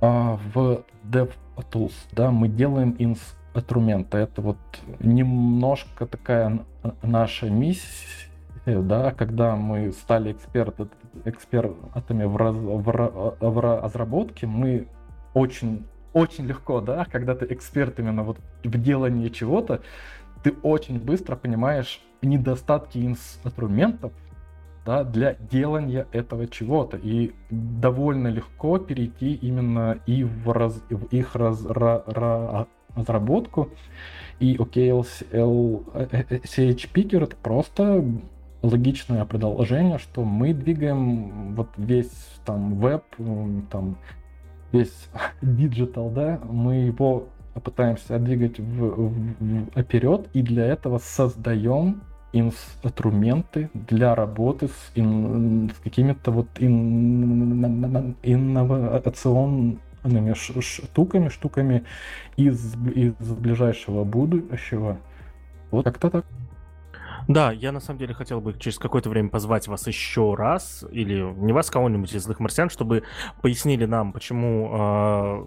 в 0.00 0.84
DevTools. 1.04 1.92
Да, 2.12 2.30
мы 2.30 2.48
делаем 2.48 2.96
инс 2.98 3.20
инструмента. 3.58 4.18
Это 4.18 4.40
вот 4.40 4.58
немножко 5.00 6.06
такая 6.06 6.60
наша 7.02 7.50
миссия, 7.50 8.27
да, 8.76 9.12
когда 9.12 9.56
мы 9.56 9.92
стали 9.92 10.32
эксперт, 10.32 10.76
экспертами 11.24 12.24
в, 12.24 12.36
раз, 12.36 12.56
в, 12.56 13.36
в 13.40 13.60
разработке, 13.60 14.46
мы 14.46 14.88
очень 15.34 15.86
очень 16.12 16.46
легко, 16.46 16.80
да, 16.80 17.06
когда 17.10 17.34
ты 17.34 17.46
эксперт 17.50 17.98
именно 17.98 18.22
вот 18.22 18.38
в 18.64 18.82
делании 18.82 19.28
чего-то, 19.28 19.82
ты 20.42 20.52
очень 20.62 20.98
быстро 20.98 21.36
понимаешь 21.36 22.00
недостатки 22.22 22.98
инструментов, 22.98 24.12
да, 24.84 25.04
для 25.04 25.34
делания 25.34 26.06
этого 26.12 26.46
чего-то. 26.46 26.96
И 26.96 27.32
довольно 27.50 28.28
легко 28.28 28.78
перейти 28.78 29.34
именно 29.34 29.98
и 30.06 30.24
в, 30.24 30.50
раз, 30.50 30.82
в 30.88 31.04
их 31.06 31.34
раз, 31.34 31.64
ра, 31.66 32.02
ра, 32.06 32.66
разработку. 32.96 33.70
И 34.40 34.56
OKLCH 34.56 35.84
э, 35.92 36.06
э, 36.10 36.72
Picker 36.94 37.24
это 37.24 37.36
просто 37.36 38.04
логичное 38.62 39.24
продолжение, 39.24 39.98
что 39.98 40.24
мы 40.24 40.52
двигаем 40.52 41.54
вот 41.54 41.68
весь 41.76 42.12
там 42.44 42.78
веб, 42.78 43.04
там 43.70 43.98
весь 44.72 45.08
диджитал, 45.42 46.10
да, 46.10 46.40
мы 46.44 46.74
его 46.74 47.28
пытаемся 47.62 48.18
двигать 48.18 48.58
в, 48.58 49.12
в, 49.40 49.82
вперед, 49.82 50.28
и 50.32 50.42
для 50.42 50.66
этого 50.66 50.98
создаем 50.98 52.02
инструменты 52.32 53.70
для 53.72 54.14
работы 54.14 54.68
с, 54.68 54.92
ин, 54.94 55.70
с 55.70 55.78
какими-то 55.78 56.30
вот 56.30 56.48
ин, 56.58 58.14
инновационными 58.22 60.34
штуками, 60.34 61.28
штуками 61.28 61.84
из, 62.36 62.74
из 62.94 63.14
ближайшего 63.14 64.04
будущего. 64.04 64.98
Вот 65.70 65.84
как-то 65.84 66.10
так. 66.10 66.26
Да, 67.28 67.52
я 67.52 67.72
на 67.72 67.80
самом 67.80 67.98
деле 67.98 68.14
хотел 68.14 68.40
бы 68.40 68.58
через 68.58 68.78
какое-то 68.78 69.10
время 69.10 69.28
позвать 69.28 69.68
вас 69.68 69.86
еще 69.86 70.34
раз, 70.34 70.82
или 70.90 71.20
не 71.20 71.52
вас, 71.52 71.70
кого-нибудь 71.70 72.12
из 72.14 72.24
злых 72.24 72.40
марсиан, 72.40 72.70
чтобы 72.70 73.04
пояснили 73.42 73.84
нам, 73.84 74.14
почему 74.14 74.70
а, 74.72 75.46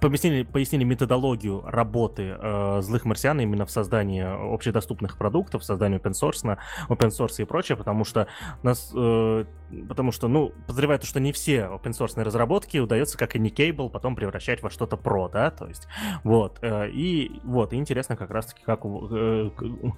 пояснили, 0.00 0.44
пояснили 0.44 0.84
методологию 0.84 1.62
работы 1.66 2.36
э, 2.38 2.80
злых 2.80 3.04
марсиан 3.04 3.40
именно 3.40 3.66
в 3.66 3.70
создании 3.70 4.22
общедоступных 4.22 5.18
продуктов, 5.18 5.62
в 5.62 5.64
создании 5.64 5.98
open 5.98 6.12
source, 6.12 6.58
open 6.88 7.08
source 7.08 7.42
и 7.42 7.44
прочее, 7.44 7.76
потому 7.76 8.04
что 8.04 8.28
нас, 8.62 8.92
э, 8.94 9.44
потому 9.88 10.12
что, 10.12 10.28
ну, 10.28 10.52
подозреваю, 10.66 11.00
что 11.02 11.18
не 11.18 11.32
все 11.32 11.68
open 11.72 11.90
source 11.90 12.22
разработки 12.22 12.78
удается, 12.78 13.18
как 13.18 13.34
и 13.34 13.38
Cable, 13.38 13.90
потом 13.90 14.16
превращать 14.16 14.62
во 14.62 14.70
что-то 14.70 14.96
про, 14.96 15.28
да, 15.28 15.50
то 15.50 15.66
есть, 15.66 15.88
вот, 16.22 16.58
э, 16.62 16.90
и 16.90 17.40
вот, 17.44 17.72
и 17.72 17.76
интересно 17.76 18.16
как 18.16 18.30
раз-таки, 18.30 18.62
как, 18.64 18.82
э, 18.84 19.50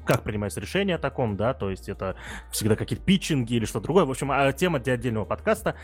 как 0.04 0.22
принимается 0.22 0.60
решение 0.60 0.96
о 0.96 0.98
таком, 0.98 1.36
да, 1.36 1.54
то 1.54 1.70
есть 1.70 1.88
это 1.88 2.16
всегда 2.50 2.76
какие-то 2.76 3.04
питчинги 3.04 3.54
или 3.54 3.64
что-то 3.64 3.84
другое, 3.84 4.04
в 4.04 4.10
общем, 4.10 4.30
а, 4.30 4.52
тема 4.52 4.78
для 4.78 4.94
отдельного 4.94 5.24
подкаста. 5.24 5.76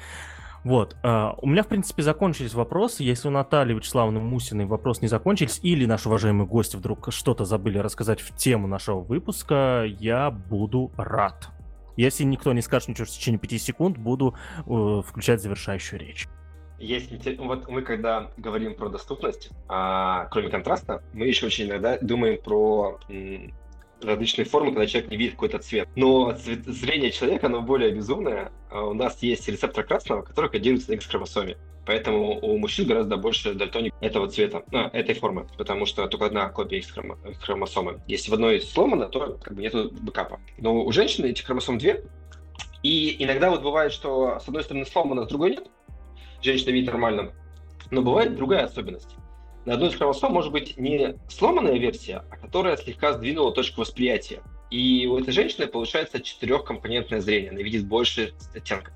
Вот. 0.65 0.97
Uh, 1.03 1.35
у 1.43 1.49
меня, 1.49 1.63
в 1.63 1.69
принципе, 1.69 2.03
закончились 2.03 2.55
вопросы. 2.55 3.03
Если 3.03 3.29
у 3.29 3.31
Натальи 3.31 3.75
Вячеславовны 3.75 4.21
Мусиной 4.21 4.67
вопрос 4.67 5.03
не 5.03 5.09
закончились, 5.09 5.59
или 5.63 5.87
наши 5.87 6.09
уважаемые 6.09 6.47
гости 6.47 6.77
вдруг 6.77 7.13
что-то 7.13 7.45
забыли 7.45 7.79
рассказать 7.79 8.21
в 8.21 8.37
тему 8.37 8.69
нашего 8.69 9.01
выпуска, 9.01 9.85
я 9.85 10.31
буду 10.31 10.93
рад. 10.97 11.49
Если 11.97 12.25
никто 12.25 12.53
не 12.53 12.63
скажет 12.63 12.89
ничего 12.89 13.07
в 13.07 13.11
течение 13.11 13.39
5 13.39 13.61
секунд, 13.61 13.99
буду 13.99 14.37
uh, 14.67 15.03
включать 15.03 15.43
завершающую 15.43 15.99
речь. 16.01 16.29
Есть 16.79 17.13
вот 17.39 17.69
мы 17.69 17.83
когда 17.83 18.33
говорим 18.37 18.75
про 18.75 18.89
доступность, 18.89 19.51
а, 19.69 20.27
кроме 20.33 20.49
контраста, 20.49 21.01
мы 21.13 21.27
еще 21.27 21.47
очень 21.47 21.69
иногда 21.69 21.97
думаем 21.99 22.43
про 22.43 22.99
различные 24.05 24.45
формы, 24.45 24.73
когда 24.73 24.87
человек 24.87 25.11
не 25.11 25.17
видит 25.17 25.35
какой-то 25.35 25.59
цвет. 25.59 25.89
Но 25.97 26.33
цвет, 26.33 26.65
зрение 26.67 27.11
человека, 27.11 27.47
оно 27.47 27.63
более 27.63 27.93
безумное. 27.93 28.53
А 28.71 28.85
у 28.85 28.95
нас 28.95 29.23
есть 29.23 29.49
рецептор 29.49 29.85
красного, 29.85 30.23
который 30.23 30.51
кодируется 30.51 30.91
на 30.91 30.95
X-хромосоме. 30.95 31.57
Поэтому 31.85 32.39
у 32.41 32.59
мужчин 32.59 32.87
гораздо 32.87 33.17
больше 33.17 33.55
дальтоник 33.55 33.93
этого 34.01 34.29
цвета, 34.29 34.63
а, 34.73 34.89
этой 34.93 35.15
формы, 35.17 35.49
потому 35.59 35.85
что 35.85 36.07
только 36.07 36.27
одна 36.27 36.49
копия 36.49 36.79
X-хромосомы. 36.79 38.01
Если 38.07 38.31
в 38.31 38.35
одной 38.35 38.61
сломано, 38.61 39.09
то 39.09 39.39
как 39.43 39.55
бы 39.55 39.63
нету 39.63 39.91
бэкапа. 40.01 40.39
Но 40.59 40.85
у 40.85 40.93
женщины 40.93 41.27
этих 41.27 41.45
хромосом 41.45 41.79
две, 41.79 42.05
и 42.85 43.23
иногда 43.23 43.51
вот 43.51 43.63
бывает, 43.63 43.93
что 43.93 44.39
с 44.39 44.47
одной 44.47 44.63
стороны 44.63 44.87
сломано, 44.87 45.25
с 45.25 45.29
другой 45.29 45.53
нет. 45.53 45.67
Женщина 46.41 46.71
видит 46.71 46.91
нормально. 46.91 47.33
Но 47.91 48.03
бывает 48.03 48.37
другая 48.37 48.65
особенность 48.65 49.17
на 49.65 49.75
одной 49.75 49.91
из 49.91 49.95
хромосом 49.95 50.33
может 50.33 50.53
быть 50.53 50.77
не 50.77 51.17
сломанная 51.29 51.79
версия, 51.79 52.25
а 52.31 52.37
которая 52.37 52.77
слегка 52.77 53.13
сдвинула 53.13 53.53
точку 53.53 53.83
восприятия. 53.83 54.43
И 54.71 55.07
у 55.07 55.19
этой 55.19 55.33
женщины 55.33 55.67
получается 55.67 56.21
четырехкомпонентное 56.21 57.21
зрение, 57.21 57.51
она 57.51 57.61
видит 57.61 57.87
больше 57.87 58.33
оттенков. 58.55 58.95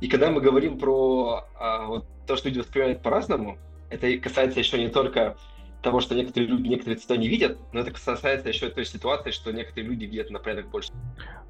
И 0.00 0.08
когда 0.08 0.30
мы 0.30 0.40
говорим 0.40 0.78
про 0.78 1.44
а, 1.58 1.86
вот, 1.86 2.06
то, 2.26 2.36
что 2.36 2.48
люди 2.48 2.60
воспринимают 2.60 3.02
по-разному, 3.02 3.58
это 3.90 4.16
касается 4.18 4.58
еще 4.58 4.78
не 4.78 4.88
только 4.88 5.36
того, 5.82 6.00
что 6.00 6.14
некоторые 6.14 6.48
люди 6.48 6.68
некоторые 6.68 6.98
цвета 6.98 7.16
не 7.16 7.28
видят, 7.28 7.58
но 7.72 7.80
это 7.80 7.92
касается 7.92 8.48
еще 8.48 8.68
той 8.70 8.84
ситуации, 8.84 9.30
что 9.30 9.52
некоторые 9.52 9.86
люди 9.86 10.04
видят 10.04 10.30
на 10.30 10.38
порядок 10.38 10.68
больше. 10.70 10.90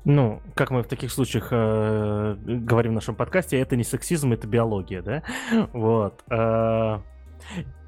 Ну, 0.04 0.42
как 0.54 0.70
мы 0.70 0.82
в 0.82 0.88
таких 0.88 1.10
случаях 1.10 1.48
э, 1.50 2.36
говорим 2.44 2.92
в 2.92 2.94
нашем 2.96 3.14
подкасте, 3.14 3.58
это 3.58 3.76
не 3.76 3.84
сексизм, 3.84 4.32
это 4.32 4.46
биология, 4.46 5.02
да? 5.02 5.22
Вот. 5.72 6.22
Э, 6.30 7.00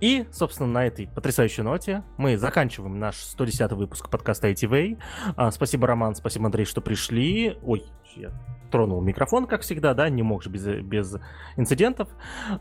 и, 0.01 0.27
собственно, 0.33 0.69
на 0.69 0.87
этой 0.87 1.09
потрясающей 1.09 1.63
ноте 1.63 2.05
мы 2.17 2.37
заканчиваем 2.37 2.99
наш 2.99 3.17
110 3.17 3.73
выпуск 3.73 4.09
подкаста 4.11 4.51
ITV. 4.51 4.99
А, 5.37 5.51
спасибо, 5.51 5.87
Роман, 5.87 6.15
спасибо, 6.15 6.47
Андрей, 6.47 6.65
что 6.65 6.81
пришли. 6.81 7.59
Ой, 7.63 7.85
я 8.17 8.31
тронул 8.71 9.01
микрофон, 9.01 9.47
как 9.47 9.63
всегда, 9.63 9.95
да, 9.95 10.09
не 10.09 10.23
мог 10.23 10.43
же 10.43 10.51
без, 10.51 10.65
без 10.65 11.17
инцидентов. 11.57 12.09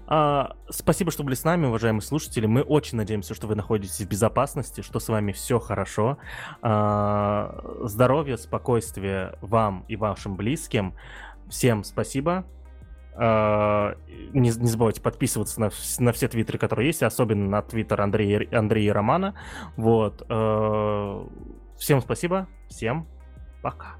А, 0.07 0.55
спасибо, 0.69 1.11
что 1.11 1.23
были 1.23 1.35
с 1.35 1.43
нами, 1.43 1.67
уважаемые 1.67 2.01
слушатели. 2.01 2.45
Мы 2.45 2.61
очень 2.61 2.97
надеемся, 2.97 3.35
что 3.35 3.47
вы 3.47 3.55
находитесь 3.55 3.99
в 3.99 4.07
безопасности, 4.07 4.81
что 4.81 4.99
с 4.99 5.07
вами 5.09 5.31
все 5.31 5.59
хорошо. 5.59 6.17
А, 6.61 7.61
здоровья, 7.83 8.37
спокойствия 8.37 9.37
вам 9.41 9.85
и 9.87 9.95
вашим 9.95 10.35
близким. 10.35 10.95
Всем 11.49 11.83
спасибо. 11.83 12.45
Uh, 13.17 13.97
не, 14.33 14.49
не 14.49 14.67
забывайте 14.67 15.01
подписываться 15.01 15.59
на, 15.59 15.71
на 15.99 16.11
все 16.11 16.27
твиттеры, 16.27 16.59
которые 16.59 16.87
есть, 16.87 17.01
особенно 17.01 17.49
на 17.49 17.61
твиттер 17.63 17.99
Андрея, 17.99 18.47
Андрея 18.51 18.93
Романа. 18.93 19.33
Вот. 19.75 20.21
Uh, 20.29 21.27
всем 21.77 22.01
спасибо, 22.01 22.47
всем 22.69 23.07
пока. 23.61 23.96